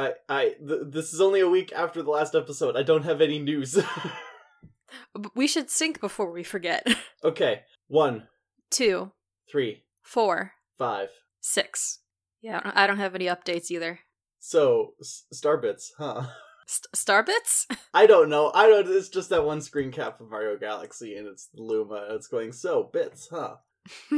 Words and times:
I, 0.00 0.12
I, 0.28 0.44
th- 0.66 0.80
this 0.86 1.12
is 1.12 1.20
only 1.20 1.40
a 1.40 1.48
week 1.48 1.72
after 1.74 2.02
the 2.02 2.10
last 2.10 2.34
episode. 2.34 2.76
I 2.76 2.82
don't 2.82 3.04
have 3.04 3.20
any 3.20 3.38
news. 3.38 3.78
We 5.36 5.46
should 5.46 5.70
sync 5.70 6.00
before 6.00 6.32
we 6.32 6.42
forget. 6.42 6.84
okay, 7.24 7.60
one, 7.86 8.26
Two, 8.70 9.12
three, 9.50 9.84
four, 10.02 10.52
five. 10.78 11.08
six. 11.40 12.00
Yeah, 12.42 12.60
I 12.74 12.86
don't- 12.86 12.98
have 12.98 13.14
any 13.14 13.26
updates 13.26 13.70
either. 13.70 14.00
So, 14.40 14.94
s- 15.00 15.24
Starbits, 15.32 15.90
huh? 15.98 16.26
St- 16.66 16.92
Starbits? 16.94 17.66
I 17.94 18.06
don't 18.06 18.28
know. 18.28 18.50
I 18.54 18.66
don't. 18.68 18.88
It's 18.88 19.08
just 19.08 19.30
that 19.30 19.44
one 19.44 19.60
screen 19.60 19.92
cap 19.92 20.20
of 20.20 20.30
Mario 20.30 20.56
Galaxy, 20.56 21.14
and 21.16 21.26
it's 21.28 21.48
Luma. 21.54 22.06
And 22.08 22.14
it's 22.16 22.26
going 22.28 22.52
so 22.52 22.82
bits, 22.92 23.28
huh? 23.30 23.56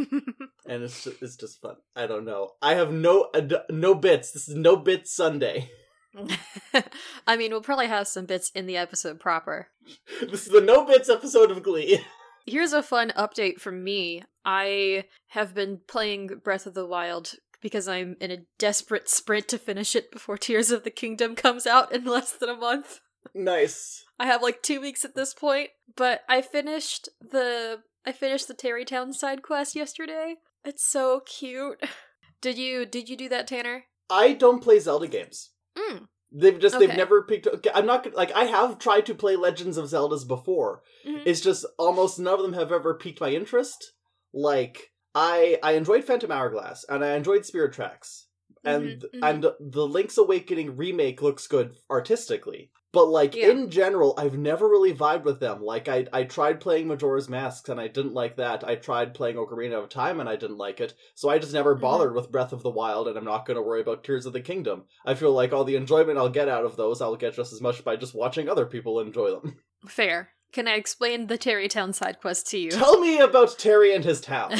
And 0.67 0.83
it's 0.85 1.05
just, 1.05 1.23
it's 1.23 1.37
just 1.37 1.61
fun. 1.61 1.77
I 1.97 2.07
don't 2.07 2.25
know. 2.25 2.51
I 2.63 2.75
have 2.75 2.93
no 2.93 3.29
ad- 3.35 3.65
no 3.71 3.95
bits. 3.95 4.31
This 4.33 4.49
is 4.49 4.55
no 4.55 4.77
bits 4.77 5.13
Sunday. 5.13 5.71
I 7.27 7.37
mean, 7.37 7.51
we'll 7.51 7.63
probably 7.63 7.87
have 7.89 8.07
some 8.07 8.27
bits 8.27 8.51
in 8.55 8.67
the 8.67 8.77
episode 8.77 9.19
proper. 9.21 9.69
This 10.21 10.47
is 10.47 10.53
the 10.53 10.61
no 10.61 10.85
bits 10.87 11.09
episode 11.09 11.51
of 11.51 11.63
Glee. 11.63 12.01
Here's 12.47 12.73
a 12.73 12.83
fun 12.83 13.13
update 13.17 13.61
from 13.61 13.83
me. 13.83 14.23
I 14.45 15.05
have 15.29 15.55
been 15.55 15.81
playing 15.89 16.29
Breath 16.45 16.67
of 16.67 16.75
the 16.75 16.87
Wild 16.87 17.35
because 17.61 17.87
I'm 17.89 18.17
in 18.21 18.31
a 18.31 18.45
desperate 18.59 19.09
sprint 19.09 19.49
to 19.49 19.59
finish 19.59 19.95
it 19.97 20.11
before 20.13 20.37
Tears 20.39 20.71
of 20.71 20.85
the 20.85 20.91
Kingdom 20.91 21.35
comes 21.37 21.67
out 21.67 21.93
in 21.93 22.05
less 22.05 22.33
than 22.33 22.49
a 22.49 22.57
month. 22.57 23.01
nice. 23.35 24.05
I 24.19 24.27
have 24.27 24.43
like 24.43 24.63
2 24.63 24.81
weeks 24.81 25.05
at 25.05 25.15
this 25.17 25.35
point, 25.35 25.71
but 25.97 26.21
I 26.29 26.43
finished 26.43 27.09
the 27.21 27.81
I 28.05 28.13
finished 28.13 28.49
the 28.49 28.55
Tarrey 28.55 28.87
Town 28.87 29.13
side 29.13 29.43
quest 29.43 29.75
yesterday. 29.75 30.37
It's 30.65 30.85
so 30.85 31.21
cute. 31.21 31.83
Did 32.41 32.59
you 32.59 32.85
did 32.85 33.09
you 33.09 33.17
do 33.17 33.29
that, 33.29 33.47
Tanner? 33.47 33.85
I 34.11 34.33
don't 34.33 34.61
play 34.61 34.81
Zelda 34.81 35.07
games. 35.07 35.51
Mm. 35.79 36.09
They've 36.33 36.59
just 36.59 36.77
they've 36.77 36.89
never 36.97 37.23
picked. 37.23 37.47
Okay, 37.47 37.71
I'm 37.73 37.87
not 37.87 38.15
like 38.15 38.33
I 38.33 38.45
have 38.47 38.81
tried 38.81 39.07
to 39.07 39.15
play 39.15 39.37
Legends 39.37 39.77
of 39.77 39.85
Zeldas 39.85 40.27
before. 40.27 40.83
Mhm. 41.07 41.23
It's 41.25 41.41
just 41.41 41.65
almost 41.79 42.19
none 42.19 42.35
of 42.35 42.43
them 42.43 42.55
have 42.55 42.73
ever 42.73 42.95
piqued 42.95 43.21
my 43.21 43.31
interest. 43.31 43.93
Like 44.35 44.91
I 45.15 45.61
I 45.63 45.73
enjoyed 45.73 46.03
Phantom 46.03 46.33
Hourglass 46.33 46.85
and 46.89 47.05
I 47.05 47.15
enjoyed 47.15 47.47
Spirit 47.47 47.75
Tracks. 47.75 48.27
And 48.65 49.03
Mhm, 49.03 49.05
mhm. 49.15 49.19
and 49.23 49.47
the 49.73 49.87
Link's 49.87 50.19
Awakening 50.19 50.77
remake 50.77 51.21
looks 51.23 51.47
good 51.47 51.77
artistically. 51.91 52.71
But 52.93 53.07
like 53.07 53.35
Yeah. 53.35 53.49
in 53.49 53.71
general, 53.71 54.15
I've 54.19 54.37
never 54.37 54.69
really 54.69 54.93
vibed 54.95 55.25
with 55.25 55.41
them. 55.41 55.63
Like 55.63 55.89
I 55.89 56.07
I 56.13 56.25
tried 56.25 56.61
playing 56.61 56.87
Majora's 56.89 57.29
Masks 57.29 57.69
and 57.71 57.81
I 57.81 57.89
didn't 57.89 58.13
like 58.13 58.37
that. 58.37 58.63
I 58.65 58.75
tried 58.77 59.15
playing 59.15 59.37
Ocarina 59.37 59.83
of 59.83 59.89
Time 59.89 60.21
and 60.21 60.29
I 60.29 60.37
didn't 60.37 60.59
like 60.59 60.81
it. 60.81 60.93
So 61.15 61.31
I 61.31 61.39
just 61.39 61.55
never 61.55 61.75
Mhm. 61.75 61.81
bothered 61.81 62.15
with 62.15 62.31
Breath 62.31 62.53
of 62.53 62.63
the 62.63 62.71
Wild 62.71 63.09
and 63.09 63.17
I'm 63.17 63.25
not 63.25 63.47
going 63.47 63.57
to 63.57 63.63
worry 63.63 63.81
about 63.81 64.05
Tears 64.05 64.27
of 64.27 64.35
the 64.35 64.43
Kingdom. 64.43 64.85
I 65.07 65.15
feel 65.15 65.33
like 65.33 65.53
all 65.55 65.65
the 65.65 65.77
enjoyment 65.77 66.19
I'll 66.19 66.29
get 66.29 66.49
out 66.49 66.65
of 66.67 66.77
those 66.77 67.01
I'll 67.01 67.17
get 67.17 67.35
just 67.35 67.53
as 67.53 67.63
much 67.63 67.83
by 67.83 67.97
just 67.97 68.15
watching 68.15 68.49
other 68.49 68.67
people 68.67 69.01
enjoy 69.01 69.31
them. 69.31 69.57
Fair. 69.89 70.33
Can 70.53 70.69
I 70.69 70.75
explain 70.75 71.29
the 71.29 71.39
Tarrey 71.39 71.71
Town 71.71 71.95
side 71.95 72.21
quest 72.21 72.47
to 72.51 72.59
you? 72.59 72.71
Tell 72.71 73.01
me 73.01 73.19
about 73.21 73.59
Terry 73.59 73.95
and 73.95 74.05
his 74.05 74.21
town. 74.21 74.53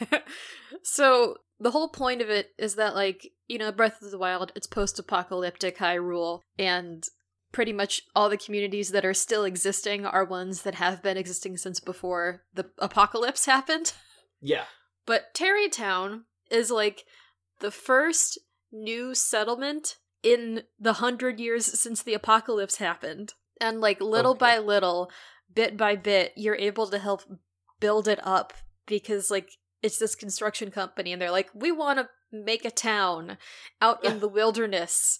so 0.82 1.36
the 1.60 1.70
whole 1.72 1.88
point 1.88 2.22
of 2.22 2.30
it 2.30 2.52
is 2.58 2.74
that 2.76 2.94
like 2.94 3.32
you 3.46 3.58
know 3.58 3.72
breath 3.72 4.00
of 4.02 4.10
the 4.10 4.18
wild 4.18 4.52
it's 4.54 4.66
post-apocalyptic 4.66 5.78
hyrule 5.78 6.40
and 6.58 7.04
pretty 7.50 7.72
much 7.72 8.02
all 8.14 8.28
the 8.28 8.36
communities 8.36 8.90
that 8.90 9.04
are 9.04 9.14
still 9.14 9.44
existing 9.44 10.04
are 10.04 10.24
ones 10.24 10.62
that 10.62 10.74
have 10.74 11.02
been 11.02 11.16
existing 11.16 11.56
since 11.56 11.80
before 11.80 12.42
the 12.54 12.66
apocalypse 12.78 13.46
happened 13.54 13.92
yeah. 14.40 14.64
but 15.06 15.34
Tarrey 15.34 15.70
Town 15.70 16.24
is 16.50 16.70
like 16.70 17.04
the 17.60 17.70
first 17.70 18.38
new 18.70 19.14
settlement 19.14 19.96
in 20.22 20.62
the 20.78 20.94
hundred 20.94 21.40
years 21.40 21.66
since 21.66 22.02
the 22.02 22.14
apocalypse 22.14 22.76
happened 22.76 23.34
and 23.60 23.80
like 23.80 24.00
little 24.00 24.32
Okay. 24.32 24.38
by 24.38 24.58
little 24.58 25.10
bit 25.52 25.76
by 25.76 25.96
bit 25.96 26.32
you're 26.36 26.56
able 26.56 26.86
to 26.88 26.98
help 26.98 27.22
build 27.80 28.06
it 28.06 28.20
up 28.24 28.52
because 28.86 29.30
like 29.30 29.50
it's 29.82 29.98
this 29.98 30.14
construction 30.14 30.70
company 30.70 31.12
and 31.12 31.20
they're 31.20 31.30
like 31.30 31.50
we 31.54 31.70
want 31.70 31.98
to 31.98 32.08
make 32.32 32.64
a 32.64 32.70
town 32.70 33.38
out 33.80 34.04
in 34.04 34.20
the 34.20 34.28
wilderness 34.28 35.18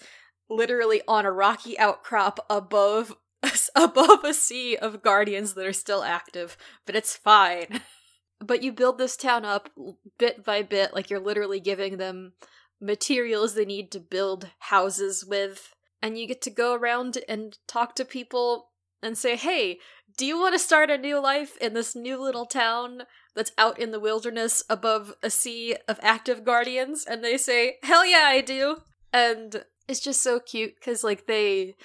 literally 0.50 1.02
on 1.06 1.24
a 1.24 1.32
rocky 1.32 1.78
outcrop 1.78 2.38
above 2.50 3.14
above 3.74 4.24
a 4.24 4.34
sea 4.34 4.76
of 4.76 5.02
guardians 5.02 5.54
that 5.54 5.66
are 5.66 5.72
still 5.72 6.02
active 6.02 6.56
but 6.86 6.96
it's 6.96 7.16
fine. 7.16 7.80
But 8.41 8.62
you 8.62 8.70
build 8.70 8.98
this 8.98 9.16
town 9.16 9.44
up 9.44 9.69
bit 10.16 10.44
by 10.44 10.62
bit 10.62 10.94
like 10.94 11.10
you're 11.10 11.19
literally 11.19 11.58
giving 11.58 11.96
them 11.96 12.34
materials 12.80 13.54
they 13.54 13.64
need 13.64 13.90
to 13.90 13.98
build 13.98 14.50
houses 14.60 15.25
with 15.25 15.75
and 16.00 16.16
you 16.16 16.28
get 16.28 16.40
to 16.42 16.50
go 16.50 16.75
around 16.75 17.19
and 17.28 17.58
talk 17.66 17.96
to 17.96 18.04
people 18.04 18.69
and 19.02 19.19
say 19.19 19.34
hey 19.34 19.80
do 20.16 20.25
you 20.25 20.38
want 20.38 20.54
to 20.54 20.58
start 20.60 20.88
a 20.88 20.96
new 20.96 21.20
life 21.20 21.56
in 21.58 21.75
this 21.75 21.96
new 21.96 22.22
little 22.22 22.46
town 22.46 23.02
that's 23.38 23.53
out 23.56 23.78
in 23.78 23.93
the 23.93 24.00
wilderness 24.00 24.65
above 24.69 25.15
a 25.22 25.31
sea 25.31 25.76
of 25.87 26.00
active 26.03 26.44
guardians 26.44 27.04
and 27.04 27.22
they 27.22 27.37
say 27.37 27.76
hell 27.84 28.04
yeah 28.04 28.25
i 28.25 28.41
do. 28.41 28.78
And 29.12 29.65
it's 29.87 30.00
just 30.00 30.21
so 30.21 30.41
cute 30.41 30.75
because 30.75 31.04
like 31.04 31.26
they 31.26 31.76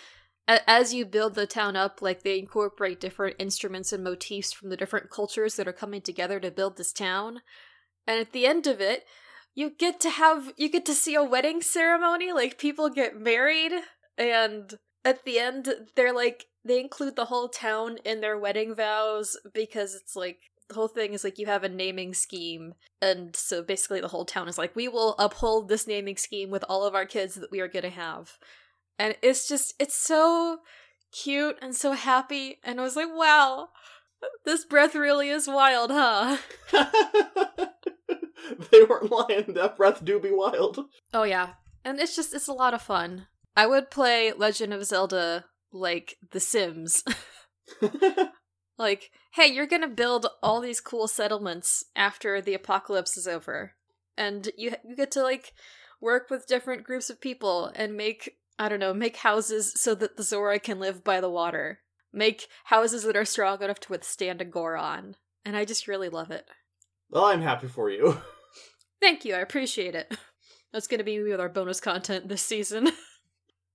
as 0.48 0.94
you 0.94 1.06
build 1.06 1.36
the 1.36 1.46
town 1.46 1.76
up 1.76 2.02
like 2.02 2.24
they 2.24 2.40
incorporate 2.40 3.00
different 3.00 3.36
instruments 3.38 3.94
and 3.94 4.04
motifs 4.04 4.52
from 4.52 4.70
the 4.70 4.78
different 4.78 5.12
cultures 5.12 5.56
that 5.56 5.68
are 5.68 5.74
coming 5.74 6.02
together 6.02 6.40
to 6.40 6.50
build 6.50 6.76
this 6.76 6.92
town. 6.92 7.42
And 8.08 8.20
at 8.20 8.32
the 8.32 8.48
end 8.48 8.66
of 8.66 8.82
it 8.82 9.06
you 9.54 9.70
get 9.70 10.00
to 10.00 10.10
have 10.10 10.54
you 10.58 10.70
get 10.70 10.88
to 10.88 10.96
see 10.96 11.14
a 11.14 11.24
wedding 11.24 11.62
ceremony 11.62 12.34
like 12.34 12.58
people 12.58 12.90
get 12.90 13.22
married 13.22 13.74
and 14.18 14.74
at 15.06 15.24
the 15.24 15.38
end 15.38 15.70
they're 15.96 16.14
like 16.14 16.48
they 16.66 16.80
include 16.80 17.16
the 17.16 17.26
whole 17.26 17.48
town 17.48 17.98
in 18.04 18.22
their 18.22 18.40
wedding 18.40 18.74
vows 18.74 19.38
because 19.54 19.94
it's 19.94 20.16
like 20.16 20.40
the 20.70 20.76
whole 20.76 20.88
thing 20.88 21.14
is 21.14 21.24
like 21.24 21.38
you 21.38 21.46
have 21.46 21.64
a 21.64 21.70
naming 21.70 22.14
scheme 22.14 22.74
and 23.02 23.36
so 23.36 23.62
basically 23.62 24.02
the 24.02 24.08
whole 24.08 24.26
town 24.26 24.48
is 24.48 24.58
like 24.58 24.76
we 24.76 24.88
will 24.88 25.16
uphold 25.20 25.68
this 25.70 25.88
naming 25.88 26.18
scheme 26.18 26.50
with 26.50 26.64
all 26.70 26.86
of 26.86 26.96
our 26.96 27.06
kids 27.06 27.36
that 27.36 27.52
we 27.52 27.60
are 27.60 27.68
going 27.68 27.84
to 27.84 27.90
have 27.90 28.38
and 28.98 29.16
it's 29.22 29.48
just 29.48 29.74
it's 29.80 29.96
so 29.96 30.60
cute 31.12 31.58
and 31.62 31.76
so 31.76 31.92
happy 31.92 32.60
and 32.64 32.80
i 32.80 32.84
was 32.84 32.96
like 32.96 33.10
wow 33.14 33.70
this 34.46 34.66
breath 34.66 34.96
really 34.96 35.30
is 35.30 35.48
wild 35.48 35.92
huh 35.92 36.38
they 38.72 38.84
weren't 38.84 39.12
lying. 39.12 39.54
That 39.54 39.76
breath 39.78 40.04
do 40.04 40.20
be 40.20 40.32
wild. 40.32 40.80
oh 41.14 41.24
yeah 41.24 41.54
and 41.86 42.00
it's 42.00 42.16
just 42.16 42.34
it's 42.34 42.48
a 42.48 42.54
lot 42.54 42.74
of 42.74 42.82
fun 42.82 43.28
i 43.56 43.66
would 43.68 43.92
play 43.92 44.32
legend 44.32 44.74
of 44.74 44.86
zelda 44.86 45.46
like 45.72 46.16
the 46.32 46.40
sims 46.40 47.04
like 48.78 49.12
hey 49.34 49.48
you're 49.48 49.68
gonna 49.68 49.88
build 49.88 50.28
all 50.42 50.60
these 50.60 50.82
cool 50.82 51.08
settlements 51.08 51.86
after 51.96 52.42
the 52.42 52.54
apocalypse 52.54 53.18
is 53.18 53.28
over. 53.28 53.74
And 54.18 54.50
you 54.58 54.74
you 54.88 54.96
get 54.96 55.12
to 55.12 55.24
like 55.24 55.54
work 56.02 56.30
with 56.30 56.48
different 56.48 56.84
groups 56.84 57.10
of 57.10 57.22
people 57.22 57.72
and 57.76 57.96
make 57.96 58.38
i 58.60 58.68
don't 58.68 58.80
know 58.80 58.94
make 58.94 59.18
houses 59.18 59.74
so 59.76 59.96
that 59.96 60.18
the 60.18 60.24
zora 60.24 60.60
can 60.60 60.80
live 60.80 61.04
by 61.04 61.22
the 61.22 61.30
water. 61.30 61.80
Make 62.12 62.48
houses 62.66 63.04
that 63.04 63.16
are 63.16 63.26
strong 63.26 63.62
enough 63.64 63.80
to 63.82 63.90
withstand 63.90 64.42
a 64.42 64.46
goron. 64.46 65.16
And 65.46 65.58
i 65.58 65.66
just 65.66 65.88
really 65.88 66.10
love 66.10 66.32
it. 66.32 66.46
Well, 67.10 67.26
I'm 67.26 67.42
happy 67.42 67.68
for 67.68 67.90
you. 67.90 68.22
thank 69.02 69.26
you. 69.26 69.36
I 69.36 69.40
appreciate 69.40 69.96
it. 69.96 70.16
That's 70.72 70.88
gonna 70.88 71.04
be 71.04 71.22
with 71.22 71.40
our 71.40 71.50
bonus 71.50 71.80
content 71.80 72.28
this 72.28 72.42
season 72.42 72.92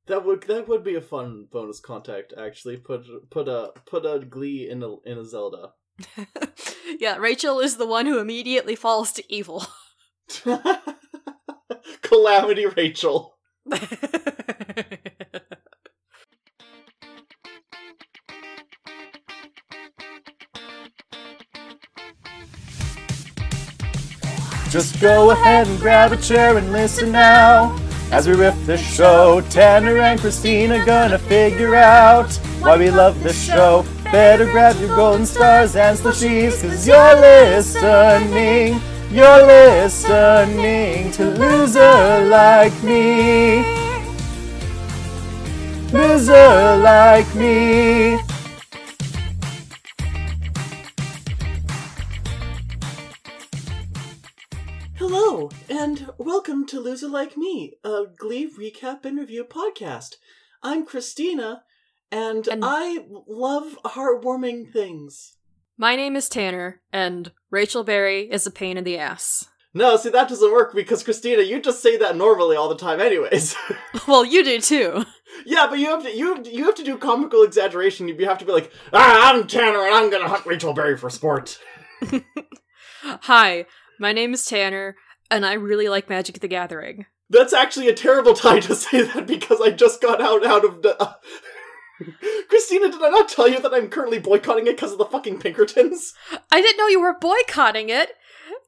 That 0.08 0.24
would 0.24 0.42
that 0.44 0.68
would 0.68 0.82
be 0.82 0.94
a 0.96 1.00
fun 1.00 1.46
bonus 1.50 1.80
contact. 1.80 2.32
Actually, 2.36 2.78
put 2.78 3.06
put 3.30 3.48
a 3.48 3.72
put 3.86 4.06
a 4.06 4.18
Glee 4.20 4.68
in 4.68 4.82
a 4.82 4.96
in 5.00 5.18
a 5.18 5.24
Zelda. 5.24 5.72
yeah 7.00 7.16
rachel 7.16 7.58
is 7.58 7.76
the 7.76 7.86
one 7.86 8.06
who 8.06 8.18
immediately 8.18 8.76
falls 8.76 9.12
to 9.12 9.32
evil 9.32 9.66
Calamity 12.02 12.66
Rachel. 12.66 13.38
Just 24.70 25.00
go 25.00 25.30
ahead 25.30 25.66
and 25.66 25.80
grab 25.80 26.12
a 26.12 26.16
chair 26.18 26.58
and 26.58 26.72
listen 26.72 27.10
now. 27.10 27.87
As 28.10 28.26
we 28.26 28.34
riff 28.34 28.64
the 28.64 28.78
show, 28.78 29.42
Tanner 29.50 29.98
and 29.98 30.18
Christina 30.18 30.84
gonna 30.86 31.18
figure 31.18 31.74
out 31.74 32.32
why 32.60 32.78
we 32.78 32.90
love 32.90 33.22
this 33.22 33.40
show. 33.40 33.84
Better 34.04 34.46
grab 34.46 34.80
your 34.80 34.96
golden 34.96 35.26
stars 35.26 35.76
and 35.76 35.96
slushies, 35.98 36.62
cause 36.62 36.88
you're 36.88 37.20
listening. 37.20 38.80
You're 39.10 39.46
listening 39.46 41.10
to 41.12 41.30
Loser 41.32 42.24
Like 42.24 42.82
Me. 42.82 43.62
Loser 45.92 46.76
Like 46.78 47.34
Me. 47.34 48.27
And 55.78 56.10
welcome 56.18 56.66
to 56.66 56.80
Loser 56.80 57.06
Like 57.06 57.36
Me, 57.36 57.74
a 57.84 58.02
Glee 58.18 58.50
recap 58.52 59.04
and 59.04 59.16
review 59.16 59.44
podcast. 59.44 60.16
I'm 60.60 60.84
Christina, 60.84 61.62
and, 62.10 62.48
And- 62.48 62.64
I 62.64 63.06
love 63.28 63.78
heartwarming 63.84 64.72
things. 64.72 65.36
My 65.76 65.94
name 65.94 66.16
is 66.16 66.28
Tanner, 66.28 66.80
and 66.92 67.30
Rachel 67.52 67.84
Berry 67.84 68.28
is 68.28 68.44
a 68.44 68.50
pain 68.50 68.76
in 68.76 68.82
the 68.82 68.98
ass. 68.98 69.46
No, 69.72 69.96
see, 69.96 70.08
that 70.10 70.28
doesn't 70.28 70.50
work 70.50 70.74
because 70.74 71.04
Christina, 71.04 71.42
you 71.42 71.60
just 71.62 71.80
say 71.80 71.96
that 71.96 72.16
normally 72.16 72.56
all 72.56 72.68
the 72.68 72.74
time, 72.74 73.00
anyways. 73.00 73.54
well, 74.08 74.24
you 74.24 74.42
do 74.42 74.60
too. 74.60 75.04
yeah, 75.46 75.68
but 75.70 75.78
you 75.78 75.86
have 75.90 76.02
to 76.02 76.10
you 76.10 76.42
you 76.44 76.64
have 76.64 76.74
to 76.74 76.82
do 76.82 76.98
comical 76.98 77.44
exaggeration. 77.44 78.08
You 78.08 78.26
have 78.26 78.38
to 78.38 78.44
be 78.44 78.50
like, 78.50 78.72
ah, 78.92 79.32
I'm 79.32 79.46
Tanner, 79.46 79.86
and 79.86 79.94
I'm 79.94 80.10
gonna 80.10 80.28
hunt 80.28 80.44
Rachel 80.44 80.72
Berry 80.72 80.96
for 80.96 81.08
sport. 81.10 81.60
Hi, 83.02 83.66
my 84.00 84.12
name 84.12 84.34
is 84.34 84.44
Tanner, 84.44 84.96
and 85.30 85.44
I 85.44 85.54
really 85.54 85.88
like 85.88 86.08
Magic 86.08 86.40
the 86.40 86.48
Gathering. 86.48 87.06
That's 87.30 87.52
actually 87.52 87.88
a 87.88 87.94
terrible 87.94 88.34
time 88.34 88.62
to 88.62 88.74
say 88.74 89.02
that 89.02 89.26
because 89.26 89.60
I 89.60 89.70
just 89.70 90.00
got 90.00 90.20
out 90.20 90.46
out 90.46 90.64
of 90.64 90.82
the. 90.82 91.16
Christina, 92.48 92.90
did 92.90 93.02
I 93.02 93.08
not 93.08 93.28
tell 93.28 93.48
you 93.48 93.60
that 93.60 93.74
I'm 93.74 93.88
currently 93.88 94.20
boycotting 94.20 94.66
it 94.66 94.76
because 94.76 94.92
of 94.92 94.98
the 94.98 95.04
fucking 95.04 95.40
Pinkertons? 95.40 96.14
I 96.50 96.60
didn't 96.60 96.78
know 96.78 96.86
you 96.86 97.00
were 97.00 97.18
boycotting 97.18 97.88
it. 97.88 98.12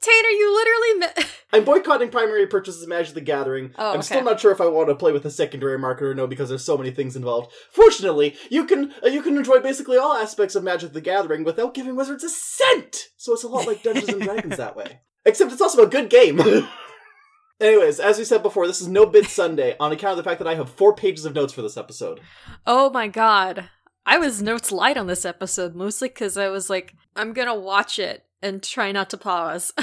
Tanner, 0.00 0.28
you 0.28 0.54
literally. 0.54 0.98
Me- 0.98 1.30
I'm 1.52 1.64
boycotting 1.64 2.10
primary 2.10 2.46
purchases 2.46 2.82
of 2.82 2.88
Magic 2.88 3.14
the 3.14 3.20
Gathering. 3.20 3.72
Oh, 3.76 3.90
I'm 3.90 3.98
okay. 3.98 4.02
still 4.02 4.24
not 4.24 4.40
sure 4.40 4.52
if 4.52 4.60
I 4.60 4.66
want 4.66 4.88
to 4.88 4.94
play 4.94 5.12
with 5.12 5.22
the 5.24 5.30
secondary 5.30 5.78
market 5.78 6.04
or 6.04 6.14
no 6.14 6.26
because 6.26 6.48
there's 6.48 6.64
so 6.64 6.78
many 6.78 6.90
things 6.90 7.16
involved. 7.16 7.52
Fortunately, 7.70 8.36
you 8.50 8.64
can 8.64 8.92
uh, 9.04 9.08
you 9.08 9.22
can 9.22 9.36
enjoy 9.36 9.60
basically 9.60 9.98
all 9.98 10.14
aspects 10.14 10.54
of 10.54 10.64
Magic 10.64 10.92
the 10.92 11.00
Gathering 11.00 11.44
without 11.44 11.74
giving 11.74 11.96
wizards 11.96 12.24
a 12.24 12.30
cent. 12.30 13.08
So 13.16 13.34
it's 13.34 13.44
a 13.44 13.48
lot 13.48 13.66
like 13.66 13.82
Dungeons 13.82 14.08
and 14.08 14.22
Dragons 14.22 14.56
that 14.56 14.76
way. 14.76 15.00
Except 15.24 15.52
it's 15.52 15.60
also 15.60 15.82
a 15.82 15.88
good 15.88 16.10
game. 16.10 16.40
Anyways, 17.60 18.00
as 18.00 18.18
we 18.18 18.24
said 18.24 18.42
before, 18.42 18.66
this 18.66 18.80
is 18.80 18.88
no 18.88 19.04
bid 19.04 19.26
Sunday 19.26 19.76
on 19.78 19.92
account 19.92 20.12
of 20.12 20.16
the 20.16 20.28
fact 20.28 20.38
that 20.38 20.48
I 20.48 20.54
have 20.54 20.70
four 20.70 20.94
pages 20.94 21.26
of 21.26 21.34
notes 21.34 21.52
for 21.52 21.60
this 21.62 21.76
episode. 21.76 22.20
oh 22.66 22.90
my 22.90 23.08
god. 23.08 23.68
I 24.06 24.16
was 24.16 24.40
notes 24.40 24.72
light 24.72 24.96
on 24.96 25.06
this 25.06 25.26
episode, 25.26 25.74
mostly 25.74 26.08
because 26.08 26.38
I 26.38 26.48
was 26.48 26.70
like, 26.70 26.94
I'm 27.14 27.34
gonna 27.34 27.54
watch 27.54 27.98
it 27.98 28.24
and 28.42 28.62
try 28.62 28.92
not 28.92 29.10
to 29.10 29.18
pause. 29.18 29.72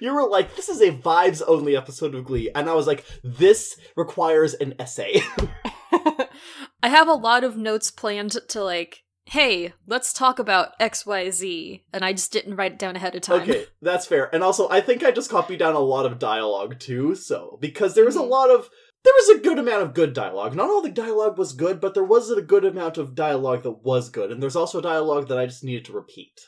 You 0.00 0.14
were 0.14 0.26
like, 0.26 0.56
"This 0.56 0.70
is 0.70 0.80
a 0.80 0.90
vibes 0.90 1.42
only 1.46 1.76
episode 1.76 2.14
of 2.14 2.24
Glee," 2.24 2.50
and 2.54 2.68
I 2.68 2.72
was 2.72 2.86
like, 2.86 3.04
"This 3.22 3.78
requires 3.94 4.54
an 4.54 4.74
essay." 4.78 5.20
I 6.82 6.88
have 6.88 7.08
a 7.08 7.12
lot 7.12 7.44
of 7.44 7.58
notes 7.58 7.90
planned 7.90 8.32
to 8.48 8.64
like, 8.64 9.04
hey, 9.26 9.72
let's 9.86 10.12
talk 10.12 10.38
about 10.38 10.78
XYZ, 10.78 11.82
and 11.92 12.04
I 12.04 12.12
just 12.12 12.32
didn't 12.32 12.56
write 12.56 12.72
it 12.72 12.78
down 12.78 12.96
ahead 12.96 13.14
of 13.14 13.22
time. 13.22 13.42
Okay, 13.42 13.66
that's 13.82 14.06
fair. 14.06 14.32
And 14.34 14.42
also, 14.42 14.68
I 14.68 14.80
think 14.80 15.02
I 15.04 15.10
just 15.10 15.30
copied 15.30 15.58
down 15.58 15.74
a 15.74 15.80
lot 15.80 16.06
of 16.06 16.18
dialogue 16.18 16.78
too, 16.78 17.14
so 17.14 17.58
because 17.60 17.94
there 17.94 18.04
was 18.04 18.16
a 18.16 18.20
Mhm. 18.20 18.28
lot 18.28 18.50
of 18.50 18.70
there 19.04 19.14
was 19.14 19.38
a 19.38 19.40
good 19.40 19.58
amount 19.60 19.82
of 19.84 19.94
good 19.94 20.12
dialogue. 20.14 20.56
Not 20.56 20.68
all 20.68 20.82
the 20.82 20.90
dialogue 20.90 21.38
was 21.38 21.52
good, 21.52 21.80
but 21.80 21.94
there 21.94 22.02
was 22.02 22.28
a 22.28 22.42
good 22.42 22.64
amount 22.64 22.98
of 22.98 23.14
dialogue 23.14 23.62
that 23.62 23.84
was 23.84 24.08
good, 24.08 24.32
and 24.32 24.42
there's 24.42 24.56
also 24.56 24.80
dialogue 24.80 25.28
that 25.28 25.38
I 25.38 25.46
just 25.46 25.62
needed 25.62 25.84
to 25.84 25.92
repeat. 25.92 26.40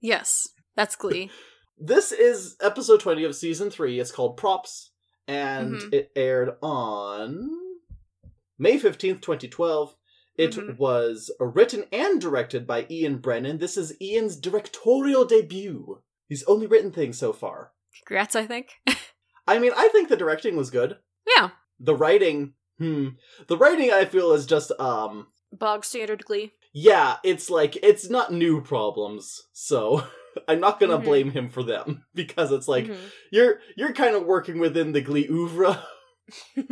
Yes, 0.00 0.48
that's 0.76 0.96
Glee. 0.96 1.30
This 1.76 2.12
is 2.12 2.56
episode 2.62 3.00
20 3.00 3.24
of 3.24 3.34
season 3.34 3.68
3. 3.68 3.98
It's 3.98 4.12
called 4.12 4.36
Props, 4.36 4.92
and 5.26 5.74
Mhm. 5.74 5.92
it 5.92 6.12
aired 6.14 6.56
on 6.62 7.50
May 8.58 8.78
15th, 8.78 9.20
2012. 9.20 9.96
It 10.36 10.52
Mhm. 10.52 10.78
was 10.78 11.30
written 11.38 11.84
and 11.92 12.20
directed 12.20 12.66
by 12.66 12.86
Ian 12.90 13.18
Brennan. 13.18 13.58
This 13.58 13.76
is 13.76 13.96
Ian's 14.00 14.36
directorial 14.36 15.24
debut. 15.24 16.02
He's 16.28 16.42
only 16.44 16.66
written 16.66 16.90
things 16.90 17.18
so 17.18 17.32
far. 17.32 17.72
Congrats, 17.98 18.34
I 18.34 18.46
think. 18.46 18.70
I 19.46 19.58
mean, 19.58 19.72
I 19.76 19.88
think 19.88 20.08
the 20.08 20.16
directing 20.16 20.56
was 20.56 20.70
good. 20.70 20.98
yeah, 21.36 21.50
The 21.78 21.94
writing, 21.94 22.54
hmm. 22.78 23.08
The 23.46 23.56
writing 23.56 23.90
I 23.92 24.04
feel 24.06 24.32
is 24.32 24.46
just 24.46 24.72
um 24.80 25.28
bog 25.52 25.84
standard 25.84 26.24
Glee. 26.24 26.52
yeah, 26.72 27.18
it's 27.22 27.48
like 27.50 27.76
it's 27.82 28.10
not 28.10 28.32
new 28.32 28.60
problems. 28.60 29.42
So 29.52 30.02
I'm 30.48 30.58
not 30.60 30.80
going 30.80 30.90
to 30.90 30.98
Mhm. 30.98 31.04
blame 31.04 31.30
him 31.30 31.48
for 31.48 31.62
them 31.62 32.04
because 32.14 32.50
it's 32.50 32.66
like 32.66 32.86
Mhm. 32.86 32.96
you're 33.30 33.60
you're 33.76 33.92
kind 33.92 34.16
of 34.16 34.24
working 34.24 34.58
within 34.58 34.90
the 34.92 35.00
Glee 35.00 35.28
oeuvre. 35.30 35.80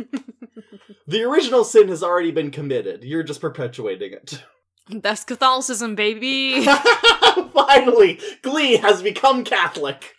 The 1.05 1.23
original 1.23 1.63
sin 1.65 1.89
has 1.89 2.01
already 2.01 2.31
been 2.31 2.49
committed. 2.49 3.03
You're 3.03 3.23
just 3.23 3.41
perpetuating 3.41 4.13
it. 4.13 4.43
That's 4.89 5.23
Catholicism, 5.23 5.95
baby. 5.95 6.65
Finally, 7.53 8.19
Glee 8.41 8.77
has 8.77 9.01
become 9.01 9.43
Catholic. 9.43 10.13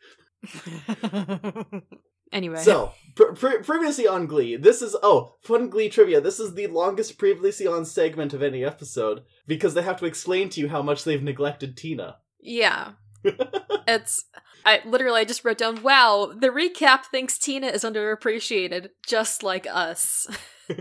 anyway, 2.33 2.59
So, 2.59 2.93
pr- 3.15 3.33
pr- 3.33 3.63
previously 3.63 4.07
on 4.07 4.27
Glee, 4.27 4.57
this 4.57 4.83
is 4.83 4.97
oh, 5.03 5.37
fun 5.43 5.69
Glee 5.71 5.89
trivia. 5.89 6.21
This 6.21 6.39
is 6.41 6.55
the 6.55 6.67
longest 6.67 7.19
previously 7.19 7.67
on 7.67 7.85
segment 7.85 8.33
of 8.35 8.43
any 8.43 8.65
episode 8.65 9.23
because 9.47 9.75
they 9.75 9.83
have 9.83 9.99
to 10.01 10.07
explain 10.07 10.49
to 10.51 10.61
you 10.61 10.69
how 10.69 10.83
much 10.83 11.05
they've 11.05 11.23
neglected 11.23 11.77
Tina. 11.77 12.17
yeah, 12.41 12.93
it's. 13.89 14.25
I 14.65 14.81
literally 14.85 15.21
I 15.21 15.25
just 15.25 15.45
wrote 15.45 15.59
down. 15.59 15.83
Wow, 15.83 16.33
the 16.37 16.49
recap 16.49 17.05
thinks 17.05 17.39
Tina 17.39 17.69
is 17.69 17.85
underappreciated, 17.85 18.89
just 19.07 19.43
like 19.43 19.67
us. 19.71 20.27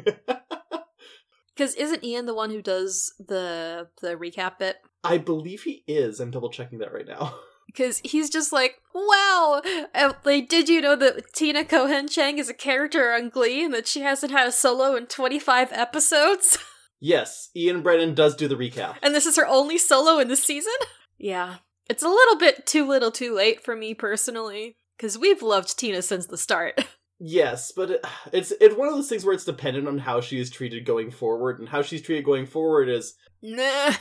Because 1.55 1.75
isn't 1.75 2.03
Ian 2.03 2.25
the 2.25 2.33
one 2.33 2.49
who 2.49 2.61
does 2.61 3.13
the 3.19 3.87
the 4.01 4.15
recap 4.15 4.57
bit? 4.59 4.77
I 5.03 5.17
believe 5.17 5.63
he 5.63 5.83
is. 5.87 6.19
I'm 6.19 6.31
double 6.31 6.49
checking 6.49 6.79
that 6.79 6.93
right 6.93 7.07
now. 7.07 7.35
Because 7.65 8.01
he's 8.03 8.29
just 8.29 8.51
like, 8.51 8.75
wow, 8.93 9.61
uh, 9.95 10.13
like, 10.25 10.47
did 10.47 10.69
you 10.69 10.79
know 10.79 10.95
that 10.97 11.33
Tina 11.33 11.65
Cohen 11.65 12.07
Chang 12.07 12.37
is 12.37 12.47
a 12.47 12.53
character 12.53 13.13
on 13.13 13.29
Glee 13.29 13.63
and 13.63 13.73
that 13.73 13.87
she 13.87 14.01
hasn't 14.01 14.31
had 14.31 14.47
a 14.47 14.51
solo 14.51 14.95
in 14.95 15.07
25 15.07 15.71
episodes? 15.71 16.59
Yes, 16.99 17.49
Ian 17.55 17.81
Brennan 17.81 18.13
does 18.13 18.35
do 18.35 18.47
the 18.47 18.55
recap. 18.55 18.97
and 19.01 19.15
this 19.15 19.25
is 19.25 19.37
her 19.37 19.47
only 19.47 19.79
solo 19.79 20.19
in 20.19 20.27
the 20.27 20.35
season? 20.35 20.73
Yeah. 21.17 21.55
It's 21.89 22.03
a 22.03 22.07
little 22.09 22.37
bit 22.37 22.65
too 22.65 22.87
little 22.87 23.11
too 23.11 23.33
late 23.33 23.63
for 23.63 23.75
me 23.75 23.93
personally. 23.93 24.77
Because 24.97 25.17
we've 25.17 25.41
loved 25.41 25.77
Tina 25.77 26.01
since 26.01 26.27
the 26.27 26.37
start. 26.37 26.79
Yes, 27.25 27.71
but 27.73 27.89
it, 27.91 28.05
it's 28.33 28.51
it's 28.59 28.75
one 28.75 28.89
of 28.89 28.95
those 28.95 29.07
things 29.07 29.23
where 29.23 29.33
it's 29.33 29.45
dependent 29.45 29.87
on 29.87 29.97
how 29.99 30.19
she 30.19 30.39
is 30.41 30.49
treated 30.49 30.83
going 30.85 31.09
forward, 31.09 31.59
and 31.59 31.69
how 31.69 31.81
she's 31.81 32.01
treated 32.01 32.25
going 32.25 32.45
forward 32.47 32.89
is 32.89 33.13
nah. 33.41 33.93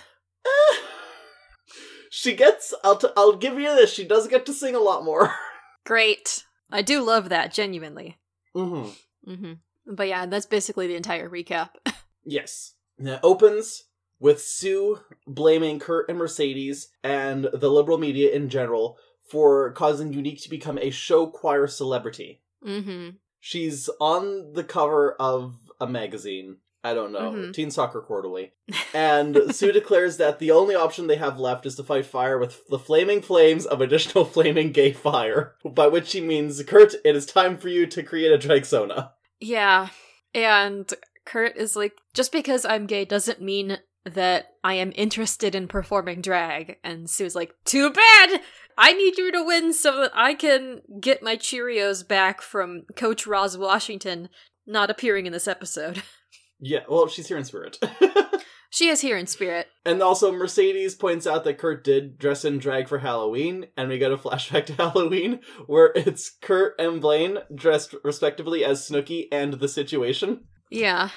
she 2.10 2.34
gets. 2.34 2.74
I'll 2.82 2.96
t- 2.96 3.08
I'll 3.16 3.36
give 3.36 3.60
you 3.60 3.74
this. 3.76 3.92
She 3.92 4.04
does 4.04 4.26
get 4.26 4.44
to 4.46 4.52
sing 4.52 4.74
a 4.74 4.80
lot 4.80 5.04
more. 5.04 5.32
Great. 5.84 6.42
I 6.72 6.82
do 6.82 7.00
love 7.04 7.28
that, 7.28 7.52
genuinely. 7.52 8.18
hmm 8.54 8.88
hmm 9.24 9.52
But 9.86 10.08
yeah, 10.08 10.26
that's 10.26 10.46
basically 10.46 10.88
the 10.88 10.96
entire 10.96 11.28
recap. 11.30 11.70
Yes. 12.24 12.74
It 12.98 13.20
opens 13.22 13.84
with 14.22 14.40
Sue 14.40 15.00
blaming 15.26 15.78
Kurt 15.80 16.08
and 16.08 16.16
Mercedes 16.16 16.88
and 17.02 17.48
the 17.52 17.68
liberal 17.68 17.98
media 17.98 18.30
in 18.32 18.48
general 18.48 18.96
for 19.28 19.72
causing 19.72 20.12
Unique 20.12 20.40
to 20.42 20.48
become 20.50 20.78
a 20.78 20.90
show 20.90 21.26
choir 21.26 21.66
celebrity. 21.66 22.40
hmm 22.64 23.10
She's 23.40 23.90
on 24.00 24.52
the 24.52 24.62
cover 24.62 25.14
of 25.14 25.56
a 25.80 25.86
magazine. 25.88 26.58
I 26.84 26.94
don't 26.94 27.12
know, 27.12 27.32
Mhm. 27.32 27.52
Teen 27.52 27.70
Soccer 27.72 28.00
Quarterly. 28.00 28.52
And 28.94 29.54
Sue 29.54 29.72
declares 29.72 30.16
that 30.18 30.38
the 30.38 30.50
only 30.52 30.74
option 30.76 31.06
they 31.08 31.16
have 31.16 31.38
left 31.40 31.66
is 31.66 31.74
to 31.76 31.82
fight 31.84 32.06
fire 32.06 32.38
with 32.38 32.66
the 32.68 32.78
flaming 32.78 33.20
flames 33.22 33.66
of 33.66 33.80
additional 33.80 34.24
flaming 34.34 34.70
gay 34.72 34.92
fire. 34.92 35.54
By 35.64 35.88
which 35.88 36.08
she 36.08 36.20
means, 36.20 36.62
Kurt, 36.62 36.94
it 37.04 37.16
is 37.16 37.26
time 37.26 37.56
for 37.58 37.68
you 37.68 37.86
to 37.86 38.02
create 38.02 38.32
a 38.32 38.38
Dragzona. 38.48 39.10
Yeah. 39.40 39.88
And 40.34 40.92
Kurt 41.24 41.56
is 41.56 41.74
like, 41.76 41.94
just 42.14 42.30
because 42.32 42.64
I'm 42.64 42.86
gay 42.86 43.04
doesn't 43.04 43.40
mean 43.40 43.78
that 44.04 44.54
I 44.64 44.74
am 44.74 44.92
interested 44.94 45.54
in 45.54 45.68
performing 45.68 46.20
drag. 46.20 46.76
And 46.82 47.08
Sue's 47.08 47.34
like, 47.34 47.54
too 47.64 47.90
bad! 47.90 48.40
I 48.78 48.92
need 48.94 49.18
you 49.18 49.30
to 49.32 49.44
win 49.44 49.72
so 49.72 50.00
that 50.00 50.12
I 50.14 50.34
can 50.34 50.80
get 51.00 51.22
my 51.22 51.36
Cheerios 51.36 52.06
back 52.06 52.40
from 52.40 52.84
Coach 52.96 53.26
Roz 53.26 53.56
Washington 53.58 54.28
not 54.66 54.90
appearing 54.90 55.26
in 55.26 55.32
this 55.32 55.48
episode. 55.48 56.02
Yeah, 56.64 56.84
well, 56.88 57.08
she's 57.08 57.26
here 57.26 57.36
in 57.36 57.42
spirit. 57.42 57.76
she 58.70 58.86
is 58.86 59.00
here 59.00 59.16
in 59.16 59.26
spirit. 59.26 59.66
And 59.84 60.00
also, 60.00 60.30
Mercedes 60.30 60.94
points 60.94 61.26
out 61.26 61.42
that 61.42 61.58
Kurt 61.58 61.82
did 61.82 62.18
dress 62.18 62.44
in 62.44 62.58
drag 62.58 62.86
for 62.86 63.00
Halloween, 63.00 63.66
and 63.76 63.88
we 63.88 63.98
get 63.98 64.12
a 64.12 64.16
flashback 64.16 64.66
to 64.66 64.74
Halloween 64.74 65.40
where 65.66 65.90
it's 65.96 66.30
Kurt 66.30 66.78
and 66.78 67.00
Blaine 67.00 67.38
dressed 67.52 67.96
respectively 68.04 68.64
as 68.64 68.88
Snooki 68.88 69.24
and 69.32 69.54
the 69.54 69.66
situation. 69.66 70.44
Yeah. 70.70 71.08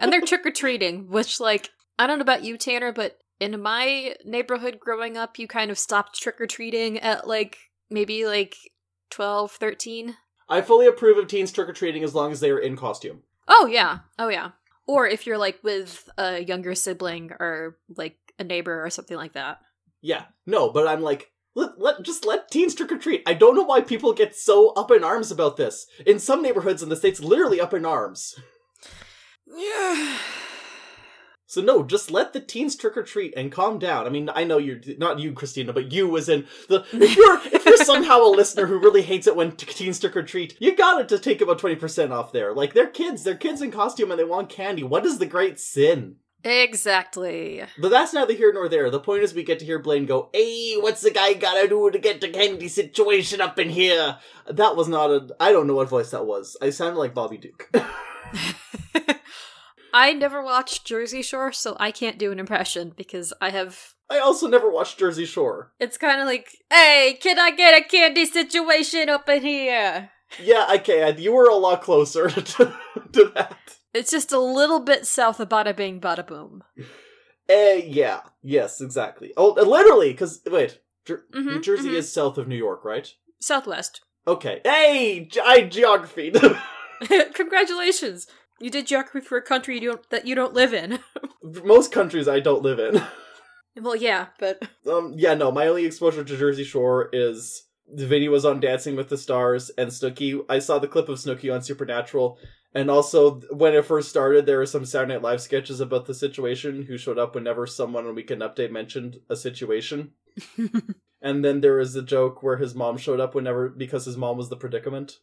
And 0.00 0.12
they're 0.12 0.20
trick 0.20 0.44
or 0.44 0.50
treating, 0.50 1.08
which, 1.08 1.40
like, 1.40 1.70
I 1.98 2.06
don't 2.06 2.18
know 2.18 2.22
about 2.22 2.44
you, 2.44 2.56
Tanner, 2.56 2.92
but 2.92 3.18
in 3.40 3.60
my 3.60 4.14
neighborhood 4.24 4.78
growing 4.80 5.16
up, 5.16 5.38
you 5.38 5.46
kind 5.46 5.70
of 5.70 5.78
stopped 5.78 6.20
trick 6.20 6.40
or 6.40 6.46
treating 6.46 6.98
at, 6.98 7.26
like, 7.26 7.58
maybe 7.90 8.26
like 8.26 8.56
12, 9.10 9.52
13. 9.52 10.16
I 10.48 10.60
fully 10.60 10.86
approve 10.86 11.18
of 11.18 11.26
teens 11.26 11.52
trick 11.52 11.68
or 11.68 11.72
treating 11.72 12.04
as 12.04 12.14
long 12.14 12.32
as 12.32 12.40
they 12.40 12.50
are 12.50 12.58
in 12.58 12.76
costume. 12.76 13.22
Oh, 13.48 13.66
yeah. 13.66 13.98
Oh, 14.18 14.28
yeah. 14.28 14.50
Or 14.86 15.06
if 15.06 15.26
you're, 15.26 15.38
like, 15.38 15.58
with 15.62 16.08
a 16.18 16.42
younger 16.42 16.74
sibling 16.74 17.32
or, 17.38 17.76
like, 17.96 18.16
a 18.38 18.44
neighbor 18.44 18.84
or 18.84 18.90
something 18.90 19.16
like 19.16 19.32
that. 19.32 19.58
Yeah, 20.02 20.24
no, 20.46 20.70
but 20.70 20.86
I'm 20.86 21.02
like, 21.02 21.30
Let, 21.56 21.80
let 21.80 22.02
just 22.02 22.26
let 22.26 22.50
teens 22.50 22.74
trick 22.74 22.92
or 22.92 22.98
treat. 22.98 23.22
I 23.26 23.32
don't 23.32 23.54
know 23.54 23.64
why 23.64 23.80
people 23.80 24.12
get 24.12 24.36
so 24.36 24.74
up 24.74 24.90
in 24.90 25.02
arms 25.02 25.30
about 25.30 25.56
this. 25.56 25.86
In 26.04 26.18
some 26.18 26.42
neighborhoods 26.42 26.82
in 26.82 26.90
the 26.90 26.96
states, 26.96 27.18
literally 27.20 27.60
up 27.60 27.72
in 27.72 27.86
arms. 27.86 28.38
Yeah. 29.46 30.18
So 31.48 31.62
no, 31.62 31.84
just 31.84 32.10
let 32.10 32.32
the 32.32 32.40
teens 32.40 32.74
trick 32.74 32.96
or 32.96 33.04
treat 33.04 33.32
and 33.36 33.52
calm 33.52 33.78
down. 33.78 34.04
I 34.04 34.08
mean, 34.08 34.28
I 34.34 34.42
know 34.42 34.58
you're 34.58 34.80
not 34.98 35.20
you, 35.20 35.32
Christina, 35.32 35.72
but 35.72 35.92
you 35.92 36.08
was 36.08 36.28
in 36.28 36.44
the. 36.68 36.84
If 36.92 37.16
you're 37.16 37.40
if 37.52 37.64
you're 37.64 37.76
somehow 37.76 38.18
a 38.22 38.34
listener 38.34 38.66
who 38.66 38.80
really 38.80 39.02
hates 39.02 39.28
it 39.28 39.36
when 39.36 39.52
t- 39.52 39.64
teens 39.64 40.00
trick 40.00 40.16
or 40.16 40.24
treat, 40.24 40.56
you 40.58 40.74
got 40.74 41.00
it 41.00 41.08
to 41.10 41.20
take 41.20 41.40
about 41.40 41.60
twenty 41.60 41.76
percent 41.76 42.12
off 42.12 42.32
there. 42.32 42.52
Like 42.52 42.74
they're 42.74 42.88
kids, 42.88 43.22
they're 43.22 43.36
kids 43.36 43.62
in 43.62 43.70
costume 43.70 44.10
and 44.10 44.18
they 44.18 44.24
want 44.24 44.48
candy. 44.48 44.82
What 44.82 45.06
is 45.06 45.18
the 45.18 45.24
great 45.24 45.60
sin? 45.60 46.16
Exactly. 46.42 47.62
But 47.78 47.90
that's 47.90 48.12
neither 48.12 48.34
here 48.34 48.52
nor 48.52 48.68
there. 48.68 48.90
The 48.90 48.98
point 48.98 49.22
is, 49.22 49.32
we 49.32 49.44
get 49.44 49.60
to 49.60 49.64
hear 49.64 49.78
Blaine 49.78 50.04
go, 50.04 50.30
"Hey, 50.32 50.74
what's 50.80 51.00
the 51.00 51.12
guy 51.12 51.34
gotta 51.34 51.68
do 51.68 51.92
to 51.92 51.98
get 52.00 52.20
the 52.20 52.28
candy 52.28 52.66
situation 52.66 53.40
up 53.40 53.60
in 53.60 53.70
here?" 53.70 54.18
That 54.50 54.74
was 54.74 54.88
not 54.88 55.12
a. 55.12 55.28
I 55.38 55.52
don't 55.52 55.68
know 55.68 55.76
what 55.76 55.88
voice 55.88 56.10
that 56.10 56.26
was. 56.26 56.56
I 56.60 56.70
sounded 56.70 56.98
like 56.98 57.14
Bobby 57.14 57.38
Duke. 57.38 57.70
I 59.98 60.12
never 60.12 60.42
watched 60.42 60.84
Jersey 60.84 61.22
Shore, 61.22 61.52
so 61.52 61.74
I 61.80 61.90
can't 61.90 62.18
do 62.18 62.30
an 62.30 62.38
impression 62.38 62.92
because 62.94 63.32
I 63.40 63.48
have. 63.48 63.94
I 64.10 64.18
also 64.18 64.46
never 64.46 64.70
watched 64.70 64.98
Jersey 64.98 65.24
Shore. 65.24 65.72
It's 65.80 65.96
kind 65.96 66.20
of 66.20 66.26
like, 66.26 66.48
hey, 66.70 67.18
can 67.18 67.38
I 67.38 67.50
get 67.50 67.80
a 67.80 67.82
candy 67.82 68.26
situation 68.26 69.08
up 69.08 69.26
in 69.30 69.42
here? 69.42 70.10
Yeah, 70.38 70.66
I 70.68 70.76
can. 70.76 71.16
you 71.18 71.32
were 71.32 71.48
a 71.48 71.54
lot 71.54 71.80
closer 71.80 72.28
to, 72.30 72.74
to 73.12 73.32
that. 73.34 73.78
It's 73.94 74.10
just 74.10 74.32
a 74.32 74.38
little 74.38 74.80
bit 74.80 75.06
south 75.06 75.40
of 75.40 75.48
Bada 75.48 75.74
Bing 75.74 75.98
Bada 75.98 76.26
Boom. 76.26 76.62
Eh, 77.48 77.82
yeah, 77.86 78.20
yes, 78.42 78.82
exactly. 78.82 79.32
Oh, 79.38 79.56
uh, 79.58 79.62
literally, 79.62 80.10
because 80.10 80.42
wait, 80.46 80.78
Jer- 81.06 81.24
Mhm, 81.32 81.46
New 81.46 81.60
Jersey 81.62 81.88
mhm. 81.88 81.94
is 81.94 82.12
south 82.12 82.36
of 82.36 82.46
New 82.48 82.56
York, 82.56 82.84
right? 82.84 83.10
Southwest. 83.40 84.02
Okay. 84.26 84.60
Hey, 84.62 85.26
I 85.42 85.62
geography. 85.62 86.34
Congratulations! 87.34 88.26
You 88.60 88.70
did 88.70 88.86
geography 88.86 89.20
for 89.20 89.36
a 89.36 89.42
country 89.42 89.78
you 89.78 89.92
don't, 89.92 90.10
that 90.10 90.26
you 90.26 90.34
don't 90.34 90.54
live 90.54 90.72
in. 90.72 90.98
Most 91.64 91.92
countries 91.92 92.26
I 92.28 92.40
don't 92.40 92.62
live 92.62 92.78
in. 92.78 93.02
well, 93.82 93.96
yeah, 93.96 94.28
but 94.38 94.62
Um, 94.90 95.14
yeah, 95.16 95.34
no, 95.34 95.50
my 95.50 95.66
only 95.66 95.84
exposure 95.84 96.24
to 96.24 96.36
Jersey 96.36 96.64
Shore 96.64 97.10
is 97.12 97.64
the 97.92 98.06
video 98.06 98.30
was 98.30 98.44
on 98.44 98.60
Dancing 98.60 98.96
with 98.96 99.08
the 99.08 99.18
Stars 99.18 99.70
and 99.76 99.90
Snooki. 99.90 100.40
I 100.48 100.58
saw 100.58 100.78
the 100.78 100.88
clip 100.88 101.08
of 101.08 101.18
Snooki 101.18 101.54
on 101.54 101.62
Supernatural, 101.62 102.38
and 102.74 102.90
also 102.90 103.40
when 103.50 103.74
it 103.74 103.84
first 103.84 104.08
started, 104.08 104.46
there 104.46 104.58
were 104.58 104.66
some 104.66 104.84
Saturday 104.84 105.14
Night 105.14 105.22
Live 105.22 105.40
sketches 105.40 105.80
about 105.80 106.06
the 106.06 106.14
situation 106.14 106.82
who 106.82 106.96
showed 106.98 107.18
up 107.18 107.34
whenever 107.34 107.66
someone 107.66 108.06
on 108.06 108.14
Weekend 108.14 108.42
Update 108.42 108.70
mentioned 108.70 109.18
a 109.28 109.36
situation. 109.36 110.12
and 111.22 111.44
then 111.44 111.60
there 111.60 111.76
was 111.76 111.94
a 111.94 112.02
joke 112.02 112.42
where 112.42 112.56
his 112.56 112.74
mom 112.74 112.96
showed 112.96 113.20
up 113.20 113.34
whenever 113.34 113.68
because 113.68 114.04
his 114.04 114.16
mom 114.16 114.36
was 114.36 114.48
the 114.48 114.56
predicament. 114.56 115.18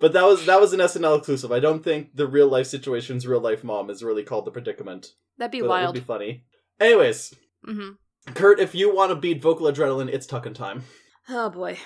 But 0.00 0.12
that 0.12 0.24
was 0.24 0.46
that 0.46 0.60
was 0.60 0.72
an 0.72 0.80
SNL 0.80 1.18
exclusive. 1.18 1.52
I 1.52 1.60
don't 1.60 1.82
think 1.82 2.14
the 2.14 2.26
real 2.26 2.48
life 2.48 2.66
situation's 2.66 3.26
real 3.26 3.40
life 3.40 3.64
mom 3.64 3.88
is 3.90 4.02
really 4.02 4.22
called 4.22 4.44
the 4.44 4.50
predicament. 4.50 5.08
that'd 5.38 5.52
be 5.52 5.60
But 5.60 5.68
That'd 5.80 5.94
be 5.94 6.00
funny. 6.00 6.44
Anyways, 6.80 7.34
hmm 7.64 7.90
Kurt, 8.34 8.58
if 8.58 8.74
you 8.74 8.92
want 8.94 9.10
to 9.10 9.16
beat 9.16 9.40
vocal 9.40 9.66
adrenaline, 9.70 10.08
it's 10.12 10.26
tucking 10.26 10.54
time. 10.54 10.84
Oh 11.28 11.50
boy. 11.50 11.78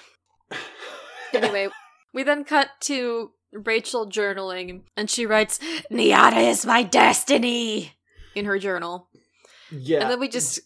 Anyway, 1.33 1.69
we 2.13 2.25
then 2.25 2.43
cut 2.43 2.71
to 2.81 3.31
Rachel 3.53 4.09
journaling, 4.09 4.83
and 4.97 5.09
she 5.09 5.27
writes, 5.27 5.61
Nyada 5.91 6.51
is 6.51 6.67
my 6.67 6.83
destiny 6.83 7.93
in 8.35 8.47
her 8.47 8.59
journal. 8.59 9.09
yeah. 9.71 10.01
And 10.01 10.11
then 10.11 10.19
we 10.19 10.29
just 10.29 10.59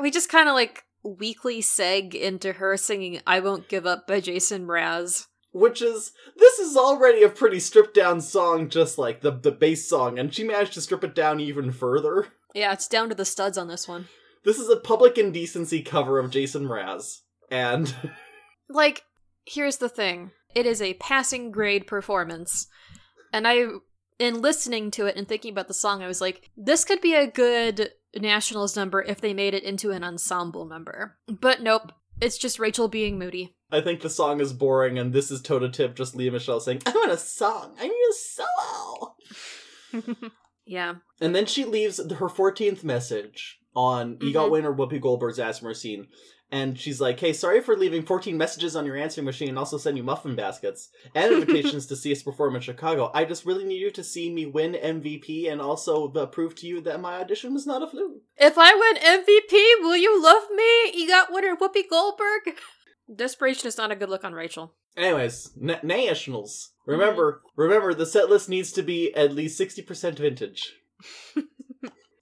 we 0.00 0.10
just 0.10 0.28
kind 0.28 0.48
of 0.48 0.54
like 0.56 0.82
weekly 1.04 1.62
seg 1.62 2.14
into 2.14 2.54
her 2.54 2.76
singing 2.76 3.20
I 3.28 3.38
Won't 3.38 3.68
Give 3.68 3.86
Up 3.86 4.08
by 4.08 4.18
Jason 4.20 4.66
Mraz. 4.66 5.26
Which 5.52 5.82
is 5.82 6.12
this 6.36 6.58
is 6.58 6.76
already 6.76 7.22
a 7.22 7.28
pretty 7.28 7.60
stripped 7.60 7.94
down 7.94 8.20
song, 8.20 8.68
just 8.68 8.98
like 8.98 9.20
the 9.20 9.32
the 9.32 9.52
bass 9.52 9.88
song, 9.88 10.18
and 10.18 10.32
she 10.32 10.44
managed 10.44 10.74
to 10.74 10.80
strip 10.80 11.02
it 11.02 11.14
down 11.14 11.40
even 11.40 11.72
further. 11.72 12.28
Yeah, 12.54 12.72
it's 12.72 12.88
down 12.88 13.08
to 13.08 13.14
the 13.14 13.24
studs 13.24 13.58
on 13.58 13.68
this 13.68 13.88
one. 13.88 14.08
This 14.44 14.58
is 14.58 14.68
a 14.68 14.76
public 14.76 15.18
indecency 15.18 15.82
cover 15.82 16.18
of 16.18 16.30
Jason 16.30 16.66
Mraz, 16.66 17.20
and 17.50 17.94
Like, 18.70 19.04
here's 19.44 19.78
the 19.78 19.88
thing. 19.88 20.30
It 20.54 20.64
is 20.64 20.80
a 20.80 20.94
passing 20.94 21.50
grade 21.50 21.86
performance. 21.86 22.68
And 23.32 23.46
I 23.46 23.66
in 24.18 24.40
listening 24.40 24.90
to 24.92 25.06
it 25.06 25.16
and 25.16 25.26
thinking 25.26 25.52
about 25.52 25.68
the 25.68 25.74
song, 25.74 26.02
I 26.02 26.06
was 26.06 26.20
like, 26.20 26.50
this 26.56 26.84
could 26.84 27.00
be 27.00 27.14
a 27.14 27.26
good 27.26 27.90
Nationals 28.16 28.76
number 28.76 29.00
if 29.02 29.20
they 29.20 29.32
made 29.32 29.54
it 29.54 29.62
into 29.62 29.90
an 29.90 30.04
ensemble 30.04 30.66
number. 30.66 31.16
But 31.28 31.62
nope, 31.62 31.92
it's 32.20 32.38
just 32.38 32.58
Rachel 32.58 32.88
being 32.88 33.18
moody. 33.18 33.54
I 33.70 33.80
think 33.80 34.00
the 34.00 34.10
song 34.10 34.40
is 34.40 34.52
boring, 34.52 34.98
and 34.98 35.12
this 35.12 35.30
is 35.30 35.40
toe 35.40 35.58
to 35.58 35.68
tip 35.68 35.94
just 35.94 36.16
Lea 36.16 36.30
Michele 36.30 36.60
saying, 36.60 36.82
"I 36.86 36.90
want 36.90 37.12
a 37.12 37.16
song, 37.16 37.76
I 37.78 37.88
need 37.88 38.06
a 38.10 38.14
solo." 38.14 39.16
Yeah. 40.66 40.96
And 41.20 41.34
then 41.34 41.46
she 41.46 41.64
leaves 41.64 41.98
her 41.98 42.28
14th 42.28 42.84
message 42.84 43.58
on 43.74 44.18
EGOT 44.18 44.46
Mhm. 44.46 44.50
winner 44.52 44.72
Whoopi 44.72 45.00
Goldberg's 45.00 45.40
Asthma 45.40 45.70
Mercine. 45.70 46.06
And 46.52 46.78
she's 46.78 47.00
like, 47.00 47.20
hey, 47.20 47.32
sorry 47.32 47.60
for 47.60 47.76
leaving 47.76 48.02
14 48.02 48.36
messages 48.36 48.74
on 48.74 48.84
your 48.84 48.96
answering 48.96 49.24
machine 49.24 49.48
and 49.48 49.58
also 49.58 49.78
send 49.78 49.96
you 49.96 50.02
muffin 50.02 50.34
baskets 50.34 50.88
and 51.14 51.32
invitations 51.32 51.86
to 51.86 51.96
see 51.96 52.12
us 52.12 52.22
perform 52.22 52.56
in 52.56 52.60
Chicago. 52.60 53.10
I 53.14 53.24
just 53.24 53.46
really 53.46 53.64
need 53.64 53.80
you 53.80 53.90
to 53.92 54.02
see 54.02 54.32
me 54.32 54.46
win 54.46 54.72
MVP 54.72 55.50
and 55.50 55.60
also 55.60 56.12
uh, 56.12 56.26
prove 56.26 56.54
to 56.56 56.66
you 56.66 56.80
that 56.82 57.00
my 57.00 57.20
audition 57.20 57.54
was 57.54 57.66
not 57.66 57.82
a 57.82 57.86
fluke. 57.86 58.22
If 58.36 58.54
I 58.56 58.74
win 58.74 58.96
MVP, 58.96 59.82
will 59.84 59.96
you 59.96 60.22
love 60.22 60.44
me? 60.54 60.92
You 61.00 61.06
got 61.06 61.32
winner 61.32 61.54
Whoopi 61.56 61.88
Goldberg. 61.88 62.56
Desperation 63.14 63.68
is 63.68 63.78
not 63.78 63.92
a 63.92 63.96
good 63.96 64.08
look 64.08 64.24
on 64.24 64.32
Rachel. 64.32 64.74
Anyways, 64.96 65.52
na- 65.56 65.78
nationals. 65.82 66.72
Remember, 66.86 67.42
remember, 67.56 67.94
the 67.94 68.06
set 68.06 68.28
list 68.28 68.48
needs 68.48 68.72
to 68.72 68.82
be 68.82 69.14
at 69.14 69.32
least 69.32 69.60
60% 69.60 70.18
vintage. 70.18 70.72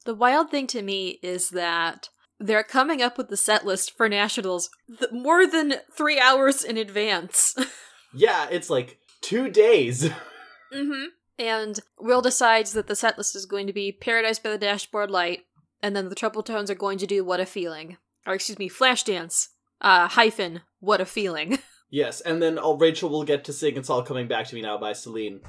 The 0.08 0.14
wild 0.14 0.50
thing 0.50 0.66
to 0.68 0.80
me 0.80 1.18
is 1.22 1.50
that 1.50 2.08
they're 2.38 2.62
coming 2.62 3.02
up 3.02 3.18
with 3.18 3.28
the 3.28 3.36
set 3.36 3.66
list 3.66 3.96
for 3.96 4.08
nationals 4.08 4.70
th- 4.98 5.10
more 5.12 5.46
than 5.46 5.76
three 5.92 6.18
hours 6.18 6.64
in 6.64 6.76
advance. 6.76 7.54
Yeah, 8.14 8.48
it's 8.50 8.70
like 8.70 8.98
two 9.20 9.48
days. 9.50 10.04
mm-hmm. 10.74 11.04
And 11.38 11.78
Will 12.00 12.22
decides 12.22 12.72
that 12.72 12.86
the 12.86 12.96
set 12.96 13.16
list 13.16 13.36
is 13.36 13.46
going 13.46 13.66
to 13.66 13.72
be 13.72 13.92
Paradise 13.92 14.38
by 14.38 14.50
the 14.50 14.58
Dashboard 14.58 15.10
Light, 15.10 15.40
and 15.82 15.94
then 15.94 16.08
the 16.08 16.14
Trouble 16.14 16.42
Tones 16.42 16.70
are 16.70 16.74
going 16.74 16.98
to 16.98 17.06
do 17.06 17.24
What 17.24 17.40
a 17.40 17.46
Feeling. 17.46 17.96
Or, 18.26 18.34
excuse 18.34 18.58
me, 18.58 18.68
Flashdance, 18.68 19.48
uh, 19.80 20.08
hyphen, 20.08 20.62
What 20.80 21.00
a 21.00 21.04
Feeling. 21.04 21.58
yes, 21.90 22.20
and 22.20 22.42
then 22.42 22.58
Rachel 22.78 23.10
will 23.10 23.24
get 23.24 23.44
to 23.44 23.52
sing 23.52 23.76
It's 23.76 23.90
All 23.90 24.02
Coming 24.02 24.26
Back 24.26 24.46
to 24.48 24.54
Me 24.54 24.62
Now 24.62 24.78
by 24.78 24.92
Celine. 24.92 25.40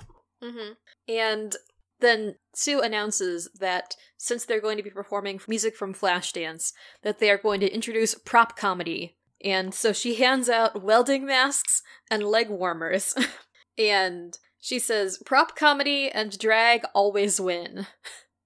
Mm-hmm. 0.43 0.73
And 1.07 1.55
then 1.99 2.35
Sue 2.53 2.81
announces 2.81 3.49
that 3.59 3.95
since 4.17 4.45
they're 4.45 4.61
going 4.61 4.77
to 4.77 4.83
be 4.83 4.89
performing 4.89 5.39
music 5.47 5.75
from 5.75 5.93
Flashdance, 5.93 6.73
that 7.03 7.19
they 7.19 7.29
are 7.29 7.37
going 7.37 7.59
to 7.61 7.73
introduce 7.73 8.15
prop 8.15 8.57
comedy. 8.57 9.17
And 9.43 9.73
so 9.73 9.93
she 9.93 10.15
hands 10.15 10.49
out 10.49 10.83
welding 10.83 11.25
masks 11.25 11.81
and 12.11 12.23
leg 12.23 12.49
warmers. 12.49 13.15
and 13.77 14.37
she 14.59 14.79
says, 14.79 15.21
prop 15.25 15.55
comedy 15.55 16.09
and 16.09 16.37
drag 16.37 16.83
always 16.93 17.39
win. 17.39 17.87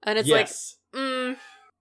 And 0.05 0.19
it's 0.19 0.27
yes. 0.27 0.75
like, 0.91 1.01
mm, 1.01 1.37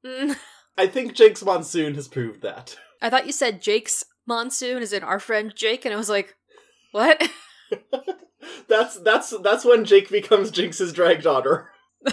mm. 0.07 0.37
I 0.79 0.87
think 0.87 1.15
Jake's 1.15 1.45
Monsoon 1.45 1.97
has 1.97 2.07
proved 2.07 2.41
that. 2.43 2.79
I 3.01 3.11
thought 3.11 3.27
you 3.27 3.33
said 3.33 3.61
Jake's 3.61 4.05
monsoon 4.27 4.81
is 4.81 4.93
in 4.93 5.03
our 5.03 5.19
friend 5.19 5.53
Jake, 5.55 5.85
and 5.85 5.93
I 5.93 5.97
was 5.97 6.09
like, 6.09 6.37
what? 6.93 7.21
That's 8.69 8.99
that's 9.01 9.33
that's 9.43 9.65
when 9.65 9.85
Jake 9.85 10.11
becomes 10.11 10.51
Jinkx's 10.51 10.93
drag 10.93 11.23
daughter. 11.23 11.71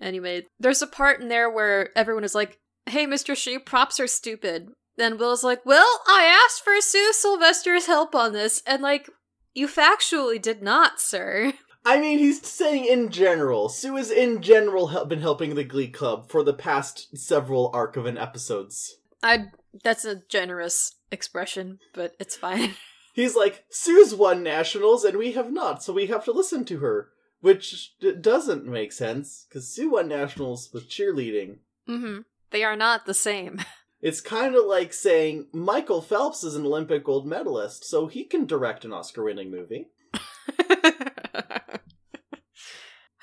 Anyway, 0.00 0.46
there's 0.58 0.82
a 0.82 0.86
part 0.86 1.20
in 1.20 1.28
there 1.28 1.50
where 1.50 1.90
everyone 1.96 2.24
is 2.24 2.34
like, 2.34 2.58
hey, 2.86 3.06
Mr. 3.06 3.34
Schue, 3.34 3.64
props 3.64 4.00
are 4.00 4.06
stupid. 4.06 4.68
Then 4.96 5.18
Will's 5.18 5.44
like, 5.44 5.64
well, 5.64 6.00
I 6.08 6.24
asked 6.24 6.64
for 6.64 6.80
Sue 6.80 7.12
Sylvester's 7.12 7.86
help 7.86 8.14
on 8.14 8.32
this, 8.32 8.62
and 8.66 8.82
like, 8.82 9.08
you 9.54 9.68
factually 9.68 10.40
did 10.40 10.62
not, 10.62 11.00
sir. 11.00 11.52
I 11.84 11.98
mean, 11.98 12.18
he's 12.18 12.46
saying 12.46 12.84
in 12.86 13.10
general. 13.10 13.68
Sue 13.68 13.96
has 13.96 14.10
in 14.10 14.42
general 14.42 14.88
hel- 14.88 15.06
been 15.06 15.20
helping 15.20 15.54
the 15.54 15.64
Glee 15.64 15.88
Club 15.88 16.30
for 16.30 16.42
the 16.42 16.52
past 16.52 17.16
several 17.16 17.70
arc 17.72 17.96
of 17.96 18.06
an 18.06 18.18
episodes. 18.18 18.96
I 19.22 19.46
that's 19.84 20.04
a 20.04 20.22
generous 20.28 20.94
expression, 21.10 21.78
but 21.94 22.12
it's 22.18 22.36
fine. 22.36 22.74
He's 23.20 23.36
like, 23.36 23.64
Sue's 23.68 24.14
won 24.14 24.42
nationals 24.42 25.04
and 25.04 25.18
we 25.18 25.32
have 25.32 25.52
not, 25.52 25.82
so 25.82 25.92
we 25.92 26.06
have 26.06 26.24
to 26.24 26.32
listen 26.32 26.64
to 26.64 26.78
her. 26.78 27.10
Which 27.42 27.98
d- 28.00 28.14
doesn't 28.14 28.64
make 28.64 28.92
sense, 28.92 29.46
because 29.48 29.68
Sue 29.68 29.90
won 29.90 30.08
nationals 30.08 30.70
with 30.72 30.88
cheerleading. 30.90 31.58
mm-hmm. 31.86 32.20
They 32.50 32.64
are 32.64 32.76
not 32.76 33.04
the 33.06 33.14
same. 33.14 33.60
It's 34.02 34.22
kind 34.22 34.54
of 34.54 34.64
like 34.64 34.94
saying 34.94 35.48
Michael 35.52 36.00
Phelps 36.00 36.42
is 36.42 36.54
an 36.54 36.64
Olympic 36.64 37.04
gold 37.04 37.26
medalist, 37.26 37.84
so 37.84 38.06
he 38.06 38.24
can 38.24 38.46
direct 38.46 38.86
an 38.86 38.94
Oscar 38.94 39.24
winning 39.24 39.50
movie. 39.50 39.88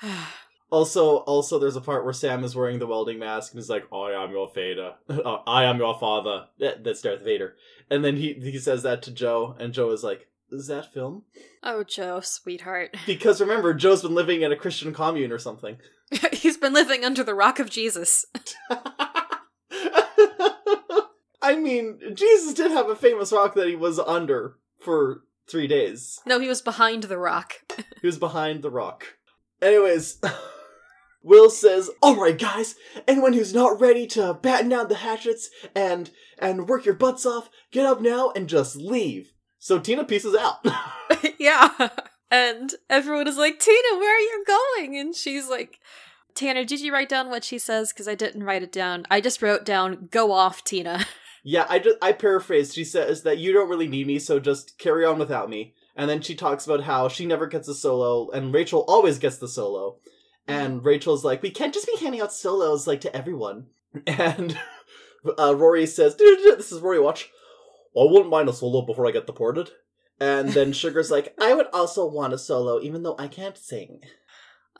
Also, 0.70 1.18
also, 1.18 1.58
there's 1.58 1.76
a 1.76 1.80
part 1.80 2.04
where 2.04 2.12
Sam 2.12 2.44
is 2.44 2.54
wearing 2.54 2.78
the 2.78 2.86
welding 2.86 3.18
mask 3.18 3.52
and 3.52 3.58
he's 3.58 3.70
like, 3.70 3.84
"I 3.92 4.10
am 4.12 4.30
your 4.32 4.50
Vader. 4.54 4.94
Uh, 5.08 5.38
I 5.46 5.64
am 5.64 5.78
your 5.78 5.98
father." 5.98 6.46
That- 6.58 6.84
That's 6.84 7.00
Darth 7.02 7.22
Vader. 7.22 7.56
And 7.90 8.04
then 8.04 8.16
he 8.16 8.34
he 8.34 8.58
says 8.58 8.82
that 8.82 9.02
to 9.02 9.10
Joe, 9.10 9.56
and 9.58 9.72
Joe 9.72 9.90
is 9.92 10.04
like, 10.04 10.28
"Is 10.50 10.66
that 10.66 10.92
film?" 10.92 11.22
Oh, 11.62 11.84
Joe, 11.84 12.20
sweetheart. 12.20 12.94
Because 13.06 13.40
remember, 13.40 13.72
Joe's 13.72 14.02
been 14.02 14.14
living 14.14 14.42
in 14.42 14.52
a 14.52 14.56
Christian 14.56 14.92
commune 14.92 15.32
or 15.32 15.38
something. 15.38 15.78
He's 16.32 16.58
been 16.58 16.74
living 16.74 17.02
under 17.04 17.24
the 17.24 17.34
rock 17.34 17.58
of 17.58 17.70
Jesus. 17.70 18.26
I 21.40 21.56
mean, 21.56 21.98
Jesus 22.14 22.52
did 22.54 22.70
have 22.72 22.88
a 22.90 22.96
famous 22.96 23.32
rock 23.32 23.54
that 23.54 23.68
he 23.68 23.76
was 23.76 23.98
under 23.98 24.56
for 24.80 25.22
three 25.48 25.66
days. 25.66 26.20
No, 26.26 26.38
he 26.40 26.48
was 26.48 26.60
behind 26.60 27.04
the 27.04 27.16
rock. 27.18 27.54
He 28.02 28.06
was 28.06 28.18
behind 28.18 28.62
the 28.62 28.70
rock. 28.70 29.04
Anyways, 29.62 30.20
Will 31.28 31.50
says, 31.50 31.90
"Alright 32.02 32.38
guys, 32.38 32.74
anyone 33.06 33.34
who's 33.34 33.54
not 33.54 33.80
ready 33.80 34.06
to 34.08 34.34
batten 34.34 34.70
down 34.70 34.88
the 34.88 34.96
hatchets 34.96 35.50
and 35.74 36.10
and 36.38 36.68
work 36.68 36.84
your 36.84 36.94
butts 36.94 37.26
off, 37.26 37.50
get 37.70 37.86
up 37.86 38.00
now 38.00 38.32
and 38.34 38.48
just 38.48 38.76
leave." 38.76 39.32
So 39.58 39.78
Tina 39.78 40.04
pieces 40.04 40.34
out. 40.34 40.64
yeah. 41.38 41.90
And 42.30 42.74
everyone 42.90 43.26
is 43.26 43.38
like, 43.38 43.58
Tina, 43.58 43.98
where 43.98 44.16
are 44.16 44.20
you 44.20 44.44
going? 44.46 44.98
And 44.98 45.14
she's 45.14 45.48
like, 45.48 45.80
Tanner, 46.34 46.64
did 46.64 46.80
you 46.80 46.92
write 46.92 47.08
down 47.08 47.30
what 47.30 47.44
she 47.44 47.58
says? 47.58 47.92
Because 47.92 48.06
I 48.06 48.14
didn't 48.14 48.44
write 48.44 48.62
it 48.62 48.72
down. 48.72 49.06
I 49.10 49.20
just 49.20 49.42
wrote 49.42 49.64
down, 49.64 50.08
go 50.10 50.32
off, 50.32 50.62
Tina. 50.62 51.06
yeah, 51.42 51.66
I 51.68 51.78
just 51.78 51.96
I 52.00 52.12
paraphrased. 52.12 52.74
She 52.74 52.84
says 52.84 53.22
that 53.22 53.38
you 53.38 53.52
don't 53.52 53.68
really 53.68 53.88
need 53.88 54.06
me, 54.06 54.18
so 54.18 54.38
just 54.38 54.78
carry 54.78 55.04
on 55.04 55.18
without 55.18 55.50
me. 55.50 55.74
And 55.96 56.08
then 56.08 56.20
she 56.20 56.36
talks 56.36 56.64
about 56.64 56.84
how 56.84 57.08
she 57.08 57.26
never 57.26 57.46
gets 57.46 57.66
a 57.66 57.74
solo 57.74 58.30
and 58.30 58.54
Rachel 58.54 58.84
always 58.86 59.18
gets 59.18 59.38
the 59.38 59.48
solo. 59.48 59.96
And 60.48 60.84
Rachel's 60.84 61.24
like, 61.24 61.42
"We 61.42 61.50
can't 61.50 61.74
just 61.74 61.86
be 61.86 61.96
handing 62.00 62.20
out 62.20 62.32
solos 62.32 62.86
like 62.86 63.00
to 63.02 63.14
everyone." 63.14 63.66
And 64.06 64.58
uh, 65.38 65.54
Rory 65.54 65.86
says, 65.86 66.16
"This 66.16 66.72
is 66.72 66.80
Rory 66.80 67.00
Watch. 67.00 67.30
I 67.96 68.04
wouldn't 68.04 68.30
mind 68.30 68.48
a 68.48 68.52
solo 68.52 68.82
before 68.82 69.06
I 69.06 69.12
get 69.12 69.26
deported." 69.26 69.70
And 70.20 70.50
then 70.50 70.72
Sugar's 70.72 71.10
like, 71.10 71.34
"I 71.40 71.54
would 71.54 71.66
also 71.72 72.06
want 72.06 72.32
a 72.32 72.38
solo, 72.38 72.80
even 72.80 73.02
though 73.02 73.16
I 73.18 73.28
can't 73.28 73.56
sing." 73.56 74.00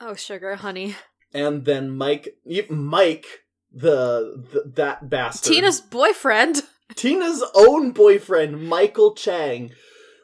Oh, 0.01 0.15
sugar, 0.15 0.57
honey. 0.57 0.97
And 1.35 1.65
then 1.65 1.91
Mike, 1.91 2.37
Mike, 2.71 3.27
the, 3.73 4.45
the 4.53 4.73
that 4.77 5.11
bastard, 5.11 5.53
Tina's 5.53 5.81
boyfriend. 5.81 6.63
Tina's 6.95 7.45
own 7.55 7.91
boyfriend, 7.91 8.67
Michael 8.67 9.15
Chang, 9.15 9.73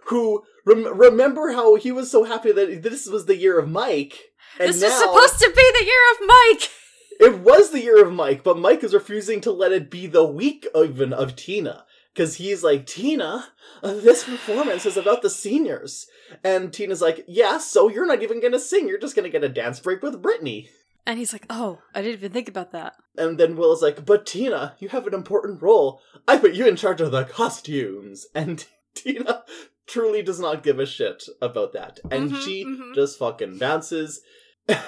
who 0.06 0.42
rem- 0.64 0.98
remember 0.98 1.52
how 1.52 1.74
he 1.74 1.92
was 1.92 2.10
so 2.10 2.24
happy 2.24 2.52
that 2.52 2.82
this 2.82 3.06
was 3.06 3.26
the 3.26 3.36
year 3.36 3.58
of 3.58 3.68
Mike. 3.68 4.18
And 4.58 4.68
this 4.70 4.80
now, 4.80 5.12
was 5.12 5.30
supposed 5.30 5.38
to 5.40 5.50
be 5.56 5.70
the 5.78 5.84
year 5.84 6.12
of 6.12 6.26
Mike. 6.26 6.70
It 7.20 7.38
was 7.38 7.70
the 7.70 7.80
year 7.80 8.04
of 8.04 8.12
Mike, 8.12 8.42
but 8.42 8.58
Mike 8.58 8.82
is 8.82 8.92
refusing 8.92 9.40
to 9.42 9.52
let 9.52 9.70
it 9.70 9.88
be 9.88 10.08
the 10.08 10.24
week 10.24 10.66
even 10.76 11.12
of 11.12 11.36
Tina. 11.36 11.84
Because 12.12 12.36
he's 12.36 12.64
like, 12.64 12.86
Tina, 12.86 13.46
this 13.84 14.24
performance 14.24 14.84
is 14.84 14.96
about 14.96 15.22
the 15.22 15.30
seniors. 15.30 16.08
And 16.42 16.72
Tina's 16.72 17.00
like, 17.00 17.24
yeah, 17.28 17.58
so 17.58 17.88
you're 17.88 18.04
not 18.04 18.24
even 18.24 18.40
gonna 18.42 18.58
sing, 18.58 18.88
you're 18.88 18.98
just 18.98 19.14
gonna 19.14 19.28
get 19.28 19.44
a 19.44 19.48
dance 19.48 19.78
break 19.78 20.02
with 20.02 20.20
Brittany. 20.20 20.68
And 21.06 21.18
he's 21.18 21.32
like, 21.32 21.46
oh, 21.48 21.78
I 21.94 22.02
didn't 22.02 22.14
even 22.14 22.32
think 22.32 22.48
about 22.48 22.72
that. 22.72 22.94
And 23.16 23.38
then 23.38 23.56
Will 23.56 23.72
is 23.72 23.80
like, 23.82 24.04
but 24.04 24.26
Tina, 24.26 24.74
you 24.80 24.88
have 24.88 25.06
an 25.06 25.14
important 25.14 25.62
role. 25.62 26.00
I 26.26 26.36
put 26.38 26.54
you 26.54 26.66
in 26.66 26.74
charge 26.74 27.00
of 27.00 27.12
the 27.12 27.24
costumes. 27.24 28.26
And 28.34 28.66
Tina 28.94 29.44
truly 29.86 30.22
does 30.22 30.40
not 30.40 30.62
give 30.64 30.78
a 30.80 30.86
shit 30.86 31.28
about 31.40 31.72
that. 31.74 32.00
And 32.10 32.32
Mhm, 32.32 32.44
she 32.44 32.64
mhm. 32.64 32.94
just 32.94 33.18
fucking 33.18 33.58
bounces. 33.58 34.20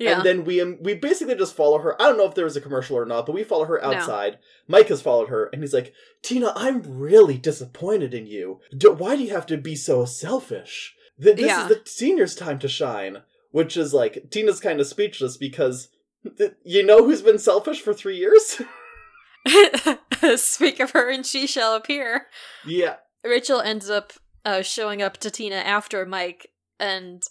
Yeah. 0.00 0.18
And 0.18 0.24
then 0.24 0.44
we 0.44 0.60
um, 0.60 0.78
we 0.80 0.94
basically 0.94 1.34
just 1.34 1.56
follow 1.56 1.78
her. 1.80 2.00
I 2.00 2.06
don't 2.06 2.16
know 2.18 2.28
if 2.28 2.36
there 2.36 2.44
was 2.44 2.54
a 2.56 2.60
commercial 2.60 2.96
or 2.96 3.04
not, 3.04 3.26
but 3.26 3.32
we 3.32 3.42
follow 3.42 3.64
her 3.64 3.80
No. 3.82 3.92
outside. 3.94 4.38
Mike 4.68 4.86
has 4.90 5.02
followed 5.02 5.28
her, 5.28 5.46
and 5.52 5.60
he's 5.60 5.74
like, 5.74 5.92
"Tina, 6.22 6.52
I'm 6.54 6.82
really 6.86 7.36
disappointed 7.36 8.14
in 8.14 8.28
you. 8.28 8.60
D- 8.76 8.86
why 8.86 9.16
do 9.16 9.24
you 9.24 9.30
have 9.34 9.46
to 9.46 9.56
be 9.56 9.74
so 9.74 10.04
selfish? 10.04 10.94
Th- 11.20 11.34
this 11.34 11.46
Yeah. 11.46 11.62
is 11.64 11.68
the 11.70 11.82
seniors' 11.84 12.36
time 12.36 12.60
to 12.60 12.68
shine." 12.68 13.22
Which 13.50 13.76
is 13.76 13.92
like 13.92 14.30
Tina's 14.30 14.60
kind 14.60 14.78
of 14.78 14.86
speechless 14.86 15.36
because 15.36 15.88
th- 16.36 16.52
you 16.62 16.86
know 16.86 17.04
who's 17.04 17.22
been 17.22 17.40
selfish 17.40 17.80
for 17.80 17.92
three 17.92 18.18
years. 18.18 18.62
Speak 20.36 20.78
of 20.80 20.92
her 20.92 21.10
and 21.10 21.24
she 21.26 21.46
shall 21.48 21.74
appear. 21.74 22.26
yeah, 22.64 22.96
Rachel 23.24 23.60
ends 23.60 23.88
up 23.90 24.12
uh, 24.44 24.62
showing 24.62 25.02
up 25.02 25.16
to 25.18 25.30
Tina 25.32 25.56
after 25.56 26.04
Mike, 26.06 26.52
and 26.78 27.22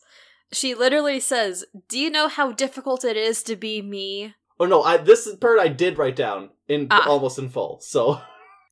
she 0.52 0.74
literally 0.76 1.20
says, 1.20 1.66
Do 1.90 2.00
you 2.00 2.10
know 2.10 2.28
how 2.28 2.52
difficult 2.52 3.04
it 3.04 3.18
is 3.18 3.44
to 3.44 3.56
be 3.56 3.82
me? 3.82 4.36
Oh 4.60 4.66
no, 4.66 4.82
I 4.84 4.98
this 4.98 5.28
is 5.28 5.36
part 5.36 5.60
I 5.60 5.68
did 5.68 5.98
write 5.98 6.16
down 6.16 6.50
in 6.68 6.88
Ah. 6.90 7.08
almost 7.08 7.38
in 7.40 7.50
full. 7.50 7.80
So 7.82 8.22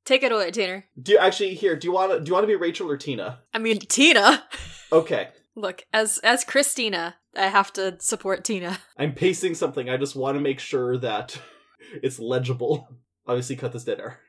Take 0.05 0.23
it 0.23 0.31
away, 0.31 0.51
Tanner. 0.51 0.85
do 1.01 1.13
you 1.13 1.17
actually 1.17 1.55
here? 1.55 1.75
Do 1.75 1.87
you 1.87 1.91
want 1.91 2.11
to 2.11 2.19
do 2.19 2.29
you 2.29 2.33
want 2.33 2.43
to 2.43 2.47
be 2.47 2.55
Rachel 2.55 2.89
or 2.89 2.97
Tina? 2.97 3.39
I 3.53 3.59
mean, 3.59 3.79
Tina! 3.79 4.43
Okay, 4.91 5.29
Look, 5.55 5.83
as 5.91 6.19
as 6.19 6.43
Christina, 6.43 7.15
I 7.35 7.47
have 7.47 7.73
to 7.73 7.97
support 7.99 8.43
Tina. 8.43 8.77
I'm 8.97 9.13
pacing 9.13 9.55
something. 9.55 9.89
I 9.89 9.97
just 9.97 10.15
want 10.15 10.37
to 10.37 10.41
make 10.41 10.59
sure 10.59 10.97
that 10.99 11.41
it's 12.03 12.19
legible. 12.19 12.87
Obviously, 13.27 13.55
cut 13.55 13.73
this 13.73 13.83
dead 13.83 13.99
air. 13.99 14.19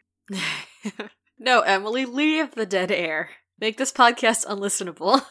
no, 1.38 1.60
Emily, 1.60 2.06
leave 2.06 2.54
the 2.54 2.64
dead 2.66 2.90
air. 2.90 3.28
Make 3.60 3.76
this 3.76 3.92
podcast 3.92 4.46
unlistenable. 4.46 5.22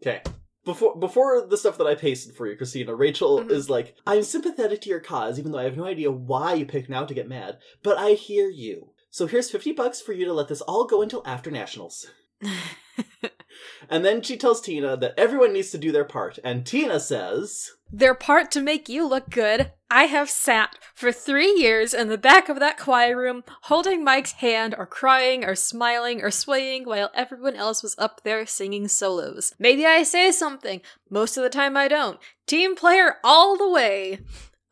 Okay. 0.00 0.22
Before 0.70 0.94
before 0.96 1.46
the 1.46 1.56
stuff 1.56 1.78
that 1.78 1.86
I 1.88 1.96
pasted 1.96 2.36
for 2.36 2.46
you, 2.46 2.56
Christina, 2.56 2.94
Rachel 2.94 3.40
Mhm. 3.40 3.50
is 3.50 3.68
like, 3.68 3.96
I'm 4.06 4.22
sympathetic 4.22 4.80
to 4.82 4.88
your 4.88 5.00
cause, 5.00 5.36
even 5.38 5.50
though 5.50 5.58
I 5.58 5.64
have 5.64 5.76
no 5.76 5.84
idea 5.84 6.12
why 6.12 6.54
you 6.54 6.64
picked 6.64 6.88
now 6.88 7.04
to 7.04 7.12
get 7.14 7.28
mad. 7.28 7.58
But 7.82 7.98
I 7.98 8.12
hear 8.12 8.48
you. 8.48 8.90
So 9.10 9.26
here's 9.26 9.50
fifty 9.50 9.72
bucks 9.72 10.00
for 10.00 10.12
you 10.12 10.24
to 10.26 10.32
let 10.32 10.46
this 10.46 10.60
all 10.60 10.84
go 10.84 11.02
until 11.02 11.22
after 11.26 11.50
nationals. 11.50 12.06
And 13.88 14.04
then 14.04 14.22
she 14.22 14.36
tells 14.36 14.60
Tina 14.60 14.96
that 14.96 15.14
everyone 15.16 15.52
needs 15.52 15.70
to 15.70 15.78
do 15.78 15.92
their 15.92 16.04
part, 16.04 16.38
and 16.44 16.66
Tina 16.66 17.00
says, 17.00 17.70
Their 17.90 18.14
part 18.14 18.50
to 18.52 18.60
make 18.60 18.88
you 18.88 19.06
look 19.06 19.30
good. 19.30 19.72
I 19.90 20.04
have 20.04 20.30
sat 20.30 20.76
for 20.94 21.10
three 21.10 21.52
years 21.58 21.92
in 21.92 22.08
the 22.08 22.18
back 22.18 22.48
of 22.48 22.60
that 22.60 22.78
choir 22.78 23.16
room, 23.16 23.42
holding 23.62 24.04
Mike's 24.04 24.32
hand, 24.32 24.74
or 24.78 24.86
crying, 24.86 25.44
or 25.44 25.54
smiling, 25.54 26.22
or 26.22 26.30
swaying, 26.30 26.84
while 26.84 27.10
everyone 27.14 27.56
else 27.56 27.82
was 27.82 27.96
up 27.98 28.22
there 28.22 28.46
singing 28.46 28.86
solos. 28.86 29.52
Maybe 29.58 29.84
I 29.84 30.04
say 30.04 30.30
something. 30.30 30.80
Most 31.08 31.36
of 31.36 31.42
the 31.42 31.50
time 31.50 31.76
I 31.76 31.88
don't. 31.88 32.20
Team 32.46 32.76
player 32.76 33.16
all 33.24 33.56
the 33.56 33.68
way. 33.68 34.20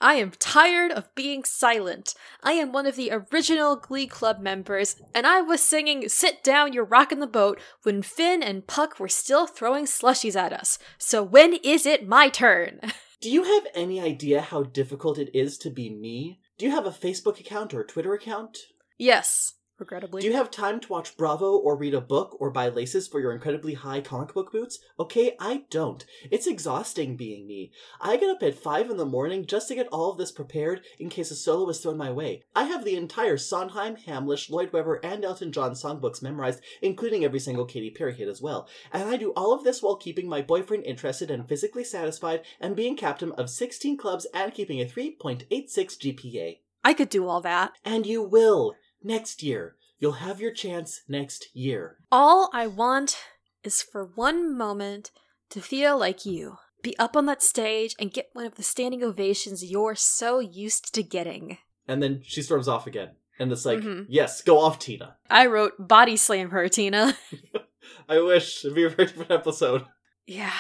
I 0.01 0.15
am 0.15 0.31
tired 0.39 0.93
of 0.93 1.13
being 1.17 1.43
silent. 1.43 2.15
I 2.43 2.53
am 2.53 2.71
one 2.71 2.87
of 2.87 2.95
the 2.95 3.11
original 3.11 3.75
Glee 3.75 4.07
Club 4.07 4.39
members, 4.41 4.97
and 5.13 5.27
I 5.27 5.41
was 5.41 5.61
singing 5.61 6.09
Sit 6.09 6.45
Down, 6.45 6.73
You're 6.73 6.85
Rockin' 6.85 7.19
the 7.19 7.27
Boat 7.27 7.61
when 7.83 8.03
Finn 8.03 8.41
and 8.43 8.67
Puck 8.67 9.01
were 9.01 9.09
still 9.09 9.49
throwing 9.49 9.87
slushies 9.87 10.37
at 10.37 10.53
us. 10.53 10.79
So 10.99 11.23
when 11.23 11.55
is 11.65 11.85
it 11.85 12.07
my 12.07 12.29
turn? 12.29 12.81
Do 13.21 13.29
you 13.29 13.43
have 13.43 13.67
any 13.75 14.01
idea 14.01 14.41
how 14.41 14.63
difficult 14.63 15.19
it 15.19 15.31
is 15.35 15.59
to 15.59 15.71
be 15.71 15.91
me? 15.91 16.39
Do 16.57 16.67
you 16.67 16.71
have 16.71 16.87
a 16.87 16.91
Facebook 16.91 17.41
account 17.41 17.75
or 17.75 17.81
a 17.81 17.87
Twitter 17.87 18.15
account? 18.15 18.59
yes, 18.99 19.55
regrettably. 19.79 20.23
Do 20.23 20.29
you 20.29 20.35
have 20.35 20.51
time 20.51 20.81
to 20.81 20.89
watch 20.89 21.17
Bravo 21.17 21.57
or 21.57 21.77
read 21.77 21.95
a 21.95 22.01
book 22.01 22.37
or 22.41 22.51
buy 22.51 22.69
laces 22.69 23.07
for 23.09 23.21
your 23.21 23.33
incredibly 23.33 23.75
high 23.75 24.01
comic 24.01 24.35
book 24.35 24.53
boots? 24.53 24.79
Okay, 24.99 25.37
I 25.41 25.65
don't. 25.71 26.05
It's 26.31 26.47
exhausting 26.47 27.17
being 27.17 27.47
me. 27.47 27.73
I 28.01 28.17
get 28.17 28.31
up 28.31 28.43
at 28.43 28.55
5 28.55 28.91
in 28.91 28.97
the 28.97 29.07
morning 29.07 29.47
just 29.47 29.69
to 29.69 29.75
get 29.75 29.89
all 29.89 30.11
of 30.11 30.19
this 30.19 30.33
prepared 30.33 30.83
in 30.99 31.09
case 31.09 31.31
a 31.31 31.37
solo 31.37 31.69
is 31.69 31.81
thrown 31.81 31.97
my 31.97 32.11
way. 32.11 32.43
I 32.55 32.65
have 32.65 32.85
the 32.85 32.97
entire 32.97 33.37
Sondheim, 33.37 33.97
Hamlisch, 33.97 34.51
Lloyd 34.51 34.73
Webber, 34.73 35.01
and 35.03 35.25
Elton 35.25 35.53
John 35.53 35.73
songbooks 35.73 36.23
memorized, 36.23 36.61
including 36.83 37.25
every 37.25 37.41
single 37.41 37.65
Katy 37.65 37.91
Perry 37.91 38.15
hit 38.15 38.29
as 38.29 38.43
well. 38.43 38.69
And 38.93 39.09
I 39.09 39.17
do 39.17 39.33
all 39.33 39.53
of 39.53 39.65
this 39.65 39.83
while 39.83 39.97
keeping 39.97 40.29
my 40.29 40.43
boyfriend 40.43 40.85
interested 40.85 41.31
and 41.31 41.49
physically 41.49 41.85
satisfied 41.85 42.43
and 42.61 42.77
being 42.77 42.97
captain 42.97 43.33
of 43.33 43.51
16 43.51 43.97
clubs 43.97 44.27
and 44.35 44.53
keeping 44.53 44.81
a 44.81 44.85
3.86 44.85 45.49
GPA. 45.49 46.59
I 46.85 46.95
could 46.95 47.11
do 47.11 47.29
all 47.29 47.41
that. 47.43 47.73
And 47.85 48.07
you 48.07 48.23
will 48.23 48.75
next 49.03 49.43
year. 49.43 49.77
You'll 49.99 50.13
have 50.13 50.41
your 50.41 50.53
chance 50.53 51.01
next 51.09 51.49
year. 51.55 51.97
All 52.13 52.51
I 52.53 52.67
want 52.67 53.19
is 53.65 53.83
for 53.83 54.05
one 54.15 54.57
moment 54.57 55.11
to 55.51 55.61
feel 55.61 55.99
like 55.99 56.25
you. 56.25 56.57
Be 56.83 56.97
up 56.99 57.17
on 57.17 57.27
that 57.27 57.43
stage 57.43 57.97
and 57.99 58.13
get 58.13 58.29
one 58.33 58.47
of 58.47 58.55
the 58.55 58.63
standing 58.63 59.03
ovations 59.03 59.65
you're 59.65 59.97
so 59.97 60.39
used 60.39 60.95
to 60.95 61.03
getting. 61.03 61.59
And 61.89 62.01
then 62.03 62.21
she 62.25 62.43
storms 62.43 62.69
off 62.69 62.87
again. 62.87 63.11
And 63.41 63.51
it's 63.51 63.65
like, 63.65 63.81
Mhm. 63.81 64.07
yes, 64.09 64.43
go 64.43 64.59
off, 64.61 64.79
Tina. 64.79 65.17
I 65.31 65.47
wrote 65.47 65.75
body 65.79 66.17
slam 66.17 66.51
her, 66.51 66.69
Tina. 66.69 67.17
I 68.09 68.21
wish 68.21 68.65
it'd 68.65 68.75
be 68.77 68.85
a 68.85 68.89
very 68.91 69.07
different 69.09 69.31
episode. 69.33 69.85
Yeah. 70.27 70.53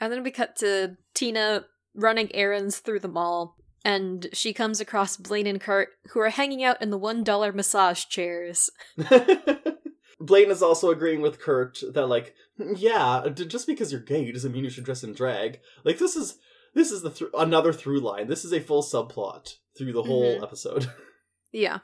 And 0.00 0.12
then 0.12 0.22
we 0.22 0.30
cut 0.30 0.56
to 0.56 0.96
Tina 1.14 1.64
running 1.94 2.34
errands 2.34 2.78
through 2.78 3.00
the 3.00 3.08
mall, 3.08 3.56
and 3.84 4.26
she 4.32 4.52
comes 4.52 4.80
across 4.80 5.16
Blaine 5.16 5.46
and 5.46 5.60
Kurt, 5.60 5.88
who 6.10 6.20
are 6.20 6.30
hanging 6.30 6.64
out 6.64 6.80
in 6.80 6.90
the 6.90 6.98
$1 6.98 7.54
massage 7.54 8.04
chairs. 8.06 8.70
Blaine 10.20 10.50
is 10.50 10.62
also 10.62 10.90
agreeing 10.90 11.20
with 11.20 11.40
Kurt 11.40 11.80
that, 11.92 12.06
like, 12.06 12.34
yeah, 12.76 13.24
d- 13.32 13.46
just 13.46 13.66
because 13.66 13.92
you're 13.92 14.00
gay 14.00 14.30
doesn't 14.32 14.52
mean 14.52 14.64
you 14.64 14.70
should 14.70 14.84
dress 14.84 15.04
in 15.04 15.12
drag. 15.12 15.60
Like, 15.84 15.98
this 15.98 16.16
is 16.16 16.38
this 16.74 16.90
is 16.90 17.02
the 17.02 17.10
thr 17.10 17.24
another 17.36 17.72
through 17.72 18.00
line. 18.00 18.26
This 18.28 18.44
is 18.44 18.52
a 18.52 18.60
full 18.60 18.82
subplot 18.82 19.56
through 19.76 19.92
the 19.92 20.02
whole 20.04 20.38
Mhm. 20.38 20.42
episode. 20.42 20.90
Yeah. 21.52 21.78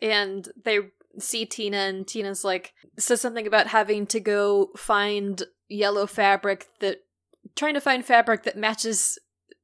And 0.00 0.48
they 0.64 0.78
see 1.18 1.46
Tina, 1.46 1.78
and 1.78 2.06
Tina's 2.06 2.44
like, 2.44 2.74
says 2.96 3.20
something 3.20 3.44
about 3.44 3.66
having 3.66 4.06
to 4.08 4.20
go 4.20 4.68
find 4.76 5.42
yellow 5.68 6.06
fabric 6.06 6.68
that, 6.78 6.98
trying 7.56 7.74
to 7.74 7.80
find 7.80 8.04
fabric 8.04 8.44
that 8.44 8.56
matches 8.56 9.18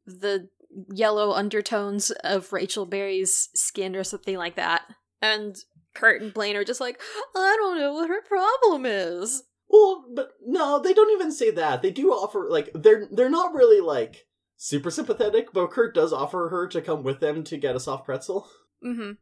the 0.05 0.49
yellow 0.93 1.33
undertones 1.33 2.11
of 2.25 2.53
Rachel 2.53 2.87
Berry's 2.87 3.49
skin 3.55 3.97
or 3.97 4.05
something 4.05 4.37
like 4.37 4.57
that. 4.57 4.83
And 5.21 5.57
Kurt 5.95 6.23
and 6.23 6.33
Blaine 6.35 6.57
are 6.57 6.65
just 6.65 6.81
like, 6.81 7.01
I 7.37 7.57
don't 7.59 7.79
know 7.79 7.93
what 7.93 8.09
her 8.09 8.23
problem 8.23 8.87
is. 8.87 9.43
Well, 9.69 10.05
but 10.15 10.33
no, 10.45 10.81
they 10.81 10.93
don't 10.93 11.13
even 11.13 11.33
say 11.33 11.51
that. 11.53 11.83
They 11.83 11.91
do 11.91 12.11
offer 12.11 12.47
like 12.51 12.71
they're 12.75 13.09
they're 13.11 13.31
not 13.31 13.55
really 13.55 13.81
like 13.81 14.27
super 14.57 14.91
sympathetic, 14.91 15.53
but 15.53 15.71
Kurt 15.71 15.95
does 15.95 16.13
offer 16.13 16.49
her 16.51 16.67
to 16.69 16.83
come 16.83 17.03
with 17.03 17.21
them 17.21 17.43
to 17.45 17.57
get 17.57 17.77
a 17.77 17.81
soft 17.81 18.05
pretzel. 18.05 18.49
Mm-hmm. 18.85 19.13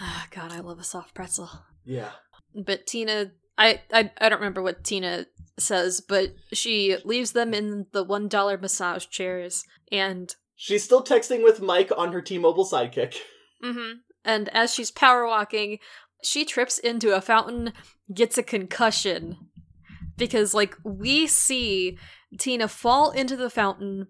Ah, 0.00 0.26
God, 0.30 0.52
I 0.52 0.60
love 0.60 0.78
a 0.78 0.84
soft 0.84 1.14
pretzel. 1.14 1.50
Yeah. 1.84 2.10
but 2.54 2.86
Tina 2.86 3.32
I, 3.58 3.82
I 3.92 4.10
I 4.20 4.28
don't 4.28 4.38
remember 4.40 4.62
what 4.62 4.84
Tina 4.84 5.26
says, 5.58 6.00
but 6.00 6.34
she 6.52 6.96
leaves 7.04 7.32
them 7.32 7.54
in 7.54 7.86
the 7.92 8.02
one 8.02 8.28
dollar 8.28 8.58
massage 8.58 9.06
chairs 9.06 9.64
and 9.92 10.34
She's 10.56 10.84
still 10.84 11.02
texting 11.02 11.42
with 11.42 11.60
Mike 11.60 11.90
on 11.96 12.12
her 12.12 12.22
T-Mobile 12.22 12.66
sidekick. 12.66 13.16
mhm, 13.62 14.00
and 14.24 14.48
as 14.50 14.72
she's 14.72 14.90
power 14.90 15.26
walking, 15.26 15.78
she 16.22 16.44
trips 16.44 16.78
into 16.78 17.14
a 17.14 17.20
fountain, 17.20 17.72
gets 18.12 18.38
a 18.38 18.42
concussion. 18.42 19.36
Because 20.16 20.54
like 20.54 20.76
we 20.84 21.26
see 21.26 21.98
Tina 22.38 22.68
fall 22.68 23.10
into 23.10 23.36
the 23.36 23.50
fountain, 23.50 24.08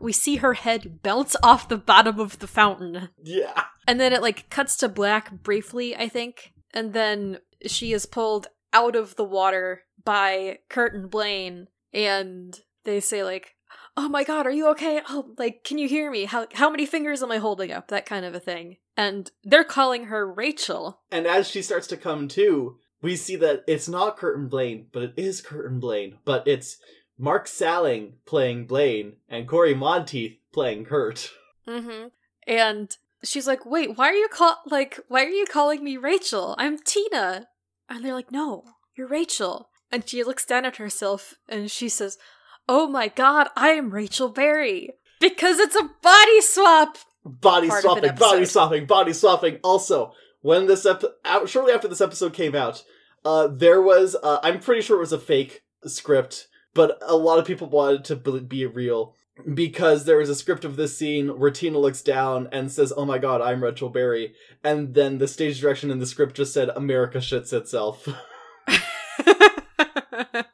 we 0.00 0.12
see 0.12 0.36
her 0.36 0.54
head 0.54 1.02
bounce 1.02 1.36
off 1.42 1.68
the 1.68 1.78
bottom 1.78 2.18
of 2.18 2.40
the 2.40 2.46
fountain. 2.46 3.08
Yeah. 3.22 3.64
And 3.86 4.00
then 4.00 4.12
it 4.12 4.22
like 4.22 4.50
cuts 4.50 4.76
to 4.78 4.88
black 4.88 5.42
briefly, 5.42 5.96
I 5.96 6.08
think. 6.08 6.52
And 6.72 6.92
then 6.92 7.38
she 7.66 7.92
is 7.92 8.04
pulled 8.04 8.48
out 8.72 8.96
of 8.96 9.16
the 9.16 9.24
water 9.24 9.82
by 10.04 10.58
Kurt 10.68 10.94
and 10.94 11.10
Blaine 11.10 11.68
and 11.92 12.58
they 12.84 13.00
say 13.00 13.22
like, 13.22 13.53
"Oh 13.96 14.08
my 14.08 14.24
god, 14.24 14.46
are 14.46 14.50
you 14.50 14.68
okay? 14.68 15.00
Oh, 15.08 15.34
like 15.38 15.64
can 15.64 15.78
you 15.78 15.88
hear 15.88 16.10
me? 16.10 16.24
How 16.24 16.46
how 16.54 16.70
many 16.70 16.86
fingers 16.86 17.22
am 17.22 17.30
I 17.32 17.38
holding 17.38 17.72
up?" 17.72 17.88
that 17.88 18.06
kind 18.06 18.24
of 18.24 18.34
a 18.34 18.40
thing. 18.40 18.78
And 18.96 19.30
they're 19.42 19.64
calling 19.64 20.04
her 20.04 20.30
Rachel. 20.30 21.00
And 21.10 21.26
as 21.26 21.48
she 21.48 21.62
starts 21.62 21.86
to 21.88 21.96
come 21.96 22.28
to, 22.28 22.78
we 23.02 23.16
see 23.16 23.36
that 23.36 23.64
it's 23.66 23.88
not 23.88 24.16
Kurt 24.16 24.38
and 24.38 24.48
Blaine, 24.48 24.86
but 24.92 25.02
it 25.02 25.14
is 25.16 25.40
Kurt 25.40 25.70
and 25.70 25.80
Blaine. 25.80 26.18
But 26.24 26.46
it's 26.46 26.78
Mark 27.18 27.46
Salling 27.46 28.14
playing 28.24 28.66
Blaine 28.66 29.16
and 29.28 29.48
Cory 29.48 29.74
Monteith 29.74 30.38
playing 30.52 30.84
Kurt. 30.84 31.30
Mhm. 31.66 32.10
And 32.46 32.96
she's 33.22 33.46
like, 33.46 33.64
"Wait, 33.64 33.96
why 33.96 34.08
are 34.08 34.14
you 34.14 34.28
call 34.28 34.60
like 34.66 35.00
why 35.08 35.24
are 35.24 35.28
you 35.28 35.46
calling 35.46 35.82
me 35.84 35.96
Rachel? 35.96 36.54
I'm 36.58 36.78
Tina." 36.78 37.48
And 37.88 38.04
they're 38.04 38.14
like, 38.14 38.32
"No, 38.32 38.64
you're 38.96 39.06
Rachel." 39.06 39.70
And 39.92 40.08
she 40.08 40.24
looks 40.24 40.44
down 40.44 40.64
at 40.64 40.76
herself 40.76 41.34
and 41.48 41.70
she 41.70 41.88
says, 41.88 42.18
"Oh 42.68 42.86
my 42.88 43.08
god, 43.08 43.48
I 43.56 43.70
am 43.70 43.90
Rachel 43.90 44.28
Berry." 44.28 44.90
Because 45.20 45.58
it's 45.58 45.76
a 45.76 45.90
body 46.02 46.40
swap. 46.40 46.98
Body 47.24 47.68
Part 47.68 47.82
swapping, 47.82 48.14
body 48.16 48.44
swapping, 48.44 48.86
body 48.86 49.12
swapping. 49.14 49.58
Also, 49.62 50.12
when 50.42 50.66
this 50.66 50.84
ep- 50.84 51.04
out 51.24 51.48
shortly 51.48 51.72
after 51.72 51.88
this 51.88 52.02
episode 52.02 52.34
came 52.34 52.54
out, 52.54 52.84
uh, 53.24 53.48
there 53.48 53.80
was 53.80 54.14
uh, 54.22 54.40
I'm 54.42 54.60
pretty 54.60 54.82
sure 54.82 54.98
it 54.98 55.00
was 55.00 55.12
a 55.12 55.18
fake 55.18 55.62
script, 55.86 56.48
but 56.74 56.98
a 57.00 57.16
lot 57.16 57.38
of 57.38 57.46
people 57.46 57.68
wanted 57.68 58.04
to 58.04 58.16
be- 58.16 58.40
be 58.40 58.66
real 58.66 59.14
because 59.54 60.04
there 60.04 60.18
was 60.18 60.28
a 60.28 60.34
script 60.34 60.64
of 60.64 60.76
this 60.76 60.96
scene 60.96 61.38
where 61.38 61.50
Tina 61.50 61.78
looks 61.78 62.02
down 62.02 62.48
and 62.52 62.70
says, 62.70 62.92
"Oh 62.94 63.06
my 63.06 63.16
God, 63.18 63.40
I'm 63.40 63.64
Rachel 63.64 63.88
Berry," 63.88 64.34
and 64.62 64.94
then 64.94 65.16
the 65.18 65.28
stage 65.28 65.60
direction 65.60 65.90
in 65.90 65.98
the 65.98 66.06
script 66.06 66.36
just 66.36 66.52
said, 66.52 66.68
"America 66.76 67.18
shits 67.18 67.52
itself." 67.52 68.06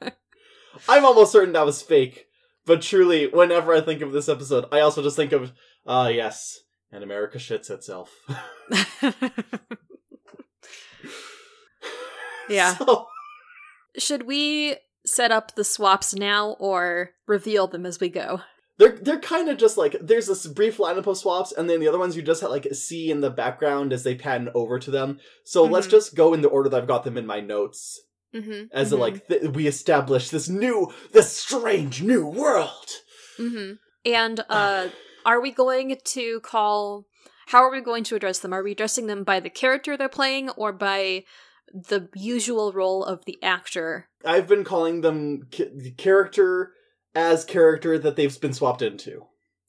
I'm 0.88 1.04
almost 1.04 1.32
certain 1.32 1.52
that 1.54 1.66
was 1.66 1.82
fake, 1.82 2.26
but 2.66 2.82
truly, 2.82 3.26
whenever 3.28 3.72
I 3.74 3.80
think 3.80 4.00
of 4.02 4.12
this 4.12 4.28
episode, 4.28 4.66
I 4.72 4.80
also 4.80 5.02
just 5.02 5.16
think 5.16 5.32
of, 5.32 5.52
ah, 5.86 6.08
yes, 6.08 6.60
and 6.92 7.02
America 7.04 7.38
shits 7.38 7.70
itself. 7.70 8.14
Yeah. 12.48 12.76
So, 12.84 13.06
Should 13.96 14.24
we 14.26 14.76
set 15.06 15.30
up 15.30 15.54
the 15.54 15.64
swaps 15.64 16.14
now 16.14 16.56
or 16.58 17.10
reveal 17.26 17.66
them 17.68 17.86
as 17.86 18.00
we 18.00 18.08
go? 18.08 18.40
they're 18.78 18.96
they're 18.96 19.18
kind 19.20 19.48
of 19.50 19.58
just 19.58 19.76
like 19.76 19.94
there's 20.00 20.26
this 20.26 20.46
brief 20.46 20.78
lineup 20.78 21.06
of 21.06 21.16
swaps, 21.18 21.52
and 21.52 21.68
then 21.68 21.80
the 21.80 21.88
other 21.88 21.98
ones 21.98 22.16
you 22.16 22.22
just 22.22 22.42
like 22.42 22.66
see 22.72 23.10
in 23.10 23.20
the 23.20 23.28
background 23.30 23.92
as 23.92 24.04
they 24.04 24.14
pan 24.14 24.48
over 24.54 24.78
to 24.78 24.90
them. 24.90 25.18
So 25.44 25.64
let's 25.64 25.86
Mhm. 25.86 25.90
just 25.90 26.14
go 26.14 26.32
in 26.34 26.40
the 26.40 26.48
order 26.48 26.68
that 26.70 26.82
I've 26.82 26.88
got 26.88 27.04
them 27.04 27.18
in 27.18 27.26
my 27.26 27.40
notes, 27.40 28.00
Mm-hmm. 28.34 28.66
as 28.72 28.92
like 28.92 29.26
th- 29.26 29.50
we 29.50 29.66
establish 29.66 30.30
this 30.30 30.48
new, 30.48 30.92
this 31.12 31.36
strange 31.36 32.02
new 32.02 32.26
world. 32.26 32.86
Mm-hmm. 33.38 33.72
And 34.04 34.40
uh, 34.48 34.88
are 35.26 35.40
we 35.40 35.50
going 35.50 35.96
to 36.02 36.40
call? 36.40 37.06
How 37.48 37.64
are 37.64 37.70
we 37.70 37.80
going 37.80 38.04
to 38.04 38.16
address 38.16 38.38
them? 38.38 38.52
Are 38.52 38.62
we 38.62 38.72
addressing 38.72 39.08
them 39.08 39.24
by 39.24 39.40
the 39.40 39.50
character 39.50 39.96
they're 39.96 40.08
playing 40.08 40.50
or 40.50 40.72
by 40.72 41.24
the 41.72 42.08
usual 42.14 42.72
role 42.72 43.04
of 43.04 43.24
the 43.24 43.42
actor? 43.42 44.08
I've 44.24 44.46
been 44.46 44.64
calling 44.64 45.00
them 45.00 45.48
ca- 45.52 45.92
character 45.96 46.72
as 47.14 47.44
character 47.44 47.98
that 47.98 48.16
they've 48.16 48.40
been 48.40 48.52
swapped 48.52 48.82
into. 48.82 49.26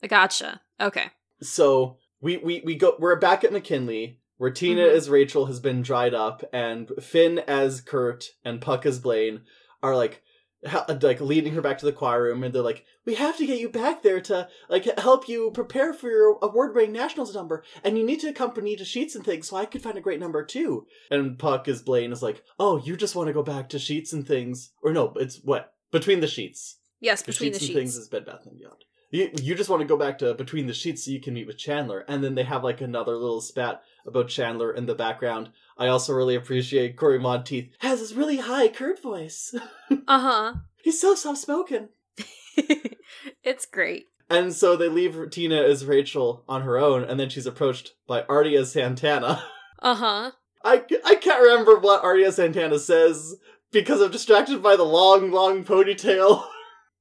Gotcha. 0.08 0.62
Okay. 0.80 1.08
So 1.42 1.98
we 2.22 2.38
we 2.38 2.62
we 2.64 2.76
go. 2.76 2.96
We're 3.00 3.16
back 3.16 3.44
at 3.44 3.52
McKinley, 3.52 4.20
where 4.42 4.50
Tina 4.50 4.82
Mhm. 4.88 4.96
as 4.96 5.08
Rachel 5.08 5.46
has 5.46 5.60
been 5.60 5.84
dried 5.84 6.16
up, 6.16 6.44
and 6.52 6.90
Finn 7.00 7.38
as 7.48 7.80
Kurt 7.80 8.32
and 8.44 8.60
Puck 8.60 8.88
as 8.88 9.00
Blaine 9.00 9.42
are 9.84 9.96
like. 9.96 10.24
ha- 10.64 10.86
Like 11.02 11.20
leading 11.20 11.54
her 11.54 11.62
back 11.62 11.80
to 11.80 11.86
the 11.88 11.92
choir 11.92 12.22
room, 12.22 12.44
and 12.44 12.54
they're 12.54 12.62
like, 12.62 12.86
"We 13.04 13.16
have 13.16 13.36
to 13.38 13.48
get 13.48 13.60
you 13.60 13.68
back 13.68 14.04
there 14.04 14.22
to 14.22 14.48
like 14.70 14.84
help 15.00 15.28
you 15.28 15.50
prepare 15.50 15.92
for 15.92 16.08
your 16.08 16.38
award-winning 16.40 16.92
nationals 16.92 17.34
number, 17.34 17.64
and 17.84 17.98
you 17.98 18.04
need 18.04 18.20
to 18.20 18.30
accompany 18.30 18.76
to 18.76 18.86
Sheets 18.86 19.16
and 19.16 19.26
things, 19.26 19.48
so 19.50 19.58
I 19.58 19.66
could 19.66 19.82
find 19.82 19.98
a 19.98 20.02
great 20.02 20.20
number 20.20 20.46
too." 20.46 20.86
And 21.10 21.40
Puck 21.40 21.68
as 21.68 21.82
Blaine 21.82 22.12
is 22.12 22.22
like, 22.22 22.44
"Oh, 22.60 22.78
you 22.78 22.96
just 22.96 23.16
want 23.16 23.26
to 23.26 23.34
go 23.34 23.42
back 23.42 23.70
to 23.70 23.80
Sheets 23.80 24.14
and 24.14 24.28
things, 24.28 24.72
or 24.84 24.94
no? 24.94 25.14
It's 25.16 25.38
what 25.44 25.74
between 25.92 26.20
the 26.20 26.28
sheets." 26.28 26.78
Yes, 27.00 27.24
The 27.24 27.32
between 27.32 27.54
sheets 27.54 27.60
the 27.60 27.66
and 27.66 27.76
things 27.80 27.94
sheets. 27.94 28.04
is 28.04 28.10
Bed 28.10 28.26
Bath 28.28 28.46
and 28.46 28.56
Beyond. 28.60 28.86
You, 29.12 29.30
you 29.42 29.56
just 29.56 29.70
want 29.70 29.82
to 29.82 29.88
go 29.88 29.98
back 29.98 30.18
to 30.20 30.34
between 30.34 30.68
the 30.68 30.74
sheets 30.74 31.06
so 31.06 31.12
you 31.12 31.22
can 31.22 31.34
meet 31.34 31.46
with 31.46 31.58
Chandler, 31.58 32.06
and 32.08 32.24
then 32.24 32.36
they 32.36 32.44
have 32.44 32.64
like 32.64 32.80
another 32.82 33.14
little 33.14 33.42
spat 33.42 33.84
about 34.06 34.30
Chandler 34.30 34.74
in 34.74 34.86
the 34.86 34.96
background. 34.96 35.50
I 35.78 35.88
also 35.88 36.14
really 36.14 36.36
appreciate 36.36 36.96
Cory 36.96 37.20
Monteith 37.20 37.72
has 37.80 38.00
this 38.00 38.14
really 38.14 38.38
high 38.38 38.70
Kurt 38.70 39.02
voice. 39.02 39.54
Uh 40.08 40.20
huh. 40.20 40.54
He's 40.82 41.00
so 41.00 41.16
soft 41.16 41.40
spoken. 41.40 41.90
it's 43.44 43.66
great. 43.66 44.08
And 44.30 44.54
so 44.54 44.76
they 44.76 44.88
leave 44.88 45.30
Tina 45.30 45.62
as 45.62 45.86
Rachel 45.86 46.44
on 46.48 46.62
her 46.62 46.78
own, 46.78 47.04
and 47.04 47.20
then 47.20 47.30
she's 47.30 47.46
approached 47.46 47.94
by 48.08 48.24
Artia 48.24 48.66
Santana. 48.66 49.44
Uh 49.84 49.96
huh. 49.96 50.32
I, 50.64 50.84
I 51.04 51.16
can't 51.16 51.42
remember 51.42 51.80
what 51.80 52.04
Artia 52.04 52.32
Santana 52.32 52.78
says 52.78 53.36
because 53.72 54.00
I'm 54.00 54.12
distracted 54.12 54.62
by 54.62 54.76
the 54.76 54.84
long, 54.84 55.32
long 55.32 55.64
ponytail. 55.64 56.46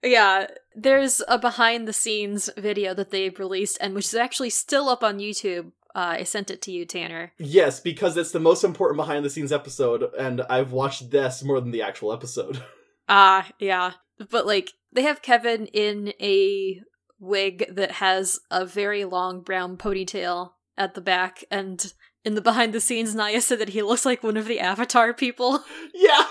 Yeah, 0.02 0.46
there's 0.74 1.22
a 1.28 1.38
behind 1.38 1.86
the 1.86 1.92
scenes 1.92 2.50
video 2.56 2.94
that 2.94 3.10
they've 3.10 3.38
released, 3.38 3.78
and 3.80 3.94
which 3.94 4.06
is 4.06 4.14
actually 4.14 4.50
still 4.50 4.88
up 4.88 5.02
on 5.02 5.18
YouTube. 5.18 5.72
Uh, 5.94 6.18
I 6.18 6.22
sent 6.22 6.50
it 6.50 6.62
to 6.62 6.72
you, 6.72 6.84
Tanner. 6.84 7.32
Yes, 7.38 7.80
because 7.80 8.16
it's 8.16 8.30
the 8.30 8.38
most 8.38 8.62
important 8.62 8.96
behind 8.96 9.24
the 9.24 9.30
scenes 9.30 9.52
episode, 9.52 10.04
and 10.18 10.42
I've 10.42 10.72
watched 10.72 11.10
this 11.10 11.42
more 11.42 11.60
than 11.60 11.72
the 11.72 11.82
actual 11.82 12.12
episode. 12.12 12.62
Ah, 13.12 13.50
yeah. 13.58 13.94
But 14.30 14.46
like 14.46 14.70
they 14.92 15.02
have 15.02 15.20
Kevin 15.20 15.66
in 15.66 16.12
a 16.20 16.80
wig 17.18 17.66
that 17.68 17.90
has 17.92 18.38
a 18.52 18.64
very 18.64 19.04
long 19.04 19.40
brown 19.40 19.76
ponytail 19.76 20.52
at 20.78 20.94
the 20.94 21.00
back 21.00 21.42
and 21.50 21.92
in 22.24 22.36
the 22.36 22.40
behind 22.40 22.72
the 22.72 22.80
scenes 22.80 23.14
Naya 23.14 23.40
said 23.40 23.58
that 23.58 23.70
he 23.70 23.82
looks 23.82 24.06
like 24.06 24.22
one 24.22 24.36
of 24.36 24.46
the 24.46 24.60
Avatar 24.60 25.12
people. 25.12 25.64
yeah. 25.94 26.26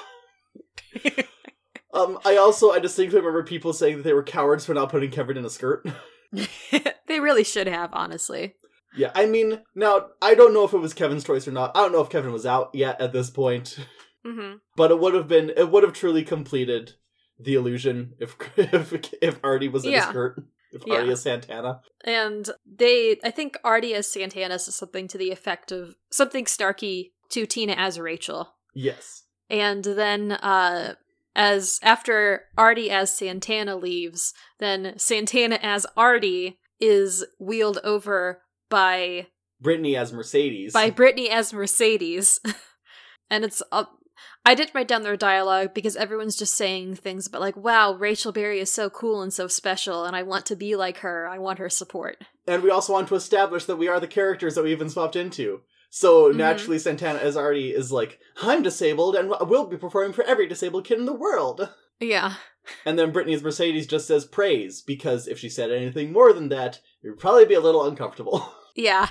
Um, 1.93 2.19
I 2.25 2.37
also 2.37 2.71
I 2.71 2.79
distinctly 2.79 3.19
remember 3.19 3.43
people 3.43 3.73
saying 3.73 3.97
that 3.97 4.03
they 4.03 4.13
were 4.13 4.23
cowards 4.23 4.65
for 4.65 4.73
not 4.73 4.89
putting 4.89 5.11
Kevin 5.11 5.37
in 5.37 5.45
a 5.45 5.49
skirt. 5.49 5.85
they 7.07 7.19
really 7.19 7.43
should 7.43 7.67
have, 7.67 7.89
honestly. 7.93 8.53
yeah, 8.95 9.11
I 9.15 9.25
mean, 9.25 9.61
now 9.73 10.07
I 10.21 10.35
don't 10.35 10.53
know 10.53 10.63
if 10.63 10.73
it 10.73 10.77
was 10.77 10.93
Kevin's 10.93 11.23
choice 11.23 11.47
or 11.47 11.51
not. 11.51 11.75
I 11.75 11.81
don't 11.81 11.91
know 11.91 12.01
if 12.01 12.09
Kevin 12.09 12.31
was 12.31 12.45
out 12.45 12.69
yet 12.73 13.01
at 13.01 13.13
this 13.13 13.29
point, 13.29 13.77
hmm 14.25 14.55
but 14.75 14.91
it 14.91 14.99
would 14.99 15.13
have 15.15 15.27
been 15.27 15.49
it 15.55 15.71
would 15.71 15.83
have 15.83 15.93
truly 15.93 16.23
completed 16.23 16.93
the 17.39 17.55
illusion 17.55 18.13
if 18.19 18.35
if 18.57 18.93
if 19.21 19.39
Artie 19.43 19.69
was 19.69 19.85
in 19.85 19.93
a 19.93 20.01
skirt. 20.01 20.43
If 20.71 20.83
Yeah. 20.85 20.97
Artie 20.97 21.09
is 21.09 21.21
Santana. 21.21 21.81
And 22.05 22.47
they 22.65 23.17
I 23.23 23.31
think 23.31 23.57
Ardia 23.63 24.03
Santana 24.03 24.59
says 24.59 24.75
something 24.75 25.07
to 25.07 25.17
the 25.17 25.31
effect 25.31 25.71
of 25.71 25.95
something 26.11 26.45
snarky 26.45 27.11
to 27.29 27.47
Tina 27.47 27.73
as 27.73 27.99
Rachel. 27.99 28.53
Yes. 28.75 29.23
And 29.49 29.83
then 29.83 30.33
uh 30.33 30.93
as 31.39 31.79
after 31.81 32.43
Artie 32.57 32.91
as 32.91 33.15
Santana 33.15 33.77
leaves, 33.77 34.33
then 34.59 34.93
Santana 34.97 35.57
as 35.63 35.85
Artie 35.95 36.59
is 36.81 37.25
wheeled 37.39 37.79
over 37.81 38.41
by 38.69 39.27
Brittany 39.61 39.95
as 39.95 40.11
Mercedes. 40.11 40.73
by 40.73 40.89
Brittany 40.89 41.29
as 41.29 41.53
Mercedes. 41.53 42.41
and 43.29 43.45
it's 43.45 43.63
uh, 43.71 43.85
I 44.45 44.53
didn't 44.53 44.75
write 44.75 44.89
down 44.89 45.03
their 45.03 45.15
dialogue 45.15 45.73
because 45.73 45.95
everyone's 45.95 46.35
just 46.35 46.57
saying 46.57 46.95
things 46.95 47.25
about 47.25 47.39
like, 47.39 47.55
wow, 47.55 47.93
Rachel 47.93 48.33
Berry 48.33 48.59
is 48.59 48.71
so 48.71 48.89
cool 48.89 49.21
and 49.21 49.31
so 49.31 49.47
special, 49.47 50.03
and 50.03 50.17
I 50.17 50.23
want 50.23 50.45
to 50.47 50.57
be 50.57 50.75
like 50.75 50.97
her. 50.97 51.25
I 51.25 51.37
want 51.37 51.59
her 51.59 51.69
support. 51.69 52.17
and 52.47 52.61
we 52.61 52.69
also 52.69 52.91
want 52.91 53.07
to 53.07 53.15
establish 53.15 53.63
that 53.63 53.77
we 53.77 53.87
are 53.87 54.01
the 54.01 54.07
characters 54.07 54.55
that 54.55 54.65
we 54.65 54.73
even 54.73 54.89
swapped 54.89 55.15
into. 55.15 55.61
So 55.89 56.31
Mhm. 56.31 56.35
naturally, 56.35 56.79
Santana 56.79 57.19
is 57.19 57.35
already 57.35 57.71
is 57.71 57.91
like, 57.91 58.19
I'm 58.41 58.61
disabled, 58.61 59.15
and 59.15 59.33
I 59.33 59.43
will 59.43 59.65
be 59.65 59.77
performing 59.77 60.13
for 60.13 60.23
every 60.23 60.47
disabled 60.47 60.85
kid 60.85 60.99
in 60.99 61.05
the 61.05 61.13
world. 61.13 61.69
Yeah. 61.99 62.35
And 62.85 62.97
then 62.99 63.11
Brittany's 63.11 63.41
Mercedes 63.43 63.87
just 63.87 64.07
says 64.07 64.25
praise 64.25 64.81
because 64.81 65.27
if 65.27 65.39
she 65.39 65.49
said 65.49 65.71
anything 65.71 66.11
more 66.13 66.31
than 66.31 66.49
that, 66.49 66.79
it 67.03 67.09
would 67.09 67.19
probably 67.19 67.45
be 67.45 67.55
a 67.55 67.59
little 67.59 67.83
uncomfortable. 67.85 68.53
Yeah. 68.75 69.09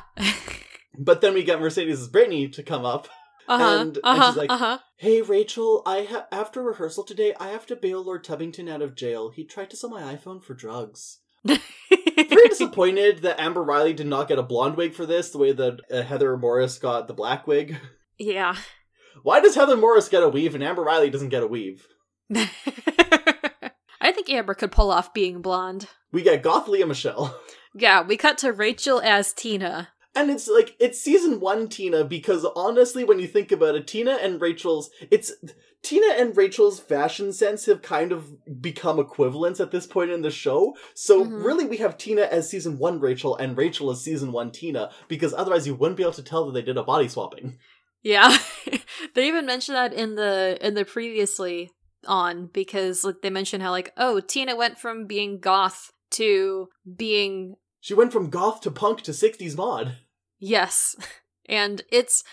but 0.98 1.20
then 1.20 1.34
we 1.34 1.42
get 1.42 1.60
Mercedes' 1.60 2.08
Brittany 2.08 2.48
to 2.48 2.62
come 2.62 2.84
up. 2.86 3.08
uh-huh. 3.48 3.64
And- 3.64 3.96
and 3.96 4.00
uh-huh. 4.04 4.30
she's 4.30 4.36
like- 4.38 4.50
uh-huh. 4.50 4.78
Hey 4.96 5.20
Rachel, 5.22 5.82
I 5.86 6.04
ha- 6.04 6.26
after 6.32 6.62
rehearsal 6.62 7.04
today, 7.04 7.34
I 7.40 7.48
have 7.48 7.66
to 7.66 7.76
bail 7.76 8.02
Lord 8.02 8.24
Tubbington 8.24 8.70
out 8.70 8.82
of 8.82 8.94
jail. 8.94 9.30
He 9.30 9.44
tried 9.44 9.70
to 9.70 9.76
sell 9.76 9.90
my 9.90 10.14
iPhone 10.14 10.42
for 10.42 10.54
drugs. 10.54 11.18
Very 11.44 12.48
disappointed 12.48 13.22
that 13.22 13.40
Amber 13.40 13.62
Riley 13.62 13.92
did 13.92 14.06
not 14.06 14.28
get 14.28 14.38
a 14.38 14.42
blonde 14.42 14.76
wig 14.76 14.94
for 14.94 15.06
this, 15.06 15.30
the 15.30 15.38
way 15.38 15.52
that 15.52 15.80
uh, 15.90 16.02
Heather 16.02 16.36
Morris 16.36 16.78
got 16.78 17.08
the 17.08 17.14
black 17.14 17.46
wig. 17.46 17.76
yeah. 18.18 18.56
Why 19.22 19.40
does 19.40 19.54
Heather 19.54 19.76
Morris 19.76 20.08
get 20.08 20.22
a 20.22 20.28
weave 20.28 20.54
and 20.54 20.62
Amber 20.62 20.82
Riley 20.82 21.10
doesn't 21.10 21.30
get 21.30 21.42
a 21.42 21.46
weave? 21.46 21.86
I 22.34 24.12
think 24.12 24.30
Amber 24.30 24.54
could 24.54 24.72
pull 24.72 24.90
off 24.90 25.12
being 25.14 25.42
blonde. 25.42 25.88
We 26.12 26.22
get 26.22 26.42
Goth 26.42 26.68
Lea 26.68 26.84
Michele. 26.84 27.34
Yeah, 27.74 28.02
we 28.02 28.16
cut 28.16 28.38
to 28.38 28.52
Rachel 28.52 29.00
as 29.00 29.32
Tina. 29.32 29.88
And 30.18 30.30
it's 30.30 30.48
like 30.48 30.74
it's 30.80 31.00
season 31.00 31.38
one 31.38 31.68
Tina 31.68 32.02
because 32.02 32.44
honestly, 32.56 33.04
when 33.04 33.20
you 33.20 33.28
think 33.28 33.52
about 33.52 33.76
it, 33.76 33.86
Tina 33.86 34.18
and 34.20 34.40
Rachel's 34.40 34.90
it's 35.12 35.30
Tina 35.82 36.08
and 36.18 36.36
Rachel's 36.36 36.80
fashion 36.80 37.32
sense 37.32 37.66
have 37.66 37.82
kind 37.82 38.10
of 38.10 38.34
become 38.60 38.98
equivalents 38.98 39.60
at 39.60 39.70
this 39.70 39.86
point 39.86 40.10
in 40.10 40.22
the 40.22 40.30
show. 40.30 40.74
So 40.94 41.24
Mhm. 41.24 41.44
really, 41.44 41.66
we 41.66 41.76
have 41.76 41.96
Tina 41.96 42.22
as 42.22 42.50
season 42.50 42.78
one 42.78 42.98
Rachel 42.98 43.36
and 43.36 43.56
Rachel 43.56 43.90
as 43.92 44.00
season 44.02 44.32
one 44.32 44.50
Tina 44.50 44.90
because 45.06 45.32
otherwise 45.32 45.68
you 45.68 45.76
wouldn't 45.76 45.96
be 45.96 46.02
able 46.02 46.12
to 46.14 46.22
tell 46.24 46.46
that 46.46 46.52
they 46.52 46.62
did 46.62 46.76
a 46.76 46.82
body 46.82 47.06
swapping. 47.06 47.58
Yeah. 48.02 48.36
they 49.14 49.28
even 49.28 49.46
mentioned 49.46 49.76
that 49.76 49.92
in 49.92 50.16
the 50.16 50.58
in 50.60 50.74
the 50.74 50.84
previously 50.84 51.70
on 52.06 52.48
because 52.52 53.04
like 53.04 53.22
they 53.22 53.30
mentioned 53.30 53.62
how 53.62 53.70
like 53.70 53.92
oh 53.96 54.18
Tina 54.18 54.56
went 54.56 54.78
from 54.80 55.06
being 55.06 55.38
goth 55.38 55.92
to 56.10 56.68
being 56.96 57.54
She 57.80 57.94
went 57.94 58.12
from 58.12 58.30
goth 58.30 58.60
to 58.62 58.72
punk 58.72 59.02
to 59.02 59.12
'60s 59.12 59.56
mod. 59.56 59.96
Yes. 60.38 60.94
And 61.50 61.80
it's 61.90 62.24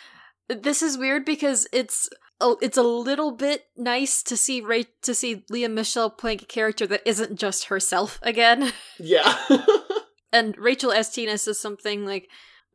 this 0.50 0.82
is 0.82 0.98
weird 0.98 1.24
because 1.24 1.70
it's 1.72 2.10
a, 2.42 2.56
it's 2.62 2.76
a 2.76 2.84
little 2.84 3.32
bit 3.32 3.64
nice 3.78 4.22
to 4.24 4.36
see 4.36 4.60
Ray 4.60 4.88
to 5.04 5.16
see 5.16 5.46
Lea 5.50 5.70
Michele 5.70 6.10
playing 6.10 6.40
a 6.42 6.46
character 6.46 6.86
that 6.88 7.02
isn't 7.06 7.40
just 7.40 7.66
herself 7.66 8.20
again. 8.22 8.74
Yeah. 9.00 9.38
And 10.34 10.58
Rachel 10.58 10.92
as 10.92 11.10
Tina 11.10 11.38
says 11.38 11.58
something 11.62 12.06
like 12.06 12.28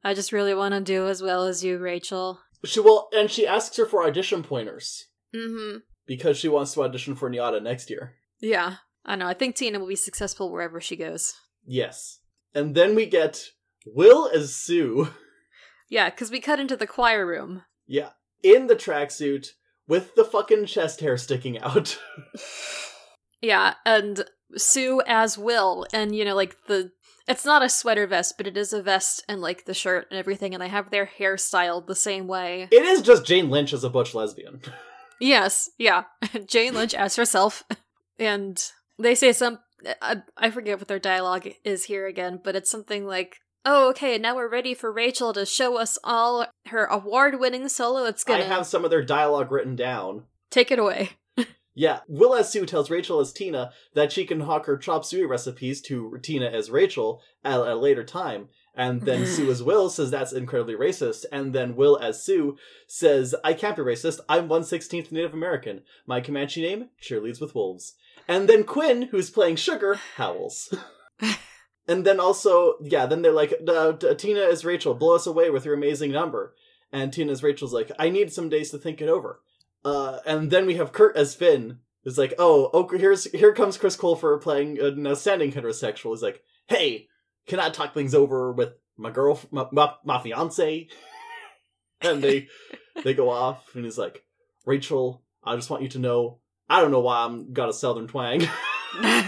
I 0.02 0.14
just 0.14 0.32
really 0.32 0.54
want 0.54 0.72
to 0.72 0.80
do 0.80 1.08
as 1.08 1.20
well 1.20 1.44
as 1.46 1.62
you, 1.62 1.76
Rachel. 1.76 2.40
she 2.64 2.80
will, 2.80 3.08
and 3.12 3.30
she 3.30 3.46
asks 3.46 3.76
her 3.76 3.84
for 3.84 4.02
audition 4.02 4.42
pointers 4.42 5.08
Mhm. 5.34 5.82
because 6.06 6.38
she 6.38 6.48
wants 6.48 6.72
to 6.72 6.82
audition 6.84 7.14
for 7.16 7.28
Nyada 7.30 7.62
next 7.62 7.90
year. 7.90 8.14
Yeah. 8.40 8.76
I 9.04 9.16
know. 9.16 9.26
I 9.26 9.34
think 9.34 9.56
Tina 9.56 9.78
will 9.78 9.88
be 9.88 9.96
successful 9.96 10.50
wherever 10.50 10.80
she 10.80 10.96
goes. 10.96 11.34
Yes. 11.66 12.20
And 12.54 12.74
then 12.74 12.94
we 12.94 13.04
get 13.04 13.50
Will 13.86 14.30
as 14.34 14.54
Sue. 14.54 15.08
Yeah, 15.88 16.10
because 16.10 16.30
we 16.30 16.40
cut 16.40 16.60
into 16.60 16.76
the 16.76 16.86
choir 16.86 17.26
room. 17.26 17.62
Yeah. 17.86 18.10
In 18.42 18.66
the 18.68 18.76
tracksuit 18.76 19.48
with 19.88 20.14
the 20.14 20.24
fucking 20.24 20.66
chest 20.66 21.00
hair 21.00 21.16
sticking 21.16 21.58
out. 21.60 21.98
Yeah, 23.42 23.74
and 23.86 24.24
Sue 24.56 25.00
as 25.06 25.38
Will, 25.38 25.86
and 25.92 26.14
you 26.14 26.24
know, 26.24 26.34
like 26.34 26.56
the 26.66 26.92
it's 27.26 27.44
not 27.44 27.62
a 27.62 27.68
sweater 27.68 28.06
vest, 28.06 28.34
but 28.36 28.46
it 28.46 28.56
is 28.56 28.72
a 28.72 28.82
vest 28.82 29.24
and 29.28 29.40
like 29.40 29.64
the 29.64 29.74
shirt 29.74 30.08
and 30.10 30.18
everything, 30.18 30.52
and 30.54 30.62
they 30.62 30.68
have 30.68 30.90
their 30.90 31.06
hair 31.06 31.36
styled 31.36 31.86
the 31.86 31.94
same 31.94 32.26
way. 32.26 32.68
it 32.70 32.84
is 32.84 33.02
just 33.02 33.24
Jane 33.24 33.48
Lynch 33.50 33.72
as 33.72 33.84
a 33.84 33.90
butch 33.90 34.14
lesbian. 34.14 34.60
Yes, 35.22 35.68
yeah, 35.76 36.04
Jane 36.46 36.72
Lynch 36.72 36.94
as 36.94 37.16
herself, 37.16 37.62
and 38.18 38.62
they 38.98 39.14
say 39.14 39.32
some. 39.32 39.58
I, 40.00 40.22
I 40.34 40.50
forget 40.50 40.78
what 40.78 40.88
their 40.88 40.98
dialogue 40.98 41.46
is 41.62 41.84
here 41.84 42.06
again, 42.06 42.40
but 42.42 42.56
it's 42.56 42.70
something 42.70 43.04
like, 43.04 43.36
"Oh, 43.64 43.90
okay, 43.90 44.18
now 44.18 44.36
we're 44.36 44.48
ready 44.48 44.74
for 44.74 44.92
Rachel 44.92 45.32
to 45.32 45.44
show 45.46 45.76
us 45.76 45.98
all 46.02 46.46
her 46.66 46.84
award-winning 46.86 47.68
solo. 47.68 48.04
It's 48.04 48.24
gonna 48.24 48.44
I 48.44 48.46
have 48.46 48.66
some 48.66 48.84
of 48.84 48.90
their 48.90 49.02
dialogue 49.04 49.50
written 49.52 49.76
down. 49.76 50.24
take 50.50 50.70
it 50.70 50.78
away." 50.78 51.10
Yeah, 51.72 52.00
Will 52.08 52.34
as 52.34 52.50
Sue 52.50 52.66
tells 52.66 52.90
Rachel 52.90 53.20
as 53.20 53.32
Tina 53.32 53.70
that 53.94 54.10
she 54.10 54.26
can 54.26 54.40
hawk 54.40 54.66
her 54.66 54.76
chop 54.76 55.04
suey 55.04 55.24
recipes 55.24 55.80
to 55.82 56.18
Tina 56.20 56.46
as 56.46 56.68
Rachel 56.68 57.22
at 57.44 57.60
a 57.60 57.76
later 57.76 58.02
time. 58.04 58.48
And 58.74 59.02
then 59.02 59.24
Sue 59.34 59.50
as 59.50 59.62
Will 59.62 59.88
says 59.88 60.10
that's 60.10 60.32
incredibly 60.32 60.74
racist. 60.74 61.24
And 61.30 61.54
then 61.54 61.76
Will 61.76 61.96
as 61.96 62.22
Sue 62.24 62.58
says, 62.88 63.36
I 63.44 63.54
can't 63.54 63.76
be 63.76 63.82
racist. 63.82 64.18
I'm 64.28 64.48
116th 64.48 65.12
Native 65.12 65.32
American. 65.32 65.82
My 66.06 66.20
Comanche 66.20 66.60
name, 66.60 66.88
cheerleads 67.00 67.40
with 67.40 67.54
wolves. 67.54 67.94
And 68.26 68.48
then 68.48 68.64
Quinn, 68.64 69.02
who's 69.12 69.30
playing 69.30 69.56
Sugar, 69.56 70.00
howls. 70.16 70.74
and 71.90 72.06
then 72.06 72.20
also, 72.20 72.74
yeah, 72.82 73.06
then 73.06 73.20
they're 73.20 73.32
like, 73.32 73.52
uh, 73.66 73.72
uh, 73.88 74.14
Tina 74.14 74.42
is 74.42 74.64
Rachel, 74.64 74.94
blow 74.94 75.16
us 75.16 75.26
away 75.26 75.50
with 75.50 75.64
your 75.64 75.74
amazing 75.74 76.12
number. 76.12 76.54
And 76.92 77.12
Tina 77.12 77.32
as 77.32 77.42
Rachel's 77.42 77.72
like, 77.72 77.90
I 77.98 78.10
need 78.10 78.32
some 78.32 78.48
days 78.48 78.70
to 78.70 78.78
think 78.78 79.00
it 79.00 79.08
over. 79.08 79.40
Uh, 79.84 80.18
and 80.24 80.52
then 80.52 80.66
we 80.66 80.76
have 80.76 80.92
Kurt 80.92 81.16
as 81.16 81.34
Finn. 81.34 81.78
Who's 82.04 82.16
like, 82.16 82.34
oh, 82.38 82.70
oh, 82.72 82.88
here's 82.96 83.24
here 83.32 83.52
comes 83.52 83.76
Chris 83.76 83.96
Colfer 83.96 84.40
playing 84.40 84.80
an 84.80 85.04
outstanding 85.04 85.52
heterosexual. 85.52 86.10
He's 86.12 86.22
like, 86.22 86.42
hey, 86.66 87.08
can 87.46 87.58
I 87.58 87.70
talk 87.70 87.92
things 87.92 88.14
over 88.14 88.52
with 88.52 88.72
my 88.96 89.10
girl, 89.10 89.40
my 89.50 89.66
my, 89.72 89.92
my 90.04 90.22
fiance? 90.22 90.88
and 92.00 92.22
they 92.22 92.48
they 93.04 93.12
go 93.12 93.28
off, 93.28 93.74
and 93.74 93.84
he's 93.84 93.98
like, 93.98 94.24
Rachel, 94.64 95.22
I 95.44 95.56
just 95.56 95.68
want 95.68 95.82
you 95.82 95.90
to 95.90 95.98
know, 95.98 96.38
I 96.70 96.80
don't 96.80 96.90
know 96.90 97.00
why 97.00 97.24
I'm 97.24 97.52
got 97.52 97.68
a 97.68 97.74
southern 97.74 98.06
twang. 98.06 98.48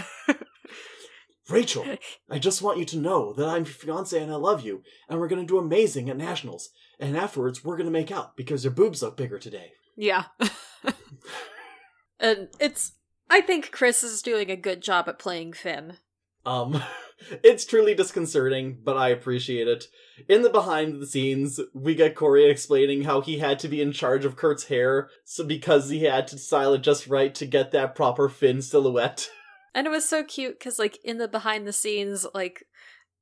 Rachel, 1.53 1.85
I 2.29 2.39
just 2.39 2.61
want 2.61 2.79
you 2.79 2.85
to 2.85 2.97
know 2.97 3.33
that 3.33 3.47
I'm 3.47 3.65
your 3.65 3.73
fiance 3.73 4.19
and 4.19 4.31
I 4.31 4.35
love 4.35 4.65
you, 4.65 4.83
and 5.07 5.19
we're 5.19 5.27
gonna 5.27 5.45
do 5.45 5.57
amazing 5.57 6.09
at 6.09 6.17
nationals. 6.17 6.69
And 6.99 7.17
afterwards, 7.17 7.63
we're 7.63 7.77
gonna 7.77 7.91
make 7.91 8.11
out 8.11 8.35
because 8.35 8.63
your 8.63 8.73
boobs 8.73 9.01
look 9.01 9.17
bigger 9.17 9.39
today. 9.39 9.71
Yeah. 9.95 10.25
and 12.19 12.49
it's 12.59 12.93
I 13.29 13.41
think 13.41 13.71
Chris 13.71 14.03
is 14.03 14.21
doing 14.21 14.49
a 14.49 14.55
good 14.55 14.81
job 14.81 15.07
at 15.07 15.19
playing 15.19 15.53
Finn. 15.53 15.97
Um, 16.45 16.81
it's 17.43 17.65
truly 17.65 17.95
disconcerting, 17.95 18.79
but 18.83 18.97
I 18.97 19.09
appreciate 19.09 19.67
it. 19.67 19.85
In 20.27 20.41
the 20.41 20.49
behind 20.49 21.01
the 21.01 21.07
scenes, 21.07 21.59
we 21.73 21.95
get 21.95 22.15
Cory 22.15 22.45
explaining 22.49 23.03
how 23.03 23.21
he 23.21 23.39
had 23.39 23.59
to 23.59 23.67
be 23.67 23.81
in 23.81 23.91
charge 23.91 24.25
of 24.25 24.35
Kurt's 24.35 24.65
hair, 24.65 25.09
so 25.23 25.43
because 25.43 25.89
he 25.89 26.03
had 26.03 26.27
to 26.27 26.37
style 26.37 26.73
it 26.73 26.81
just 26.81 27.07
right 27.07 27.33
to 27.35 27.45
get 27.45 27.71
that 27.71 27.95
proper 27.95 28.29
Finn 28.29 28.61
silhouette. 28.61 29.29
And 29.75 29.87
it 29.87 29.89
was 29.89 30.07
so 30.07 30.23
cute 30.23 30.59
cuz 30.59 30.77
like 30.79 30.99
in 31.03 31.17
the 31.17 31.27
behind 31.27 31.67
the 31.67 31.73
scenes 31.73 32.25
like 32.33 32.65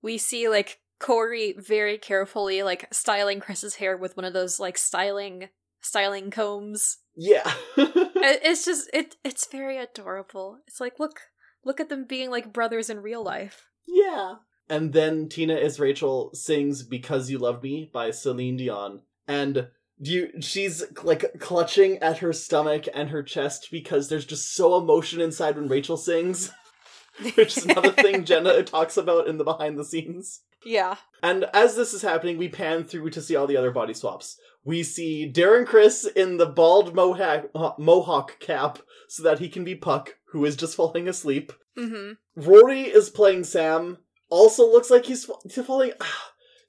we 0.02 0.18
see 0.18 0.50
like 0.50 0.80
Cory 1.00 1.56
very 1.58 1.98
carefully 1.98 2.62
like 2.64 2.88
styling 2.94 3.40
Chris's 3.40 3.76
hair 3.76 3.98
with 3.98 4.16
one 4.16 4.26
of 4.26 4.34
those 4.34 4.60
like 4.60 4.78
styling 4.78 5.50
styling 5.82 6.30
combs. 6.32 6.98
Yeah. 7.16 7.52
It's 8.24 8.66
just 8.66 8.90
it 8.94 9.16
it's 9.24 9.48
very 9.48 9.78
adorable. 9.78 10.60
It's 10.68 10.80
like 10.80 11.00
look 11.00 11.22
look 11.66 11.80
at 11.80 11.90
them 11.90 12.06
being 12.06 12.30
like 12.30 12.54
brothers 12.54 12.90
in 12.90 13.00
real 13.00 13.24
life. 13.24 13.68
yeah. 13.88 14.36
And 14.70 14.94
then 14.94 15.28
Tina 15.28 15.56
as 15.56 15.82
Rachel 15.82 16.30
sings 16.34 16.82
Because 16.84 17.30
You 17.30 17.40
Loved 17.40 17.62
Me 17.62 17.90
by 17.92 18.12
Celine 18.12 18.56
Dion. 18.56 19.02
And 19.28 19.68
you 20.02 20.42
she's 20.42 20.84
like 21.04 21.40
clutching 21.40 21.98
at 22.00 22.18
her 22.20 22.34
stomach 22.34 22.86
and 22.94 23.10
her 23.10 23.24
chest 23.24 23.70
because 23.72 24.10
there's 24.10 24.26
just 24.26 24.54
so 24.56 24.78
emotion 24.78 25.22
inside 25.22 25.56
when 25.56 25.68
Rachel 25.68 25.98
sings. 25.98 26.52
Which 27.36 27.58
is 27.58 27.66
another 27.66 27.92
thing 27.92 28.26
Jenna 28.26 28.64
talks 28.64 28.98
about 28.98 29.28
in 29.28 29.38
the 29.38 29.44
behind 29.44 29.78
the 29.78 29.86
scenes. 29.86 30.42
Yeah. 30.66 30.96
And 31.22 31.46
as 31.54 31.76
this 31.76 31.94
is 31.94 32.02
happening, 32.02 32.38
we 32.38 32.48
pan 32.48 32.84
through 32.84 33.10
to 33.12 33.22
see 33.22 33.36
all 33.36 33.48
the 33.48 33.58
other 33.58 33.72
body 33.72 33.94
swaps. 33.94 34.38
We 34.64 34.84
see 34.84 35.32
Darren 35.32 35.66
Criss 35.66 36.06
in 36.06 36.38
the 36.38 36.46
bald 36.46 36.96
mohawk, 36.96 37.50
uh, 37.54 37.72
mohawk 37.78 38.40
cap 38.40 38.80
so 39.08 39.24
that 39.24 39.40
he 39.40 39.50
can 39.50 39.64
be 39.64 39.76
Puck, 39.76 40.18
who 40.32 40.46
is 40.46 40.56
just 40.56 40.76
falling 40.76 41.08
asleep. 41.08 41.52
Mhm. 41.78 42.18
Rory 42.36 42.84
is 42.84 43.10
playing 43.10 43.44
Sam, 43.44 43.98
also 44.30 44.66
looks 44.66 44.90
like 44.90 45.06
he's 45.06 45.26
fa- 45.26 45.34
he's 45.44 45.64
falling. 45.66 45.92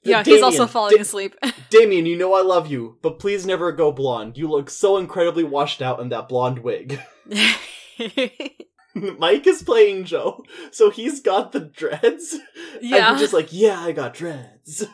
Ah. 0.05 0.09
Yeah, 0.09 0.23
he's 0.23 0.41
also 0.41 0.67
falling 0.67 0.95
Da- 0.95 1.01
asleep. 1.01 1.35
Damian, 1.69 2.05
you 2.05 2.17
know 2.17 2.33
I 2.33 2.41
love 2.41 2.67
you, 2.67 2.97
but 3.01 3.19
please 3.19 3.45
never 3.45 3.71
go 3.71 3.91
blonde. 3.91 4.37
You 4.37 4.49
look 4.49 4.69
so 4.69 4.97
incredibly 4.97 5.43
washed 5.43 5.81
out 5.81 5.99
in 5.99 6.09
that 6.09 6.27
blonde 6.27 6.59
wig. 6.59 6.99
Mike 9.17 9.47
is 9.47 9.63
playing 9.63 10.03
Joe, 10.05 10.43
so 10.71 10.89
he's 10.91 11.19
got 11.19 11.51
the 11.51 11.59
dreads, 11.61 12.35
Yeah. 12.81 13.11
he's 13.13 13.21
just 13.21 13.33
like, 13.33 13.51
yeah, 13.51 13.79
I 13.79 13.91
got 13.91 14.13
dreads. 14.13 14.85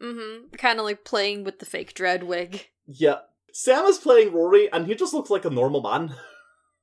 mm-hmm. 0.00 0.54
Kind 0.56 0.78
of 0.78 0.84
like 0.84 1.04
playing 1.04 1.42
with 1.44 1.58
the 1.58 1.66
fake 1.66 1.94
dread 1.94 2.22
wig. 2.24 2.68
yeah. 2.86 3.16
Sam 3.54 3.84
is 3.84 3.98
playing 3.98 4.32
Rory, 4.32 4.72
and 4.72 4.86
he 4.86 4.94
just 4.94 5.12
looks 5.12 5.28
like 5.28 5.44
a 5.44 5.50
normal 5.50 5.82
man. 5.82 6.14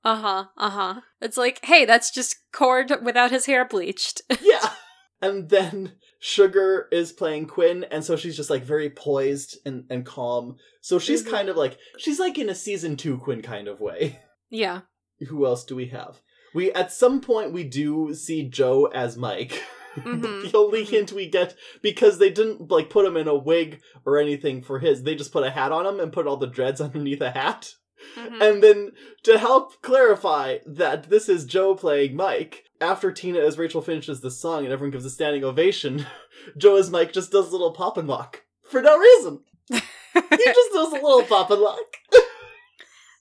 Uh 0.04 0.16
huh. 0.18 0.46
Uh 0.56 0.70
huh. 0.70 1.02
It's 1.20 1.36
like, 1.36 1.66
hey, 1.66 1.84
that's 1.84 2.12
just 2.12 2.36
Cord 2.52 2.92
without 3.04 3.32
his 3.32 3.48
hair 3.48 3.66
bleached. 3.66 4.22
yeah. 4.42 4.74
And 5.20 5.50
then 5.50 5.94
Sugar 6.20 6.88
is 6.92 7.12
playing 7.14 7.48
Quinn, 7.48 7.86
and 7.90 8.04
so 8.04 8.16
she's 8.18 8.36
just 8.36 8.50
like 8.50 8.64
very 8.64 8.90
poised 8.90 9.58
and, 9.66 9.86
and 9.90 10.06
calm. 10.06 10.58
So 10.82 11.00
she's 11.00 11.24
Mhm. 11.24 11.30
kind 11.32 11.50
of 11.50 11.56
like 11.58 11.78
she's 11.98 12.20
like 12.20 12.38
in 12.38 12.50
a 12.50 12.56
season 12.56 12.98
two 12.98 13.18
Quinn 13.18 13.42
kind 13.42 13.68
of 13.68 13.80
way. 13.80 14.20
yeah. 14.50 14.82
Who 15.28 15.46
else 15.46 15.64
do 15.66 15.76
we 15.76 15.88
have? 15.88 16.22
We 16.54 16.72
at 16.74 16.92
some 16.92 17.22
point 17.22 17.54
we 17.54 17.64
do 17.64 18.14
see 18.14 18.44
Joe 18.50 18.86
as 18.86 19.18
Mike. 19.18 19.64
Mhm. 19.96 20.52
the 20.52 20.58
only 20.58 20.86
Mhm. 20.86 20.90
hint 20.90 21.12
we 21.14 21.28
get 21.28 21.56
because 21.82 22.20
they 22.20 22.30
didn't 22.30 22.70
like 22.70 22.90
put 22.92 23.06
him 23.06 23.18
in 23.18 23.28
a 23.28 23.36
wig 23.36 23.82
or 24.06 24.20
anything 24.20 24.62
for 24.62 24.80
his. 24.80 25.02
They 25.04 25.16
just 25.16 25.32
put 25.34 25.44
a 25.44 25.50
hat 25.50 25.72
on 25.72 25.86
him 25.86 26.00
and 26.00 26.14
put 26.14 26.28
all 26.28 26.38
the 26.38 26.46
dreads 26.48 26.80
underneath 26.82 27.22
a 27.22 27.32
hat. 27.32 27.74
Mhm. 28.16 28.42
And 28.42 28.64
then 28.64 28.92
to 29.24 29.38
help 29.38 29.82
clarify 29.82 30.60
that 30.66 31.10
this 31.10 31.30
is 31.30 31.46
Joe 31.46 31.76
playing 31.76 32.16
Mike, 32.16 32.66
after 32.82 33.12
Tina 33.12 33.40
as 33.40 33.58
Rachel 33.58 33.82
finishes 33.82 34.22
the 34.22 34.32
song 34.32 34.64
and 34.64 34.72
everyone 34.74 34.92
gives 34.92 35.06
a 35.06 35.10
standing 35.10 35.44
ovation, 35.44 36.06
Joe 36.58 36.78
as 36.78 36.90
Mike 36.90 37.14
just 37.14 37.32
does 37.32 37.50
a 37.50 37.52
little 37.52 37.72
pop 37.74 37.98
and 37.98 38.08
lock. 38.08 38.44
For 38.70 38.82
no 38.82 38.98
reason. 38.98 39.44
He 39.70 39.80
just 40.20 40.74
does 40.74 40.92
a 40.92 40.96
little 40.96 41.24
pop 41.24 41.52
and 41.52 41.62
lock. 41.62 41.98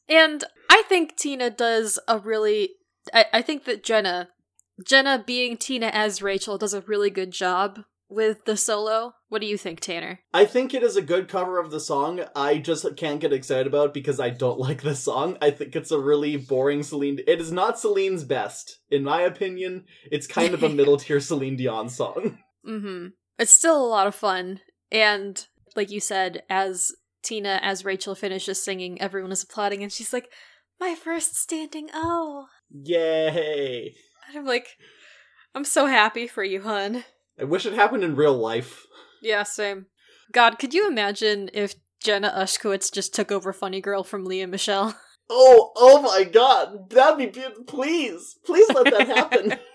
And 0.09 0.45
I 0.71 0.83
think 0.89 1.17
Tina 1.17 1.51
does 1.51 1.99
a 2.09 2.19
really. 2.19 2.71
I, 3.13 3.27
I 3.33 3.43
think 3.43 3.65
that 3.65 3.83
Jenna, 3.83 4.29
Jenna 4.85 5.23
being 5.27 5.57
Tina 5.57 5.87
as 5.87 6.23
Rachel, 6.23 6.59
does 6.59 6.75
a 6.75 6.83
really 6.83 7.11
good 7.11 7.31
job 7.31 7.85
with 8.09 8.45
the 8.45 8.57
solo. 8.57 9.15
What 9.29 9.41
do 9.41 9.47
you 9.47 9.59
think, 9.59 9.81
Tanner? 9.81 10.21
I 10.33 10.45
think 10.45 10.73
it 10.73 10.83
is 10.83 10.97
a 10.97 11.03
good 11.03 11.29
cover 11.29 11.59
of 11.59 11.71
the 11.71 11.81
song. 11.81 12.23
I 12.35 12.59
just 12.59 12.87
can't 12.97 13.21
get 13.21 13.33
excited 13.33 13.67
about 13.67 13.89
it 13.89 13.95
because 13.95 14.19
I 14.19 14.31
don't 14.31 14.59
like 14.59 14.83
the 14.83 14.95
song. 14.95 15.37
I 15.41 15.51
think 15.51 15.77
it's 15.77 15.91
a 15.91 15.99
really 15.99 16.37
boring 16.37 16.83
Celine. 16.83 17.21
It 17.27 17.41
is 17.41 17.53
not 17.53 17.79
Celine's 17.79 18.25
best. 18.25 18.81
In 18.91 19.05
my 19.05 19.23
opinion, 19.23 19.85
it's 20.11 20.27
kind 20.27 20.55
of 20.55 20.63
a 20.63 20.69
middle 20.71 20.97
tier 20.97 21.21
Celine 21.21 21.57
Dion 21.57 21.89
song. 21.89 22.39
Mm-hmm. 22.67 23.09
It's 23.39 23.53
still 23.53 23.81
a 23.81 23.87
lot 23.87 24.07
of 24.07 24.15
fun, 24.15 24.61
and 24.91 25.47
like 25.77 25.91
you 25.93 26.01
said, 26.01 26.43
as 26.51 26.91
Tina 27.23 27.61
as 27.63 27.85
Rachel 27.85 28.17
finishes 28.17 28.63
singing, 28.63 29.01
everyone 29.01 29.31
is 29.31 29.45
applauding, 29.45 29.83
and 29.83 29.93
she's 29.93 30.13
like, 30.13 30.29
"My 30.81 30.97
first 30.97 31.37
standing 31.37 31.89
O." 31.95 32.47
Yay! 32.71 33.95
And 34.27 34.39
I'm 34.39 34.45
like, 34.45 34.77
"I'm 35.55 35.65
so 35.65 35.87
happy 35.87 36.27
for 36.27 36.43
you, 36.43 36.63
hun." 36.63 37.05
I 37.41 37.45
wish 37.45 37.67
it 37.67 37.73
happened 37.73 38.05
in 38.05 38.17
real 38.17 38.37
life. 38.37 38.87
Yeah, 39.23 39.43
same. 39.43 39.87
God, 40.33 40.59
could 40.59 40.75
you 40.75 40.87
imagine 40.89 41.51
if 41.53 41.75
Jenna 42.03 42.33
Ushkowitz 42.37 42.93
just 42.93 43.15
took 43.15 43.33
over 43.33 43.53
Funny 43.53 43.81
Girl 43.81 44.05
from 44.05 44.25
Lea 44.25 44.47
Michele? 44.47 44.95
Oh, 45.31 45.73
oh 45.77 46.01
my 46.01 46.25
god. 46.25 46.91
That'd 46.91 47.19
be 47.19 47.27
beautiful. 47.27 47.65
Please. 47.65 48.39
Please 48.47 48.67
let 48.71 48.87
that 48.87 49.09
happen. 49.09 49.59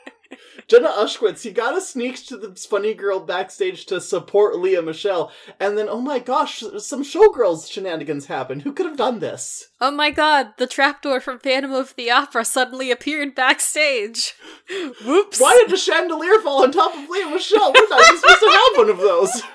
Jenna 0.68 0.90
Ushkowitz, 0.90 1.46
you 1.46 1.52
gotta 1.52 1.82
sneak 1.82 2.24
to 2.26 2.38
the 2.38 2.56
funny 2.56 2.94
girl 2.94 3.20
backstage 3.20 3.86
to 3.88 4.00
support 4.00 4.58
Lea 4.58 4.82
Michele, 4.82 5.32
and 5.60 5.78
then, 5.78 5.88
oh 5.90 6.02
my 6.02 6.20
gosh, 6.20 6.64
some 6.78 7.04
showgirls 7.04 7.72
shenanigans 7.72 8.28
happen. 8.28 8.62
Who 8.62 8.74
could 8.74 8.86
have 8.86 8.98
done 8.98 9.20
this? 9.20 9.70
Oh 9.82 9.92
my 9.92 10.12
god, 10.12 10.54
the 10.58 10.68
trapdoor 10.68 11.20
from 11.20 11.40
Phantom 11.40 11.72
of 11.72 11.96
the 11.96 12.12
Opera 12.12 12.46
suddenly 12.46 12.92
appeared 12.92 13.36
backstage. 13.36 14.34
Whoops. 15.06 15.40
Why 15.40 15.54
did 15.62 15.70
the 15.70 15.78
chandelier 15.78 16.40
fall 16.42 16.64
on 16.64 16.72
top 16.72 16.94
of 16.94 17.10
Lea 17.10 17.26
Michele? 17.26 17.74
We're 17.74 17.90
not 17.90 18.06
supposed 18.06 18.40
to 18.40 18.50
have 18.50 18.78
one 18.78 18.90
of 18.90 18.98
those. 18.98 19.42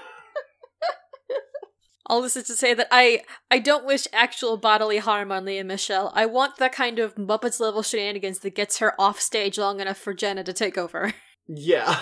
All 2.08 2.22
this 2.22 2.36
is 2.36 2.44
to 2.44 2.54
say 2.54 2.74
that 2.74 2.88
I 2.90 3.22
I 3.50 3.58
don't 3.58 3.84
wish 3.84 4.06
actual 4.12 4.56
bodily 4.56 4.98
harm 4.98 5.30
on 5.30 5.44
Lea 5.44 5.62
Michele. 5.62 6.10
I 6.14 6.26
want 6.26 6.56
that 6.56 6.72
kind 6.72 6.98
of 6.98 7.14
Muppets 7.16 7.60
level 7.60 7.82
shenanigans 7.82 8.40
that 8.40 8.54
gets 8.54 8.78
her 8.78 8.94
off 8.98 9.20
stage 9.20 9.58
long 9.58 9.80
enough 9.80 9.98
for 9.98 10.14
Jenna 10.14 10.44
to 10.44 10.52
take 10.52 10.78
over. 10.78 11.12
Yeah. 11.50 11.98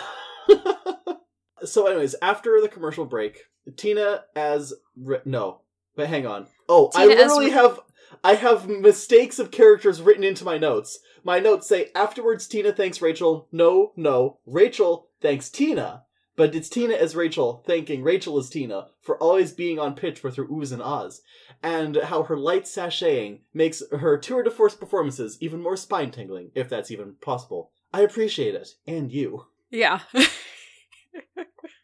so, 1.64 1.87
anyways, 1.87 2.16
after 2.21 2.61
the 2.61 2.69
commercial 2.69 3.05
break, 3.05 3.38
Tina 3.77 4.25
as 4.35 4.75
Ri- 4.97 5.21
no, 5.25 5.61
but 5.95 6.09
hang 6.09 6.27
on. 6.27 6.49
Oh, 6.69 6.90
I 6.97 7.07
Tina 7.07 7.21
as 7.21 7.31
literally 7.31 7.51
have 7.51 7.79
I 8.25 8.35
have 8.35 8.69
mistakes 8.69 9.38
of 9.38 9.53
characters 9.53 10.03
written 10.03 10.25
into 10.25 10.45
my 10.45 10.59
notes. 10.59 10.99
My 11.23 11.38
notes 11.38 11.69
say 11.69 11.90
afterwards 11.95 12.49
Tina 12.49 12.73
thanks 12.73 13.01
Rachel. 13.01 13.47
No, 13.53 13.92
no, 13.97 14.40
Rachel 14.47 15.11
thanks 15.21 15.49
Tina. 15.49 16.03
But 16.37 16.55
it's 16.55 16.68
Tina 16.68 16.94
as 16.94 17.16
Rachel 17.16 17.62
thanking 17.66 18.03
Rachel 18.03 18.38
as 18.38 18.51
Tina 18.51 18.88
for 19.01 19.16
always 19.18 19.53
being 19.53 19.79
on 19.79 19.94
pitch 19.94 20.22
with 20.22 20.37
her 20.37 20.44
oohs 20.44 20.72
and 20.72 20.83
ahs, 20.83 21.22
and 21.62 21.96
how 21.96 22.22
her 22.25 22.37
light 22.37 22.64
sashaying 22.64 23.40
makes 23.55 23.83
her 23.90 24.18
tour 24.18 24.42
de 24.42 24.51
force 24.51 24.75
performances 24.75 25.38
even 25.40 25.62
more 25.62 25.77
spine 25.77 26.11
tingling, 26.11 26.51
if 26.55 26.68
that's 26.68 26.90
even 26.90 27.14
possible. 27.20 27.72
I 27.92 28.03
appreciate 28.03 28.55
it, 28.55 28.68
and 28.87 29.11
you. 29.11 29.46
Yeah. 29.70 30.01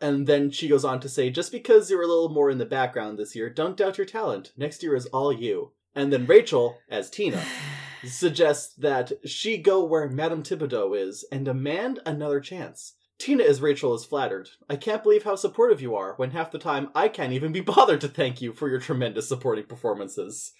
And 0.02 0.26
then 0.26 0.50
she 0.50 0.68
goes 0.68 0.84
on 0.84 0.98
to 1.00 1.08
say, 1.08 1.30
just 1.30 1.52
because 1.52 1.88
you're 1.88 2.02
a 2.02 2.06
little 2.08 2.28
more 2.28 2.50
in 2.50 2.58
the 2.58 2.66
background 2.66 3.18
this 3.18 3.36
year, 3.36 3.48
don't 3.48 3.76
doubt 3.76 3.98
your 3.98 4.06
talent. 4.06 4.52
Next 4.56 4.82
year 4.82 4.96
is 4.96 5.06
all 5.06 5.32
you. 5.32 5.70
And 5.94 6.12
then 6.12 6.26
Rachel, 6.26 6.78
as 6.90 7.08
Tina, 7.08 7.40
suggests 8.04 8.74
that 8.74 9.12
she 9.24 9.58
go 9.58 9.84
where 9.84 10.08
Madame 10.08 10.42
Tibideaux 10.42 10.98
is 10.98 11.24
and 11.30 11.44
demand 11.44 12.00
another 12.04 12.40
chance. 12.40 12.94
Tina 13.22 13.44
as 13.44 13.60
Rachel 13.60 13.94
is 13.94 14.04
flattered. 14.04 14.48
I 14.68 14.74
can't 14.74 15.04
believe 15.04 15.22
how 15.22 15.36
supportive 15.36 15.80
you 15.80 15.94
are, 15.94 16.14
when 16.16 16.32
half 16.32 16.50
the 16.50 16.58
time 16.58 16.88
I 16.92 17.06
can't 17.06 17.32
even 17.32 17.52
be 17.52 17.60
bothered 17.74 18.00
to 18.00 18.08
thank 18.08 18.42
you 18.42 18.52
for 18.52 18.68
your 18.68 18.80
tremendous 18.80 19.28
supporting 19.28 19.66
performances. 19.66 20.54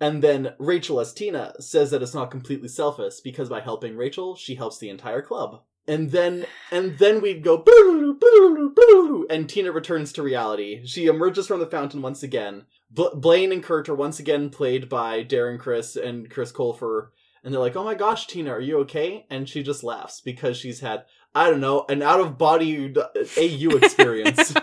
And 0.00 0.22
then 0.22 0.54
Rachel 0.58 0.98
as 0.98 1.12
Tina 1.12 1.52
says 1.60 1.90
that 1.90 2.02
it's 2.02 2.14
not 2.14 2.30
completely 2.30 2.68
selfish 2.68 3.20
because 3.20 3.50
by 3.50 3.60
helping 3.60 3.98
Rachel, 3.98 4.34
she 4.34 4.54
helps 4.54 4.78
the 4.78 4.88
entire 4.88 5.20
club. 5.20 5.60
And 5.86 6.10
then 6.10 6.46
and 6.70 6.96
then 6.98 7.20
we'd 7.20 7.44
go 7.44 7.58
"Boo, 7.58 8.16
boo, 8.18 8.72
boo," 8.74 9.26
and 9.28 9.46
Tina 9.46 9.70
returns 9.70 10.10
to 10.14 10.22
reality. 10.22 10.86
She 10.86 11.06
emerges 11.08 11.46
from 11.46 11.60
the 11.60 11.66
fountain 11.66 12.00
once 12.00 12.22
again. 12.22 12.64
Bl- 12.90 13.14
Blaine 13.14 13.52
and 13.52 13.62
Kurt 13.62 13.90
are 13.90 13.94
once 13.94 14.18
again 14.18 14.48
played 14.48 14.88
by 14.88 15.22
Darren 15.22 15.58
Criss 15.58 15.96
and 15.96 16.30
Chris 16.30 16.50
Colfer. 16.50 17.08
And 17.44 17.52
they're 17.52 17.60
like, 17.60 17.76
"Oh 17.76 17.84
my 17.84 17.94
gosh, 17.94 18.26
Tina, 18.26 18.52
are 18.52 18.60
you 18.60 18.78
okay?" 18.80 19.26
And 19.28 19.46
she 19.46 19.62
just 19.62 19.84
laughs 19.84 20.22
because 20.22 20.56
she's 20.56 20.80
had 20.80 21.04
I 21.36 21.50
don't 21.50 21.60
know 21.60 21.84
an 21.88 22.02
out 22.02 22.20
of 22.20 22.38
body 22.38 22.92
AU 23.36 23.76
experience. 23.76 24.54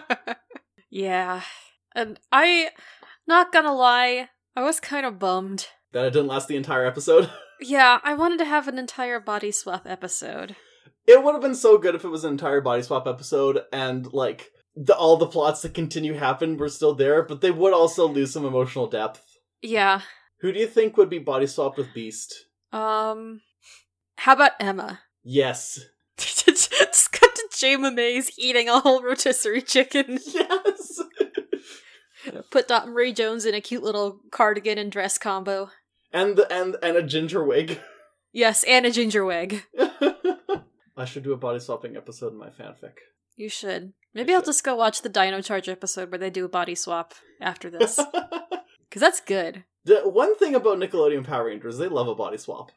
yeah. 0.90 1.42
And 1.96 2.20
I 2.32 2.70
not 3.28 3.54
gonna 3.54 3.74
lie, 3.74 4.30
I 4.56 4.64
was 4.64 4.80
kind 4.80 5.06
of 5.06 5.20
bummed. 5.20 5.68
that 5.92 6.06
it 6.06 6.14
didn't 6.14 6.28
last 6.28 6.48
the 6.48 6.56
entire 6.58 6.86
episode. 6.86 7.30
Yeah, 7.62 8.00
I 8.04 8.14
wanted 8.16 8.40
to 8.40 8.46
have 8.46 8.68
an 8.68 8.78
entire 8.78 9.22
body 9.22 9.52
swap 9.52 9.84
episode. 9.88 10.58
It 11.08 11.24
would 11.24 11.32
have 11.34 11.42
been 11.42 11.56
so 11.56 11.78
good 11.78 11.96
if 11.96 12.04
it 12.04 12.10
was 12.10 12.26
an 12.26 12.32
entire 12.32 12.60
body 12.60 12.82
swap 12.82 13.08
episode 13.08 13.62
and 13.72 14.12
like 14.12 14.50
the, 14.76 14.94
all 14.94 15.16
the 15.16 15.28
plots 15.28 15.62
that 15.62 15.74
continue 15.74 16.16
happen 16.16 16.58
were 16.58 16.68
still 16.68 16.94
there, 16.94 17.24
but 17.24 17.40
they 17.40 17.52
would 17.52 17.72
also 17.74 18.06
lose 18.06 18.34
some 18.34 18.44
emotional 18.44 18.88
depth. 18.88 19.24
Yeah. 19.62 20.02
Who 20.42 20.52
do 20.52 20.60
you 20.60 20.68
think 20.68 20.98
would 20.98 21.10
be 21.12 21.20
body 21.20 21.48
swapped 21.48 21.78
with 21.78 21.94
Beiste? 21.96 22.34
Um 22.74 23.40
how 24.18 24.34
about 24.34 24.54
Emma? 24.60 25.00
Yes. 25.24 25.80
To 27.64 27.92
Mays 27.92 28.38
eating 28.38 28.68
a 28.68 28.82
whole 28.82 29.02
rotisserie 29.02 29.62
chicken. 29.62 30.20
Yes. 30.34 31.02
Put 32.52 32.68
Dot 32.68 32.90
Marie 32.90 33.14
Jones 33.14 33.46
in 33.46 33.54
a 33.56 33.62
cute 33.62 33.84
little 33.84 34.20
cardigan 34.32 34.78
and 34.78 34.92
dress 34.92 35.18
combo. 35.18 35.70
and 36.12 36.40
and 36.52 36.76
and 36.84 36.98
a 36.98 37.04
ginger 37.04 37.42
wig. 37.44 37.80
Yes, 38.34 38.66
and 38.66 38.86
a 38.86 38.92
ginger 38.92 39.24
wig. 39.24 39.64
I 40.98 41.06
should 41.06 41.24
do 41.24 41.32
a 41.32 41.38
body 41.38 41.60
swapping 41.60 41.96
episode 41.96 42.34
in 42.34 42.38
my 42.40 42.50
fanfic. 42.50 42.96
You 43.38 43.48
should. 43.48 43.94
Maybe 44.14 44.34
I 44.34 44.36
I'll 44.36 44.42
should. 44.42 44.48
just 44.48 44.64
go 44.66 44.76
watch 44.76 45.02
the 45.02 45.08
Dino 45.10 45.42
Charge 45.42 45.70
episode 45.70 46.12
where 46.12 46.20
they 46.20 46.30
do 46.30 46.44
a 46.46 46.50
body 46.50 46.76
swap 46.76 47.14
after 47.42 47.70
this. 47.70 47.98
Because 48.90 49.00
that's 49.02 49.22
good. 49.22 49.64
the 49.86 50.02
one 50.02 50.36
thing 50.38 50.54
about 50.54 50.80
Nickelodeon 50.80 51.26
Power 51.26 51.46
Rangers, 51.46 51.78
they 51.78 51.88
love 51.88 52.08
a 52.10 52.16
body 52.16 52.38
swap. 52.38 52.72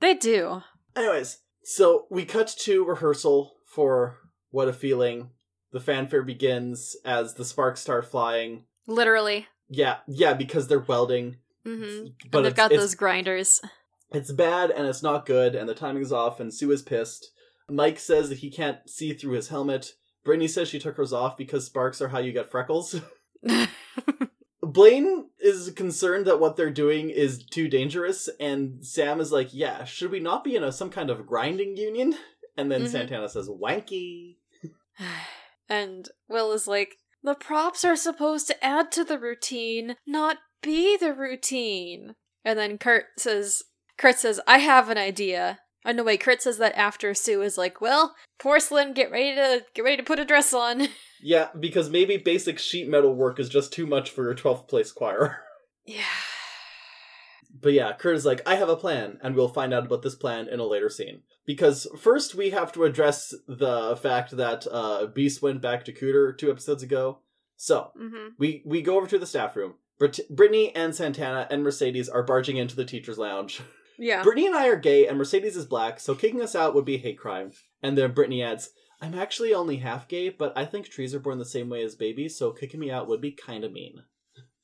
They 0.00 0.12
do. 0.14 0.62
Anyways, 0.94 1.38
so 1.64 2.06
we 2.10 2.24
cut 2.26 2.48
to 2.60 2.84
rehearsal 2.84 3.54
for 3.66 4.18
What 4.56 4.68
a 4.68 4.72
Feeling. 4.72 5.32
The 5.72 5.80
fanfare 5.80 6.22
begins 6.22 6.96
as 7.04 7.34
the 7.34 7.44
sparks 7.44 7.82
start 7.82 8.06
flying. 8.06 8.64
Literally. 8.86 9.48
Yeah, 9.68 9.98
yeah, 10.08 10.32
because 10.32 10.66
they're 10.66 10.80
welding. 10.80 11.36
Mm-hmm. 11.66 12.06
But 12.30 12.38
and 12.38 12.46
they've 12.46 12.54
got 12.54 12.70
those 12.70 12.94
grinders. 12.94 13.60
it's 14.14 14.32
bad 14.32 14.70
and 14.70 14.86
it's 14.86 15.02
not 15.02 15.26
good, 15.26 15.54
and 15.54 15.68
the 15.68 15.74
timing's 15.74 16.10
off, 16.10 16.40
and 16.40 16.54
Sue 16.54 16.70
is 16.72 16.80
pissed. 16.80 17.32
Mike 17.68 17.98
says 17.98 18.30
that 18.30 18.38
he 18.38 18.48
can't 18.50 18.78
see 18.88 19.12
through 19.12 19.34
his 19.34 19.48
helmet. 19.48 19.92
Brittany 20.24 20.48
says 20.48 20.68
she 20.70 20.78
took 20.78 20.96
hers 20.96 21.12
off 21.12 21.36
because 21.36 21.66
sparks 21.66 22.00
are 22.00 22.08
how 22.08 22.18
you 22.20 22.32
get 22.32 22.50
freckles. 22.50 22.98
Blaine 24.62 25.26
is 25.38 25.70
concerned 25.76 26.26
that 26.26 26.40
what 26.40 26.56
they're 26.56 26.70
doing 26.70 27.10
is 27.10 27.44
too 27.44 27.68
dangerous, 27.68 28.30
and 28.40 28.82
Sam 28.82 29.20
is 29.20 29.32
like, 29.32 29.52
"Yeah, 29.52 29.84
should 29.84 30.10
we 30.10 30.18
not 30.18 30.44
be 30.44 30.56
in 30.56 30.64
a 30.64 30.72
some 30.72 30.88
kind 30.88 31.10
of 31.10 31.26
grinding 31.26 31.76
union?" 31.76 32.14
And 32.56 32.72
then 32.72 32.84
Mhm. 32.84 32.88
Santana 32.88 33.28
says, 33.28 33.48
"Wanky." 33.50 34.36
and 35.68 36.08
Will 36.28 36.52
is 36.52 36.66
like, 36.66 36.96
the 37.22 37.34
props 37.34 37.84
are 37.84 37.96
supposed 37.96 38.46
to 38.48 38.64
add 38.64 38.92
to 38.92 39.04
the 39.04 39.18
routine, 39.18 39.96
not 40.06 40.38
be 40.62 40.96
the 40.96 41.12
routine. 41.12 42.14
And 42.44 42.58
then 42.58 42.78
Kurt 42.78 43.06
says, 43.18 43.64
Kurt 43.98 44.16
says, 44.18 44.40
I 44.46 44.58
have 44.58 44.88
an 44.88 44.98
idea. 44.98 45.58
Oh 45.84 45.92
no, 45.92 46.04
wait, 46.04 46.20
Kurt 46.20 46.42
says 46.42 46.58
that 46.58 46.76
after 46.76 47.14
Sue 47.14 47.42
is 47.42 47.56
like, 47.56 47.80
well, 47.80 48.14
porcelain, 48.38 48.92
get 48.92 49.10
ready 49.10 49.34
to 49.34 49.64
get 49.74 49.82
ready 49.82 49.96
to 49.96 50.02
put 50.02 50.18
a 50.18 50.24
dress 50.24 50.52
on. 50.52 50.88
Yeah, 51.22 51.48
because 51.58 51.88
maybe 51.88 52.18
basic 52.18 52.58
sheet 52.58 52.90
metal 52.90 53.14
work 53.14 53.40
is 53.40 53.48
just 53.48 53.72
too 53.72 53.86
much 53.86 54.10
for 54.10 54.24
your 54.24 54.34
12th 54.34 54.68
place 54.68 54.92
choir. 54.92 55.38
Yeah. 55.86 56.02
But 57.66 57.72
yeah, 57.72 57.92
Kurt 57.94 58.14
is 58.14 58.24
like, 58.24 58.42
I 58.46 58.54
have 58.54 58.68
a 58.68 58.76
plan, 58.76 59.18
and 59.24 59.34
we'll 59.34 59.48
find 59.48 59.74
out 59.74 59.86
about 59.86 60.02
this 60.02 60.14
plan 60.14 60.46
in 60.46 60.60
a 60.60 60.64
later 60.64 60.88
scene. 60.88 61.22
Because 61.44 61.88
first 61.98 62.36
we 62.36 62.50
have 62.50 62.70
to 62.74 62.84
address 62.84 63.34
the 63.48 63.98
fact 64.00 64.36
that 64.36 64.68
uh, 64.70 65.08
Beiste 65.12 65.42
went 65.42 65.60
back 65.60 65.84
to 65.84 65.92
Cooter 65.92 66.38
two 66.38 66.48
episodes 66.48 66.84
ago. 66.84 67.18
So 67.56 67.90
Mm-hmm. 68.00 68.28
we 68.38 68.62
we 68.64 68.82
go 68.82 68.96
over 68.96 69.08
to 69.08 69.18
the 69.18 69.26
staff 69.26 69.56
room. 69.56 69.74
Brit- 69.98 70.30
Brittany 70.30 70.72
and 70.76 70.94
Santana 70.94 71.48
and 71.50 71.64
Mercedes 71.64 72.08
are 72.08 72.22
barging 72.22 72.56
into 72.56 72.76
the 72.76 72.84
teacher's 72.84 73.18
lounge. 73.18 73.60
Yeah. 73.98 74.22
Brittany 74.22 74.46
and 74.46 74.54
I 74.54 74.68
are 74.68 74.76
gay, 74.76 75.08
and 75.08 75.18
Mercedes 75.18 75.56
is 75.56 75.66
black, 75.66 75.98
so 75.98 76.14
kicking 76.14 76.42
us 76.42 76.54
out 76.54 76.72
would 76.76 76.84
be 76.84 76.94
a 76.94 76.98
hate 76.98 77.18
crime. 77.18 77.50
And 77.82 77.98
then 77.98 78.12
Brittany 78.12 78.44
adds, 78.44 78.70
I'm 79.00 79.14
actually 79.18 79.52
only 79.52 79.78
half 79.78 80.06
gay, 80.06 80.28
but 80.28 80.52
I 80.56 80.66
think 80.66 80.86
trees 80.88 81.16
are 81.16 81.18
born 81.18 81.38
the 81.40 81.44
same 81.44 81.68
way 81.68 81.82
as 81.82 81.96
babies, 81.96 82.38
so 82.38 82.52
kicking 82.52 82.78
me 82.78 82.92
out 82.92 83.08
would 83.08 83.20
be 83.20 83.32
kind 83.32 83.64
of 83.64 83.72
mean. 83.72 84.04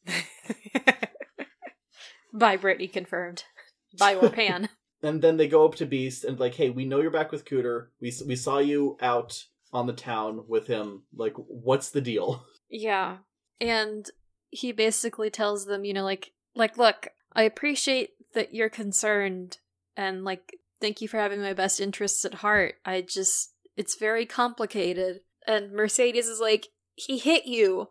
Bi 2.33 2.57
Brittany 2.57 2.89
confirmed. 2.89 3.45
Bi 3.99 4.15
or 4.23 4.31
Pan. 4.31 4.69
And 5.03 5.21
then 5.21 5.37
they 5.37 5.49
go 5.49 5.65
up 5.65 5.75
to 5.77 5.87
Beiste 5.87 6.25
and 6.25 6.39
like, 6.39 6.55
hey, 6.55 6.71
we 6.71 6.85
know 6.85 7.01
you're 7.01 7.11
back 7.11 7.33
with 7.33 7.45
Cooter. 7.45 7.89
We 8.01 8.13
we 8.27 8.37
saw 8.37 8.59
you 8.59 8.97
out 9.01 9.45
on 9.73 9.87
the 9.87 9.93
town 9.93 10.45
with 10.47 10.67
him. 10.67 11.03
Like, 11.15 11.35
what's 11.37 11.91
the 11.91 12.01
deal? 12.01 12.45
yeah. 12.71 13.19
And 13.61 14.09
he 14.51 14.73
basically 14.73 15.31
tells 15.31 15.67
them, 15.67 15.85
you 15.85 15.93
know, 15.93 16.05
like 16.05 16.33
like 16.55 16.79
look, 16.79 17.09
I 17.33 17.43
appreciate 17.43 18.11
that 18.35 18.55
you're 18.55 18.71
concerned 18.71 19.59
and 19.97 20.25
like 20.25 20.55
thank 20.81 21.01
you 21.01 21.09
for 21.09 21.19
having 21.19 21.41
my 21.41 21.53
best 21.53 21.81
interests 21.81 22.25
at 22.25 22.35
heart. 22.35 22.75
I 22.85 23.03
just 23.03 23.55
it's 23.77 23.97
very 23.97 24.27
complicated. 24.27 25.21
And 25.47 25.73
Mercedes 25.73 26.27
is 26.29 26.41
like, 26.41 26.69
he 26.95 27.19
hit 27.19 27.47
you. 27.47 27.89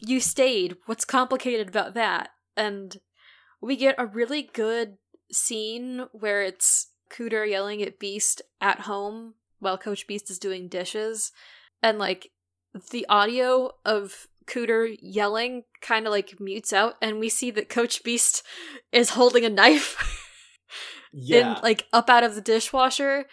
You 0.00 0.20
stayed. 0.20 0.76
What's 0.86 1.04
complicated 1.04 1.68
about 1.68 1.94
that? 1.94 2.30
And 2.56 2.96
we 3.62 3.76
get 3.76 3.94
a 3.96 4.06
really 4.06 4.42
good 4.42 4.98
scene 5.30 6.06
where 6.12 6.42
it's 6.42 6.88
Cooter 7.10 7.48
yelling 7.48 7.82
at 7.82 7.98
Beiste 7.98 8.40
at 8.60 8.80
home 8.80 9.34
while 9.60 9.78
Coach 9.78 10.06
Beiste 10.06 10.30
is 10.30 10.38
doing 10.38 10.68
dishes. 10.68 11.32
And 11.82 11.98
like 11.98 12.30
the 12.90 13.06
audio 13.08 13.70
of 13.84 14.26
Cooter 14.46 14.96
yelling 15.00 15.64
kind 15.80 16.06
of 16.06 16.10
like 16.10 16.40
mutes 16.40 16.72
out, 16.72 16.94
and 17.00 17.18
we 17.20 17.28
see 17.28 17.50
that 17.52 17.68
Coach 17.68 18.02
Beiste 18.02 18.42
is 18.92 19.10
holding 19.10 19.44
a 19.44 19.50
knife 19.50 20.18
Yeah. 21.12 21.56
in 21.56 21.62
like 21.62 21.86
up 21.92 22.08
out 22.08 22.24
of 22.24 22.34
the 22.34 22.40
dishwasher, 22.40 23.26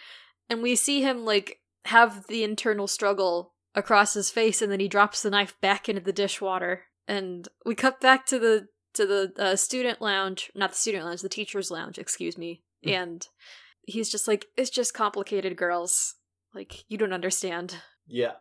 and 0.48 0.62
we 0.62 0.76
see 0.76 1.00
him 1.02 1.24
like 1.24 1.60
have 1.86 2.26
the 2.28 2.44
internal 2.44 2.86
struggle 2.86 3.54
across 3.74 4.14
his 4.14 4.30
face, 4.30 4.60
and 4.62 4.70
then 4.70 4.80
he 4.80 4.88
drops 4.88 5.22
the 5.22 5.30
knife 5.30 5.58
back 5.60 5.88
into 5.88 6.00
the 6.02 6.12
dishwater, 6.12 6.84
and 7.08 7.48
we 7.64 7.74
cut 7.74 8.00
back 8.00 8.26
to 8.26 8.38
the 8.38 8.68
to 9.00 9.06
the 9.06 9.32
uh, 9.42 9.56
student 9.56 10.00
lounge, 10.00 10.50
not 10.54 10.70
the 10.70 10.76
student 10.76 11.04
lounge, 11.04 11.22
the 11.22 11.28
teacher's 11.28 11.70
lounge, 11.70 11.98
excuse 11.98 12.36
me, 12.38 12.62
Mm. 12.86 12.92
and 12.92 13.26
he's 13.86 14.10
just 14.10 14.26
like, 14.28 14.46
it's 14.56 14.70
just 14.70 14.94
complicated, 14.94 15.56
girls. 15.56 16.14
Like 16.54 16.84
you 16.88 16.96
don't 16.98 17.12
understand. 17.12 17.76
yeah. 18.06 18.32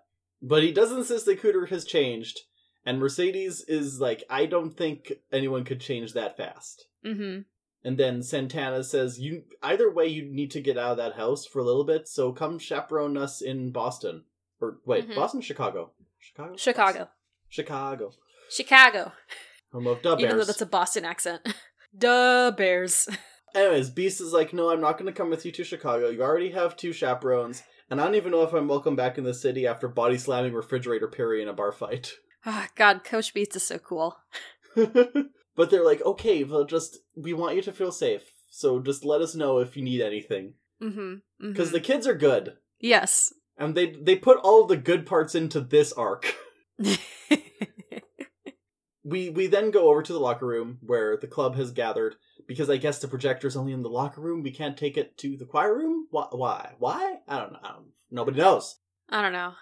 But 0.42 0.64
he 0.64 0.72
does 0.72 0.92
insist 0.94 1.26
that 1.26 1.42
Cooter 1.42 1.68
has 1.70 1.84
changed, 1.84 2.40
and 2.86 2.98
Mercedes 2.98 3.62
is 3.68 4.00
like, 4.00 4.24
I 4.30 4.46
don't 4.46 4.72
think 4.72 5.12
anyone 5.34 5.66
could 5.66 5.82
change 5.82 6.14
that 6.14 6.38
fast. 6.38 6.86
Mm-hmm. 7.06 7.42
And 7.84 7.98
then 7.98 8.24
Santana 8.24 8.84
says, 8.86 9.20
"You 9.20 9.44
either 9.62 9.92
way, 9.92 10.08
you 10.08 10.24
need 10.24 10.52
to 10.52 10.62
get 10.62 10.78
out 10.78 10.92
of 10.92 10.98
that 10.98 11.16
house 11.16 11.46
for 11.46 11.60
a 11.60 11.64
little 11.66 11.84
bit. 11.86 12.08
So 12.08 12.32
come 12.32 12.58
chaperone 12.58 13.18
us 13.18 13.42
in 13.42 13.72
Boston, 13.72 14.24
or 14.62 14.80
wait, 14.86 15.10
Mhm. 15.10 15.16
Boston, 15.16 15.42
Chicago, 15.42 15.92
Chicago, 16.20 16.56
Chicago, 16.56 17.10
Chicago, 17.50 18.12
Chicago. 18.50 19.12
Home 19.72 19.88
of 19.88 20.02
the 20.02 20.14
Even 20.14 20.30
though 20.30 20.36
Bears." 20.36 20.48
that's 20.48 20.62
a 20.62 20.66
Boston 20.66 21.06
accent. 21.06 21.42
Duh 21.98 22.52
Bears. 22.52 23.08
Anyways, 23.56 23.90
Beiste 23.90 24.22
is 24.22 24.32
like, 24.34 24.54
"No, 24.54 24.70
I'm 24.70 24.82
not 24.82 24.98
going 24.98 25.08
to 25.12 25.18
come 25.18 25.30
with 25.30 25.46
you 25.46 25.52
to 25.54 25.64
Chicago. 25.64 26.10
You 26.10 26.22
already 26.22 26.52
have 26.52 26.76
two 26.78 26.94
chaperones, 26.94 27.64
and 27.90 28.00
I 28.00 28.06
don't 28.06 28.16
even 28.16 28.32
know 28.32 28.44
if 28.44 28.54
I'm 28.54 28.68
welcome 28.68 28.96
back 28.96 29.18
in 29.18 29.24
the 29.24 29.34
city 29.34 29.66
after 29.66 29.88
body 29.88 30.18
slamming 30.18 30.54
refrigerator 30.54 31.08
Perry 31.08 31.42
in 31.42 31.48
a 31.48 31.54
bar 31.54 31.72
fight." 31.72 32.14
Ah, 32.46 32.70
God, 32.76 33.04
Coach 33.04 33.34
Beiste 33.34 33.58
is 33.58 33.68
so 33.68 33.78
cool. 33.80 34.16
but 34.76 35.70
they're 35.70 35.84
like, 35.86 36.02
"Okay, 36.06 36.44
well, 36.46 36.64
just 36.64 37.00
we 37.16 37.34
want 37.34 37.56
you 37.58 37.62
to 37.64 37.72
feel 37.74 37.92
safe, 37.92 38.32
so 38.50 38.80
just 38.80 39.04
let 39.04 39.20
us 39.22 39.36
know 39.36 39.60
if 39.60 39.76
you 39.76 39.84
need 39.84 40.00
anything, 40.02 40.54
Mm-hmm. 40.82 41.50
because 41.52 41.72
the 41.72 41.82
kids 41.82 42.08
are 42.08 42.16
good." 42.16 42.54
yes. 42.80 43.34
And 43.58 43.76
they 43.76 43.92
they 44.02 44.16
put 44.16 44.38
all 44.38 44.66
the 44.68 44.78
good 44.78 45.06
parts 45.06 45.36
into 45.36 45.60
this 45.60 45.92
arc. 45.92 46.34
We 49.10 49.30
we 49.30 49.48
then 49.48 49.72
go 49.72 49.90
over 49.90 50.04
to 50.04 50.14
the 50.14 50.20
locker 50.20 50.46
room 50.46 50.78
where 50.82 51.18
the 51.18 51.28
club 51.28 51.56
has 51.56 51.72
gathered 51.72 52.16
because 52.48 52.70
I 52.70 52.78
guess 52.78 53.00
the 53.00 53.08
projector's 53.08 53.56
only 53.56 53.74
in 53.74 53.82
the 53.82 53.90
locker 53.90 54.22
room. 54.22 54.44
We 54.44 54.52
can't 54.52 54.78
take 54.78 54.98
it 54.98 55.18
to 55.20 55.36
the 55.36 55.46
choir 55.46 55.76
room. 55.76 56.08
Why? 56.12 56.28
Why? 56.32 56.72
Why? 56.78 57.16
I 57.28 57.40
don't 57.40 57.54
know. 57.54 57.60
I 57.64 57.70
don't, 57.70 57.88
nobody 58.12 58.38
knows. 58.38 58.76
I 59.10 59.22
don't 59.22 59.34
know. 59.34 59.54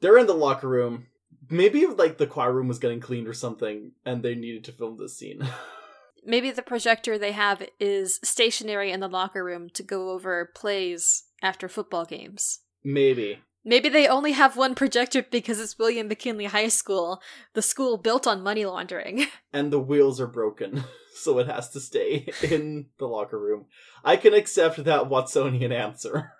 They're 0.00 0.18
in 0.18 0.26
the 0.26 0.34
locker 0.34 0.68
room. 0.68 1.06
Maybe 1.50 1.86
like 1.86 2.18
the 2.18 2.26
choir 2.26 2.52
room 2.52 2.68
was 2.68 2.78
getting 2.78 3.00
cleaned 3.00 3.28
or 3.28 3.34
something, 3.34 3.92
and 4.06 4.22
they 4.22 4.34
needed 4.34 4.64
to 4.64 4.72
film 4.72 4.96
this 4.98 5.18
scene. 5.18 5.46
Maybe 6.26 6.50
the 6.50 6.62
projector 6.62 7.18
they 7.18 7.32
have 7.32 7.62
is 7.78 8.18
stationary 8.24 8.90
in 8.90 9.00
the 9.00 9.08
locker 9.08 9.44
room 9.44 9.68
to 9.74 9.82
go 9.82 10.10
over 10.10 10.50
plays 10.54 11.24
after 11.42 11.68
football 11.68 12.06
games. 12.06 12.60
Maybe. 12.82 13.40
Maybe 13.64 13.88
they 13.88 14.06
only 14.06 14.32
have 14.32 14.56
one 14.56 14.74
projector 14.74 15.22
because 15.22 15.58
it's 15.58 15.78
William 15.78 16.08
McKinley 16.08 16.44
High 16.46 16.68
School, 16.68 17.22
the 17.54 17.62
school 17.62 17.96
built 17.96 18.26
on 18.26 18.42
money 18.42 18.64
laundering. 18.64 19.26
And 19.52 19.72
the 19.72 19.80
wheels 19.80 20.20
are 20.20 20.26
broken, 20.26 20.82
so 21.14 21.38
it 21.38 21.46
has 21.46 21.70
to 21.70 21.80
stay 21.80 22.28
in 22.42 22.86
the 22.98 23.06
locker 23.06 23.38
room. 23.38 23.66
I 24.04 24.16
can 24.16 24.34
accept 24.34 24.82
that 24.84 25.04
Watsonian 25.08 25.72
answer. 25.72 26.32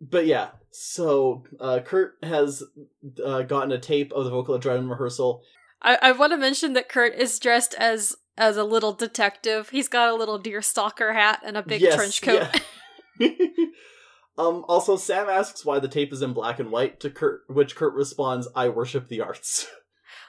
But 0.00 0.26
yeah, 0.26 0.50
so 0.72 1.44
uh, 1.60 1.80
Kurt 1.84 2.14
has 2.22 2.62
uh, 3.24 3.42
gotten 3.42 3.70
a 3.72 3.78
tape 3.78 4.12
of 4.12 4.24
the 4.24 4.30
vocal 4.30 4.58
adrenaline 4.58 4.90
rehearsal. 4.90 5.42
I, 5.80 5.96
I 6.02 6.12
want 6.12 6.32
to 6.32 6.36
mention 6.36 6.72
that 6.72 6.88
Kurt 6.88 7.14
is 7.14 7.38
dressed 7.38 7.74
as 7.74 8.16
as 8.36 8.56
a 8.56 8.64
little 8.64 8.92
detective. 8.92 9.68
He's 9.68 9.88
got 9.88 10.08
a 10.08 10.14
little 10.16 10.38
deer 10.38 10.62
stalker 10.62 11.12
hat 11.12 11.40
and 11.44 11.56
a 11.56 11.62
big 11.62 11.80
Yes, 11.82 11.94
trench 11.94 12.22
coat. 12.22 12.48
yeah. 13.20 13.28
Um. 14.38 14.64
Also, 14.68 14.96
Sam 14.96 15.28
asks 15.28 15.64
why 15.64 15.78
the 15.78 15.88
tape 15.88 16.12
is 16.12 16.22
in 16.22 16.32
black 16.32 16.58
and 16.58 16.70
white. 16.70 17.00
To 17.00 17.10
Kurt, 17.10 17.42
which 17.48 17.76
Kurt 17.76 17.94
responds, 17.94 18.48
"I 18.54 18.68
worship 18.68 19.08
the 19.08 19.20
arts." 19.20 19.66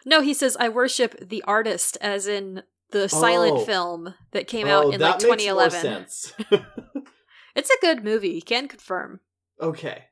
No, 0.05 0.19
he 0.19 0.33
says 0.33 0.57
I 0.59 0.67
worship 0.67 1.15
the 1.29 1.41
artist, 1.43 1.97
as 2.01 2.27
in 2.27 2.63
the 2.91 3.07
silent 3.07 3.53
Oh. 3.59 3.63
film 3.65 4.13
that 4.31 4.47
came 4.47 4.67
oh, 4.67 4.71
out 4.71 4.93
in 4.93 4.99
like 4.99 4.99
that 4.99 5.11
makes 5.13 5.23
more 5.23 5.35
2011. 5.37 5.79
sense. 5.81 6.33
It's 7.55 7.69
a 7.69 7.79
good 7.81 8.03
movie, 8.03 8.29
you 8.31 8.41
can 8.41 8.67
confirm. 8.67 9.21
okay. 9.61 10.05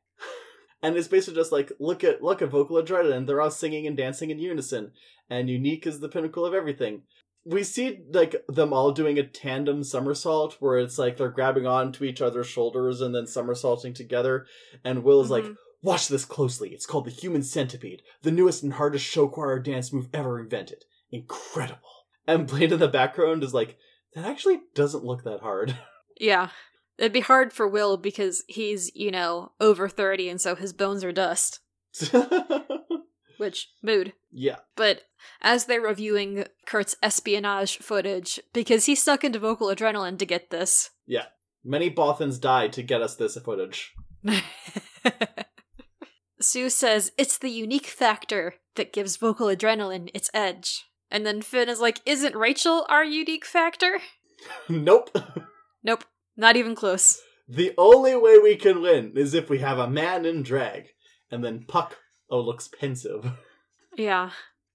And 0.83 0.95
it's 0.95 1.07
basically 1.09 1.39
just 1.41 1.51
like 1.51 1.71
look 1.79 2.03
at 2.05 2.23
look 2.23 2.41
at 2.41 2.49
vocal 2.49 2.81
adrenaline. 2.81 3.27
They're 3.27 3.41
all 3.41 3.51
singing 3.51 3.85
and 3.85 3.97
dancing 3.97 4.29
in 4.31 4.39
unison, 4.39 4.93
and 5.29 5.49
unique 5.49 5.85
is 5.85 5.99
the 5.99 6.07
pinnacle 6.09 6.45
of 6.45 6.53
everything. 6.53 7.03
We 7.45 7.63
see 7.63 8.01
like 8.11 8.35
them 8.47 8.71
all 8.73 8.91
doing 8.91 9.17
a 9.17 9.23
tandem 9.23 9.83
somersault 9.83 10.57
where 10.59 10.77
it's 10.77 10.99
like 10.99 11.17
they're 11.17 11.29
grabbing 11.29 11.65
onto 11.65 12.03
each 12.03 12.21
other's 12.21 12.47
shoulders 12.47 13.01
and 13.01 13.15
then 13.15 13.25
somersaulting 13.27 13.93
together. 13.93 14.45
And 14.83 15.03
Will 15.03 15.21
is 15.21 15.29
like, 15.31 15.45
Mhm. 15.45 15.55
Watch 15.83 16.09
this 16.09 16.25
closely. 16.25 16.69
It's 16.69 16.85
called 16.85 17.05
the 17.05 17.09
Human 17.11 17.41
Centipede, 17.41 18.03
the 18.21 18.29
newest 18.29 18.61
and 18.61 18.73
hardest 18.73 19.03
show 19.03 19.27
choir 19.27 19.57
dance 19.57 19.91
move 19.91 20.09
ever 20.13 20.39
invented. 20.39 20.85
Incredible. 21.11 21.79
And 22.27 22.47
played 22.47 22.71
in 22.71 22.77
the 22.77 22.87
background 22.87 23.43
is 23.43 23.51
like, 23.51 23.77
that 24.13 24.23
actually 24.23 24.59
doesn't 24.75 25.03
look 25.03 25.23
that 25.23 25.39
hard. 25.41 25.75
Yeah. 26.19 26.49
It'd 26.99 27.13
be 27.13 27.21
hard 27.21 27.51
for 27.51 27.67
Will 27.67 27.97
because 27.97 28.43
he's, 28.47 28.95
you 28.95 29.09
know, 29.09 29.53
over 29.59 29.89
30 29.89 30.29
and 30.29 30.39
so 30.39 30.53
his 30.53 30.71
bones 30.71 31.03
are 31.03 31.11
dust. 31.11 31.61
Which, 33.41 33.71
mood. 33.81 34.13
yeah. 34.31 34.57
But 34.75 35.01
as 35.41 35.65
they're 35.65 35.81
reviewing 35.81 36.45
Kurt's 36.67 36.95
espionage 37.01 37.79
footage, 37.79 38.39
because 38.53 38.85
he 38.85 38.93
stuck 38.93 39.23
into 39.23 39.39
vocal 39.39 39.69
adrenaline 39.69 40.19
to 40.19 40.27
get 40.27 40.51
this. 40.51 40.91
Yeah. 41.07 41.25
Many 41.63 41.89
Bothans 41.89 42.39
died 42.39 42.71
to 42.73 42.83
get 42.83 43.01
us 43.01 43.15
this 43.15 43.35
footage. 43.43 43.93
Sue 46.39 46.69
says 46.69 47.11
it's 47.17 47.39
the 47.39 47.49
unique 47.49 47.87
factor 47.87 48.53
that 48.75 48.93
gives 48.93 49.17
vocal 49.17 49.47
adrenaline 49.47 50.11
its 50.13 50.29
edge. 50.35 50.85
And 51.09 51.25
then 51.25 51.41
Finn 51.41 51.67
is 51.67 51.81
like, 51.81 51.99
Isn't 52.05 52.35
Rachel 52.35 52.85
our 52.89 53.03
unique 53.03 53.45
factor? 53.45 54.01
nope. 54.69 55.09
Nope, 55.83 56.03
not 56.37 56.57
even 56.57 56.75
close. 56.75 57.19
The 57.49 57.73
only 57.75 58.15
way 58.15 58.37
we 58.37 58.55
can 58.55 58.83
win 58.83 59.13
is 59.15 59.33
if 59.33 59.49
we 59.49 59.57
have 59.59 59.79
a 59.79 59.89
man 59.89 60.27
in 60.27 60.43
drag. 60.43 60.89
And 61.31 61.43
then 61.43 61.65
Puck, 61.67 61.97
oh, 62.31 62.41
looks 62.41 62.67
pensive. 62.67 63.31
Yeah. 63.97 64.31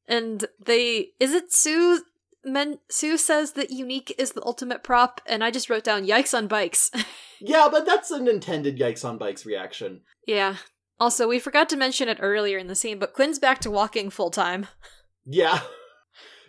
And 0.06 0.44
they 0.62 1.12
is 1.18 1.32
it 1.32 1.50
Sue 1.50 2.02
men 2.44 2.78
Sue 2.90 3.16
says 3.16 3.52
that 3.52 3.70
unique 3.70 4.14
is 4.18 4.32
the 4.32 4.44
ultimate 4.44 4.84
prop, 4.84 5.22
and 5.26 5.42
I 5.42 5.50
just 5.50 5.70
wrote 5.70 5.84
down 5.84 6.06
yikes 6.06 6.36
on 6.36 6.46
bikes. 6.48 6.90
yeah, 7.40 7.68
but 7.72 7.86
that's 7.86 8.10
an 8.10 8.28
intended 8.28 8.78
yikes 8.78 9.04
on 9.06 9.16
bikes 9.18 9.46
reaction. 9.46 10.02
yeah. 10.26 10.56
Also, 11.00 11.26
we 11.28 11.38
forgot 11.38 11.68
to 11.70 11.76
mention 11.76 12.08
it 12.08 12.18
earlier 12.20 12.56
in 12.58 12.68
the 12.68 12.74
scene, 12.74 12.98
but 12.98 13.12
Quinn's 13.14 13.38
back 13.38 13.58
to 13.60 13.70
walking 13.70 14.08
full 14.10 14.30
time. 14.30 14.66
Yeah. 15.24 15.60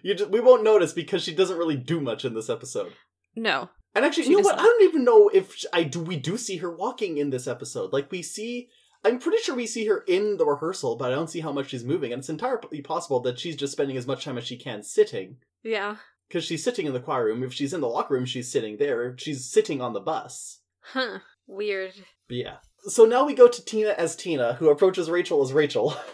You 0.04 0.14
just, 0.14 0.30
we 0.30 0.40
won't 0.40 0.64
notice 0.64 0.94
because 0.94 1.24
she 1.24 1.34
doesn't 1.34 1.58
really 1.58 1.76
do 1.76 2.00
much 2.00 2.24
in 2.24 2.34
this 2.36 2.50
episode. 2.50 2.94
No. 3.36 3.70
And 3.96 4.06
actually, 4.06 4.24
She 4.26 4.30
you 4.30 4.38
know 4.38 4.44
what? 4.44 4.56
not. 4.58 4.62
I 4.62 4.64
don't 4.64 4.84
even 4.84 5.04
know 5.04 5.28
if 5.34 5.66
I 5.74 5.84
do. 5.84 6.00
We 6.00 6.18
do 6.18 6.38
see 6.38 6.58
her 6.58 6.74
walking 6.74 7.18
in 7.18 7.32
this 7.32 7.48
episode. 7.48 7.92
Like 7.92 8.12
we 8.12 8.22
see, 8.22 8.70
I'm 9.06 9.20
pretty 9.20 9.38
sure 9.42 9.56
we 9.56 9.68
see 9.68 9.86
her 9.88 10.04
in 10.08 10.38
the 10.38 10.46
rehearsal, 10.46 10.96
but 10.96 11.12
I 11.12 11.16
don't 11.16 11.30
see 11.30 11.40
how 11.40 11.52
much 11.52 11.70
she's 11.70 11.84
moving. 11.84 12.12
And 12.14 12.20
it's 12.20 12.30
entirely 12.30 12.82
possible 12.82 13.20
that 13.22 13.40
she's 13.40 13.56
just 13.56 13.72
spending 13.74 13.96
as 13.98 14.08
much 14.08 14.26
time 14.26 14.38
as 14.38 14.46
she 14.46 14.58
can 14.58 14.84
sitting, 14.84 15.38
Yeah. 15.64 15.98
because 16.28 16.44
she's 16.44 16.64
sitting 16.64 16.86
in 16.86 16.94
the 16.94 17.00
choir 17.00 17.26
room. 17.26 17.44
If 17.44 17.54
she's 17.54 17.74
in 17.74 17.82
the 17.82 17.88
locker 17.88 18.14
room, 18.16 18.26
she's 18.26 18.52
sitting 18.52 18.78
there. 18.78 19.12
If 19.14 19.20
she's 19.22 19.46
sitting 19.50 19.82
on 19.82 19.94
the 19.94 20.00
bus. 20.00 20.60
Huh. 20.82 21.20
Weird. 21.48 21.94
But 22.28 22.38
yeah. 22.38 22.56
So 22.88 23.06
now 23.06 23.26
we 23.26 23.34
go 23.34 23.48
to 23.48 23.66
Tina 23.66 23.90
as 23.92 24.16
Tina, 24.16 24.54
who 24.54 24.70
approaches 24.70 25.10
Rachel 25.10 25.42
as 25.44 25.54
Rachel. 25.54 25.96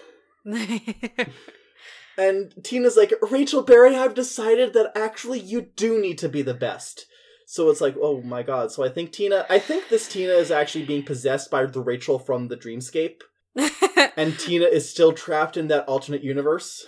And 2.15 2.53
Tina's 2.63 2.95
like, 2.95 3.11
Rachel 3.31 3.63
Berry, 3.63 3.95
I've 3.95 4.13
decided 4.13 4.73
that 4.73 4.91
actually 4.95 5.39
you 5.39 5.61
do 5.75 5.99
need 5.99 6.19
to 6.19 6.29
be 6.29 6.43
the 6.43 6.53
best. 6.53 7.07
So 7.45 7.69
it's 7.69 7.81
like, 7.81 7.95
oh 8.01 8.21
my 8.21 8.43
god. 8.43 8.71
So 8.71 8.83
I 8.83 8.89
think 8.89 9.11
Tina, 9.11 9.45
I 9.49 9.59
think 9.59 9.89
this 9.89 10.07
Tina 10.07 10.33
is 10.33 10.51
actually 10.51 10.85
being 10.85 11.03
possessed 11.03 11.51
by 11.51 11.65
the 11.65 11.81
Rachel 11.81 12.19
from 12.19 12.47
the 12.47 12.57
dreamscape. 12.57 13.21
And 14.15 14.37
Tina 14.37 14.65
is 14.65 14.89
still 14.89 15.11
trapped 15.11 15.57
in 15.57 15.69
that 15.69 15.87
alternate 15.87 16.23
universe. 16.23 16.85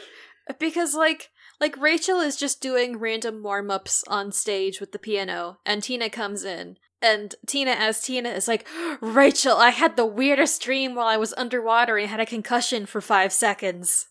because 0.60 0.94
like 0.94 1.30
like 1.60 1.78
Rachel 1.78 2.20
is 2.20 2.36
just 2.36 2.62
doing 2.62 3.00
random 3.00 3.42
warm-ups 3.42 4.04
on 4.08 4.32
stage 4.32 4.80
with 4.80 4.92
the 4.92 5.00
piano 5.00 5.58
and 5.66 5.82
Tina 5.82 6.10
comes 6.10 6.44
in 6.44 6.78
and 7.02 7.34
Tina 7.48 7.72
as 7.72 8.02
Tina 8.02 8.30
is 8.30 8.48
like 8.48 8.68
Rachel 9.02 9.58
I 9.58 9.70
had 9.70 9.96
the 9.96 10.06
weirdest 10.06 10.62
dream 10.62 10.96
while 10.96 11.08
I 11.08 11.18
was 11.18 11.34
underwater 11.36 11.98
and 11.98 12.10
had 12.10 12.20
a 12.20 12.26
concussion 12.26 12.86
for 12.86 13.02
5 13.02 13.34
seconds. 13.34 14.08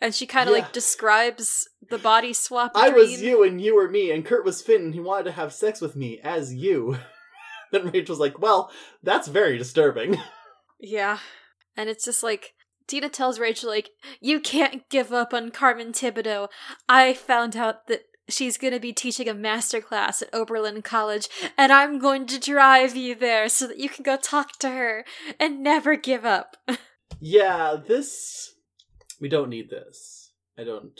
and 0.00 0.14
she 0.14 0.26
kind 0.26 0.48
of 0.48 0.54
Yeah. 0.56 0.62
like 0.62 0.72
describes 0.72 1.68
the 1.88 1.98
body 1.98 2.32
swap 2.32 2.72
I 2.74 2.90
dream. 2.90 3.00
was 3.00 3.22
you 3.22 3.42
and 3.42 3.60
you 3.60 3.74
were 3.76 3.88
me, 3.88 4.10
and 4.10 4.24
Kurt 4.24 4.44
was 4.44 4.62
Finn, 4.62 4.82
and 4.82 4.94
he 4.94 5.00
wanted 5.00 5.24
to 5.24 5.32
have 5.32 5.52
sex 5.52 5.80
with 5.80 5.96
me 5.96 6.20
as 6.22 6.52
you. 6.54 6.98
then 7.72 7.90
Rachel's 7.90 8.20
like, 8.20 8.38
well, 8.40 8.70
that's 9.02 9.28
very 9.28 9.58
disturbing. 9.58 10.16
Yeah. 10.78 11.20
And 11.74 11.88
it's 11.88 12.04
just 12.04 12.22
like 12.22 12.52
Tina 12.86 13.08
tells 13.08 13.38
Rachel 13.38 13.70
like 13.70 13.90
you 14.20 14.40
can't 14.40 14.86
give 14.90 15.10
up 15.10 15.32
on 15.32 15.50
Carmen 15.50 15.92
Tibideaux. 15.92 16.48
I 16.86 17.14
found 17.14 17.56
out 17.56 17.86
that 17.86 18.02
she's 18.28 18.58
going 18.58 18.74
to 18.74 18.78
be 18.80 18.92
teaching 18.92 19.26
a 19.26 19.32
master 19.32 19.80
class 19.80 20.20
at 20.20 20.28
Oberlin 20.34 20.82
College 20.82 21.30
and 21.56 21.72
I'm 21.72 21.98
going 21.98 22.26
to 22.26 22.38
drive 22.38 22.94
you 22.94 23.14
there 23.14 23.48
so 23.48 23.66
that 23.68 23.78
you 23.78 23.88
can 23.88 24.02
go 24.02 24.18
talk 24.18 24.58
to 24.58 24.68
her 24.68 25.06
and 25.40 25.62
never 25.62 25.96
give 25.96 26.26
up. 26.26 26.58
Yeah, 27.20 27.76
this 27.88 28.52
we 29.20 29.28
don't 29.28 29.48
need 29.50 29.70
this. 29.70 30.30
I 30.58 30.64
don't. 30.64 30.98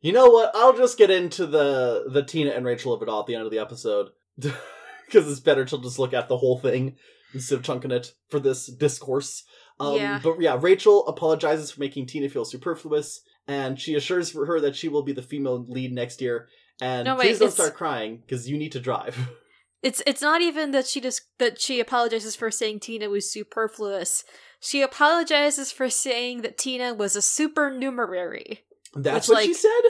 You 0.00 0.12
know 0.12 0.28
what? 0.28 0.52
I'll 0.54 0.76
just 0.76 0.98
get 0.98 1.10
into 1.10 1.46
the 1.46 2.04
the 2.08 2.22
Tina 2.22 2.50
and 2.50 2.64
Rachel 2.64 2.92
of 2.92 3.02
it 3.02 3.08
all 3.08 3.20
at 3.20 3.26
the 3.26 3.34
end 3.34 3.44
of 3.44 3.50
the 3.50 3.58
episode 3.58 4.10
because 4.38 5.30
it's 5.30 5.40
better 5.40 5.64
to 5.64 5.78
just 5.82 5.98
look 5.98 6.14
at 6.14 6.28
the 6.28 6.36
whole 6.38 6.58
thing 6.58 6.96
instead 7.34 7.56
of 7.58 7.64
chunking 7.64 7.90
it 7.90 8.12
for 8.30 8.40
this 8.40 8.66
discourse. 8.66 9.44
Um, 9.80 9.96
Yeah. 9.96 10.20
But 10.22 10.40
yeah, 10.40 10.56
Rachel 10.60 11.06
apologizes 11.08 11.70
for 11.72 11.80
making 11.80 12.06
Tina 12.06 12.28
feel 12.28 12.44
superfluous, 12.44 13.20
and 13.46 13.78
she 13.78 13.94
assures 13.94 14.32
her 14.32 14.60
that 14.60 14.76
she 14.76 14.88
will 14.88 15.02
be 15.02 15.12
the 15.12 15.22
female 15.22 15.64
lead 15.68 15.92
next 15.92 16.20
year. 16.20 16.48
And 16.80 17.04
No, 17.06 17.16
wait, 17.16 17.22
please 17.24 17.38
don't 17.40 17.48
it's- 17.48 17.54
start 17.54 17.74
crying 17.74 18.18
because 18.18 18.48
you 18.48 18.56
need 18.56 18.72
to 18.72 18.80
drive. 18.80 19.16
It's 19.82 20.02
it's 20.06 20.22
not 20.22 20.42
even 20.42 20.72
that 20.72 20.86
she 20.86 21.00
just 21.00 21.22
that 21.38 21.60
she 21.60 21.80
apologizes 21.80 22.34
for 22.34 22.50
saying 22.50 22.80
Tina 22.80 23.08
was 23.08 23.30
superfluous. 23.30 24.24
She 24.60 24.82
apologizes 24.82 25.70
for 25.70 25.88
saying 25.88 26.42
that 26.42 26.58
Tina 26.58 26.94
was 26.94 27.14
a 27.14 27.22
supernumerary. 27.22 28.64
That's 28.94 29.28
Which, 29.28 29.36
what 29.36 29.44
she 29.44 29.54
said. 29.54 29.82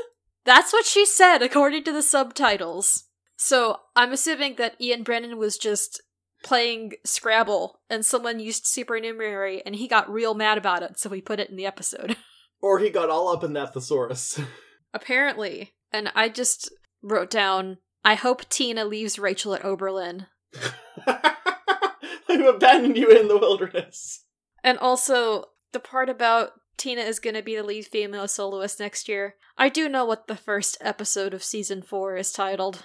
That's 0.44 0.72
what 0.72 0.84
she 0.84 1.06
said, 1.06 1.38
according 1.38 1.84
to 1.84 1.92
the 1.92 2.02
subtitles. 2.02 3.04
So 3.36 3.80
I'm 3.96 4.12
assuming 4.12 4.56
that 4.56 4.80
Ian 4.80 5.04
Brennan 5.04 5.38
was 5.38 5.56
just 5.56 6.02
playing 6.42 6.92
Scrabble 7.04 7.80
and 7.88 8.04
someone 8.04 8.40
used 8.40 8.66
supernumerary 8.66 9.62
and 9.64 9.76
he 9.76 9.88
got 9.88 10.10
real 10.10 10.34
mad 10.34 10.58
about 10.58 10.82
it, 10.82 10.98
so 10.98 11.10
he 11.10 11.20
put 11.20 11.40
it 11.40 11.50
in 11.50 11.56
the 11.56 11.66
episode. 11.66 12.16
Or 12.60 12.80
he 12.80 12.90
got 12.90 13.08
all 13.08 13.28
up 13.28 13.44
in 13.44 13.52
that 13.52 13.72
thesaurus. 13.72 14.40
Apparently. 14.92 15.74
And 15.92 16.10
I 16.14 16.28
just 16.28 16.70
wrote 17.02 17.30
down 17.30 17.78
I 18.08 18.14
hope 18.14 18.48
Tina 18.48 18.86
leaves 18.86 19.18
Rachel 19.18 19.52
at 19.54 19.62
Oberlin. 19.66 20.28
I've 21.06 22.40
abandoned 22.54 22.96
you 22.96 23.08
in 23.10 23.28
the 23.28 23.36
wilderness. 23.36 24.24
And 24.64 24.78
also, 24.78 25.44
the 25.74 25.78
part 25.78 26.08
about 26.08 26.52
Tina 26.78 27.02
is 27.02 27.20
going 27.20 27.34
to 27.36 27.42
be 27.42 27.54
the 27.54 27.62
lead 27.62 27.84
female 27.84 28.26
soloist 28.26 28.80
next 28.80 29.10
year. 29.10 29.34
I 29.58 29.68
do 29.68 29.90
know 29.90 30.06
what 30.06 30.26
the 30.26 30.36
first 30.36 30.78
episode 30.80 31.34
of 31.34 31.44
season 31.44 31.82
4 31.82 32.16
is 32.16 32.32
titled, 32.32 32.82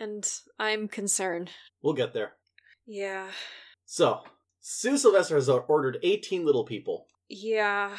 and 0.00 0.26
I'm 0.58 0.88
concerned. 0.88 1.50
We'll 1.82 1.92
get 1.92 2.14
there. 2.14 2.32
Yeah. 2.86 3.28
So, 3.84 4.22
Sue 4.62 4.96
Sylvester 4.96 5.34
has 5.34 5.50
ordered 5.50 5.98
18 6.02 6.46
little 6.46 6.64
people 6.64 7.06
Yeah. 7.28 7.98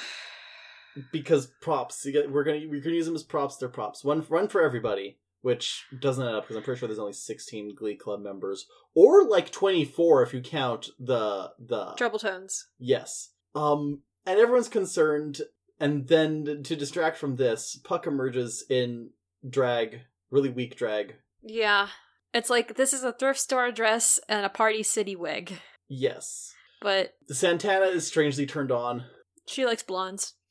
because 1.11 1.45
props. 1.61 2.03
We're 2.11 2.43
gonna 2.43 2.65
we're 2.67 2.81
gonna 2.81 2.95
use 2.95 3.05
them 3.05 3.13
as 3.13 3.21
props. 3.21 3.57
They're 3.57 3.69
props. 3.69 4.03
One 4.03 4.21
one 4.21 4.47
for 4.47 4.63
everybody, 4.63 5.19
which 5.45 5.85
doesn't 5.99 6.25
add 6.27 6.33
up 6.33 6.43
because 6.45 6.55
I'm 6.57 6.63
pretty 6.63 6.79
sure 6.79 6.87
there's 6.87 6.97
only 6.97 7.13
16 7.13 7.75
Glee 7.75 7.95
Club 7.95 8.19
members, 8.19 8.65
or 8.95 9.23
like 9.29 9.51
24 9.51 10.23
if 10.23 10.33
you 10.33 10.41
count 10.41 10.89
the 10.99 11.51
the 11.59 11.93
Trouble 11.97 12.17
tones. 12.17 12.65
Yes. 12.79 13.29
Um, 13.53 14.01
and 14.25 14.39
everyone's 14.39 14.69
concerned, 14.69 15.41
and 15.79 16.07
then 16.07 16.63
to 16.63 16.75
distract 16.75 17.17
from 17.17 17.35
this, 17.35 17.75
Puck 17.83 18.07
emerges 18.07 18.65
in 18.71 19.11
drag, 19.47 20.01
really 20.31 20.49
weak 20.49 20.77
drag. 20.77 21.13
Yeah. 21.43 21.89
It's 22.33 22.49
like 22.49 22.75
this 22.75 22.91
is 22.91 23.03
a 23.03 23.13
thrift 23.13 23.39
store 23.39 23.71
dress 23.71 24.19
and 24.27 24.47
a 24.47 24.49
party 24.49 24.81
city 24.81 25.15
wig. 25.15 25.59
Yes. 25.87 26.55
But 26.81 27.13
Santana 27.29 27.85
is 27.85 28.07
strangely 28.07 28.47
turned 28.47 28.71
on. 28.71 29.03
she 29.47 29.63
likes 29.63 29.83
blondes. 29.83 30.33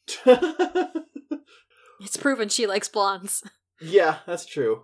It's 2.01 2.16
proven 2.16 2.49
she 2.49 2.66
likes 2.66 2.88
blondes. 2.88 3.42
Yeah, 3.85 4.18
that's 4.26 4.47
true. 4.47 4.82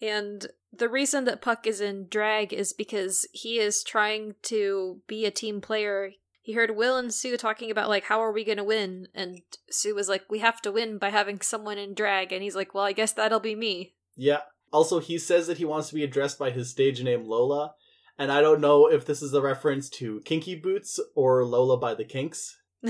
And 0.00 0.46
the 0.72 0.88
reason 0.88 1.24
that 1.24 1.42
Puck 1.42 1.66
is 1.66 1.80
in 1.80 2.06
drag 2.08 2.52
is 2.52 2.72
because 2.72 3.26
he 3.32 3.58
is 3.58 3.82
trying 3.82 4.34
to 4.42 5.00
be 5.06 5.26
a 5.26 5.30
team 5.30 5.60
player. 5.60 6.12
He 6.42 6.54
heard 6.54 6.76
Will 6.76 6.96
and 6.96 7.12
Sue 7.12 7.36
talking 7.36 7.70
about 7.70 7.88
like 7.88 8.04
how 8.04 8.20
are 8.20 8.32
we 8.32 8.44
going 8.44 8.58
to 8.58 8.64
win 8.64 9.08
and 9.14 9.42
Sue 9.70 9.94
was 9.94 10.08
like 10.08 10.24
we 10.30 10.38
have 10.38 10.60
to 10.62 10.72
win 10.72 10.98
by 10.98 11.10
having 11.10 11.40
someone 11.40 11.78
in 11.78 11.94
drag 11.94 12.32
and 12.32 12.42
he's 12.42 12.56
like 12.56 12.72
well 12.74 12.84
I 12.84 12.92
guess 12.92 13.12
that'll 13.12 13.40
be 13.40 13.54
me. 13.54 13.94
Yeah. 14.16 14.40
Also, 14.72 15.00
he 15.00 15.18
says 15.18 15.46
that 15.48 15.58
he 15.58 15.64
wants 15.64 15.88
to 15.88 15.94
be 15.94 16.04
addressed 16.04 16.38
by 16.38 16.50
his 16.50 16.70
stage 16.70 17.02
name 17.02 17.24
Lola, 17.24 17.74
and 18.16 18.30
I 18.30 18.40
don't 18.40 18.60
know 18.60 18.86
if 18.86 19.04
this 19.04 19.20
is 19.20 19.34
a 19.34 19.40
reference 19.40 19.88
to 19.90 20.20
Kinky 20.20 20.54
Boots 20.54 21.00
or 21.16 21.44
Lola 21.44 21.76
by 21.76 21.94
the 21.94 22.04
Kinks. 22.04 22.56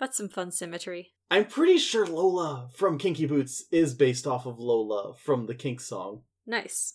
That's 0.00 0.16
some 0.16 0.28
fun 0.28 0.50
symmetry. 0.50 1.12
I'm 1.30 1.44
pretty 1.46 1.78
sure 1.78 2.06
Lola 2.06 2.68
from 2.74 2.98
Kinky 2.98 3.26
Boots 3.26 3.64
is 3.70 3.94
based 3.94 4.26
off 4.26 4.46
of 4.46 4.58
Lola 4.58 5.14
from 5.16 5.46
the 5.46 5.54
Kink 5.54 5.80
song. 5.80 6.22
Nice. 6.46 6.94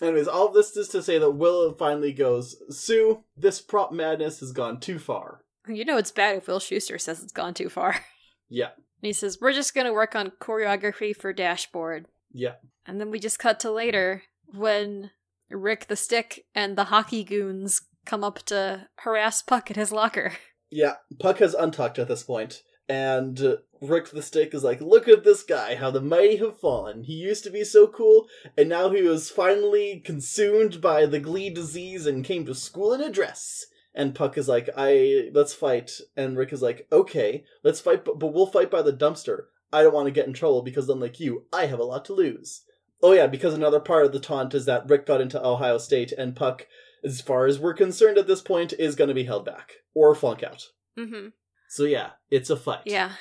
Anyways, 0.00 0.28
all 0.28 0.50
this 0.52 0.76
is 0.76 0.88
to 0.88 1.02
say 1.02 1.18
that 1.18 1.30
Will 1.32 1.72
finally 1.74 2.12
goes, 2.12 2.56
Sue, 2.70 3.24
this 3.36 3.60
prop 3.60 3.92
madness 3.92 4.40
has 4.40 4.52
gone 4.52 4.80
too 4.80 4.98
far. 4.98 5.42
You 5.66 5.84
know 5.84 5.96
it's 5.98 6.10
bad 6.12 6.36
if 6.36 6.46
Will 6.48 6.60
Schuester 6.60 7.00
says 7.00 7.22
it's 7.22 7.32
gone 7.32 7.54
too 7.54 7.68
far. 7.68 7.96
Yeah, 8.50 8.68
And 8.68 9.02
he 9.02 9.12
says, 9.12 9.36
We're 9.42 9.52
just 9.52 9.74
gonna 9.74 9.92
work 9.92 10.16
on 10.16 10.32
choreography 10.40 11.14
for 11.14 11.34
Dashboard. 11.34 12.06
yeah. 12.32 12.54
And 12.86 12.98
then 12.98 13.10
we 13.10 13.18
just 13.18 13.38
cut 13.38 13.60
to 13.60 13.70
later 13.70 14.22
when 14.46 15.10
Rick 15.50 15.88
the 15.88 15.96
Stick 15.96 16.46
and 16.54 16.74
the 16.78 16.84
hockey 16.84 17.24
goons 17.24 17.82
come 18.06 18.24
up 18.24 18.38
to 18.46 18.86
harass 19.00 19.42
Puck 19.42 19.70
at 19.70 19.76
his 19.76 19.92
locker. 19.92 20.32
Yeah, 20.70 20.94
Puck 21.18 21.38
has 21.38 21.54
untucked 21.54 21.98
at 21.98 22.08
this 22.08 22.22
point, 22.22 22.62
and 22.88 23.58
Rick 23.80 24.10
the 24.10 24.22
Stick 24.22 24.54
is 24.54 24.64
like, 24.64 24.80
look 24.80 25.08
at 25.08 25.24
this 25.24 25.42
guy, 25.42 25.76
how 25.76 25.90
the 25.90 26.00
mighty 26.00 26.36
have 26.36 26.58
fallen. 26.58 27.04
He 27.04 27.14
used 27.14 27.44
to 27.44 27.50
be 27.50 27.64
so 27.64 27.86
cool, 27.86 28.28
and 28.56 28.68
now 28.68 28.90
he 28.90 29.02
was 29.02 29.30
finally 29.30 30.02
consumed 30.04 30.80
by 30.80 31.06
the 31.06 31.20
glee 31.20 31.50
disease 31.50 32.06
and 32.06 32.24
came 32.24 32.44
to 32.46 32.54
school 32.54 32.92
in 32.92 33.00
a 33.00 33.10
dress. 33.10 33.66
And 33.94 34.14
Puck 34.14 34.38
is 34.38 34.48
like, 34.48 34.68
I, 34.76 35.30
let's 35.32 35.54
fight. 35.54 35.92
And 36.16 36.36
Rick 36.36 36.52
is 36.52 36.62
like, 36.62 36.86
okay, 36.92 37.44
let's 37.64 37.80
fight, 37.80 38.04
but, 38.04 38.18
but 38.18 38.32
we'll 38.32 38.46
fight 38.46 38.70
by 38.70 38.82
the 38.82 38.92
dumpster. 38.92 39.46
I 39.72 39.82
don't 39.82 39.94
want 39.94 40.06
to 40.06 40.12
get 40.12 40.26
in 40.26 40.32
trouble 40.32 40.62
because 40.62 40.88
unlike 40.88 41.18
you, 41.20 41.46
I 41.52 41.66
have 41.66 41.78
a 41.78 41.84
lot 41.84 42.04
to 42.06 42.14
lose. 42.14 42.62
Oh 43.02 43.12
yeah, 43.12 43.26
because 43.26 43.54
another 43.54 43.80
part 43.80 44.06
of 44.06 44.12
the 44.12 44.20
taunt 44.20 44.54
is 44.54 44.64
that 44.66 44.88
Rick 44.88 45.06
got 45.06 45.20
into 45.20 45.44
Ohio 45.44 45.78
State 45.78 46.12
and 46.12 46.34
Puck, 46.34 46.66
as 47.04 47.20
far 47.20 47.46
as 47.46 47.58
we're 47.58 47.74
concerned 47.74 48.18
at 48.18 48.26
this 48.26 48.40
point, 48.40 48.72
is 48.72 48.96
going 48.96 49.08
to 49.08 49.14
be 49.14 49.24
held 49.24 49.44
back. 49.44 49.72
Or 49.98 50.14
flunk 50.14 50.42
out. 50.42 50.66
Mm-hmm. 50.98 51.28
So 51.68 51.84
yeah, 51.84 52.10
it's 52.30 52.50
a 52.50 52.56
fight. 52.56 52.82
Yeah. 52.84 53.12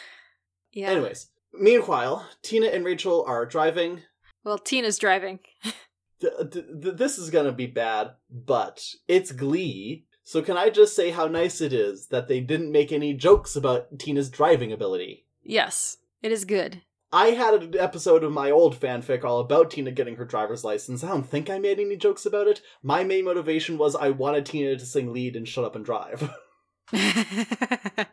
Yeah. 0.71 0.89
Anyways, 0.89 1.27
meanwhile, 1.53 2.27
Tina 2.43 2.67
and 2.67 2.85
Rachel 2.85 3.23
are 3.27 3.45
driving. 3.45 4.01
Well, 4.43 4.57
Tina's 4.57 4.97
driving. 4.97 5.39
Th- 6.19 6.33
th- 6.51 6.65
th- 6.81 6.95
this 6.95 7.19
is 7.19 7.29
gonna 7.29 7.51
be 7.51 7.67
bad, 7.67 8.13
but 8.31 8.83
it's 9.07 9.31
Glee. 9.31 10.05
So 10.23 10.41
can 10.41 10.57
I 10.57 10.71
just 10.71 10.95
say 10.95 11.11
how 11.11 11.27
nice 11.27 11.61
it 11.61 11.71
is 11.71 12.07
that 12.07 12.27
they 12.27 12.39
didn't 12.39 12.71
make 12.71 12.91
any 12.91 13.13
jokes 13.13 13.55
about 13.55 13.99
Tina's 13.99 14.29
driving 14.29 14.71
ability? 14.73 15.27
Yes. 15.43 15.97
It 16.23 16.31
is 16.31 16.43
good. 16.43 16.81
I 17.13 17.27
had 17.27 17.53
an 17.53 17.75
episode 17.79 18.23
of 18.23 18.31
my 18.33 18.49
old 18.51 18.77
fanfic 18.77 19.23
all 19.23 19.39
about 19.39 19.71
Tina 19.71 19.91
getting 19.91 20.15
her 20.15 20.25
driver's 20.25 20.63
license. 20.63 21.03
I 21.03 21.09
don't 21.09 21.23
think 21.29 21.49
I 21.49 21.59
made 21.59 21.79
any 21.79 21.95
jokes 21.95 22.25
about 22.25 22.47
it. 22.47 22.61
My 22.83 23.03
main 23.03 23.23
motivation 23.25 23.77
was 23.77 23.95
I 23.95 24.09
wanted 24.09 24.45
Tina 24.45 24.75
to 24.75 24.85
sing 24.85 25.13
lead 25.13 25.35
and 25.35 25.47
shut 25.47 25.63
up 25.63 25.75
and 25.75 25.85
drive. 25.85 26.29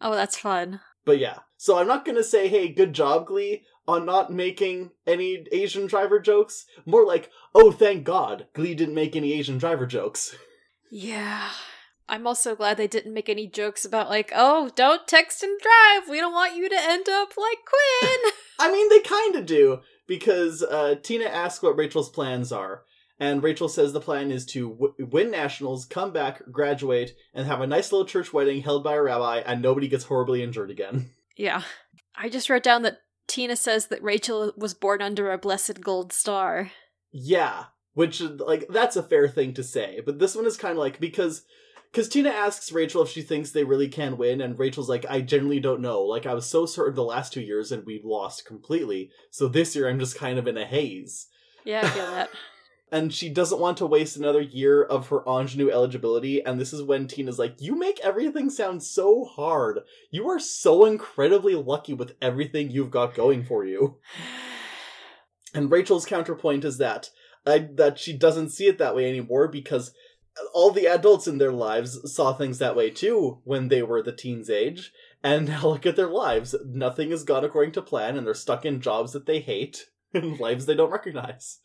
oh, 0.00 0.14
that's 0.14 0.36
fun. 0.36 0.80
but 1.04 1.18
yeah, 1.18 1.38
so 1.56 1.78
I'm 1.78 1.86
not 1.86 2.04
gonna 2.04 2.24
say, 2.24 2.48
hey, 2.48 2.68
good 2.68 2.92
job, 2.92 3.26
Glee, 3.26 3.62
on 3.86 4.04
not 4.04 4.32
making 4.32 4.90
any 5.06 5.46
Asian 5.52 5.86
driver 5.86 6.18
jokes. 6.18 6.64
More 6.84 7.04
like, 7.06 7.30
oh, 7.54 7.70
thank 7.70 8.04
God, 8.04 8.46
Glee 8.54 8.74
didn't 8.74 8.94
make 8.94 9.14
any 9.16 9.32
Asian 9.32 9.58
driver 9.58 9.86
jokes. 9.86 10.34
Yeah. 10.90 11.50
I'm 12.08 12.26
also 12.26 12.54
glad 12.54 12.76
they 12.76 12.86
didn't 12.86 13.14
make 13.14 13.28
any 13.28 13.48
jokes 13.48 13.84
about, 13.84 14.08
like, 14.08 14.30
oh, 14.34 14.70
don't 14.76 15.08
text 15.08 15.42
and 15.42 15.58
drive. 15.60 16.08
We 16.08 16.18
don't 16.18 16.32
want 16.32 16.54
you 16.54 16.68
to 16.68 16.76
end 16.78 17.08
up 17.08 17.32
like 17.36 17.58
Quinn. 17.66 18.32
I 18.60 18.70
mean, 18.70 18.88
they 18.88 19.00
kind 19.00 19.34
of 19.34 19.44
do, 19.44 19.80
because 20.06 20.62
uh, 20.62 20.94
Tina 21.02 21.24
asks 21.24 21.62
what 21.62 21.76
Rachel's 21.76 22.08
plans 22.08 22.52
are. 22.52 22.82
And 23.18 23.42
Rachel 23.42 23.68
says 23.68 23.92
the 23.92 24.00
plan 24.00 24.30
is 24.30 24.44
to 24.46 24.70
w- 24.70 24.94
win 24.98 25.30
nationals, 25.30 25.86
come 25.86 26.12
back, 26.12 26.42
graduate, 26.50 27.16
and 27.32 27.46
have 27.46 27.62
a 27.62 27.66
nice 27.66 27.90
little 27.90 28.06
church 28.06 28.32
wedding 28.32 28.62
held 28.62 28.84
by 28.84 28.94
a 28.94 29.02
rabbi, 29.02 29.38
and 29.38 29.62
nobody 29.62 29.88
gets 29.88 30.04
horribly 30.04 30.42
injured 30.42 30.70
again. 30.70 31.10
yeah. 31.36 31.62
I 32.14 32.28
just 32.28 32.50
wrote 32.50 32.62
down 32.62 32.82
that 32.82 33.00
Tina 33.26 33.56
says 33.56 33.86
that 33.88 34.02
Rachel 34.02 34.52
was 34.56 34.74
born 34.74 35.02
under 35.02 35.32
a 35.32 35.38
blessed 35.38 35.80
gold 35.80 36.12
star. 36.12 36.70
Yeah, 37.10 37.64
which 37.94 38.20
like 38.20 38.66
that's 38.68 38.96
a 38.96 39.02
fair 39.02 39.28
thing 39.28 39.54
to 39.54 39.62
say, 39.62 40.00
but 40.04 40.18
this 40.18 40.36
one 40.36 40.46
is 40.46 40.56
kind 40.56 40.72
of 40.72 40.78
like 40.78 41.00
because 41.00 41.42
because 41.90 42.08
Tina 42.08 42.28
asks 42.28 42.72
Rachel 42.72 43.02
if 43.02 43.08
she 43.08 43.22
thinks 43.22 43.50
they 43.50 43.64
really 43.64 43.88
can 43.88 44.18
win, 44.18 44.40
and 44.42 44.58
Rachel's 44.58 44.88
like, 44.88 45.06
I 45.08 45.22
genuinely 45.22 45.60
don't 45.60 45.80
know. 45.80 46.02
Like 46.02 46.26
I 46.26 46.34
was 46.34 46.46
so 46.46 46.66
certain 46.66 46.94
the 46.94 47.02
last 47.02 47.32
two 47.32 47.40
years, 47.40 47.72
and 47.72 47.86
we 47.86 48.02
lost 48.04 48.44
completely. 48.44 49.10
So 49.30 49.48
this 49.48 49.74
year, 49.74 49.88
I'm 49.88 49.98
just 49.98 50.18
kind 50.18 50.38
of 50.38 50.46
in 50.46 50.58
a 50.58 50.66
haze. 50.66 51.28
Yeah, 51.64 51.80
I 51.84 51.88
feel 51.88 52.10
that. 52.10 52.30
and 52.90 53.12
she 53.12 53.28
doesn't 53.28 53.60
want 53.60 53.78
to 53.78 53.86
waste 53.86 54.16
another 54.16 54.40
year 54.40 54.82
of 54.82 55.08
her 55.08 55.22
ingenue 55.26 55.70
eligibility 55.70 56.44
and 56.44 56.60
this 56.60 56.72
is 56.72 56.82
when 56.82 57.08
tina's 57.08 57.38
like 57.38 57.60
you 57.60 57.76
make 57.76 57.98
everything 58.00 58.50
sound 58.50 58.82
so 58.82 59.24
hard. 59.24 59.80
You 60.10 60.28
are 60.28 60.38
so 60.38 60.84
incredibly 60.84 61.54
lucky 61.54 61.94
with 61.94 62.14
everything 62.22 62.70
you've 62.70 62.90
got 62.90 63.14
going 63.14 63.44
for 63.44 63.64
you. 63.64 63.98
And 65.54 65.70
rachel's 65.70 66.04
counterpoint 66.04 66.66
is 66.66 66.76
that 66.78 67.08
uh, 67.46 67.60
that 67.76 67.98
she 67.98 68.12
doesn't 68.12 68.50
see 68.50 68.66
it 68.66 68.76
that 68.76 68.94
way 68.94 69.08
anymore 69.08 69.48
because 69.48 69.94
all 70.52 70.70
the 70.70 70.86
adults 70.86 71.26
in 71.26 71.38
their 71.38 71.52
lives 71.52 72.12
saw 72.12 72.34
things 72.34 72.58
that 72.58 72.76
way 72.76 72.90
too 72.90 73.40
when 73.44 73.68
they 73.68 73.82
were 73.82 74.02
the 74.02 74.12
teens 74.12 74.50
age. 74.50 74.92
And 75.22 75.48
now 75.48 75.68
look 75.68 75.86
at 75.86 75.96
their 75.96 76.10
lives. 76.10 76.54
Nothing 76.66 77.10
has 77.10 77.24
gone 77.24 77.42
according 77.42 77.72
to 77.72 77.80
plan 77.80 78.18
and 78.18 78.26
they're 78.26 78.34
stuck 78.34 78.66
in 78.66 78.82
jobs 78.82 79.12
that 79.12 79.24
they 79.24 79.40
hate 79.40 79.86
and 80.12 80.38
lives 80.38 80.66
they 80.66 80.74
don't 80.74 80.90
recognize 80.90 81.58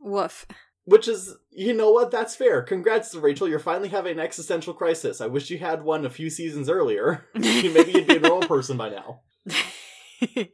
Woof. 0.00 0.46
which 0.84 1.06
is, 1.06 1.34
you 1.50 1.72
know 1.74 1.90
what? 1.90 2.10
That's 2.10 2.34
fair. 2.34 2.62
Congrats, 2.62 3.14
Rachel. 3.14 3.48
You're 3.48 3.58
finally 3.58 3.88
having 3.88 4.12
an 4.12 4.18
existential 4.20 4.74
crisis. 4.74 5.20
I 5.20 5.26
wish 5.26 5.50
you 5.50 5.58
had 5.58 5.82
one 5.82 6.04
a 6.04 6.10
few 6.10 6.30
seasons 6.30 6.68
earlier. 6.68 7.26
Maybe 7.34 7.92
you'd 7.92 8.06
be 8.06 8.16
a 8.16 8.20
normal 8.20 8.48
person 8.48 8.76
by 8.76 8.88
now. 8.90 9.20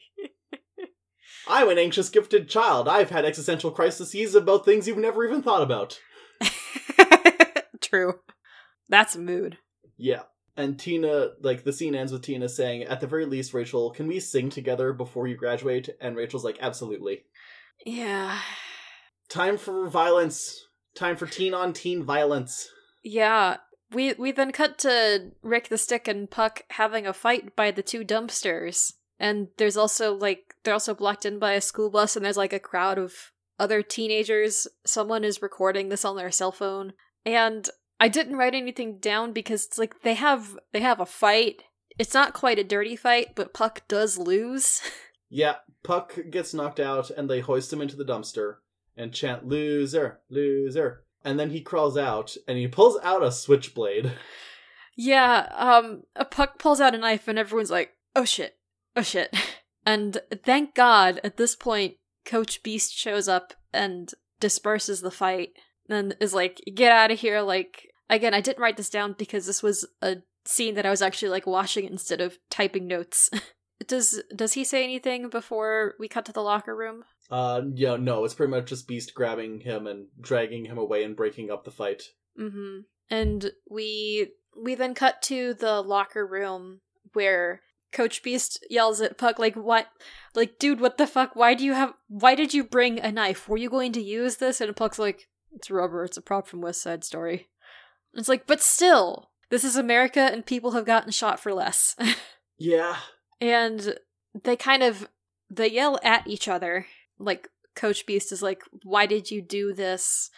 I'm 1.49 1.69
an 1.69 1.79
anxious, 1.79 2.09
gifted 2.09 2.49
child. 2.49 2.89
I've 2.89 3.11
had 3.11 3.25
existential 3.25 3.71
crises 3.71 4.35
about 4.35 4.65
things 4.65 4.89
you've 4.89 4.99
never 4.99 5.25
even 5.25 5.43
thought 5.43 5.63
about. 5.63 6.01
True. 7.81 8.15
That's 8.89 9.15
a 9.15 9.21
mood. 9.21 9.59
Yeah. 9.97 10.23
And 10.57 10.79
Tina, 10.79 11.29
like, 11.41 11.63
the 11.65 11.73
scene 11.73 11.95
ends 11.95 12.11
with 12.13 12.23
Tina 12.23 12.49
saying, 12.49 12.83
At 12.85 13.01
the 13.01 13.07
very 13.07 13.27
least, 13.27 13.55
Rachel, 13.55 13.91
can 13.91 14.09
we 14.09 14.19
sing 14.19 14.51
together 14.51 14.93
before 14.93 15.29
you 15.29 15.37
graduate? 15.37 15.89
And 16.01 16.17
Rachel's 16.17 16.45
like, 16.45 16.59
Absolutely. 16.61 17.25
Yeah. 17.85 18.39
Time 19.29 19.57
for 19.57 19.89
violence. 19.89 20.67
Time 20.95 21.17
for 21.17 21.27
teen 21.27 21.55
on 21.55 21.73
teen 21.73 22.03
violence. 22.03 22.69
Yeah. 23.03 23.59
We 23.93 24.15
we 24.15 24.33
then 24.33 24.53
cut 24.53 24.79
to 24.79 25.33
Rick 25.43 25.69
the 25.69 25.79
Stick 25.79 26.09
and 26.09 26.31
Puck 26.31 26.63
having 26.71 27.07
a 27.07 27.13
fight 27.13 27.55
by 27.55 27.71
the 27.71 27.83
two 27.83 28.05
dumpsters. 28.05 28.93
And 29.19 29.49
there's 29.57 29.77
also 29.77 30.15
like 30.15 30.55
they're 30.65 30.75
also 30.75 30.95
blocked 30.95 31.25
in 31.25 31.39
by 31.39 31.53
a 31.53 31.61
school 31.61 31.91
bus 31.91 32.17
and 32.17 32.25
there's 32.25 32.37
like 32.37 32.53
a 32.53 32.59
crowd 32.59 32.99
of 32.99 33.33
other 33.59 33.83
teenagers. 33.83 34.67
Someone 34.85 35.25
is 35.25 35.43
recording 35.43 35.89
this 35.89 36.05
on 36.05 36.17
their 36.17 36.31
cell 36.31 36.53
phone. 36.53 36.93
And 37.25 37.69
I 37.99 38.09
didn't 38.09 38.37
write 38.37 38.55
anything 38.55 38.99
down 38.99 39.33
because 39.33 39.67
it's 39.67 39.79
like 39.79 40.03
they 40.03 40.15
have 40.15 40.59
they 40.73 40.81
have 40.81 41.01
a 41.01 41.07
fight. 41.07 41.63
It's 41.99 42.15
not 42.15 42.35
quite 42.35 42.59
a 42.59 42.65
dirty 42.65 42.95
fight, 42.95 43.29
but 43.35 43.55
Puck 43.55 43.83
does 43.89 44.19
lose. 44.19 44.81
Yeah, 45.29 45.57
Puck 45.83 46.17
gets 46.31 46.55
knocked 46.55 46.79
out 46.79 47.11
and 47.11 47.29
they 47.29 47.41
hoist 47.41 47.73
him 47.73 47.83
into 47.83 47.97
the 47.97 48.05
dumpster 48.05 48.59
and 48.97 49.13
chant 49.13 49.47
loser, 49.47 50.21
loser. 50.29 51.05
And 51.25 51.39
then 51.39 51.51
he 51.51 51.61
crawls 51.61 51.97
out 51.97 52.37
and 52.47 52.57
he 52.57 52.69
pulls 52.69 52.99
out 53.03 53.23
a 53.23 53.33
switchblade. 53.33 54.13
Yeah, 54.97 55.49
um, 55.55 56.05
a 56.15 56.25
puck 56.25 56.59
pulls 56.59 56.81
out 56.81 56.95
a 56.95 56.99
knife 56.99 57.29
and 57.29 57.39
everyone's 57.39 57.71
like, 57.71 57.93
oh 58.15 58.25
shit, 58.25 58.57
oh 58.95 59.03
shit. 59.03 59.35
And 59.89 60.19
thank 60.45 60.75
God, 60.75 61.21
at 61.23 61.37
this 61.37 61.55
point, 61.55 61.95
Coach 62.25 62.65
Beiste 62.65 62.93
shows 62.93 63.29
up 63.29 63.55
and 63.73 64.13
disperses 64.41 65.01
the 65.01 65.13
fight 65.13 65.51
and 65.89 66.17
is 66.21 66.35
like, 66.35 66.61
get 66.75 66.91
out 66.91 67.13
of 67.13 67.21
here. 67.21 67.41
Like, 67.41 67.91
again, 68.11 68.35
I 68.35 68.41
didn't 68.41 68.61
write 68.61 68.77
this 68.77 68.91
down 68.91 69.15
because 69.17 69.47
this 69.47 69.63
was 69.63 69.87
a 70.03 70.17
scene 70.45 70.75
that 70.75 70.87
I 70.87 70.91
was 70.91 71.03
actually 71.03 71.29
like 71.29 71.47
watching 71.47 71.85
instead 71.85 72.21
of 72.21 72.39
typing 72.51 72.89
notes. 72.89 73.31
does 73.87 74.23
does 74.35 74.55
he 74.55 74.65
say 74.65 74.83
anything 74.83 75.29
before 75.29 75.95
we 76.01 76.09
cut 76.09 76.25
to 76.27 76.33
the 76.33 76.43
locker 76.43 76.75
room? 76.75 77.05
Uh, 77.31 77.63
yeah, 77.75 77.97
no, 77.97 78.25
it's 78.25 78.35
pretty 78.35 78.51
much 78.51 78.67
just 78.67 78.89
Beiste 78.89 79.15
grabbing 79.15 79.61
him 79.61 79.87
and 79.87 80.07
dragging 80.21 80.65
him 80.67 80.79
away 80.79 81.03
and 81.03 81.17
breaking 81.17 81.51
up 81.51 81.65
the 81.65 81.71
fight. 81.71 82.11
Mm-hmm. 82.39 82.81
And 83.11 83.51
we 83.69 84.33
we 84.61 84.75
then 84.75 84.95
cut 84.95 85.23
to 85.23 85.55
the 85.55 85.81
locker 85.81 86.27
room 86.27 86.81
where 87.13 87.63
Coach 87.93 88.23
Beiste 88.23 88.59
yells 88.71 89.01
at 89.01 89.19
Puck 89.19 89.39
like 89.39 89.55
what 89.55 89.89
like 90.35 90.59
dude 90.59 90.81
what 90.81 90.99
the 90.99 91.07
fuck? 91.07 91.35
Why 91.35 91.55
do 91.55 91.65
you 91.65 91.73
have 91.73 91.95
why 92.09 92.35
did 92.35 92.55
you 92.55 92.63
bring 92.65 92.99
a 93.01 93.11
knife? 93.13 93.49
Were 93.49 93.57
you 93.57 93.71
going 93.71 93.93
to 93.93 94.03
use 94.03 94.37
this? 94.37 94.61
And 94.61 94.75
Puck's 94.77 94.99
like 94.99 95.29
it's 95.55 95.71
rubber. 95.71 96.05
It's 96.05 96.17
a 96.17 96.23
prop 96.23 96.47
from 96.47 96.61
West 96.61 96.83
Side 96.83 97.05
Story. 97.05 97.49
It's 98.15 98.29
like 98.29 98.47
but 98.47 98.61
still 98.61 99.31
this 99.51 99.65
is 99.65 99.77
America 99.77 100.21
and 100.21 100.45
people 100.45 100.73
have 100.73 100.85
gotten 100.85 101.11
shot 101.11 101.41
for 101.41 101.53
less. 101.53 101.97
Yeah. 102.59 102.97
and 103.39 103.99
they 104.45 104.57
kind 104.57 104.83
of 104.83 105.11
they 105.51 105.71
yell 105.71 106.01
at 106.03 106.27
each 106.27 106.49
other 106.49 106.87
like 107.19 107.49
Coach 107.75 108.07
Beiste 108.07 108.33
is 108.33 108.43
like 108.43 108.63
why 108.83 109.07
did 109.07 109.31
you 109.31 109.43
do 109.43 109.73
this? 109.73 110.31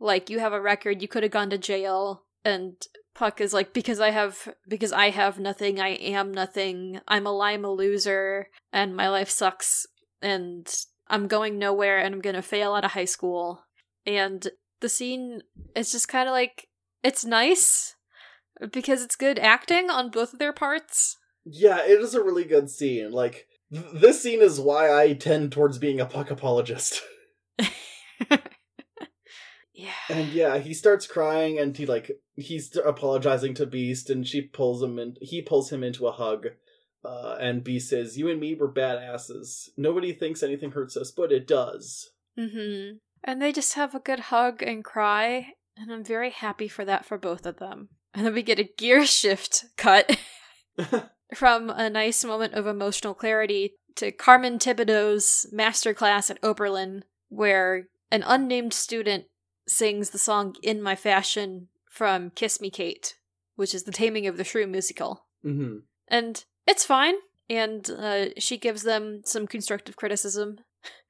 Like 0.00 0.30
you 0.30 0.38
have 0.38 0.52
a 0.52 0.60
record. 0.60 1.02
You 1.02 1.08
could 1.08 1.22
have 1.22 1.32
gone 1.32 1.50
to 1.50 1.58
jail. 1.58 2.24
And 2.44 2.74
Puck 3.14 3.40
is 3.40 3.52
like 3.52 3.72
because 3.72 4.00
I 4.00 4.10
have 4.10 4.54
because 4.66 4.92
I 4.92 5.10
have 5.10 5.38
nothing. 5.38 5.80
I 5.80 5.90
am 5.90 6.32
nothing. 6.32 7.00
I'm 7.08 7.26
a 7.26 7.38
I'm 7.38 7.64
a 7.64 7.70
loser 7.70 8.48
and 8.72 8.96
my 8.96 9.08
life 9.08 9.30
sucks 9.30 9.86
and 10.22 10.72
I'm 11.08 11.26
going 11.26 11.58
nowhere 11.58 11.98
and 11.98 12.14
I'm 12.14 12.20
to 12.20 12.42
fail 12.42 12.74
out 12.74 12.84
of 12.84 12.92
high 12.92 13.04
school. 13.06 13.64
And 14.06 14.46
the 14.80 14.88
scene 14.88 15.42
is 15.74 15.90
just 15.90 16.08
kind 16.08 16.28
of 16.28 16.32
like 16.32 16.68
it's 17.02 17.24
nice 17.24 17.96
because 18.72 19.02
it's 19.02 19.16
good 19.16 19.38
acting 19.38 19.90
on 19.90 20.10
both 20.10 20.32
of 20.32 20.38
their 20.38 20.52
parts. 20.52 21.16
Yeah, 21.44 21.84
it 21.84 22.00
is 22.00 22.14
a 22.14 22.22
really 22.22 22.44
good 22.44 22.70
scene. 22.70 23.10
Like, 23.10 23.47
this 23.70 24.22
scene 24.22 24.40
is 24.40 24.60
why 24.60 24.92
I 24.92 25.14
tend 25.14 25.52
towards 25.52 25.78
being 25.78 26.00
a 26.00 26.06
Puck 26.06 26.30
apologist. 26.30 27.02
yeah 29.74 29.92
And 30.08 30.28
yeah, 30.28 30.58
he 30.58 30.74
starts 30.74 31.06
crying 31.06 31.58
and 31.58 31.76
he 31.76 31.86
like 31.86 32.10
he's 32.34 32.76
apologizing 32.76 33.54
to 33.54 33.66
Beiste 33.66 34.10
and 34.10 34.26
she 34.26 34.42
pulls 34.42 34.82
him 34.82 34.98
and 34.98 35.18
he 35.20 35.42
pulls 35.42 35.70
him 35.70 35.84
into 35.84 36.06
a 36.06 36.12
hug. 36.12 36.48
Uh, 37.04 37.36
and 37.40 37.62
Beiste 37.62 37.82
says, 37.82 38.18
"You 38.18 38.28
and 38.28 38.40
me 38.40 38.54
were 38.54 38.72
badasses. 38.72 39.68
Nobody 39.76 40.12
thinks 40.12 40.42
anything 40.42 40.72
hurts 40.72 40.96
us, 40.96 41.12
but 41.12 41.30
it 41.30 41.46
does." 41.46 42.10
mm-hmm 42.38 42.96
and 43.24 43.42
they 43.42 43.52
just 43.52 43.74
have 43.74 43.94
a 43.94 44.00
good 44.00 44.20
hug 44.20 44.62
and 44.62 44.84
cry 44.84 45.48
and 45.76 45.92
I'm 45.92 46.04
very 46.04 46.30
happy 46.30 46.68
for 46.68 46.84
that 46.84 47.04
for 47.04 47.18
both 47.18 47.46
of 47.46 47.58
them 47.58 47.88
and 48.14 48.26
then 48.26 48.34
we 48.34 48.42
get 48.42 48.58
a 48.58 48.68
gear 48.76 49.04
shift 49.04 49.66
cut 49.76 50.18
from 51.34 51.70
a 51.70 51.90
nice 51.90 52.24
moment 52.24 52.54
of 52.54 52.66
emotional 52.66 53.14
clarity 53.14 53.74
to 53.96 54.12
Carmen 54.12 54.58
Tibideaux's 54.58 55.46
masterclass 55.52 56.30
at 56.30 56.38
Oberlin, 56.42 57.04
where 57.28 57.88
an 58.10 58.22
unnamed 58.26 58.72
student 58.72 59.24
sings 59.66 60.10
the 60.10 60.18
song 60.18 60.54
In 60.62 60.80
My 60.80 60.94
Fashion 60.94 61.68
from 61.90 62.30
Kiss 62.30 62.60
Me 62.60 62.70
Kate, 62.70 63.16
which 63.56 63.74
is 63.74 63.84
the 63.84 63.92
Taming 63.92 64.26
of 64.26 64.36
the 64.36 64.44
Shrew 64.44 64.66
musical. 64.66 65.26
Mm-hmm. 65.44 65.78
And 66.06 66.44
it's 66.66 66.84
fine. 66.84 67.14
And 67.50 67.90
uh, 67.90 68.26
she 68.38 68.56
gives 68.56 68.82
them 68.82 69.22
some 69.24 69.46
constructive 69.46 69.96
criticism. 69.96 70.58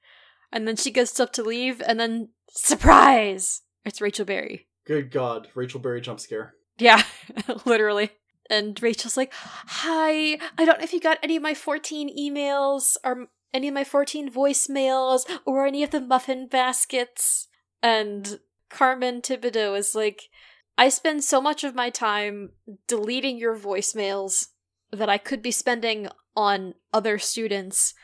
and 0.53 0.67
then 0.67 0.77
she 0.77 0.91
gets 0.91 1.19
up 1.21 1.33
to 1.35 1.43
leave, 1.43 1.83
and 1.87 1.99
then 1.99 2.31
surprise! 2.51 3.63
It's 3.85 4.01
Rachel 4.01 4.25
Berry. 4.25 4.69
Good 4.87 5.11
God, 5.11 5.49
Rachel 5.55 5.81
Berry 5.81 6.01
jump 6.01 6.21
scare. 6.21 6.55
Yeah, 6.79 7.03
literally. 7.65 8.11
And 8.51 8.81
Rachel's 8.83 9.17
like, 9.17 9.33
Hi, 9.35 10.39
I 10.57 10.65
don't 10.65 10.79
know 10.79 10.85
if 10.85 10.93
you 10.93 11.01
got 11.01 11.19
any 11.23 11.37
of 11.37 11.43
my 11.43 11.55
14 11.55 12.17
emails 12.19 12.97
or 13.05 13.29
any 13.53 13.69
of 13.69 13.75
my 13.75 13.85
14 13.85 14.31
voicemails 14.31 15.29
or 15.45 15.67
any 15.67 15.83
of 15.83 15.91
the 15.91 16.01
muffin 16.01 16.47
baskets. 16.47 17.49
And 17.83 18.41
Carmen 18.69 19.23
Tibideaux 19.23 19.77
is 19.77 19.95
like, 19.95 20.31
I 20.77 20.89
spend 20.89 21.25
so 21.25 21.41
much 21.41 21.65
of 21.65 21.75
my 21.75 21.91
time 21.91 22.51
deleting 22.87 23.39
your 23.39 23.57
voicemails 23.57 24.49
that 24.93 25.09
I 25.09 25.19
could 25.19 25.43
be 25.43 25.51
spending 25.51 26.09
on 26.37 26.75
other 26.93 27.19
students 27.19 27.95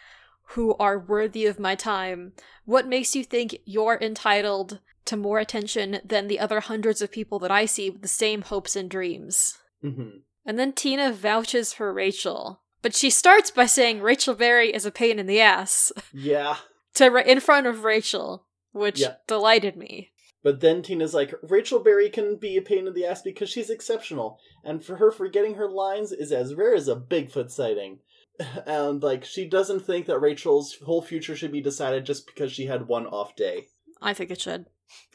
who 0.48 0.74
are 0.74 0.98
worthy 0.98 1.46
of 1.46 1.58
my 1.58 1.74
time. 1.74 2.32
What 2.64 2.86
makes 2.86 3.14
you 3.14 3.24
think 3.24 3.58
you're 3.64 3.98
entitled 4.00 4.80
to 5.06 5.16
more 5.16 5.38
attention 5.38 6.00
than 6.04 6.28
the 6.28 6.40
other 6.40 6.60
hundreds 6.60 7.00
of 7.00 7.12
people 7.12 7.38
that 7.40 7.50
I 7.50 7.64
see 7.64 7.90
with 7.90 8.02
the 8.02 8.08
same 8.08 8.42
hopes 8.42 8.76
and 8.76 8.90
dreams? 8.90 9.58
Mm-hmm. 9.82 10.18
And 10.46 10.58
then 10.58 10.72
Tina 10.72 11.12
vouches 11.12 11.72
for 11.72 11.92
Rachel. 11.92 12.60
But 12.82 12.94
she 12.94 13.08
starts 13.10 13.50
by 13.50 13.66
saying 13.66 14.00
Rachel 14.02 14.34
Berry 14.34 14.74
is 14.74 14.84
a 14.84 14.90
pain 14.90 15.18
in 15.18 15.26
the 15.26 15.40
ass 15.40 15.90
Yeah. 16.12 16.56
to 16.94 17.16
in 17.30 17.40
front 17.40 17.66
of 17.66 17.84
Rachel, 17.84 18.46
which 18.72 19.00
Yeah. 19.00 19.14
delighted 19.26 19.76
me. 19.76 20.10
But 20.42 20.60
then 20.60 20.82
Tina's 20.82 21.14
like, 21.14 21.32
Rachel 21.42 21.78
Berry 21.80 22.10
can 22.10 22.36
be 22.36 22.58
a 22.58 22.62
pain 22.62 22.86
in 22.86 22.92
the 22.92 23.06
ass 23.06 23.22
because 23.22 23.48
she's 23.48 23.70
exceptional, 23.70 24.38
and 24.62 24.84
for 24.84 24.96
her 24.96 25.10
forgetting 25.10 25.54
her 25.54 25.70
lines 25.70 26.12
is 26.12 26.30
as 26.32 26.54
rare 26.54 26.74
as 26.74 26.86
a 26.86 26.96
Bigfoot 26.96 27.50
sighting. 27.50 28.00
And 28.66 29.02
like, 29.02 29.24
she 29.24 29.48
doesn't 29.48 29.80
think 29.86 30.04
that 30.06 30.18
Rachel's 30.18 30.76
whole 30.84 31.00
future 31.00 31.34
should 31.36 31.52
be 31.52 31.60
decided 31.62 32.04
just 32.04 32.26
because 32.26 32.52
she 32.52 32.66
had 32.66 32.88
one 32.88 33.06
off 33.06 33.34
day. 33.36 33.68
I 34.02 34.12
think 34.12 34.30
it 34.30 34.40
should. 34.40 34.66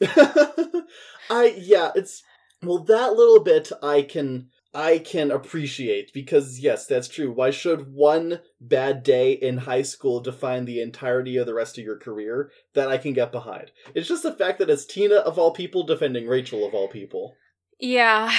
I 1.30 1.54
yeah, 1.56 1.92
it's 1.94 2.22
well 2.62 2.78
that 2.84 3.12
little 3.14 3.40
bit 3.40 3.70
I 3.82 4.02
can 4.02 4.48
I 4.72 4.98
can 4.98 5.32
appreciate 5.32 6.12
because 6.12 6.60
yes, 6.60 6.86
that's 6.86 7.08
true. 7.08 7.32
Why 7.32 7.50
should 7.50 7.92
one 7.92 8.40
bad 8.60 9.02
day 9.02 9.32
in 9.32 9.58
high 9.58 9.82
school 9.82 10.20
define 10.20 10.64
the 10.64 10.80
entirety 10.80 11.36
of 11.36 11.46
the 11.46 11.54
rest 11.54 11.76
of 11.76 11.84
your 11.84 11.98
career? 11.98 12.52
That 12.74 12.88
I 12.88 12.96
can 12.96 13.12
get 13.12 13.32
behind. 13.32 13.72
It's 13.94 14.08
just 14.08 14.22
the 14.22 14.32
fact 14.32 14.60
that 14.60 14.70
it's 14.70 14.84
Tina 14.84 15.16
of 15.16 15.38
all 15.38 15.50
people 15.52 15.82
defending 15.82 16.28
Rachel 16.28 16.64
of 16.64 16.72
all 16.72 16.86
people. 16.86 17.34
Yeah. 17.80 18.32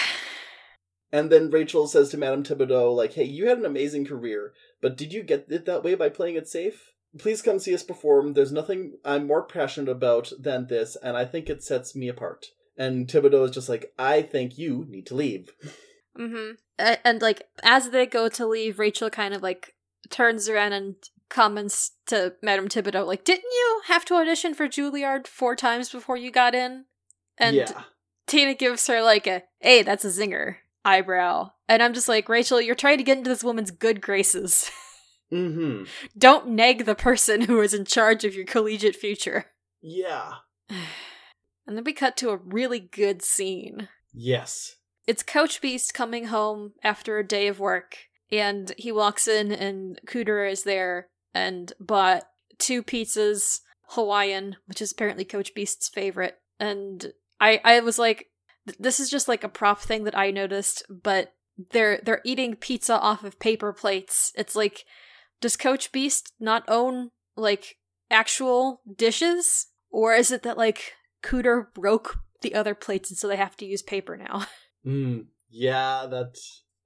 And 1.12 1.30
then 1.30 1.52
Rachel 1.52 1.88
says 1.88 2.10
to 2.10 2.18
Madame 2.18 2.44
Tibideaux, 2.44 2.96
like, 2.96 3.14
hey, 3.14 3.26
you 3.26 3.50
had 3.50 3.58
an 3.58 3.66
amazing 3.66 4.06
career, 4.06 4.54
but 4.82 4.96
did 4.96 5.12
you 5.12 5.24
get 5.24 5.48
it 5.50 5.66
that 5.66 5.84
way 5.84 5.96
by 5.96 6.08
playing 6.08 6.36
it 6.36 6.48
safe? 6.48 6.94
Please 7.18 7.42
come 7.42 7.60
see 7.60 7.76
us 7.76 7.84
perform. 7.84 8.34
There's 8.34 8.54
nothing 8.54 8.94
I'm 9.04 9.28
more 9.28 9.44
passionate 9.44 9.92
about 9.92 10.32
than 10.40 10.68
this, 10.68 10.96
and 11.04 11.18
I 11.18 11.26
think 11.26 11.50
it 11.50 11.62
sets 11.62 11.94
me 11.94 12.08
apart. 12.08 12.46
And 12.78 13.08
Tibideaux 13.08 13.44
is 13.44 13.52
just 13.52 13.68
like, 13.68 13.92
I 14.00 14.22
think 14.22 14.58
you 14.58 14.86
need 14.88 15.06
to 15.08 15.16
leave. 15.16 15.52
Mm-hmm. 16.18 16.54
And, 16.80 17.00
and 17.04 17.22
like 17.22 17.44
as 17.64 17.90
they 17.90 18.06
go 18.06 18.30
to 18.30 18.48
leave, 18.48 18.80
Rachel 18.80 19.10
kind 19.10 19.34
of 19.34 19.42
like 19.42 19.76
turns 20.10 20.50
around 20.50 20.74
and 20.74 20.96
comments 21.30 21.92
to 22.08 22.34
Madame 22.42 22.68
Tibideaux, 22.68 23.08
like, 23.08 23.24
"Didn't 23.24 23.52
you 23.52 23.82
have 23.88 24.06
to 24.06 24.16
audition 24.16 24.54
for 24.54 24.68
Juilliard 24.68 25.28
four 25.28 25.56
times 25.56 25.90
before 25.90 26.18
you 26.18 26.32
got 26.32 26.56
in?" 26.56 26.86
And 27.38 27.56
yeah. 27.56 27.84
Tina 28.28 28.54
gives 28.54 28.88
her 28.88 29.02
like 29.02 29.28
a, 29.28 29.44
"Hey, 29.60 29.84
that's 29.84 30.06
a 30.06 30.10
zinger." 30.10 30.58
Eyebrow, 30.84 31.52
and 31.70 31.84
I'm 31.84 31.94
just 31.94 32.08
like, 32.08 32.28
Rachel, 32.28 32.60
you're 32.60 32.74
trying 32.74 32.98
to 32.98 33.04
get 33.04 33.20
into 33.20 33.30
this 33.30 33.44
woman's 33.44 33.70
good 33.70 34.02
graces. 34.02 34.72
Mm-hmm. 35.32 35.84
Don't 36.18 36.50
neg 36.50 36.86
the 36.86 36.96
person 36.96 37.42
who 37.42 37.62
is 37.62 37.74
in 37.74 37.86
charge 37.86 38.26
of 38.26 38.36
your 38.36 38.46
collegiate 38.46 38.96
future. 38.96 39.46
Yeah. 39.82 40.34
And 41.68 41.78
then 41.78 41.84
we 41.84 41.94
cut 41.94 42.18
to 42.18 42.32
a 42.32 42.38
really 42.38 42.80
good 42.80 43.22
scene. 43.22 43.88
Yes. 44.12 44.78
It's 45.08 45.24
Coach 45.24 45.62
Beiste 45.62 45.94
coming 45.94 46.26
home 46.26 46.74
after 46.84 47.18
a 47.18 47.28
day 47.28 47.48
of 47.48 47.60
work, 47.60 47.98
and 48.32 48.74
he 48.78 48.92
walks 48.92 49.28
in, 49.28 49.52
and 49.52 50.00
Cooter 50.08 50.50
is 50.50 50.64
there 50.64 51.08
and 51.34 51.74
bought 51.80 52.24
two 52.58 52.84
pizzas, 52.84 53.62
Hawaiian, 53.90 54.58
which 54.68 54.82
is 54.82 54.92
apparently 54.92 55.26
Coach 55.26 55.54
Beiste's 55.56 55.90
favorite. 55.90 56.38
And 56.60 57.14
I, 57.40 57.60
I 57.64 57.80
was 57.82 57.98
like, 58.00 58.28
this 58.80 59.00
is 59.00 59.10
just 59.10 59.28
like 59.28 59.44
a 59.44 59.50
prop 59.50 59.82
thing 59.82 60.04
that 60.04 60.18
I 60.18 60.32
noticed, 60.32 60.84
but 60.90 61.34
they're 61.72 62.00
they're 62.04 62.22
eating 62.24 62.56
pizza 62.56 62.98
off 63.00 63.24
of 63.24 63.40
paper 63.40 63.74
plates. 63.74 64.32
It's 64.36 64.56
like, 64.56 64.86
does 65.42 65.58
Coach 65.58 65.92
Beiste 65.92 66.32
not 66.40 66.64
own 66.68 67.10
like 67.36 67.78
actual 68.10 68.82
dishes, 68.96 69.68
or 69.90 70.14
is 70.14 70.32
it 70.32 70.44
that 70.44 70.58
like 70.58 70.94
Cooter 71.24 71.74
broke 71.74 72.20
the 72.42 72.56
other 72.56 72.76
plates 72.76 73.10
and 73.10 73.18
so 73.18 73.28
they 73.28 73.36
have 73.36 73.58
to 73.58 73.66
use 73.66 73.82
paper 73.82 74.16
now? 74.16 74.46
Mm. 74.86 75.26
Yeah, 75.50 76.08
that 76.10 76.38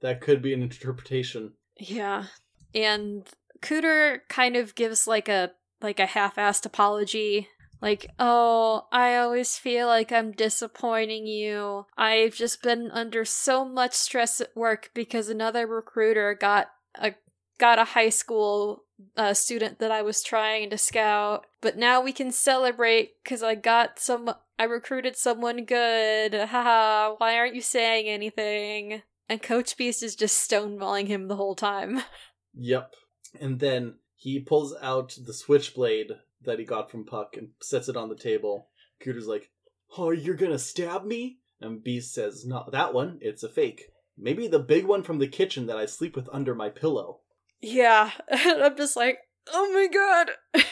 that 0.01 0.21
could 0.21 0.41
be 0.41 0.53
an 0.53 0.61
interpretation. 0.61 1.53
Yeah. 1.77 2.25
And 2.73 3.27
Cooter 3.61 4.19
kind 4.29 4.55
of 4.55 4.75
gives 4.75 5.07
like 5.07 5.29
a 5.29 5.51
like 5.81 5.99
a 5.99 6.05
half-assed 6.05 6.65
apology. 6.65 7.49
Like, 7.81 8.07
"Oh, 8.17 8.87
I 8.91 9.17
always 9.17 9.57
feel 9.57 9.87
like 9.87 10.11
I'm 10.11 10.31
disappointing 10.31 11.27
you. 11.27 11.85
I've 11.97 12.33
just 12.33 12.63
been 12.63 12.89
under 12.91 13.25
so 13.25 13.65
much 13.65 13.93
stress 13.93 14.41
at 14.41 14.55
work 14.55 14.91
because 14.93 15.29
another 15.29 15.67
recruiter 15.67 16.33
got 16.33 16.67
a 16.95 17.13
got 17.57 17.79
a 17.79 17.85
high 17.85 18.09
school 18.09 18.83
uh, 19.17 19.33
student 19.33 19.79
that 19.79 19.91
I 19.91 20.01
was 20.01 20.23
trying 20.23 20.69
to 20.69 20.77
scout. 20.77 21.45
But 21.61 21.77
now 21.77 22.01
we 22.01 22.11
can 22.11 22.31
celebrate 22.31 23.23
because 23.23 23.43
I 23.43 23.55
got 23.55 23.99
some. 23.99 24.33
I 24.57 24.63
recruited 24.63 25.17
someone 25.17 25.65
good. 25.65 26.33
Haha. 26.49 27.15
Why 27.17 27.37
aren't 27.37 27.55
you 27.55 27.61
saying 27.61 28.07
anything? 28.07 29.01
And 29.27 29.41
Coach 29.41 29.75
Beiste 29.77 30.03
is 30.03 30.15
just 30.15 30.49
stonewalling 30.49 31.07
him 31.07 31.27
the 31.27 31.35
whole 31.35 31.55
time. 31.55 32.01
Yep. 32.57 32.93
And 33.41 33.59
then 33.59 33.95
he 34.15 34.39
pulls 34.39 34.73
out 34.81 35.17
the 35.25 35.33
switchblade 35.33 36.11
that 36.43 36.57
he 36.57 36.63
got 36.63 36.89
from 36.89 37.05
Puck 37.05 37.35
and 37.35 37.49
sets 37.61 37.89
it 37.89 37.97
on 37.97 38.07
the 38.07 38.15
table. 38.15 38.69
Cooter's 39.03 39.27
like, 39.27 39.51
Oh, 39.97 40.11
you're 40.11 40.35
gonna 40.35 40.57
stab 40.57 41.03
me? 41.03 41.39
And 41.59 41.83
Beiste 41.83 42.13
says, 42.13 42.45
Not 42.45 42.71
that 42.71 42.93
one, 42.93 43.17
it's 43.19 43.43
a 43.43 43.49
fake. 43.49 43.89
Maybe 44.17 44.47
the 44.47 44.59
big 44.59 44.85
one 44.85 45.03
from 45.03 45.19
the 45.19 45.27
kitchen 45.27 45.65
that 45.65 45.75
I 45.75 45.85
sleep 45.85 46.15
with 46.15 46.29
under 46.31 46.55
my 46.55 46.69
pillow. 46.69 47.19
Yeah, 47.61 48.11
And 48.29 48.63
I'm 48.63 48.77
just 48.77 48.95
like, 48.95 49.19
oh 49.51 49.71
my 49.73 49.87
god. 49.87 50.65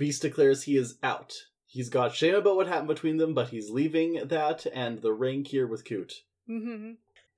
Beiste 0.00 0.22
declares 0.22 0.62
he 0.62 0.76
is 0.76 0.96
out. 1.02 1.34
He's 1.70 1.90
got 1.90 2.14
shame 2.14 2.34
about 2.34 2.56
what 2.56 2.66
happened 2.66 2.88
between 2.88 3.18
them, 3.18 3.34
but 3.34 3.50
he's 3.50 3.68
leaving 3.68 4.14
that 4.28 4.66
and 4.72 5.02
the 5.02 5.12
ring 5.12 5.44
here 5.44 5.66
with 5.66 5.84
Coot. 5.84 6.22
hmm 6.46 6.92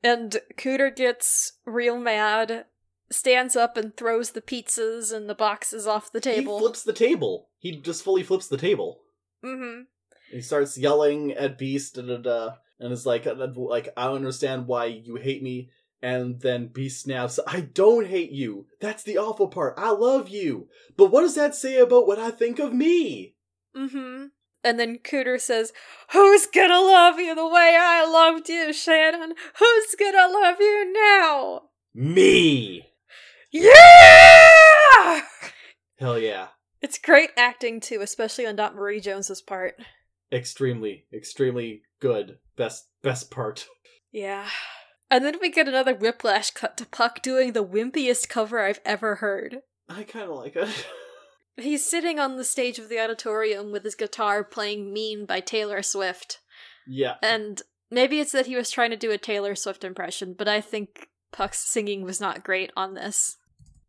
And 0.04 0.40
Cooter 0.56 0.94
gets 0.94 1.54
real 1.66 1.98
mad, 1.98 2.66
stands 3.10 3.56
up 3.56 3.76
and 3.76 3.96
throws 3.96 4.30
the 4.30 4.40
pizzas 4.40 5.12
and 5.12 5.28
the 5.28 5.34
boxes 5.34 5.84
off 5.84 6.12
the 6.12 6.20
table. 6.20 6.58
He 6.58 6.62
flips 6.62 6.84
the 6.84 6.92
table. 6.92 7.48
He 7.58 7.72
just 7.72 8.04
fully 8.04 8.22
flips 8.22 8.46
the 8.46 8.56
table. 8.56 9.00
hmm 9.42 9.80
He 10.30 10.40
starts 10.42 10.78
yelling 10.78 11.32
at 11.32 11.58
Beiste 11.58 11.94
da, 11.94 12.02
da, 12.02 12.16
da, 12.18 12.54
and 12.78 12.92
is 12.92 13.04
like, 13.04 13.26
uh, 13.26 13.34
like 13.56 13.88
I 13.96 14.04
don't 14.04 14.16
understand 14.16 14.68
why 14.68 14.84
you 14.84 15.16
hate 15.16 15.42
me. 15.42 15.70
And 16.00 16.40
then 16.40 16.68
Beiste 16.68 17.02
snaps, 17.02 17.40
I 17.48 17.62
don't 17.62 18.06
hate 18.06 18.30
you. 18.30 18.66
That's 18.80 19.02
the 19.02 19.18
awful 19.18 19.48
part. 19.48 19.74
I 19.76 19.90
love 19.90 20.28
you. 20.28 20.68
But 20.96 21.10
what 21.10 21.22
does 21.22 21.34
that 21.34 21.56
say 21.56 21.78
about 21.78 22.06
what 22.06 22.20
I 22.20 22.30
think 22.30 22.60
of 22.60 22.72
me? 22.72 23.34
Hmm 23.74 24.26
And 24.64 24.78
then 24.78 24.98
Cooter 24.98 25.40
says, 25.40 25.72
Who's 26.12 26.46
gonna 26.46 26.80
love 26.80 27.18
you 27.18 27.34
the 27.34 27.48
way 27.48 27.76
I 27.78 28.04
loved 28.04 28.48
you, 28.48 28.72
Shannon? 28.72 29.34
Who's 29.58 29.94
gonna 29.98 30.32
love 30.32 30.56
you 30.60 30.92
now? 30.92 31.62
Me! 31.94 32.86
Yeah! 33.52 35.22
Hell 35.98 36.18
yeah. 36.18 36.48
It's 36.80 36.98
great 36.98 37.30
acting 37.36 37.80
too, 37.80 38.00
especially 38.00 38.46
on 38.46 38.56
Dot 38.56 38.74
Marie 38.74 39.00
Jones's 39.00 39.42
part. 39.42 39.76
Extremely, 40.32 41.06
extremely 41.12 41.82
good. 42.00 42.38
Best, 42.56 42.88
best 43.02 43.30
part. 43.30 43.66
Yeah. 44.12 44.46
And 45.10 45.24
then 45.24 45.38
we 45.40 45.50
get 45.50 45.66
another 45.68 45.94
whiplash 45.94 46.52
cut 46.52 46.76
to 46.76 46.86
Puck 46.86 47.20
doing 47.20 47.52
the 47.52 47.64
wimpiest 47.64 48.28
cover 48.28 48.60
I've 48.60 48.80
ever 48.84 49.16
heard. 49.16 49.58
I 49.88 50.04
kind 50.04 50.30
of 50.30 50.36
like 50.36 50.54
it. 50.54 50.68
He's 51.60 51.84
sitting 51.84 52.18
on 52.18 52.36
the 52.36 52.44
stage 52.44 52.78
of 52.78 52.88
the 52.88 52.98
auditorium 53.00 53.72
with 53.72 53.84
his 53.84 53.94
guitar 53.94 54.42
playing 54.44 54.92
Mean 54.92 55.26
by 55.26 55.40
Taylor 55.40 55.82
Swift. 55.82 56.40
yeah. 56.86 57.14
And 57.22 57.62
maybe 57.90 58.20
it's 58.20 58.32
that 58.32 58.46
he 58.46 58.56
was 58.56 58.70
trying 58.70 58.90
to 58.90 58.96
do 58.96 59.10
a 59.10 59.18
Taylor 59.18 59.54
Swift 59.54 59.84
impression, 59.84 60.34
but 60.36 60.48
I 60.48 60.60
think 60.60 61.08
Puck's 61.32 61.60
singing 61.70 62.02
was 62.02 62.20
not 62.20 62.44
great 62.44 62.70
on 62.76 62.94
this. 62.94 63.36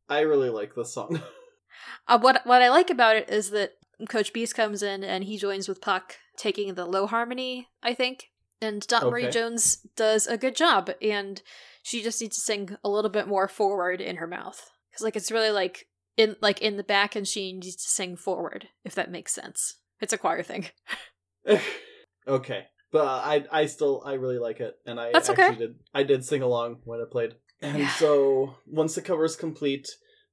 I 0.09 0.21
really 0.21 0.49
like 0.49 0.75
this 0.75 0.93
song. 0.93 1.21
Uh, 2.07 2.19
what 2.19 2.41
what 2.45 2.61
I 2.61 2.69
like 2.69 2.89
about 2.89 3.15
it 3.15 3.29
is 3.29 3.49
that 3.51 3.71
Coach 4.09 4.33
Beiste 4.33 4.53
comes 4.55 4.83
in 4.83 5.03
and 5.03 5.23
he 5.23 5.37
joins 5.37 5.67
with 5.67 5.81
Puck, 5.81 6.17
taking 6.37 6.73
the 6.73 6.85
low 6.85 7.07
harmony, 7.07 7.69
I 7.81 7.93
think. 7.93 8.29
And 8.61 8.85
Dot 8.87 9.03
Marie 9.03 9.23
Okay. 9.23 9.31
Jones 9.31 9.77
does 9.95 10.27
a 10.27 10.37
good 10.37 10.55
job, 10.55 10.91
and 11.01 11.41
she 11.81 12.03
just 12.03 12.21
needs 12.21 12.35
to 12.35 12.41
sing 12.41 12.77
a 12.83 12.89
little 12.89 13.09
bit 13.09 13.27
more 13.27 13.47
forward 13.47 13.99
in 14.01 14.17
her 14.17 14.27
mouth. 14.27 14.69
Because 14.91 15.03
like 15.03 15.15
it's 15.15 15.31
really 15.31 15.49
like 15.51 15.87
in 16.17 16.35
like 16.41 16.61
in 16.61 16.77
the 16.77 16.83
back 16.83 17.15
and 17.15 17.27
she 17.27 17.53
needs 17.53 17.75
to 17.75 17.89
sing 17.89 18.15
forward, 18.15 18.69
if 18.83 18.95
that 18.95 19.11
makes 19.11 19.33
sense. 19.33 19.75
It's 19.99 20.13
a 20.13 20.17
choir 20.17 20.43
thing. 20.43 20.67
okay, 22.27 22.65
but 22.91 23.05
I 23.05 23.45
I 23.51 23.65
still 23.65 24.03
I 24.05 24.13
really 24.13 24.37
like 24.39 24.59
it, 24.59 24.75
and 24.85 24.99
I 24.99 25.11
That's 25.11 25.29
actually 25.29 25.45
okay. 25.45 25.57
did 25.57 25.75
I 25.93 26.03
did 26.03 26.25
sing 26.25 26.41
along 26.41 26.79
when 26.83 26.99
it 26.99 27.11
played. 27.11 27.35
And 27.61 27.79
Yeah. 27.79 27.89
so 27.89 28.55
once 28.65 28.95
the 28.95 29.01
cover 29.01 29.23
is 29.25 29.35
complete, 29.35 29.87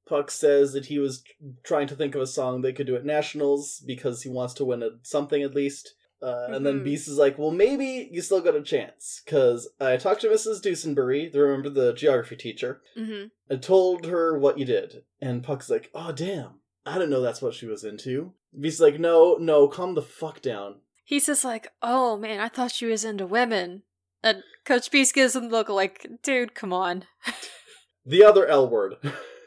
Puck 0.09 0.31
says 0.31 0.73
that 0.73 0.87
he 0.87 0.99
was 0.99 1.23
trying 1.63 1.87
to 1.89 1.97
think 1.97 2.15
of 2.15 2.23
a 2.23 2.27
song 2.27 2.63
they 2.63 2.73
could 2.73 2.87
do 2.87 2.97
at 2.97 3.05
nationals 3.05 3.83
because 3.87 4.23
he 4.23 4.31
wants 4.31 4.55
to 4.55 4.65
win 4.65 4.83
a, 4.83 4.91
something 5.03 5.43
at 5.43 5.55
least. 5.55 5.95
Uh, 6.21 6.49
And 6.51 6.67
then 6.67 6.81
Mhm. 6.81 6.85
Beiste 6.87 7.09
is 7.09 7.17
like, 7.19 7.39
"Well, 7.39 7.51
maybe 7.53 8.09
you 8.11 8.21
still 8.23 8.41
got 8.41 8.57
a 8.57 8.63
chance." 8.63 9.23
Because 9.25 9.69
I 9.81 9.97
talked 9.97 10.21
to 10.23 10.29
Mrs. 10.29 10.61
Dusenbury, 10.61 11.29
the 11.31 11.41
remember 11.41 11.69
the 11.71 11.93
geography 11.93 12.35
teacher. 12.37 12.83
Mm-hmm. 12.97 13.29
I 13.51 13.57
told 13.57 14.07
her 14.07 14.37
what 14.39 14.59
you 14.59 14.65
did, 14.65 15.05
and 15.21 15.45
Puck's 15.45 15.71
like, 15.71 15.91
"Oh 15.95 16.11
damn, 16.13 16.61
I 16.85 16.95
didn't 16.95 17.11
know 17.11 17.21
that's 17.21 17.41
what 17.43 17.55
she 17.55 17.67
was 17.67 17.85
into." 17.85 18.33
Beiste's 18.59 18.81
like, 18.81 18.99
"No, 18.99 19.37
no, 19.41 19.69
calm 19.69 19.95
the 19.95 20.03
fuck 20.03 20.41
down." 20.43 20.81
He's 21.05 21.27
just 21.27 21.45
like, 21.45 21.73
oh 21.83 22.17
man, 22.19 22.39
I 22.41 22.49
thought 22.49 22.73
she 22.73 22.85
was 22.87 23.05
into 23.05 23.27
women. 23.27 23.83
And 24.23 24.43
Coach 24.67 24.91
Beiste 24.91 25.15
gives 25.15 25.35
him 25.37 25.45
the 25.49 25.57
look 25.57 25.69
like, 25.71 26.07
dude, 26.23 26.55
come 26.55 26.73
on. 26.73 27.05
The 28.05 28.25
other 28.25 28.47
L 28.47 28.69
word. 28.69 28.97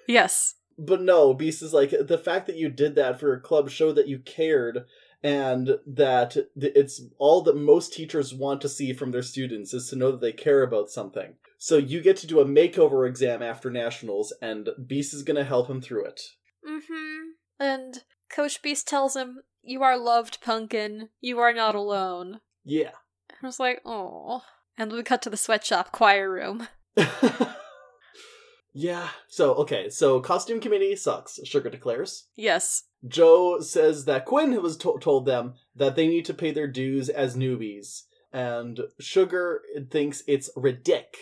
Yes. 0.07 0.55
but 0.77 1.01
no, 1.01 1.33
Beiste 1.35 1.61
is 1.63 1.73
like, 1.73 1.91
the 1.91 2.17
fact 2.17 2.47
that 2.47 2.55
you 2.57 2.69
did 2.69 2.95
that 2.95 3.19
for 3.19 3.33
a 3.33 3.39
club 3.39 3.69
showed 3.69 3.93
that 3.95 4.07
you 4.07 4.19
cared 4.19 4.85
and 5.23 5.77
that 5.85 6.35
it's 6.55 7.01
all 7.17 7.41
that 7.43 7.55
most 7.55 7.93
teachers 7.93 8.33
want 8.33 8.61
to 8.61 8.69
see 8.69 8.93
from 8.93 9.11
their 9.11 9.21
students 9.21 9.73
is 9.73 9.89
to 9.89 9.95
know 9.95 10.11
that 10.11 10.21
they 10.21 10.31
care 10.31 10.63
about 10.63 10.89
something. 10.89 11.35
So 11.57 11.77
you 11.77 12.01
get 12.01 12.17
to 12.17 12.27
do 12.27 12.39
a 12.39 12.45
makeover 12.45 13.07
exam 13.07 13.43
after 13.43 13.69
nationals, 13.69 14.33
and 14.41 14.69
Beiste 14.79 15.13
is 15.13 15.23
going 15.23 15.37
to 15.37 15.43
help 15.43 15.69
him 15.69 15.81
through 15.81 16.05
it. 16.05 16.21
Mm-hmm. 16.67 17.63
And 17.63 18.03
Coach 18.29 18.63
Beiste 18.63 18.85
tells 18.85 19.15
him, 19.15 19.41
you 19.61 19.83
are 19.83 19.97
loved, 19.97 20.41
Pumpkin. 20.41 21.09
You 21.19 21.37
are 21.39 21.53
not 21.53 21.75
alone. 21.75 22.39
Yeah. 22.63 22.91
I 23.29 23.45
was 23.45 23.59
like, 23.59 23.81
oh. 23.85 24.41
And 24.77 24.91
we 24.91 25.03
cut 25.03 25.21
to 25.23 25.29
the 25.29 25.37
sweatshop 25.37 25.91
choir 25.91 26.31
room. 26.31 26.67
yeah. 28.73 29.09
So, 29.27 29.53
okay, 29.55 29.89
so 29.89 30.19
costume 30.19 30.59
committee 30.59 30.95
sucks, 30.95 31.39
Sugar 31.43 31.69
declares. 31.69 32.27
Yes. 32.35 32.83
Joe 33.07 33.59
says 33.61 34.05
that 34.05 34.25
Quinn 34.25 34.61
was 34.61 34.77
to- 34.77 34.99
told 34.99 35.25
them 35.25 35.55
that 35.75 35.95
they 35.95 36.07
need 36.07 36.25
to 36.25 36.33
pay 36.33 36.51
their 36.51 36.67
dues 36.67 37.09
as 37.09 37.35
newbies, 37.35 38.03
and 38.31 38.79
Sugar 38.99 39.61
thinks 39.89 40.23
it's 40.27 40.49
ridic 40.55 41.15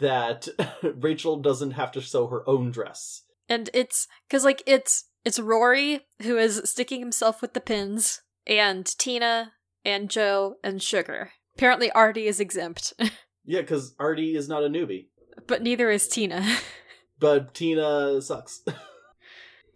that 0.00 0.48
Rachel 0.82 1.36
doesn't 1.40 1.72
have 1.72 1.92
to 1.92 2.02
sew 2.02 2.26
her 2.28 2.48
own 2.48 2.70
dress. 2.70 3.22
And 3.48 3.70
it's 3.72 4.06
because 4.28 4.44
like 4.44 4.62
it's 4.66 5.04
it's 5.24 5.38
Rory 5.40 6.06
who 6.22 6.36
is 6.36 6.62
sticking 6.64 7.00
himself 7.00 7.42
with 7.42 7.54
the 7.54 7.60
pins, 7.60 8.22
and 8.46 8.86
Tina 8.86 9.52
and 9.84 10.10
Joe 10.10 10.56
and 10.62 10.82
Sugar. 10.82 11.32
Apparently 11.56 11.90
Artie 11.92 12.26
is 12.26 12.40
exempt, 12.40 12.92
Yeah, 13.44 13.62
because 13.62 13.94
Artie 13.98 14.36
is 14.36 14.48
not 14.48 14.62
a 14.62 14.68
newbie, 14.68 15.08
but 15.46 15.62
neither 15.62 15.90
is 15.90 16.06
Tina. 16.06 16.56
but 17.18 17.54
Tina 17.54 18.20
sucks. 18.20 18.62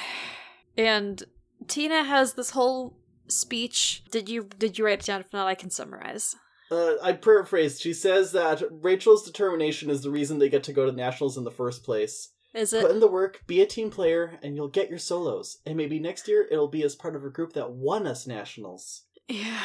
and 0.76 1.22
Tina 1.68 2.04
has 2.04 2.34
this 2.34 2.50
whole 2.50 2.96
speech. 3.28 4.04
Did 4.10 4.28
you 4.28 4.48
did 4.58 4.78
you 4.78 4.84
write 4.84 5.00
it 5.00 5.06
down? 5.06 5.20
If 5.20 5.32
not, 5.32 5.46
I 5.46 5.54
can 5.54 5.70
summarize. 5.70 6.34
Uh, 6.70 6.94
I 7.02 7.12
paraphrased. 7.12 7.80
She 7.80 7.92
says 7.92 8.32
that 8.32 8.62
Rachel's 8.70 9.24
determination 9.24 9.88
is 9.88 10.02
the 10.02 10.10
reason 10.10 10.38
they 10.38 10.48
get 10.48 10.64
to 10.64 10.72
go 10.72 10.86
to 10.86 10.92
nationals 10.92 11.36
in 11.36 11.44
the 11.44 11.50
first 11.50 11.84
place. 11.84 12.30
Is 12.54 12.72
it? 12.72 12.82
Put 12.82 12.90
in 12.90 13.00
the 13.00 13.06
work, 13.06 13.42
be 13.46 13.60
a 13.60 13.66
team 13.66 13.90
player, 13.90 14.38
and 14.42 14.56
you'll 14.56 14.68
get 14.68 14.88
your 14.88 14.98
solos. 14.98 15.58
And 15.66 15.76
maybe 15.76 15.98
next 15.98 16.26
year 16.26 16.46
it'll 16.50 16.68
be 16.68 16.82
as 16.82 16.96
part 16.96 17.14
of 17.14 17.24
a 17.24 17.30
group 17.30 17.52
that 17.52 17.70
won 17.70 18.06
us 18.06 18.26
nationals. 18.26 19.02
Yeah. 19.28 19.60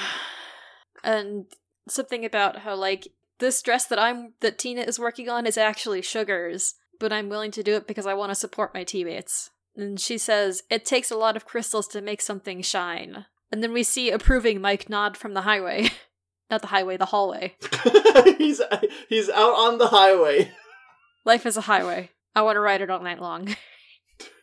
And 1.03 1.45
something 1.87 2.25
about 2.25 2.59
how 2.59 2.75
like 2.75 3.07
this 3.39 3.61
dress 3.61 3.85
that 3.87 3.97
I'm 3.97 4.33
that 4.41 4.59
Tina 4.59 4.81
is 4.81 4.99
working 4.99 5.29
on 5.29 5.47
is 5.47 5.57
actually 5.57 6.01
Sugar's, 6.01 6.75
but 6.99 7.13
I'm 7.13 7.29
willing 7.29 7.51
to 7.51 7.63
do 7.63 7.75
it 7.75 7.87
because 7.87 8.05
I 8.05 8.13
want 8.13 8.29
to 8.29 8.35
support 8.35 8.73
my 8.73 8.83
teammates. 8.83 9.49
And 9.75 9.99
she 9.99 10.17
says, 10.17 10.63
"It 10.69 10.85
takes 10.85 11.11
a 11.11 11.17
lot 11.17 11.35
of 11.35 11.45
crystals 11.45 11.87
to 11.89 12.01
make 12.01 12.21
something 12.21 12.61
shine." 12.61 13.25
And 13.51 13.61
then 13.61 13.73
we 13.73 13.83
see 13.83 14.09
approving 14.09 14.61
Mike 14.61 14.89
nod 14.89 15.17
from 15.17 15.33
the 15.33 15.41
highway. 15.41 15.89
Not 16.49 16.61
the 16.61 16.67
highway, 16.67 16.97
the 16.97 17.05
hallway. 17.05 17.55
he's 18.37 18.61
he's 19.07 19.29
out 19.29 19.53
on 19.53 19.77
the 19.77 19.87
highway. 19.87 20.51
Life 21.23 21.45
is 21.45 21.55
a 21.55 21.61
highway. 21.61 22.09
I 22.35 22.41
want 22.41 22.55
to 22.57 22.61
ride 22.61 22.81
it 22.81 22.89
all 22.89 23.01
night 23.01 23.21
long. 23.21 23.55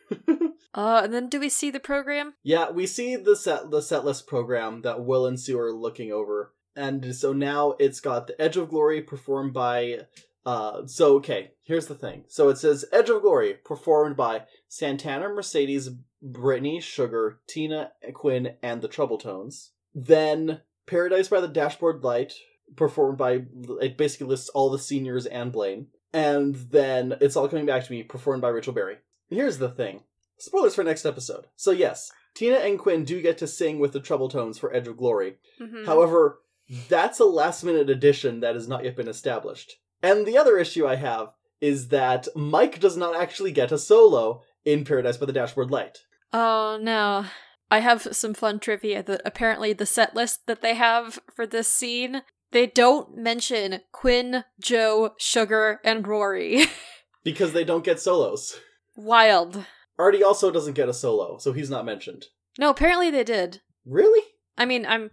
uh, 0.73 1.01
and 1.03 1.13
then 1.13 1.29
do 1.29 1.39
we 1.39 1.49
see 1.49 1.69
the 1.69 1.79
program? 1.79 2.33
yeah, 2.43 2.71
we 2.71 2.87
see 2.87 3.15
the 3.15 3.35
set 3.35 3.69
the 3.69 3.81
set 3.81 4.05
list 4.05 4.25
program 4.25 4.81
that 4.81 5.05
Will 5.05 5.27
and 5.27 5.39
Sue 5.39 5.59
are 5.59 5.71
looking 5.71 6.11
over, 6.11 6.53
and 6.75 7.15
so 7.15 7.31
now 7.31 7.75
it's 7.79 7.99
got 7.99 8.25
the 8.25 8.41
Edge 8.41 8.57
of 8.57 8.69
Glory 8.69 9.01
performed 9.01 9.53
by. 9.53 9.99
Uh, 10.45 10.87
so 10.87 11.15
okay, 11.17 11.51
here's 11.63 11.87
the 11.87 11.95
thing. 11.95 12.23
So 12.27 12.49
it 12.49 12.57
says 12.57 12.85
Edge 12.91 13.09
of 13.09 13.21
Glory 13.21 13.53
performed 13.53 14.17
by 14.17 14.43
Santana, 14.69 15.27
Mercedes, 15.27 15.89
Brittany, 16.21 16.79
Sugar, 16.79 17.39
Tina, 17.47 17.91
Quinn, 18.13 18.55
and 18.63 18.81
the 18.81 18.87
Trouble 18.87 19.17
Tones. 19.17 19.71
Then 19.93 20.61
Paradise 20.85 21.27
by 21.27 21.41
the 21.41 21.47
Dashboard 21.47 22.03
Light 22.03 22.33
performed 22.75 23.17
by 23.17 23.41
it 23.81 23.97
basically 23.97 24.27
lists 24.27 24.49
all 24.49 24.69
the 24.69 24.79
seniors 24.79 25.25
and 25.25 25.51
Blaine. 25.51 25.87
And 26.13 26.55
then 26.55 27.15
it's 27.19 27.35
all 27.35 27.47
coming 27.47 27.65
back 27.65 27.83
to 27.85 27.91
me, 27.91 28.03
performed 28.03 28.41
by 28.41 28.49
Rachel 28.49 28.73
Berry. 28.73 28.97
Here's 29.29 29.57
the 29.57 29.69
thing. 29.69 30.03
Spoilers 30.37 30.75
for 30.75 30.83
next 30.83 31.05
episode. 31.05 31.45
So 31.55 31.71
yes, 31.71 32.11
Tina 32.33 32.57
and 32.57 32.79
Quinn 32.79 33.03
do 33.03 33.21
get 33.21 33.37
to 33.39 33.47
sing 33.47 33.79
with 33.79 33.91
the 33.91 33.99
Trouble 33.99 34.29
Tones 34.29 34.57
for 34.57 34.73
Edge 34.73 34.87
of 34.87 34.97
Glory. 34.97 35.37
Mhm. 35.59 35.85
However, 35.85 36.41
that's 36.87 37.19
a 37.19 37.25
last 37.25 37.63
minute 37.63 37.89
addition 37.89 38.39
that 38.39 38.55
has 38.55 38.67
not 38.67 38.83
yet 38.83 38.95
been 38.95 39.07
established. 39.07 39.79
And 40.01 40.25
the 40.25 40.37
other 40.37 40.57
issue 40.57 40.87
I 40.87 40.95
have 40.95 41.33
is 41.59 41.89
that 41.89 42.27
Mike 42.35 42.79
does 42.79 42.95
not 42.95 43.15
actually 43.15 43.51
get 43.51 43.71
a 43.71 43.77
solo 43.77 44.43
in 44.65 44.85
Paradise 44.85 45.17
by 45.17 45.25
the 45.25 45.33
Dashboard 45.33 45.71
Light. 45.71 45.99
Oh 46.33 46.79
no. 46.81 47.25
I 47.71 47.79
have 47.79 48.07
some 48.15 48.33
fun 48.33 48.59
trivia 48.59 49.03
that 49.03 49.21
apparently 49.25 49.73
the 49.73 49.85
set 49.85 50.15
list 50.15 50.47
that 50.47 50.61
they 50.61 50.73
have 50.73 51.19
for 51.35 51.45
this 51.45 51.67
scene, 51.67 52.23
they 52.51 52.65
don't 52.65 53.15
mention 53.15 53.81
Quinn, 53.91 54.43
Joe, 54.59 55.11
Sugar, 55.17 55.79
and 55.83 56.07
Rory. 56.07 56.65
Because 57.21 57.51
they 57.51 57.65
don't 57.65 57.83
get 57.83 57.99
solos. 57.99 58.61
Wild. 58.95 59.65
Artie 59.99 60.23
also 60.23 60.51
doesn't 60.51 60.73
get 60.73 60.87
a 60.87 60.93
solo, 60.93 61.37
so 61.37 61.51
he's 61.51 61.69
not 61.69 61.85
mentioned. 61.85 62.27
No, 62.57 62.69
apparently 62.69 63.11
they 63.11 63.25
did. 63.25 63.61
Really? 63.85 64.25
I 64.57 64.65
mean, 64.65 64.85
I'm 64.85 65.11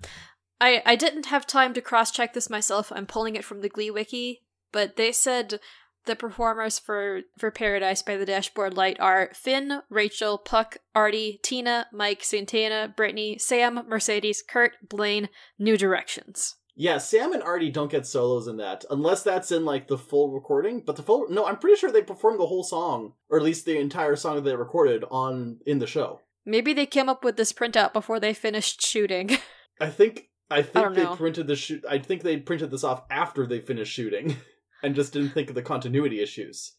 I 0.60 0.82
I 0.86 0.94
didn't 0.94 1.26
have 1.26 1.46
time 1.46 1.74
to 1.74 1.80
cross-check 1.80 2.32
this 2.32 2.48
myself. 2.48 2.92
I'm 2.94 3.06
pulling 3.06 3.34
it 3.34 3.44
from 3.44 3.60
the 3.60 3.68
Glee 3.68 3.90
wiki, 3.90 4.42
but 4.70 4.96
they 4.96 5.10
said 5.10 5.58
the 6.06 6.16
performers 6.16 6.78
for 6.78 7.22
for 7.38 7.50
Paradise 7.50 8.02
by 8.02 8.16
the 8.16 8.26
Dashboard 8.26 8.76
Light 8.76 8.98
are 9.00 9.30
Finn, 9.34 9.82
Rachel, 9.90 10.38
Puck, 10.38 10.78
Artie, 10.94 11.40
Tina, 11.42 11.86
Mike, 11.92 12.22
Santana, 12.24 12.92
Brittany, 12.96 13.38
Sam, 13.38 13.80
Mercedes, 13.88 14.42
Kurt, 14.48 14.72
Blaine, 14.88 15.28
New 15.58 15.76
Directions. 15.76 16.54
Yeah, 16.78 16.98
Sam 16.98 17.32
and 17.32 17.42
Artie 17.42 17.70
don't 17.70 17.90
get 17.90 18.06
solos 18.06 18.46
in 18.48 18.58
that, 18.58 18.84
unless 18.90 19.22
that's 19.22 19.50
in 19.50 19.64
like 19.64 19.88
the 19.88 19.96
full 19.96 20.30
recording. 20.30 20.82
But 20.84 20.96
the 20.96 21.02
full 21.02 21.26
no, 21.30 21.46
I'm 21.46 21.56
pretty 21.58 21.78
sure 21.78 21.90
they 21.90 22.02
performed 22.02 22.38
the 22.38 22.46
whole 22.46 22.64
song, 22.64 23.14
or 23.30 23.38
at 23.38 23.44
least 23.44 23.64
the 23.64 23.78
entire 23.78 24.14
song 24.14 24.36
that 24.36 24.44
they 24.44 24.54
recorded 24.54 25.04
on 25.10 25.58
in 25.66 25.78
the 25.78 25.86
show. 25.86 26.20
Maybe 26.44 26.74
they 26.74 26.86
came 26.86 27.08
up 27.08 27.24
with 27.24 27.36
this 27.36 27.52
printout 27.52 27.92
before 27.92 28.20
they 28.20 28.34
finished 28.34 28.80
shooting. 28.86 29.38
I 29.80 29.88
think 29.88 30.28
I 30.50 30.62
think 30.62 30.84
don't 30.84 30.94
they 30.94 31.02
know. 31.04 31.16
printed 31.16 31.46
the 31.46 31.56
shoot. 31.56 31.84
I 31.88 31.98
think 31.98 32.22
they 32.22 32.36
printed 32.36 32.70
this 32.70 32.84
off 32.84 33.04
after 33.10 33.46
they 33.46 33.60
finished 33.60 33.92
shooting, 33.92 34.36
and 34.86 34.94
just 34.94 35.12
didn't 35.12 35.30
think 35.30 35.48
of 35.48 35.54
the 35.56 35.62
continuity 35.62 36.20
issues. 36.20 36.72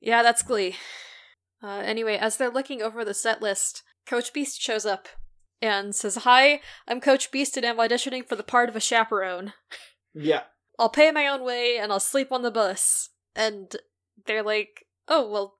yeah, 0.00 0.22
that's 0.22 0.42
Glee. 0.42 0.76
Uh, 1.62 1.82
anyway, 1.84 2.16
as 2.16 2.36
they're 2.36 2.50
looking 2.50 2.82
over 2.82 3.04
the 3.04 3.14
set 3.14 3.40
list, 3.40 3.82
Coach 4.06 4.32
Beiste 4.32 4.60
shows 4.60 4.84
up 4.84 5.08
and 5.62 5.94
says, 5.94 6.16
Hi, 6.16 6.60
I'm 6.88 7.00
Coach 7.00 7.30
Beiste 7.30 7.56
and 7.58 7.66
I'm 7.66 7.76
auditioning 7.76 8.26
for 8.26 8.34
the 8.34 8.42
part 8.42 8.68
of 8.68 8.76
a 8.76 8.80
chaperone. 8.80 9.52
Yeah, 10.12 10.42
I'll 10.78 10.88
pay 10.88 11.12
my 11.12 11.28
own 11.28 11.44
way 11.44 11.78
and 11.78 11.92
I'll 11.92 12.00
sleep 12.00 12.32
on 12.32 12.42
the 12.42 12.50
bus. 12.50 13.10
And 13.36 13.76
they're 14.26 14.42
like, 14.42 14.86
Oh, 15.06 15.30
well, 15.30 15.58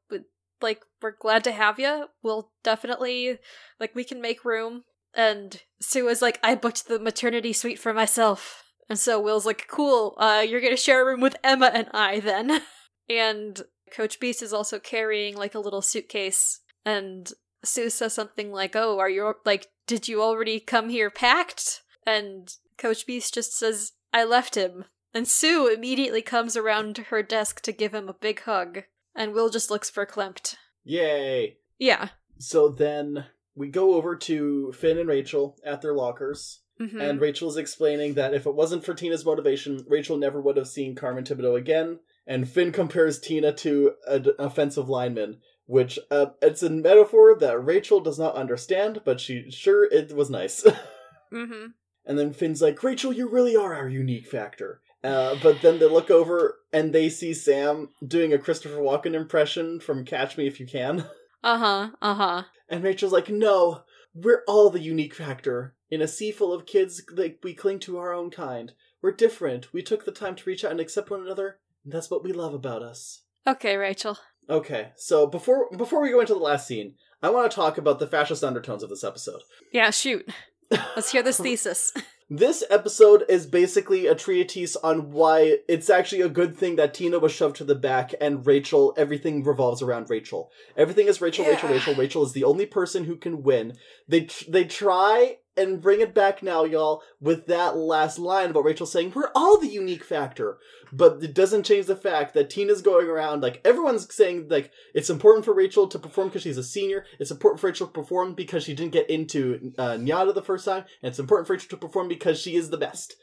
like, 0.61 0.83
we're 1.01 1.15
glad 1.19 1.45
to 1.45 1.53
have 1.53 1.79
you. 1.79 2.07
We'll 2.23 2.51
definitely, 2.65 3.39
like, 3.79 3.95
we 3.95 4.05
can 4.05 4.21
make 4.21 4.45
room. 4.45 4.85
And 5.15 5.61
Sue 5.81 6.09
is 6.09 6.21
like, 6.23 6.41
I 6.43 6.55
booked 6.55 6.89
the 6.89 6.99
maternity 6.99 7.53
suite 7.53 7.79
for 7.79 7.93
myself. 7.93 8.65
And 8.91 8.99
so 8.99 9.19
Will's 9.19 9.47
like, 9.47 9.67
Cool, 9.69 10.15
uh, 10.19 10.45
you're 10.47 10.61
gonna 10.61 10.77
share 10.77 11.01
a 11.01 11.07
room 11.07 11.23
with 11.23 11.37
Emma 11.43 11.71
and 11.73 11.89
I 11.95 12.21
then. 12.21 12.61
and 13.09 13.63
Coach 13.91 14.21
Beiste 14.21 14.43
is 14.43 14.53
also 14.53 14.79
carrying, 14.79 15.37
like, 15.37 15.55
a 15.55 15.61
little 15.61 15.83
suitcase. 15.83 16.61
And 16.85 17.33
Sue 17.65 17.89
says 17.91 18.13
something 18.13 18.53
like, 18.53 18.75
"Oh, 18.75 18.99
are 18.99 19.09
you 19.11 19.35
like? 19.45 19.69
Did 19.87 20.09
you 20.09 20.23
already 20.23 20.61
come 20.61 20.89
here 20.89 21.11
packed?" 21.11 21.83
And 22.07 22.55
Coach 22.81 23.07
Beiste 23.07 23.35
just 23.35 23.57
says, 23.57 23.93
I 24.13 24.25
left 24.25 24.55
him. 24.55 24.87
And 25.13 25.29
Sue 25.29 25.73
immediately 25.73 26.23
comes 26.23 26.57
around 26.57 26.97
to 26.97 27.03
her 27.05 27.23
desk 27.23 27.61
to 27.63 27.73
give 27.73 27.95
him 27.95 28.09
a 28.09 28.15
big 28.15 28.41
hug. 28.43 28.85
And 29.15 29.35
Will 29.35 29.51
just 29.51 29.71
looks 29.71 29.91
verklempt. 29.91 30.57
Yay. 30.85 31.59
Yeah. 31.79 32.09
So 32.39 32.69
then 32.69 33.27
we 33.55 33.69
go 33.69 33.95
over 33.95 34.17
to 34.17 34.73
Finn 34.73 34.99
and 34.99 35.09
Rachel 35.09 35.59
at 35.65 35.83
their 35.83 35.95
lockers. 35.95 36.61
Mhm. 36.81 37.01
And 37.01 37.21
Rachel's 37.21 37.57
explaining 37.59 38.15
that 38.15 38.33
if 38.33 38.47
it 38.47 38.55
wasn't 38.55 38.85
for 38.85 38.95
Tina's 38.95 39.25
motivation, 39.25 39.85
Rachel 39.89 40.17
never 40.17 40.41
would 40.41 40.57
have 40.57 40.69
seen 40.69 40.95
Carmen 40.95 41.25
Tibideaux 41.25 41.59
again. 41.59 41.99
And 42.27 42.49
Finn 42.49 42.73
compares 42.73 43.19
Tina 43.19 43.53
to 43.55 43.95
an 44.07 44.27
offensive 44.39 44.89
lineman, 44.89 45.39
which 45.67 45.99
uh, 46.11 46.27
it's 46.41 46.63
a 46.63 46.71
metaphor 46.71 47.37
that 47.39 47.65
Rachel 47.65 48.01
does 48.01 48.19
not 48.19 48.35
understand, 48.35 49.03
but 49.05 49.21
she 49.21 49.51
sure 49.51 49.85
it 49.85 50.15
was 50.15 50.31
nice. 50.31 50.65
Mhm. 51.33 51.75
and 52.05 52.19
then 52.19 52.33
Finn's 52.33 52.61
like, 52.63 52.83
Rachel, 52.83 53.13
you 53.13 53.29
really 53.29 53.55
are 53.55 53.73
our 53.75 53.89
unique 53.89 54.27
factor. 54.27 54.81
Uh, 55.05 55.37
but 55.43 55.63
then 55.63 55.79
they 55.79 55.87
look 55.87 56.11
over 56.11 56.59
and 56.73 56.93
they 56.93 57.09
see 57.09 57.33
Sam 57.33 57.91
doing 58.07 58.33
a 58.33 58.39
Christopher 58.39 58.79
Walken 58.79 59.15
impression 59.15 59.81
from 59.81 60.05
Catch 60.05 60.37
Me 60.37 60.47
If 60.47 60.59
You 60.61 60.67
Can. 60.67 61.05
Uh-huh. 61.43 61.89
Uh-huh. 62.03 62.43
And 62.69 62.85
Rachel's 62.85 63.13
like, 63.15 63.31
no, 63.31 63.85
we're 64.15 64.43
all 64.47 64.69
the 64.69 64.79
unique 64.79 65.15
factor. 65.15 65.73
In 65.91 66.01
a 66.01 66.09
sea 66.09 66.31
full 66.31 66.53
of 66.53 66.67
kids, 66.67 67.03
like 67.13 67.41
we 67.43 67.53
cling 67.53 67.81
to 67.81 67.99
our 67.99 68.13
own 68.13 68.31
kind. 68.31 68.73
We're 69.03 69.13
different. 69.13 69.73
We 69.73 69.83
took 69.83 70.05
the 70.05 70.13
time 70.13 70.37
to 70.37 70.45
reach 70.49 70.65
out 70.65 70.71
and 70.71 70.81
accept 70.81 71.11
one 71.11 71.21
another, 71.21 71.59
and 71.85 71.93
that's 71.93 72.11
what 72.11 72.23
we 72.23 72.33
love 72.33 72.55
about 72.55 72.83
us. 72.83 73.23
Okay, 73.47 73.77
Rachel. 73.77 74.19
Okay, 74.49 74.93
so 74.97 75.27
before 75.27 75.69
before 75.77 76.03
we 76.03 76.11
go 76.11 76.21
into 76.21 76.35
the 76.35 76.41
last 76.41 76.67
scene, 76.67 76.95
I 77.23 77.31
want 77.31 77.51
to 77.51 77.55
talk 77.55 77.79
about 77.79 77.99
the 77.99 78.07
fascist 78.07 78.45
undertones 78.45 78.83
of 78.83 78.91
this 78.91 79.05
episode. 79.05 79.41
Yeah, 79.73 79.91
shoot. 79.91 80.29
Let's 80.71 81.13
hear 81.13 81.23
this 81.23 81.39
thesis. 81.41 81.93
This 82.33 82.63
episode 82.71 83.25
is 83.29 83.47
basically 83.47 84.07
a 84.07 84.15
treatise 84.15 84.77
on 84.77 85.11
why 85.11 85.59
it's 85.69 85.91
actually 85.91 86.21
a 86.21 86.29
good 86.29 86.57
thing 86.57 86.77
that 86.77 86.95
Tina 86.95 87.19
was 87.19 87.33
shoved 87.33 87.57
to 87.57 87.65
the 87.65 87.75
back 87.75 88.15
and 88.21 88.47
Rachel, 88.47 88.95
everything 88.97 89.43
revolves 89.43 89.83
around 89.83 90.09
Rachel. 90.09 90.53
Everything 90.77 91.09
is 91.09 91.21
Rachel, 91.21 91.45
Rachel, 91.45 91.69
Rachel. 91.69 91.95
Rachel 91.97 92.23
is 92.23 92.33
the 92.33 92.45
only 92.45 92.67
person 92.67 93.03
who 93.03 93.17
can 93.17 93.43
win. 93.43 93.73
They 94.07 94.27
tr- 94.27 94.45
they 94.49 94.65
try 94.65 95.39
and 95.61 95.81
bring 95.81 96.01
it 96.01 96.15
back 96.15 96.43
now, 96.43 96.65
y'all, 96.65 97.03
with 97.21 97.47
that 97.47 97.77
last 97.77 98.19
line 98.19 98.51
about 98.51 98.65
Rachel 98.65 98.87
saying, 98.87 99.13
We're 99.15 99.31
all 99.35 99.59
the 99.59 99.69
unique 99.69 100.05
factor. 100.05 100.59
But 100.93 101.23
it 101.23 101.35
doesn't 101.35 101.65
change 101.65 101.87
the 101.87 101.95
fact 101.95 102.35
that 102.35 102.51
Tina's 102.51 102.83
going 102.83 103.07
around, 103.07 103.43
like, 103.43 103.61
everyone's 103.65 104.13
saying, 104.13 104.49
like, 104.49 104.73
it's 104.95 105.11
important 105.11 105.45
for 105.45 105.55
Rachel 105.55 105.87
to 105.87 105.99
perform 105.99 106.29
because 106.29 106.43
she's 106.43 106.59
a 106.59 106.65
senior. 106.65 107.05
It's 107.19 107.31
important 107.31 107.61
for 107.61 107.69
Rachel 107.69 107.87
to 107.87 107.93
perform 107.93 108.35
because 108.35 108.65
she 108.65 108.75
didn't 108.75 108.93
get 108.93 109.09
into 109.09 109.73
uh, 109.79 109.93
Nyada 109.93 110.35
the 110.35 110.43
first 110.43 110.65
time. 110.65 110.85
And 111.03 111.11
it's 111.11 111.21
important 111.21 111.47
for 111.47 111.53
Rachel 111.53 111.69
to 111.71 111.77
perform 111.77 112.09
because 112.09 112.41
she 112.41 112.57
is 112.57 112.71
the 112.71 112.77
best. 112.77 113.15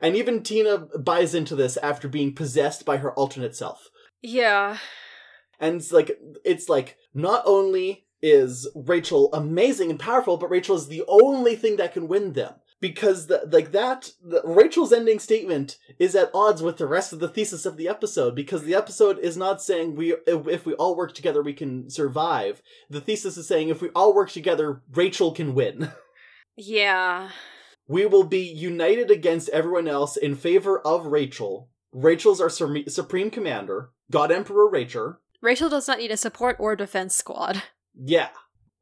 And 0.00 0.14
even 0.14 0.42
Tina 0.42 0.78
buys 0.98 1.34
into 1.34 1.56
this 1.56 1.76
after 1.78 2.08
being 2.08 2.34
possessed 2.34 2.84
by 2.84 2.98
her 2.98 3.12
alternate 3.14 3.56
self. 3.56 3.88
Yeah. 4.22 4.78
And 5.58 5.76
it's 5.76 5.90
like, 5.90 6.18
it's 6.44 6.68
like, 6.68 6.96
not 7.14 7.42
only 7.46 8.05
is 8.26 8.68
Rachel 8.74 9.32
amazing 9.32 9.90
and 9.90 10.00
powerful, 10.00 10.36
but 10.36 10.50
Rachel 10.50 10.74
is 10.74 10.88
the 10.88 11.04
only 11.06 11.54
thing 11.54 11.76
that 11.76 11.92
can 11.92 12.08
win 12.08 12.32
them. 12.32 12.54
Because 12.78 13.28
the, 13.28 13.48
like 13.50 13.72
that, 13.72 14.10
the, 14.22 14.42
Rachel's 14.44 14.92
ending 14.92 15.18
statement 15.18 15.78
is 15.98 16.14
at 16.14 16.30
odds 16.34 16.60
with 16.60 16.76
the 16.76 16.86
rest 16.86 17.12
of 17.12 17.20
the 17.20 17.28
thesis 17.28 17.64
of 17.64 17.76
the 17.78 17.88
episode. 17.88 18.34
Because 18.34 18.64
the 18.64 18.74
episode 18.74 19.18
is 19.18 19.36
not 19.36 19.62
saying 19.62 19.96
we, 19.96 20.12
if, 20.26 20.46
if 20.46 20.66
we 20.66 20.74
all 20.74 20.94
work 20.94 21.14
together, 21.14 21.42
we 21.42 21.54
can 21.54 21.88
survive. 21.88 22.60
The 22.90 23.00
thesis 23.00 23.38
is 23.38 23.48
saying 23.48 23.68
if 23.68 23.80
we 23.80 23.88
all 23.94 24.14
work 24.14 24.30
together, 24.30 24.82
Rachel 24.92 25.32
can 25.32 25.54
win. 25.54 25.90
Yeah. 26.58 27.28
We 27.86 28.06
will 28.06 28.24
be 28.24 28.40
united 28.40 29.10
against 29.10 29.50
everyone 29.50 29.86
else 29.86 30.16
in 30.16 30.34
favor 30.34 30.80
of 30.80 31.04
Rachel. 31.04 31.68
Rachel's 31.92 32.40
our 32.40 32.48
sur- 32.48 32.88
supreme 32.88 33.30
commander, 33.30 33.90
God 34.10 34.32
Emperor 34.32 34.68
Rachel. 34.68 35.18
Rachel 35.42 35.68
does 35.68 35.86
not 35.86 35.98
need 35.98 36.10
a 36.10 36.16
support 36.16 36.56
or 36.58 36.74
defense 36.74 37.14
squad. 37.14 37.62
Yeah. 37.96 38.28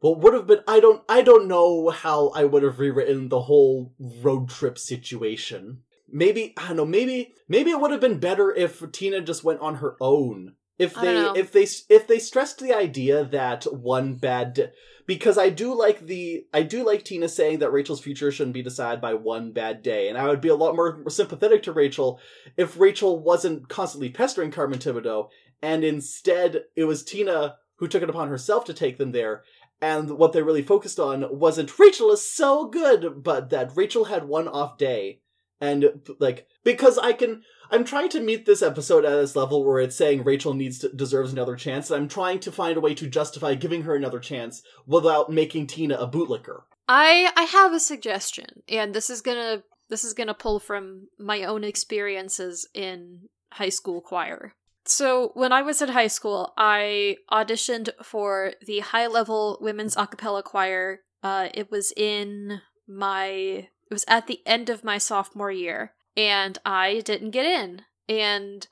What 0.01 0.21
would 0.21 0.35
have 0.35 0.47
been 0.47 0.61
I 0.69 0.81
don't 0.81 1.03
I 1.09 1.23
don't 1.23 1.49
know 1.49 1.89
how 1.89 2.29
I 2.35 2.45
would 2.45 2.63
have 2.63 2.79
rewritten 2.79 3.29
the 3.29 3.41
whole 3.41 3.95
road 3.99 4.51
trip 4.51 4.79
situation. 4.79 5.83
Maybe 6.11 6.53
I 6.59 6.69
don't 6.69 6.77
know, 6.77 6.85
maybe 6.85 7.33
maybe 7.49 7.71
it 7.71 7.81
would 7.81 7.91
have 7.91 8.01
been 8.01 8.19
better 8.19 8.53
if 8.53 8.83
Tina 8.93 9.21
just 9.23 9.45
went 9.45 9.61
on 9.61 9.77
her 9.77 9.97
own. 10.01 10.57
If 10.79 10.95
they 10.95 11.17
if 11.37 11.53
they 11.53 11.67
if 11.89 12.07
they 12.07 12.19
stressed 12.19 12.59
the 12.59 12.75
idea 12.75 13.25
that 13.25 13.65
one 13.65 14.17
bad 14.17 14.55
d- 14.55 14.67
because 15.07 15.39
I 15.39 15.49
do 15.49 15.75
like 15.75 16.07
the 16.07 16.47
I 16.53 16.63
do 16.63 16.85
like 16.85 17.05
Tina 17.05 17.29
saying 17.29 17.61
that 17.61 17.73
Rachel's 17.73 18.01
future 18.01 18.33
shouldn't 18.33 18.55
be 18.55 18.63
decided 18.63 19.01
by 19.01 19.15
one 19.15 19.53
bad 19.53 19.83
day, 19.83 20.09
and 20.09 20.19
I 20.19 20.27
would 20.27 20.41
be 20.41 20.49
a 20.49 20.57
lot 20.57 20.75
more 20.75 21.09
sympathetic 21.09 21.63
to 21.65 21.73
Rachel 21.73 22.21
if 22.57 22.79
Rachel 22.79 23.23
wasn't 23.23 23.69
constantly 23.69 24.11
pestering 24.11 24.51
Carmen 24.51 24.81
Tibideaux, 24.81 25.29
and 25.63 25.85
instead 25.85 26.65
it 26.75 26.85
was 26.85 27.05
Tina 27.05 27.57
who 27.85 27.89
took 27.89 28.03
it 28.03 28.09
upon 28.09 28.29
herself 28.29 28.65
to 28.65 28.73
take 28.73 28.97
them 28.97 29.13
there. 29.13 29.43
And 29.81 30.17
what 30.17 30.33
they 30.33 30.43
really 30.43 30.63
focused 30.63 30.99
on 30.99 31.39
wasn't 31.39 31.79
Rachel 31.79 32.11
is 32.13 32.27
so 32.27 32.67
good, 32.67 33.23
but 33.23 33.51
that 33.51 33.77
Rachel 33.77 34.07
had 34.07 34.25
one 34.25 34.49
off 34.49 34.79
day. 34.79 35.21
And 35.61 36.01
like 36.19 36.47
because 36.65 36.97
I 36.97 37.13
can 37.13 37.43
I'm 37.71 37.85
trying 37.85 38.09
to 38.11 38.21
meet 38.21 38.47
this 38.47 38.63
episode 38.63 39.05
at 39.05 39.11
this 39.11 39.37
level 39.37 39.65
where 39.65 39.81
it's 39.81 39.97
saying 39.97 40.25
Rachel 40.25 40.55
needs 40.55 40.79
to, 40.79 40.89
deserves 40.89 41.33
another 41.33 41.57
chance, 41.57 41.91
and 41.91 42.03
I'm 42.03 42.09
trying 42.09 42.41
to 42.41 42.53
find 42.53 42.77
a 42.77 42.81
way 42.81 42.95
to 42.95 43.07
justify 43.07 43.55
giving 43.55 43.83
her 43.83 43.95
another 43.95 44.19
chance 44.19 44.63
without 44.87 45.31
making 45.31 45.67
Tina 45.67 45.97
a 45.97 46.09
bootlicker. 46.09 46.63
I 46.89 47.31
I 47.37 47.43
have 47.43 47.73
a 47.73 47.81
suggestion, 47.81 48.63
and 48.69 48.95
this 48.95 49.11
is 49.11 49.21
gonna 49.21 49.63
this 49.91 50.05
is 50.05 50.15
gonna 50.15 50.35
pull 50.35 50.59
from 50.59 51.09
my 51.19 51.45
own 51.45 51.65
experiences 51.65 52.67
in 52.75 53.29
high 53.53 53.69
school 53.69 54.01
choir. 54.01 54.55
So 54.87 55.31
when 55.35 55.53
I 55.53 55.63
was 55.63 55.81
in 55.81 55.89
high 55.91 56.09
school, 56.09 56.53
I 56.59 57.17
auditioned 57.33 57.91
for 58.03 58.53
the 58.67 58.81
high 58.81 59.07
level 59.07 59.59
women's 59.61 59.97
a 59.97 60.07
cappella 60.07 60.43
choir. 60.43 61.01
Uh, 61.23 61.49
it 61.55 61.71
was 61.71 61.93
in 61.97 62.61
my 62.87 63.29
it 63.31 63.91
was 63.91 64.05
at 64.09 64.27
the 64.27 64.41
end 64.47 64.69
of 64.69 64.85
my 64.85 64.99
sophomore 64.99 65.53
year, 65.53 65.93
and 66.17 66.59
I 66.67 67.01
didn't 67.01 67.31
get 67.31 67.47
in. 67.47 67.83
And 68.09 68.67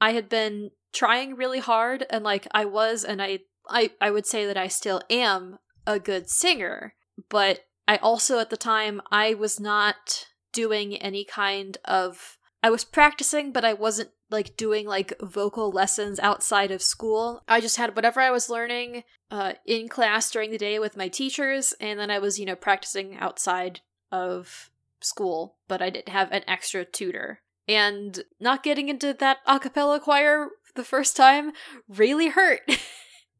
I 0.00 0.12
had 0.12 0.28
been 0.28 0.72
trying 0.92 1.36
really 1.36 1.60
hard, 1.60 2.04
and 2.10 2.24
like 2.24 2.48
I 2.52 2.64
was, 2.64 3.04
and 3.04 3.22
I 3.22 3.40
I 3.68 3.92
I 4.00 4.10
would 4.10 4.26
say 4.26 4.46
that 4.46 4.56
I 4.56 4.66
still 4.66 5.02
am 5.08 5.58
a 5.86 5.98
good 5.98 6.28
singer 6.30 6.94
but 7.28 7.60
I 7.86 7.96
also 7.96 8.38
at 8.38 8.50
the 8.50 8.56
time 8.56 9.00
I 9.10 9.34
was 9.34 9.60
not 9.60 10.26
doing 10.52 10.96
any 10.96 11.24
kind 11.24 11.76
of 11.84 12.38
I 12.62 12.70
was 12.70 12.84
practicing 12.84 13.52
but 13.52 13.64
I 13.64 13.72
wasn't 13.72 14.10
like 14.34 14.56
doing 14.56 14.86
like 14.86 15.14
vocal 15.20 15.70
lessons 15.70 16.18
outside 16.20 16.70
of 16.70 16.82
school. 16.82 17.42
I 17.48 17.60
just 17.60 17.76
had 17.76 17.96
whatever 17.96 18.20
I 18.20 18.30
was 18.30 18.50
learning 18.50 19.04
uh 19.30 19.54
in 19.66 19.88
class 19.88 20.30
during 20.30 20.50
the 20.50 20.58
day 20.58 20.78
with 20.78 20.96
my 20.96 21.08
teachers 21.08 21.72
and 21.80 21.98
then 21.98 22.10
I 22.10 22.18
was, 22.18 22.38
you 22.38 22.46
know, 22.46 22.56
practicing 22.56 23.16
outside 23.16 23.80
of 24.12 24.70
school, 25.00 25.56
but 25.68 25.80
I 25.80 25.90
didn't 25.90 26.10
have 26.10 26.30
an 26.32 26.42
extra 26.46 26.84
tutor. 26.84 27.40
And 27.66 28.22
not 28.38 28.62
getting 28.62 28.90
into 28.90 29.14
that 29.14 29.38
a 29.46 29.58
cappella 29.58 29.98
choir 30.00 30.48
the 30.74 30.84
first 30.84 31.16
time 31.16 31.52
really 31.88 32.28
hurt. 32.28 32.60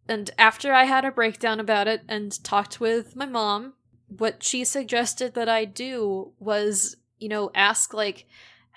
And 0.08 0.30
after 0.38 0.72
I 0.72 0.84
had 0.84 1.04
a 1.04 1.10
breakdown 1.10 1.60
about 1.60 1.88
it 1.88 2.02
and 2.08 2.42
talked 2.44 2.80
with 2.80 3.16
my 3.16 3.26
mom, 3.26 3.74
what 4.08 4.42
she 4.42 4.64
suggested 4.64 5.34
that 5.34 5.48
I 5.48 5.64
do 5.64 6.32
was, 6.38 6.96
you 7.18 7.28
know, 7.28 7.50
ask, 7.54 7.94
like, 7.94 8.26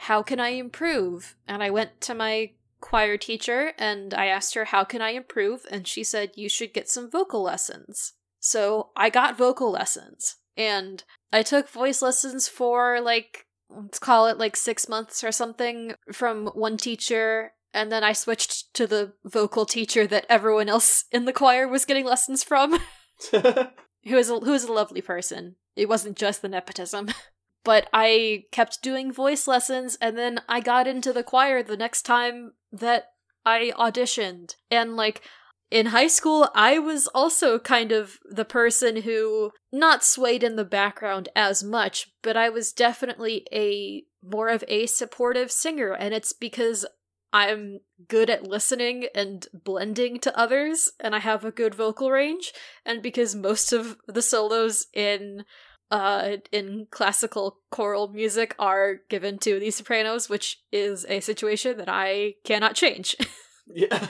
how 0.01 0.21
can 0.21 0.39
I 0.39 0.49
improve? 0.49 1.35
And 1.47 1.61
I 1.61 1.69
went 1.69 2.01
to 2.01 2.13
my 2.13 2.51
choir 2.79 3.17
teacher 3.17 3.73
and 3.77 4.13
I 4.13 4.27
asked 4.27 4.53
her, 4.55 4.65
how 4.65 4.83
can 4.83 5.01
I 5.01 5.09
improve? 5.09 5.65
And 5.71 5.87
she 5.87 6.03
said, 6.03 6.31
you 6.35 6.49
should 6.49 6.73
get 6.73 6.89
some 6.89 7.09
vocal 7.09 7.41
lessons. 7.41 8.13
So 8.39 8.89
I 8.95 9.09
got 9.09 9.37
vocal 9.37 9.71
lessons. 9.71 10.37
And 10.55 11.03
I 11.31 11.43
took 11.43 11.69
voice 11.69 12.01
lessons 12.01 12.47
for, 12.47 12.99
like, 12.99 13.45
let's 13.69 13.99
call 13.99 14.27
it 14.27 14.37
like 14.37 14.55
six 14.55 14.89
months 14.89 15.23
or 15.23 15.31
something 15.31 15.93
from 16.11 16.47
one 16.47 16.77
teacher 16.77 17.53
and 17.73 17.91
then 17.91 18.03
I 18.03 18.13
switched 18.13 18.73
to 18.73 18.87
the 18.87 19.13
vocal 19.23 19.65
teacher 19.65 20.07
that 20.07 20.25
everyone 20.29 20.67
else 20.67 21.05
in 21.11 21.25
the 21.25 21.33
choir 21.33 21.67
was 21.67 21.85
getting 21.85 22.05
lessons 22.05 22.43
from, 22.43 22.79
who 23.31 24.15
was 24.15 24.31
a, 24.31 24.39
who 24.39 24.51
was 24.51 24.63
a 24.63 24.73
lovely 24.73 25.01
person. 25.01 25.57
It 25.75 25.87
wasn't 25.87 26.17
just 26.17 26.41
the 26.41 26.49
nepotism. 26.49 27.09
But 27.67 27.89
I 27.91 28.45
kept 28.53 28.81
doing 28.81 29.11
voice 29.11 29.45
lessons, 29.45 29.97
and 29.99 30.17
then 30.17 30.39
I 30.47 30.61
got 30.61 30.87
into 30.87 31.11
the 31.11 31.21
choir 31.21 31.61
the 31.61 31.75
next 31.75 32.03
time 32.03 32.53
that 32.71 33.09
I 33.45 33.73
auditioned. 33.77 34.55
And 34.71 34.95
like, 34.95 35.21
in 35.69 35.87
high 35.87 36.07
school, 36.07 36.47
I 36.55 36.79
was 36.79 37.07
also 37.07 37.59
kind 37.59 37.91
of 37.91 38.19
the 38.23 38.45
person 38.45 39.01
who 39.01 39.51
not 39.69 40.01
swayed 40.05 40.43
in 40.43 40.55
the 40.55 40.63
background 40.63 41.27
as 41.35 41.61
much, 41.61 42.09
but 42.21 42.37
I 42.37 42.47
was 42.47 42.71
definitely 42.71 43.45
a 43.51 44.05
more 44.23 44.47
of 44.47 44.63
a 44.69 44.85
supportive 44.85 45.51
singer, 45.51 45.91
and 45.91 46.13
it's 46.13 46.31
because 46.31 46.85
I'm 47.33 47.81
good 48.07 48.29
at 48.29 48.47
listening 48.47 49.07
and 49.13 49.45
blending 49.53 50.19
to 50.21 50.39
others, 50.39 50.89
and 51.01 51.13
I 51.13 51.19
have 51.19 51.43
a 51.43 51.51
good 51.51 51.75
vocal 51.75 52.11
range, 52.11 52.53
and 52.85 53.03
because 53.03 53.35
most 53.35 53.73
of 53.73 53.97
the 54.07 54.21
solos 54.21 54.87
in 54.93 55.43
uh, 55.91 56.37
in 56.51 56.87
classical 56.91 57.59
choral 57.71 58.07
music 58.09 58.55
are 58.59 58.97
given 59.09 59.37
to 59.39 59.59
the 59.59 59.71
sopranos, 59.71 60.29
which 60.29 60.61
is 60.71 61.05
a 61.07 61.19
situation 61.19 61.77
that 61.77 61.89
I 61.89 62.35
cannot 62.43 62.75
change. 62.75 63.15
Yeah. 63.69 64.07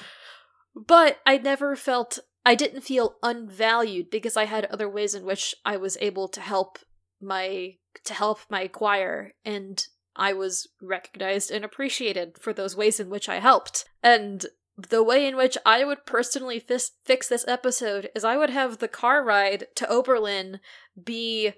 but 0.76 1.18
I 1.26 1.40
never 1.40 1.76
felt 1.76 2.20
I 2.46 2.54
didn't 2.54 2.82
feel 2.82 3.16
unvalued 3.24 4.12
because 4.12 4.38
I 4.38 4.46
had 4.46 4.66
other 4.66 4.88
ways 4.88 5.16
in 5.16 5.26
which 5.26 5.56
I 5.66 5.78
was 5.78 5.98
able 6.00 6.28
to 6.28 6.42
help 6.42 6.78
my 7.20 7.74
to 8.04 8.14
help 8.14 8.42
my 8.52 8.68
choir 8.68 9.32
and 9.44 9.84
I 10.16 10.34
was 10.34 10.68
recognized 10.80 11.50
and 11.50 11.66
appreciated 11.66 12.38
for 12.40 12.54
those 12.54 12.76
ways 12.76 13.00
in 13.00 13.10
which 13.10 13.28
I 13.28 13.40
helped. 13.40 13.86
And 14.04 14.46
the 14.78 15.02
way 15.02 15.26
in 15.26 15.36
which 15.36 15.58
I 15.66 15.84
would 15.84 16.06
personally 16.06 16.60
fis- 16.60 16.92
fix 17.04 17.28
this 17.28 17.48
episode 17.48 18.10
is 18.14 18.24
I 18.24 18.38
would 18.38 18.52
have 18.52 18.78
the 18.78 18.88
car 18.88 19.24
ride 19.24 19.66
to 19.76 19.90
Oberlin 19.90 20.60
be 21.02 21.54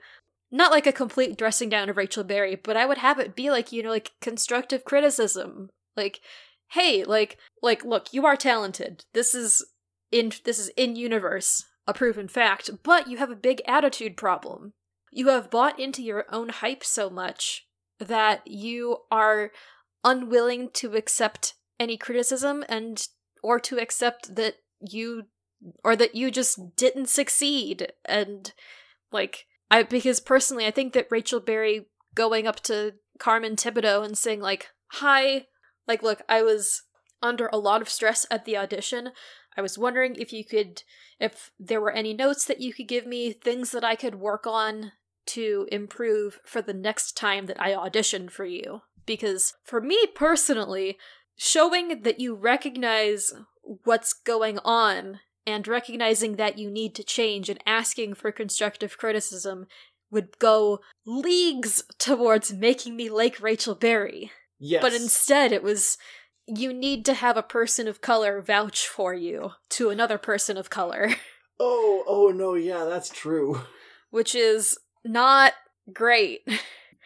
not 0.51 0.72
like 0.72 0.88
a 0.88 0.93
complete 0.93 1.38
dressing 1.38 1.70
down 1.70 1.89
of 1.89 1.97
Rachel 1.97 2.24
Berry, 2.24 2.55
but 2.55 2.78
I 2.78 2.86
would 2.86 2.97
have 2.97 3.20
it 3.20 3.36
be 3.36 3.51
like, 3.51 3.72
you 3.72 3.84
know, 3.84 3.89
like 3.89 4.11
constructive 4.22 4.86
criticism. 4.86 5.70
Like, 5.97 6.22
hey, 6.72 7.03
like 7.03 7.38
like 7.61 7.84
look, 7.84 8.13
you 8.13 8.26
are 8.26 8.38
talented. 8.38 9.05
This 9.13 9.36
is 9.36 9.65
in 10.11 10.32
this 10.45 10.57
is 10.57 10.70
in 10.78 10.95
universe, 10.95 11.65
a 11.86 11.93
proven 11.93 12.28
fact, 12.28 12.70
but 12.84 13.07
you 13.07 13.17
have 13.17 13.30
a 13.30 13.36
big 13.36 13.61
attitude 13.67 14.15
problem. 14.15 14.74
You 15.11 15.28
have 15.28 15.51
bought 15.51 15.80
into 15.80 16.01
your 16.01 16.26
own 16.32 16.49
hype 16.49 16.84
so 16.84 17.09
much 17.09 17.67
that 17.99 18.47
you 18.47 18.97
are 19.11 19.51
unwilling 20.03 20.70
to 20.74 20.95
accept 20.95 21.55
any 21.80 21.97
criticism 21.97 22.63
and 22.67 23.07
or 23.41 23.59
to 23.59 23.77
accept 23.77 24.36
that 24.36 24.55
you 24.80 25.23
or 25.84 25.95
that 25.95 26.15
you 26.15 26.32
just 26.32 26.75
didn't 26.75 27.09
succeed. 27.09 27.91
And 28.05 28.51
like 29.11 29.45
I 29.71 29.84
because 29.84 30.19
personally 30.19 30.65
I 30.65 30.71
think 30.71 30.93
that 30.93 31.07
Rachel 31.09 31.39
Berry 31.39 31.88
going 32.15 32.47
up 32.47 32.61
to 32.63 32.95
Carmen 33.17 33.55
Tibideaux 33.55 34.03
and 34.03 34.17
saying 34.17 34.41
like 34.41 34.69
hi 34.93 35.45
like 35.88 36.03
look 36.03 36.21
I 36.30 36.41
was 36.41 36.84
under 37.21 37.49
a 37.51 37.57
lot 37.57 37.82
of 37.82 37.89
stress 37.89 38.25
at 38.32 38.45
the 38.45 38.57
audition. 38.57 39.11
I 39.57 39.61
was 39.61 39.77
wondering 39.77 40.15
if 40.15 40.32
you 40.32 40.45
could 40.45 40.84
if 41.19 41.51
there 41.59 41.82
were 41.82 41.91
any 41.91 42.13
notes 42.13 42.45
that 42.45 42.61
you 42.61 42.73
could 42.73 42.88
give 42.88 43.05
me 43.05 43.34
things 43.34 43.71
that 43.71 43.84
I 43.84 43.95
could 43.95 44.15
work 44.15 44.47
on 44.47 44.93
to 45.27 45.67
improve 45.71 46.39
for 46.43 46.61
the 46.61 46.73
next 46.73 47.17
time 47.17 47.45
that 47.47 47.61
I 47.61 47.75
audition 47.75 48.30
for 48.30 48.45
you. 48.45 48.82
Because 49.05 49.53
for 49.63 49.82
me 49.82 50.05
personally 50.15 50.97
showing 51.39 52.01
that 52.03 52.19
you 52.19 52.35
recognize 52.35 53.31
what's 53.85 54.11
going 54.11 54.59
on 54.65 55.21
and 55.47 55.67
recognizing 55.67 56.35
that 56.35 56.57
you 56.57 56.69
need 56.69 56.93
to 56.95 57.03
change 57.03 57.49
and 57.49 57.63
asking 57.65 58.13
for 58.13 58.29
constructive 58.31 58.97
criticism 58.97 59.65
would 60.11 60.37
go 60.39 60.79
leagues 61.05 61.83
towards 61.97 62.51
making 62.51 62.97
me 62.97 63.09
like 63.09 63.41
Rachel 63.41 63.73
Berry. 63.73 64.31
Yes. 64.59 64.81
But 64.81 64.93
instead, 64.93 65.53
it 65.53 65.63
was 65.63 65.97
you 66.45 66.73
need 66.73 67.05
to 67.05 67.13
have 67.13 67.37
a 67.37 67.43
person 67.43 67.87
of 67.87 68.01
color 68.01 68.41
vouch 68.41 68.85
for 68.85 69.13
you 69.13 69.51
to 69.69 69.89
another 69.89 70.17
person 70.17 70.57
of 70.57 70.69
color, 70.69 71.09
oh, 71.59 72.03
oh 72.05 72.33
no, 72.35 72.55
yeah, 72.55 72.83
that's 72.83 73.09
true. 73.09 73.61
which 74.09 74.35
is 74.35 74.77
not 75.05 75.53
great. 75.93 76.41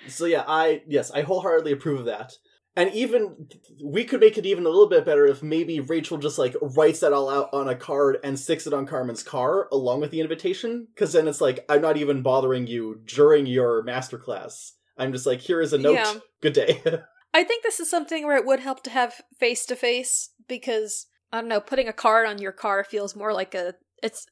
So 0.10 0.26
yeah, 0.26 0.44
I 0.46 0.82
yes, 0.86 1.12
I 1.12 1.22
wholeheartedly 1.22 1.72
approve 1.72 2.02
of 2.02 2.06
that. 2.08 2.34
And 2.76 2.92
even 2.94 3.48
we 3.84 4.04
could 4.04 4.20
make 4.20 4.38
it 4.38 4.46
even 4.46 4.66
a 4.66 4.70
little 4.70 4.90
bit 4.90 5.06
better 5.06 5.28
if 5.28 5.44
maybe 5.44 5.80
Rachel 5.80 6.18
just 6.18 6.40
like 6.40 6.56
writes 6.62 7.02
that 7.02 7.14
all 7.14 7.30
out 7.30 7.50
on 7.54 7.70
a 7.70 7.76
card 7.76 8.18
and 8.24 8.40
sticks 8.40 8.66
it 8.66 8.74
on 8.74 8.88
Carmen's 8.88 9.22
car 9.22 9.68
along 9.72 10.02
with 10.02 10.10
the 10.10 10.22
invitation. 10.22 10.88
Because 10.94 11.14
then 11.14 11.28
it's 11.28 11.42
like 11.42 11.66
I'm 11.70 11.82
not 11.82 11.98
even 11.98 12.24
bothering 12.24 12.66
you 12.66 13.02
during 13.06 13.46
your 13.46 13.84
masterclass. 13.86 14.72
I'm 14.98 15.12
just 15.12 15.26
like, 15.26 15.42
here 15.42 15.62
is 15.62 15.74
a 15.74 15.78
note. 15.78 15.94
Yeah. 15.94 16.14
Good 16.42 16.54
day. 16.54 16.82
I 17.34 17.44
think 17.44 17.64
this 17.64 17.80
is 17.80 17.90
something 17.90 18.26
where 18.26 18.38
it 18.38 18.46
would 18.46 18.60
help 18.60 18.84
to 18.84 18.90
have 18.92 19.22
face 19.40 19.66
to 19.68 19.76
face 19.76 20.32
because 20.48 21.08
I 21.32 21.40
don't 21.40 21.50
know, 21.50 21.60
putting 21.60 21.88
a 21.88 21.94
card 21.94 22.28
on 22.28 22.38
your 22.38 22.52
car 22.52 22.84
feels 22.84 23.16
more 23.16 23.34
like 23.34 23.56
a 23.56 23.76
it's 24.02 24.28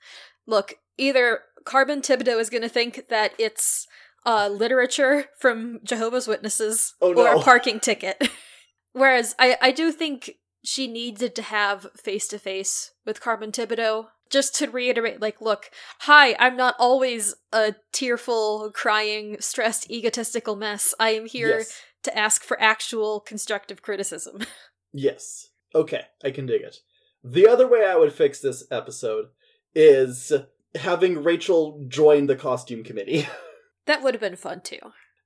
look, 0.45 0.75
either 0.97 1.39
Carmen 1.65 2.01
Tibideaux 2.01 2.39
is 2.39 2.49
gonna 2.49 2.69
think 2.69 3.07
that 3.09 3.33
it's 3.37 3.87
uh 4.25 4.47
literature 4.47 5.25
from 5.37 5.79
Jehovah's 5.83 6.27
Witnesses 6.27 6.93
Oh, 7.01 7.13
or 7.13 7.35
a 7.35 7.39
parking 7.39 7.79
ticket. 7.79 8.29
Whereas 8.93 9.35
I, 9.39 9.57
I 9.61 9.71
do 9.71 9.91
think 9.91 10.37
she 10.63 10.87
needed 10.87 11.35
to 11.35 11.41
have 11.41 11.87
face 11.95 12.27
to 12.29 12.37
face 12.37 12.91
with 13.05 13.21
Carmen 13.21 13.51
Tibideaux 13.51 14.07
just 14.31 14.55
to 14.55 14.69
reiterate, 14.69 15.21
like, 15.21 15.41
look, 15.41 15.69
hi, 15.99 16.35
I'm 16.39 16.55
not 16.55 16.75
always 16.79 17.35
a 17.51 17.75
tearful, 17.91 18.71
crying, 18.73 19.37
stressed, 19.39 19.91
egotistical 19.91 20.55
mess. 20.55 20.95
I 20.99 21.09
am 21.11 21.25
here 21.25 21.59
yes. 21.59 21.81
to 22.03 22.17
ask 22.17 22.43
for 22.43 22.59
actual 22.61 23.19
constructive 23.19 23.81
criticism. 23.81 24.39
Yes. 24.93 25.47
Okay, 25.73 26.01
I 26.21 26.31
can 26.31 26.45
dig 26.45 26.63
it. 26.63 26.79
The 27.23 27.47
other 27.47 27.65
way 27.65 27.85
I 27.85 27.95
would 27.95 28.11
fix 28.11 28.41
this 28.41 28.65
episode 28.69 29.27
is 29.73 30.33
having 30.75 31.23
Rachel 31.23 31.85
join 31.87 32.27
the 32.27 32.35
costume 32.35 32.83
committee. 32.83 33.25
that 33.85 34.01
would 34.03 34.13
have 34.13 34.21
been 34.21 34.35
fun 34.35 34.61
too. 34.61 34.79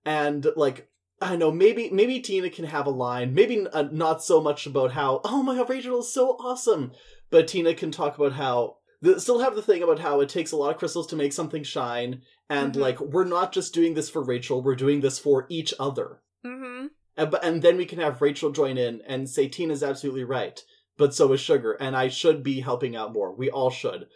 and 0.06 0.46
like 0.56 0.88
I 1.22 1.30
don't 1.30 1.40
know, 1.40 1.52
maybe 1.52 1.90
maybe 1.92 2.20
Tina 2.20 2.50
can 2.50 2.66
have 2.66 2.88
a 2.88 2.92
line. 2.92 3.34
Maybe 3.34 3.66
uh, 3.72 3.88
not 3.92 4.24
so 4.24 4.42
much 4.42 4.66
about 4.68 4.92
how 4.92 5.22
oh 5.24 5.42
my 5.44 5.56
god, 5.56 5.70
Rachel 5.70 6.00
is 6.00 6.14
so 6.14 6.32
awesome, 6.40 6.92
but 7.30 7.48
Tina 7.48 7.74
can 7.74 7.92
talk 7.92 8.18
about 8.18 8.34
how 8.34 8.78
the, 9.02 9.20
still 9.20 9.40
have 9.40 9.56
the 9.56 9.62
thing 9.62 9.82
about 9.84 10.00
how 10.00 10.20
it 10.22 10.30
takes 10.30 10.52
a 10.52 10.58
lot 10.58 10.72
of 10.72 10.78
crystals 10.78 11.08
to 11.08 11.16
make 11.16 11.32
something 11.34 11.64
shine, 11.64 12.22
and 12.50 12.74
Mhm. 12.74 12.78
like 12.80 13.00
we're 13.00 13.24
not 13.24 13.52
just 13.54 13.74
doing 13.74 13.94
this 13.94 14.10
for 14.10 14.24
Rachel, 14.24 14.62
we're 14.62 14.76
doing 14.76 15.02
this 15.02 15.18
for 15.20 15.46
each 15.50 15.74
other. 15.80 16.22
Mm-hmm. 16.46 16.88
And, 17.18 17.32
but 17.32 17.44
and 17.46 17.62
then 17.62 17.78
we 17.78 17.86
can 17.86 18.00
have 18.00 18.22
Rachel 18.22 18.52
join 18.52 18.78
in 18.78 19.02
and 19.08 19.30
say 19.30 19.48
Tina's 19.48 19.84
absolutely 19.84 20.24
right, 20.26 20.62
but 20.98 21.14
so 21.14 21.32
is 21.34 21.40
Sugar, 21.40 21.74
and 21.74 21.96
I 21.96 22.10
should 22.10 22.44
be 22.44 22.60
helping 22.62 22.96
out 22.96 23.14
more. 23.14 23.34
We 23.34 23.50
all 23.50 23.70
should. 23.72 24.08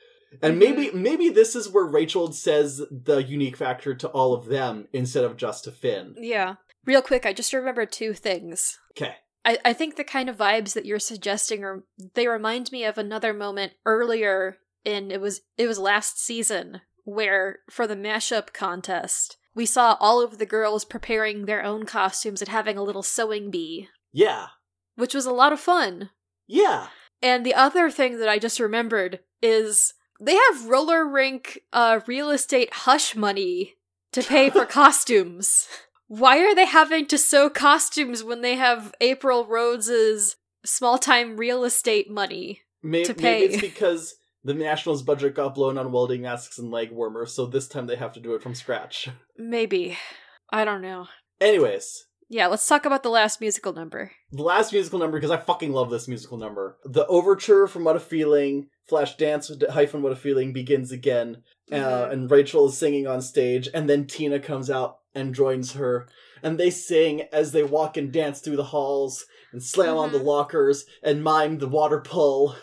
And 0.41 0.55
Mhm. 0.55 0.59
maybe 0.59 0.91
maybe 0.91 1.29
this 1.29 1.55
is 1.55 1.69
where 1.69 1.85
Rachel 1.85 2.31
says 2.31 2.81
the 2.91 3.17
unique 3.23 3.57
factor 3.57 3.95
to 3.95 4.07
all 4.09 4.33
of 4.33 4.45
them 4.45 4.87
instead 4.93 5.23
of 5.23 5.37
just 5.37 5.63
to 5.65 5.71
Finn. 5.71 6.15
Yeah. 6.17 6.55
Real 6.85 7.01
quick, 7.01 7.25
I 7.25 7.33
just 7.33 7.53
remembered 7.53 7.91
two 7.91 8.13
things. 8.13 8.77
Okay. 8.91 9.15
I, 9.45 9.57
I 9.65 9.73
think 9.73 9.95
the 9.95 10.03
kind 10.03 10.29
of 10.29 10.37
vibes 10.37 10.73
that 10.73 10.85
you're 10.85 10.99
suggesting 10.99 11.63
are 11.63 11.83
they 12.13 12.27
remind 12.27 12.71
me 12.71 12.83
of 12.83 12.97
another 12.97 13.33
moment 13.33 13.73
earlier 13.85 14.57
in 14.85 15.11
it 15.11 15.21
was 15.21 15.41
it 15.57 15.67
was 15.67 15.79
last 15.79 16.19
season 16.19 16.81
where 17.05 17.59
for 17.69 17.87
the 17.87 17.95
mashup 17.95 18.53
contest 18.53 19.37
we 19.55 19.65
saw 19.65 19.97
all 19.99 20.21
of 20.21 20.37
the 20.37 20.45
girls 20.45 20.85
preparing 20.85 21.45
their 21.45 21.63
own 21.63 21.85
costumes 21.85 22.41
and 22.41 22.49
having 22.49 22.77
a 22.77 22.83
little 22.83 23.01
sewing 23.03 23.49
bee, 23.49 23.89
Yeah. 24.13 24.47
which 24.95 25.13
was 25.13 25.25
a 25.25 25.33
lot 25.33 25.51
of 25.51 25.59
fun. 25.59 26.11
Yeah. 26.47 26.87
And 27.21 27.45
the 27.45 27.55
other 27.55 27.89
thing 27.89 28.19
that 28.19 28.29
I 28.29 28.37
just 28.39 28.59
remembered 28.59 29.19
is 29.41 29.93
they 30.19 30.35
have 30.35 30.65
roller 30.65 31.07
rink 31.07 31.59
uh 31.73 31.99
real 32.07 32.29
estate 32.29 32.73
hush 32.73 33.15
money 33.15 33.75
to 34.11 34.21
pay 34.23 34.49
for 34.49 34.65
costumes. 34.79 35.67
Why 36.07 36.39
are 36.39 36.55
they 36.55 36.65
having 36.65 37.05
to 37.07 37.17
sew 37.17 37.49
costumes 37.49 38.23
when 38.23 38.41
they 38.41 38.55
have 38.55 38.93
April 38.99 39.45
Rhodes's 39.45 40.35
small 40.65 40.97
time 40.97 41.37
real 41.37 41.63
estate 41.63 42.09
money? 42.09 42.61
Maybe, 42.81 43.05
To 43.13 43.21
maybe 43.21 43.53
it's 43.53 43.61
because 43.61 44.15
the 44.43 44.53
Nationals 44.53 45.03
budget 45.03 45.35
got 45.35 45.53
blown 45.53 45.77
on 45.77 45.91
welding 45.91 46.21
masks 46.23 46.57
and 46.57 46.71
leg 46.71 46.91
warmers, 46.91 47.33
so 47.33 47.45
this 47.45 47.67
time 47.67 47.85
they 47.87 47.97
have 47.97 48.13
to 48.13 48.19
do 48.19 48.33
it 48.33 48.41
from 48.41 48.55
scratch. 48.55 49.09
Maybe. 49.37 49.97
I 50.49 50.65
don't 50.65 50.81
know. 50.81 51.07
Anyways, 51.41 52.05
Yeah, 52.29 52.47
let's 52.47 52.65
talk 52.67 52.85
about 52.85 53.03
the 53.03 53.09
last 53.09 53.39
musical 53.41 53.73
number. 53.73 54.11
the 54.31 54.41
last 54.43 54.71
musical 54.73 54.97
number, 54.97 55.17
because 55.17 55.29
I 55.31 55.37
fucking 55.37 55.73
love 55.73 55.89
this 55.91 56.07
musical 56.07 56.37
number. 56.37 56.77
The 56.85 57.05
overture 57.07 57.67
from 57.67 57.83
What 57.83 57.97
a 57.97 57.99
Feeling, 57.99 58.69
Flash 58.89 59.15
Dance 59.17 59.51
hyphen 59.69 60.01
What 60.01 60.11
a 60.11 60.15
Feeling 60.15 60.51
begins 60.51 60.91
again, 60.91 61.43
uh, 61.71 61.75
Mhm. 61.75 62.11
and 62.11 62.31
Rachel 62.31 62.67
is 62.67 62.77
singing 62.77 63.05
on 63.07 63.21
stage, 63.21 63.69
and 63.73 63.87
then 63.89 64.07
Tina 64.07 64.39
comes 64.39 64.69
out 64.69 64.97
and 65.13 65.35
joins 65.35 65.73
her, 65.73 66.07
and 66.41 66.59
they 66.59 66.69
sing 66.71 67.21
as 67.31 67.51
they 67.51 67.63
walk 67.63 67.97
and 67.97 68.11
dance 68.11 68.39
through 68.41 68.55
the 68.57 68.63
halls, 68.65 69.25
and 69.51 69.63
slam 69.63 69.95
on 69.97 70.11
the 70.11 70.19
Mhm. 70.19 70.25
lockers, 70.25 70.85
and 71.03 71.23
mime 71.23 71.59
the 71.59 71.67
water 71.67 71.99
pull. 72.01 72.55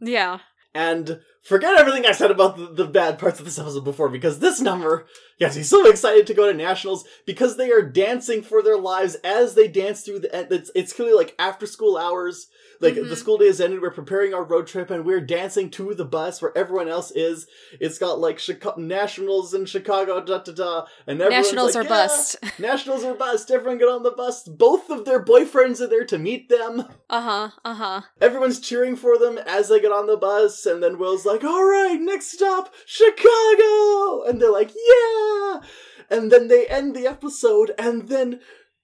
Yeah. 0.00 0.38
And 0.74 1.20
forget 1.42 1.78
everything 1.78 2.06
I 2.06 2.12
said 2.12 2.30
about 2.30 2.56
the, 2.56 2.66
the 2.84 2.86
bad 2.86 3.18
parts 3.18 3.38
of 3.38 3.44
this 3.44 3.58
episode 3.58 3.84
before, 3.84 4.08
because 4.08 4.38
this 4.38 4.60
number 4.60 5.06
gets 5.38 5.54
he's 5.56 5.68
so 5.70 5.88
excited 5.88 6.26
to 6.26 6.34
go 6.34 6.50
to 6.50 6.56
nationals 6.56 7.04
because 7.26 7.56
they 7.56 7.70
are 7.70 7.82
dancing 7.82 8.42
for 8.42 8.62
their 8.62 8.78
lives 8.78 9.14
as 9.24 9.54
they 9.54 9.68
dance 9.68 10.02
through 10.02 10.20
the. 10.20 10.54
It's, 10.54 10.70
it's 10.74 10.92
clearly 10.92 11.14
like 11.14 11.34
after 11.38 11.66
school 11.66 11.96
hours. 11.96 12.48
Like 12.80 12.94
Mhm. 12.94 13.08
the 13.08 13.16
school 13.16 13.38
day 13.38 13.46
has 13.48 13.60
ended, 13.60 13.82
we're 13.82 13.90
preparing 13.90 14.32
our 14.34 14.44
road 14.44 14.68
trip, 14.68 14.88
and 14.88 15.04
we're 15.04 15.20
dancing 15.20 15.68
to 15.70 15.94
the 15.94 16.04
bus 16.04 16.40
where 16.40 16.56
everyone 16.56 16.86
else 16.88 17.10
is. 17.10 17.48
It's 17.80 17.98
got 17.98 18.20
like 18.20 18.38
Chica- 18.38 18.74
nationals 18.76 19.52
in 19.52 19.66
Chicago, 19.66 20.20
da 20.20 20.38
da 20.38 20.52
da, 20.52 20.84
and 21.04 21.20
everyone's 21.20 21.46
Nationals 21.48 21.74
like, 21.74 21.84
are 21.86 21.88
"Yeah, 21.88 22.06
bust. 22.06 22.36
Nationals 22.60 23.02
are 23.02 23.14
bust. 23.14 23.50
Everyone 23.50 23.78
get 23.78 23.88
on 23.88 24.04
the 24.04 24.12
bus. 24.12 24.44
Both 24.46 24.90
of 24.90 25.04
their 25.04 25.20
boyfriends 25.24 25.80
are 25.80 25.88
there 25.88 26.04
to 26.04 26.18
meet 26.18 26.48
them. 26.48 26.84
Uh 27.10 27.20
huh. 27.20 27.50
Uh 27.64 27.74
huh. 27.74 28.00
Everyone's 28.20 28.60
cheering 28.60 28.94
for 28.94 29.18
them 29.18 29.38
as 29.38 29.68
they 29.70 29.80
get 29.80 29.90
on 29.90 30.06
the 30.06 30.16
bus, 30.16 30.64
and 30.64 30.80
then 30.80 30.98
Will's 31.00 31.26
like, 31.26 31.42
"All 31.42 31.64
right, 31.64 32.00
next 32.00 32.30
stop, 32.30 32.72
Chicago," 32.86 34.22
and 34.22 34.40
they're 34.40 34.52
like, 34.52 34.70
"Yeah!" 34.70 35.27
and 36.10 36.30
then 36.30 36.48
they 36.48 36.66
end 36.66 36.94
the 36.94 37.06
episode, 37.06 37.72
and 37.78 38.08
then 38.08 38.40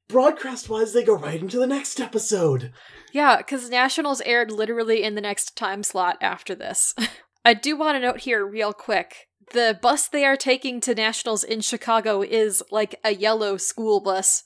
broadcast 0.09 0.69
wise, 0.69 0.93
they 0.93 1.05
go 1.05 1.15
right 1.15 1.41
into 1.41 1.59
the 1.59 1.67
next 1.67 2.01
episode. 2.01 2.73
Yeah, 3.13 3.39
because 3.39 3.71
Nationals 3.71 4.21
aired 4.23 4.51
literally 4.51 5.03
in 5.03 5.15
the 5.15 5.21
next 5.21 5.57
time 5.57 5.83
slot 5.83 6.17
after 6.21 6.55
this. 6.55 6.95
I 7.45 7.55
do 7.55 7.77
want 7.77 7.97
to 7.97 8.01
note 8.01 8.21
here, 8.21 8.45
real 8.45 8.73
quick 8.73 9.29
the 9.53 9.79
bus 9.81 10.09
they 10.09 10.25
are 10.25 10.37
taking 10.37 10.81
to 10.81 10.95
Nationals 10.95 11.45
in 11.45 11.61
Chicago 11.61 12.23
is 12.23 12.63
like 12.71 12.99
a 13.05 13.15
yellow 13.15 13.57
school 13.57 14.01
bus, 14.01 14.43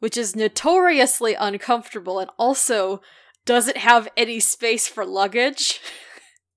which 0.00 0.16
is 0.16 0.36
notoriously 0.36 1.34
uncomfortable 1.34 2.18
and 2.18 2.30
also 2.38 3.00
doesn't 3.44 3.78
have 3.78 4.08
any 4.16 4.40
space 4.40 4.88
for 4.88 5.04
luggage. 5.04 5.80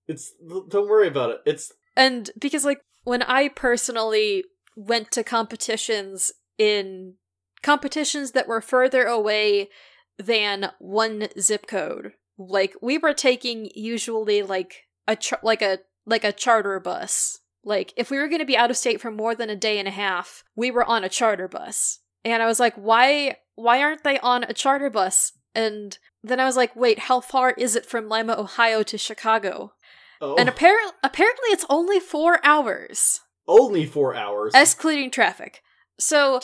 It's 0.08 0.34
don't 0.42 0.90
worry 0.90 1.08
about 1.08 1.30
it. 1.30 1.38
It's 1.46 1.72
and 1.96 2.30
because 2.38 2.66
like 2.66 2.82
when 3.04 3.22
I 3.22 3.48
personally 3.48 4.44
went 4.76 5.12
to 5.12 5.24
competitions 5.24 6.32
in 6.58 7.16
competitions 7.62 8.32
that 8.32 8.48
were 8.48 8.62
further 8.62 9.06
away 9.06 9.70
than 10.18 10.72
one 10.80 11.28
zip 11.40 11.68
code, 11.68 12.14
like 12.38 12.76
we 12.82 12.98
were 12.98 13.14
taking 13.14 13.70
usually 13.76 14.42
like 14.42 14.88
a 15.08 15.16
char- 15.16 15.40
like 15.44 15.62
a 15.62 15.80
like 16.06 16.24
a 16.24 16.32
charter 16.32 16.80
bus. 16.80 17.40
Like 17.64 17.94
if 17.96 18.10
we 18.10 18.18
were 18.18 18.28
going 18.28 18.40
to 18.40 18.46
be 18.46 18.58
out 18.58 18.72
of 18.72 18.78
state 18.78 19.02
for 19.02 19.12
more 19.12 19.36
than 19.36 19.50
a 19.50 19.56
day 19.56 19.78
and 19.78 19.88
a 19.88 19.92
half, 19.92 20.44
we 20.56 20.72
were 20.72 20.84
on 20.84 21.04
a 21.04 21.10
charter 21.10 21.48
bus. 21.48 22.00
And 22.24 22.42
I 22.42 22.48
was 22.48 22.60
like, 22.60 22.76
"Why 22.76 23.38
why 23.56 23.82
aren't 23.82 24.04
they 24.04 24.20
on 24.20 24.44
a 24.44 24.54
charter 24.54 24.90
bus?" 24.90 25.34
And 25.54 25.98
then 26.24 26.40
I 26.40 26.46
was 26.46 26.56
like, 26.56 26.76
"Wait, 26.76 27.00
how 27.00 27.20
far 27.20 27.52
is 27.52 27.76
it 27.76 27.86
from 27.86 28.10
Lima, 28.10 28.36
Ohio 28.38 28.84
to 28.84 28.98
Chicago?" 28.98 29.74
oh, 30.22 30.36
And 30.36 30.48
apparently, 30.50 30.94
apparently, 31.04 31.50
it's 31.50 31.66
only 31.70 32.00
four 32.00 32.40
hours, 32.44 33.22
only 33.48 33.86
four 33.86 34.16
hours. 34.16 34.54
excluding 34.56 35.12
traffic. 35.12 35.62
So, 36.00 36.40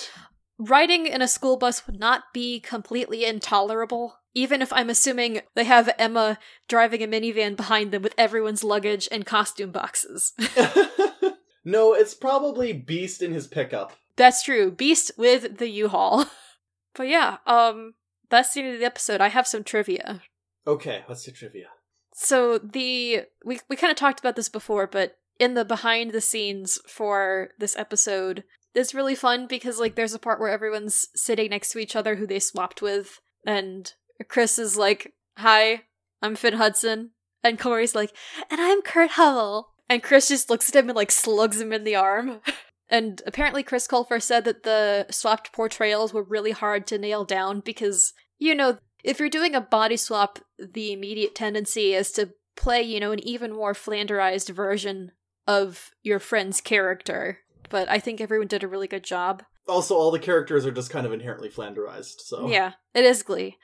riding 0.57 1.07
in 1.07 1.22
a 1.22 1.28
school 1.28 1.57
bus 1.57 1.86
would 1.88 1.99
not 1.99 2.26
be 2.34 2.60
completely 2.60 3.26
intolerable, 3.26 4.19
even 4.34 4.61
if 4.61 4.72
I'm 4.74 4.90
assuming 4.90 5.41
they 5.56 5.64
have 5.64 5.94
Emma 5.98 6.38
driving 6.68 7.02
a 7.02 7.07
minivan 7.07 7.56
behind 7.56 7.91
them 7.91 8.02
with 8.02 8.14
everyone's 8.18 8.64
luggage 8.64 9.07
and 9.11 9.26
costume 9.26 9.72
boxes. 9.72 10.34
no, 11.65 11.94
it's 11.94 12.14
probably 12.14 12.74
Beiste 12.74 13.22
in 13.22 13.34
his 13.34 13.48
pickup. 13.48 13.94
That's 14.15 14.44
true. 14.44 14.72
Beiste 14.72 15.18
with 15.18 15.57
the 15.57 15.69
U-Haul. 15.69 16.26
but 16.95 17.07
yeah, 17.07 17.38
um, 17.45 17.94
that's 18.30 18.53
the 18.53 18.61
end 18.61 18.74
of 18.74 18.80
the 18.80 18.86
episode. 18.86 19.22
I 19.22 19.30
have 19.30 19.48
some 19.48 19.64
trivia. 19.64 20.22
Okay, 20.65 21.03
what's 21.06 21.26
the 21.26 21.32
trivia? 21.32 21.68
So 22.14 22.57
the 22.57 23.22
we 23.45 23.60
we 23.69 23.76
kind 23.76 23.91
of 23.91 23.98
talked 23.98 24.19
about 24.19 24.36
this 24.36 24.49
before, 24.49 24.88
but 24.88 25.18
in 25.39 25.53
the 25.53 25.65
behind 25.65 26.11
the 26.11 26.22
scenes 26.22 26.80
for 26.88 27.49
this 27.59 27.76
episode, 27.76 28.43
it's 28.73 28.93
really 28.93 29.15
fun 29.15 29.47
because 29.47 29.80
like 29.80 29.95
there's 29.95 30.14
a 30.14 30.19
part 30.19 30.39
where 30.39 30.49
everyone's 30.49 31.07
sitting 31.15 31.49
next 31.49 31.72
to 31.72 31.80
each 31.80 31.95
other 31.95 32.15
who 32.15 32.27
they 32.27 32.39
swapped 32.39 32.81
with, 32.81 33.19
and 33.45 33.93
Chris 34.27 34.59
is 34.59 34.77
like, 34.77 35.14
"Hi, 35.38 35.84
I'm 36.22 36.35
Finn 36.35 36.53
Hudson," 36.53 37.11
and 37.43 37.59
Cory's 37.59 37.95
like, 37.95 38.15
"And 38.49 38.61
I'm 38.61 38.81
Kurt 38.81 39.11
Hummel," 39.11 39.69
and 39.89 40.03
Chris 40.03 40.27
just 40.27 40.49
looks 40.49 40.69
at 40.69 40.76
him 40.76 40.89
and 40.89 40.95
like 40.95 41.11
slugs 41.11 41.59
him 41.59 41.73
in 41.73 41.84
the 41.84 41.95
arm. 41.95 42.41
And 42.89 43.22
apparently, 43.26 43.64
Chris 43.64 43.85
Colfer 43.85 44.22
said 44.22 44.45
that 44.45 44.64
the 44.64 45.07
swapped 45.11 45.51
portrayals 45.51 46.14
were 46.14 46.23
really 46.23 46.51
hard 46.51 46.88
to 46.88 46.97
nail 46.97 47.26
down 47.26 47.59
because, 47.59 48.14
you 48.39 48.55
know, 48.55 48.77
if 49.03 49.19
you're 49.19 49.30
doing 49.30 49.55
a 49.55 49.61
body 49.61 49.97
swap, 49.97 50.39
the 50.57 50.93
immediate 50.93 51.35
tendency 51.35 51.93
is 51.93 52.11
to 52.14 52.30
play, 52.55 52.81
you 52.81 52.99
know, 52.99 53.11
an 53.11 53.19
even 53.27 53.53
more 53.53 53.73
flanderized 53.73 54.53
version 54.53 55.11
of 55.48 55.91
your 56.03 56.19
friend's 56.19 56.61
character. 56.61 57.40
But 57.69 57.90
I 57.90 57.99
think 57.99 58.22
everyone 58.22 58.48
did 58.48 58.64
a 58.64 58.68
really 58.68 58.88
good 58.88 59.03
job. 59.03 59.44
Also, 59.68 59.95
all 59.95 60.11
the 60.11 60.19
characters 60.19 60.65
are 60.65 60.72
just 60.72 60.90
kind 60.90 61.06
of 61.06 61.11
inherently 61.11 61.49
flanderized, 61.49 62.22
so 62.22 62.48
Yeah, 62.48 62.74
it 62.94 63.03
is 63.03 63.24
Glee. 63.24 63.57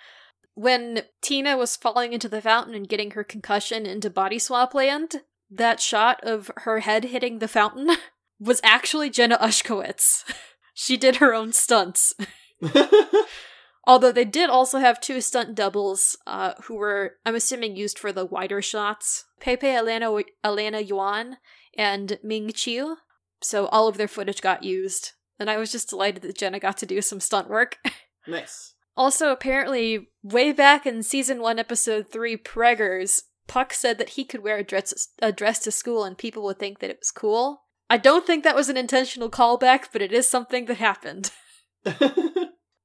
When 0.56 1.04
Tina 1.22 1.58
was 1.58 1.78
falling 1.78 2.14
into 2.14 2.28
the 2.28 2.42
fountain 2.42 2.76
and 2.76 2.88
getting 2.88 3.12
her 3.12 3.24
concussion 3.24 3.86
into 3.86 4.10
body 4.10 4.38
swap 4.38 4.74
land, 4.74 5.22
that 5.50 5.80
shot 5.80 6.20
of 6.24 6.52
her 6.58 6.80
head 6.80 7.06
hitting 7.06 7.40
the 7.40 7.48
fountain 7.48 7.90
was 8.40 8.60
actually 8.64 9.10
Jenna 9.10 9.38
Ushkowitz. 9.38 10.24
she 10.74 10.98
did 10.98 11.18
her 11.18 11.34
own 11.34 11.54
stunts. 11.54 12.14
Although 13.86 14.12
they 14.12 14.26
did 14.26 14.50
also 14.50 14.80
have 14.80 15.02
two 15.02 15.20
stunt 15.20 15.56
doubles 15.56 16.18
uh, 16.26 16.54
who 16.64 16.76
were, 16.76 17.16
I'm 17.26 17.36
assuming, 17.36 17.76
used 17.76 18.00
for 18.00 18.12
the 18.12 18.26
wider 18.26 18.62
shots 18.62 19.26
Pepe 19.42 19.68
Elena, 19.68 20.10
Elena 20.44 20.80
Yuan 20.80 21.38
and 21.78 22.20
Ming 22.24 22.52
Chiu. 22.52 22.98
So 23.42 23.68
all 23.68 23.88
of 23.88 23.98
their 23.98 24.08
footage 24.08 24.42
got 24.42 24.64
used. 24.64 25.12
And 25.40 25.50
I 25.50 25.58
was 25.58 25.72
just 25.72 25.90
delighted 25.90 26.22
that 26.24 26.38
Jenna 26.38 26.60
got 26.60 26.78
to 26.78 26.86
do 26.86 27.02
some 27.02 27.20
stunt 27.20 27.50
work. 27.50 27.78
nice. 28.28 28.76
Also, 28.96 29.32
apparently, 29.32 30.10
way 30.22 30.52
back 30.52 30.86
in 30.86 31.02
season 31.02 31.42
one, 31.42 31.58
episode 31.58 32.10
three, 32.12 32.38
Preggers, 32.38 33.24
Puck 33.48 33.74
said 33.74 33.98
that 33.98 34.10
he 34.10 34.24
could 34.24 34.44
wear 34.44 34.58
a 34.58 34.64
dress, 34.64 35.10
a 35.22 35.32
dress 35.32 35.60
to 35.60 35.72
school 35.72 36.04
and 36.04 36.18
people 36.18 36.44
would 36.44 36.60
think 36.60 36.80
that 36.80 36.92
it 36.92 37.00
was 37.00 37.12
cool. 37.12 37.64
I 37.90 37.98
don't 37.98 38.26
think 38.26 38.44
that 38.44 38.56
was 38.56 38.70
an 38.70 38.78
intentional 38.78 39.30
callback, 39.30 39.88
but 39.92 40.02
it 40.02 40.14
is 40.14 40.30
something 40.30 40.66
that 40.66 40.78
happened. 40.78 41.32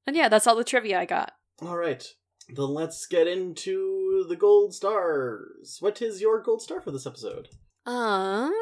And 0.09 0.17
yeah, 0.17 0.31
that's 0.31 0.47
all 0.47 0.57
the 0.57 0.65
trivia 0.65 0.99
I 0.99 1.05
got. 1.05 1.33
all 1.61 1.77
right, 1.77 2.03
then 2.49 2.69
let's 2.69 3.07
get 3.07 3.27
into 3.27 4.25
the 4.27 4.37
gold 4.37 4.75
stars. 4.75 5.77
What 5.81 6.01
is 6.01 6.23
your 6.23 6.43
gold 6.43 6.63
star 6.63 6.81
for 6.81 6.91
this 6.91 7.07
episode? 7.07 7.49
Um, 7.89 8.53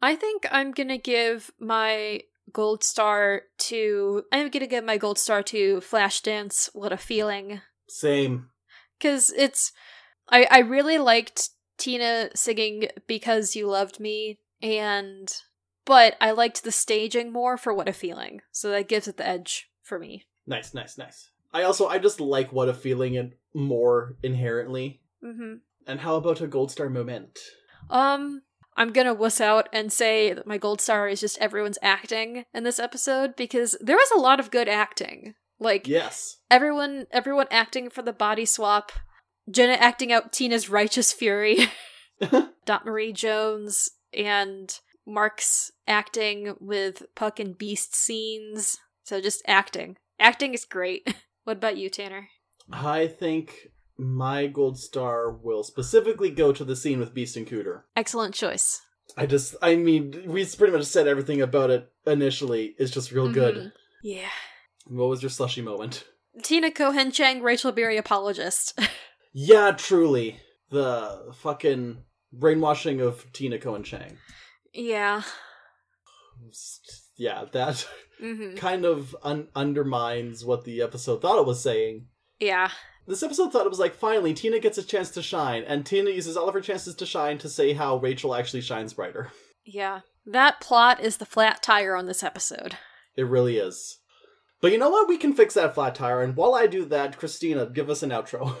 I 0.00 0.14
think 0.14 0.46
I'm 0.52 0.70
gonna 0.70 0.98
give 0.98 1.50
my 1.58 2.20
gold 2.52 2.84
star 2.84 3.42
to. 3.58 4.22
I'm 4.30 4.50
gonna 4.50 4.68
give 4.68 4.84
my 4.84 4.98
gold 4.98 5.18
star 5.18 5.42
to 5.44 5.78
Flashdance. 5.80 6.70
What 6.72 6.92
a 6.92 6.96
feeling! 6.96 7.60
Same. 7.88 8.50
Because 8.96 9.32
it's. 9.36 9.72
I 10.28 10.46
I 10.48 10.58
really 10.60 10.98
liked 10.98 11.48
Tina 11.76 12.30
singing 12.36 12.88
"Because 13.08 13.56
You 13.56 13.66
Loved 13.66 13.98
Me," 13.98 14.38
and 14.62 15.28
but 15.84 16.16
I 16.20 16.30
liked 16.30 16.62
the 16.62 16.70
staging 16.70 17.32
more 17.32 17.56
for 17.56 17.74
"What 17.74 17.88
a 17.88 17.92
Feeling," 17.92 18.42
so 18.52 18.70
that 18.70 18.86
gives 18.86 19.08
it 19.08 19.16
the 19.16 19.26
edge 19.26 19.68
for 19.82 19.98
me. 19.98 20.26
Nice, 20.46 20.72
nice, 20.72 20.96
nice. 20.96 21.30
I 21.52 21.64
also 21.64 21.88
I 21.88 21.98
just 21.98 22.20
like 22.20 22.52
what 22.52 22.68
a 22.68 22.74
feeling 22.74 23.14
it 23.14 23.36
more 23.54 24.14
inherently. 24.22 25.00
Mm-hmm. 25.24 25.54
And 25.88 25.98
how 25.98 26.14
about 26.14 26.40
a 26.40 26.46
gold 26.46 26.70
star 26.70 26.88
moment? 26.88 27.40
Um, 27.88 28.42
I'm 28.76 28.92
gonna 28.92 29.14
wuss 29.14 29.40
out 29.40 29.68
and 29.72 29.92
say 29.92 30.32
that 30.32 30.46
my 30.46 30.58
gold 30.58 30.80
star 30.80 31.08
is 31.08 31.20
just 31.20 31.38
everyone's 31.38 31.78
acting 31.82 32.44
in 32.54 32.64
this 32.64 32.78
episode 32.78 33.36
because 33.36 33.76
there 33.80 33.96
was 33.96 34.10
a 34.14 34.20
lot 34.20 34.40
of 34.40 34.50
good 34.50 34.68
acting. 34.68 35.34
Like 35.58 35.86
Yes. 35.86 36.38
everyone, 36.50 37.06
everyone 37.10 37.46
acting 37.50 37.90
for 37.90 38.02
the 38.02 38.12
body 38.12 38.44
swap. 38.46 38.92
Jenna 39.50 39.74
acting 39.74 40.12
out 40.12 40.32
Tina's 40.32 40.68
righteous 40.68 41.12
fury. 41.12 41.58
Dot 42.66 42.84
Marie 42.84 43.12
Jones 43.12 43.88
and 44.12 44.78
Mark's 45.06 45.70
acting 45.86 46.54
with 46.60 47.02
Puck 47.14 47.40
and 47.40 47.58
Beiste 47.58 47.94
scenes. 47.94 48.78
So 49.04 49.20
just 49.20 49.42
acting. 49.46 49.96
Acting 50.18 50.54
is 50.54 50.64
great. 50.64 51.14
what 51.44 51.56
about 51.56 51.76
you, 51.78 51.88
Tanner? 51.88 52.28
I 52.72 53.06
think 53.08 53.68
my 54.00 54.46
gold 54.46 54.78
star 54.78 55.30
will 55.30 55.62
specifically 55.62 56.30
go 56.30 56.52
to 56.52 56.64
the 56.64 56.74
scene 56.76 56.98
with 56.98 57.14
Beiste 57.14 57.36
and 57.36 57.46
Cooter. 57.46 57.82
Excellent 57.96 58.34
choice. 58.34 58.80
I 59.16 59.26
just, 59.26 59.54
I 59.60 59.74
mean, 59.76 60.22
we 60.26 60.44
pretty 60.46 60.72
much 60.76 60.84
said 60.86 61.06
everything 61.08 61.42
about 61.42 61.70
it 61.70 61.90
initially. 62.06 62.74
It's 62.78 62.90
just 62.92 63.12
real 63.12 63.30
good. 63.32 63.56
Mhm. 63.56 63.72
Yeah. 64.02 64.30
What 64.86 65.08
was 65.08 65.22
your 65.22 65.30
slushy 65.30 65.62
moment? 65.62 66.04
Tina 66.42 66.70
Cohen 66.70 67.10
Chang, 67.10 67.42
Rachel 67.42 67.72
Berry 67.72 67.96
apologist. 67.96 68.78
Yeah, 69.32 69.70
truly. 69.70 70.40
The 70.70 71.32
fucking 71.36 72.02
brainwashing 72.32 73.00
of 73.00 73.32
Tina 73.32 73.58
Cohen 73.58 73.84
Chang. 73.84 74.18
yeah. 74.74 75.22
Yeah, 77.16 77.44
that 77.52 77.86
hmm 78.18 78.54
kind 78.56 78.84
of 78.84 79.14
un- 79.22 79.48
undermines 79.54 80.44
what 80.44 80.64
the 80.64 80.82
episode 80.82 81.22
thought 81.22 81.38
it 81.40 81.46
was 81.46 81.62
saying. 81.62 82.06
Yeah. 82.38 82.70
This 83.06 83.22
episode 83.22 83.52
thought 83.52 83.66
it 83.66 83.70
was 83.70 83.78
like, 83.78 83.94
finally, 83.94 84.34
Tina 84.34 84.58
gets 84.58 84.78
a 84.78 84.82
chance 84.82 85.10
to 85.10 85.22
shine, 85.22 85.64
and 85.64 85.84
Tina 85.84 86.10
uses 86.10 86.36
all 86.36 86.48
of 86.48 86.54
her 86.54 86.60
chances 86.60 86.94
to 86.96 87.06
shine 87.06 87.38
to 87.38 87.48
say 87.48 87.72
how 87.72 87.96
Rachel 87.96 88.34
actually 88.34 88.60
shines 88.60 88.92
brighter. 88.94 89.32
Yeah. 89.64 90.00
That 90.26 90.60
plot 90.60 91.00
is 91.00 91.16
the 91.16 91.26
flat 91.26 91.62
tire 91.62 91.96
on 91.96 92.06
this 92.06 92.22
episode. 92.22 92.76
It 93.16 93.24
really 93.24 93.56
is. 93.56 93.98
But 94.60 94.72
you 94.72 94.78
know 94.78 94.90
what? 94.90 95.08
We 95.08 95.16
can 95.16 95.32
fix 95.32 95.54
that 95.54 95.74
flat 95.74 95.94
tire, 95.94 96.22
and 96.22 96.36
while 96.36 96.54
I 96.54 96.66
do 96.66 96.84
that, 96.86 97.16
Christina, 97.16 97.66
give 97.66 97.88
us 97.88 98.02
an 98.02 98.10
outro. 98.10 98.56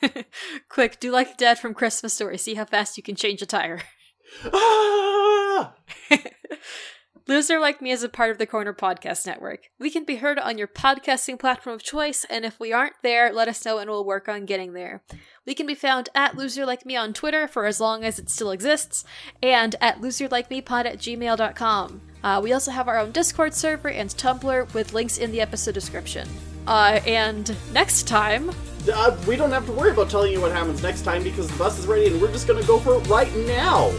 Quick, 0.68 1.00
do 1.00 1.10
like 1.10 1.36
Dad 1.36 1.58
from 1.58 1.74
Christmas 1.74 2.14
Story. 2.14 2.38
See 2.38 2.54
how 2.54 2.64
fast 2.64 2.96
you 2.96 3.02
can 3.02 3.16
change 3.16 3.42
a 3.42 3.46
tire. 3.46 3.82
ah! 4.52 5.74
Loser 7.28 7.60
Like 7.60 7.82
Me 7.82 7.90
is 7.90 8.02
a 8.02 8.08
part 8.08 8.30
of 8.30 8.38
the 8.38 8.46
Corner 8.46 8.72
Podcast 8.72 9.26
Network. 9.26 9.68
We 9.78 9.90
can 9.90 10.04
be 10.04 10.16
heard 10.16 10.38
on 10.38 10.56
your 10.56 10.66
podcasting 10.66 11.38
platform 11.38 11.74
of 11.74 11.82
choice, 11.82 12.24
and 12.30 12.46
if 12.46 12.58
we 12.58 12.72
aren't 12.72 12.94
there, 13.02 13.30
let 13.30 13.48
us 13.48 13.62
know 13.66 13.76
and 13.76 13.90
we'll 13.90 14.02
work 14.02 14.30
on 14.30 14.46
getting 14.46 14.72
there. 14.72 15.02
We 15.44 15.54
can 15.54 15.66
be 15.66 15.74
found 15.74 16.08
at 16.14 16.38
Loser 16.38 16.64
Like 16.64 16.86
Me 16.86 16.96
on 16.96 17.12
Twitter 17.12 17.46
for 17.46 17.66
as 17.66 17.80
long 17.80 18.02
as 18.02 18.18
it 18.18 18.30
still 18.30 18.50
exists, 18.50 19.04
and 19.42 19.76
at 19.78 20.00
loserlikemepod 20.00 20.86
at 20.86 20.98
gmail.com. 21.00 22.00
Uh, 22.24 22.40
we 22.42 22.54
also 22.54 22.70
have 22.70 22.88
our 22.88 22.98
own 22.98 23.12
Discord 23.12 23.52
server 23.52 23.90
and 23.90 24.08
Tumblr 24.08 24.72
with 24.72 24.94
links 24.94 25.18
in 25.18 25.30
the 25.30 25.42
episode 25.42 25.74
description. 25.74 26.26
Uh, 26.66 27.00
and 27.06 27.54
next 27.74 28.08
time, 28.08 28.50
Uh, 28.90 29.14
we 29.26 29.36
don't 29.36 29.50
have 29.52 29.66
to 29.66 29.72
worry 29.72 29.90
about 29.90 30.08
telling 30.08 30.32
you 30.32 30.40
what 30.40 30.50
happens 30.50 30.82
next 30.82 31.02
time 31.02 31.22
because 31.22 31.46
the 31.50 31.56
bus 31.58 31.78
is 31.78 31.86
ready 31.86 32.06
and 32.06 32.18
we're 32.22 32.32
just 32.32 32.46
gonna 32.46 32.62
go 32.62 32.78
for 32.78 32.94
it 32.94 33.06
right 33.06 33.34
now. 33.36 33.92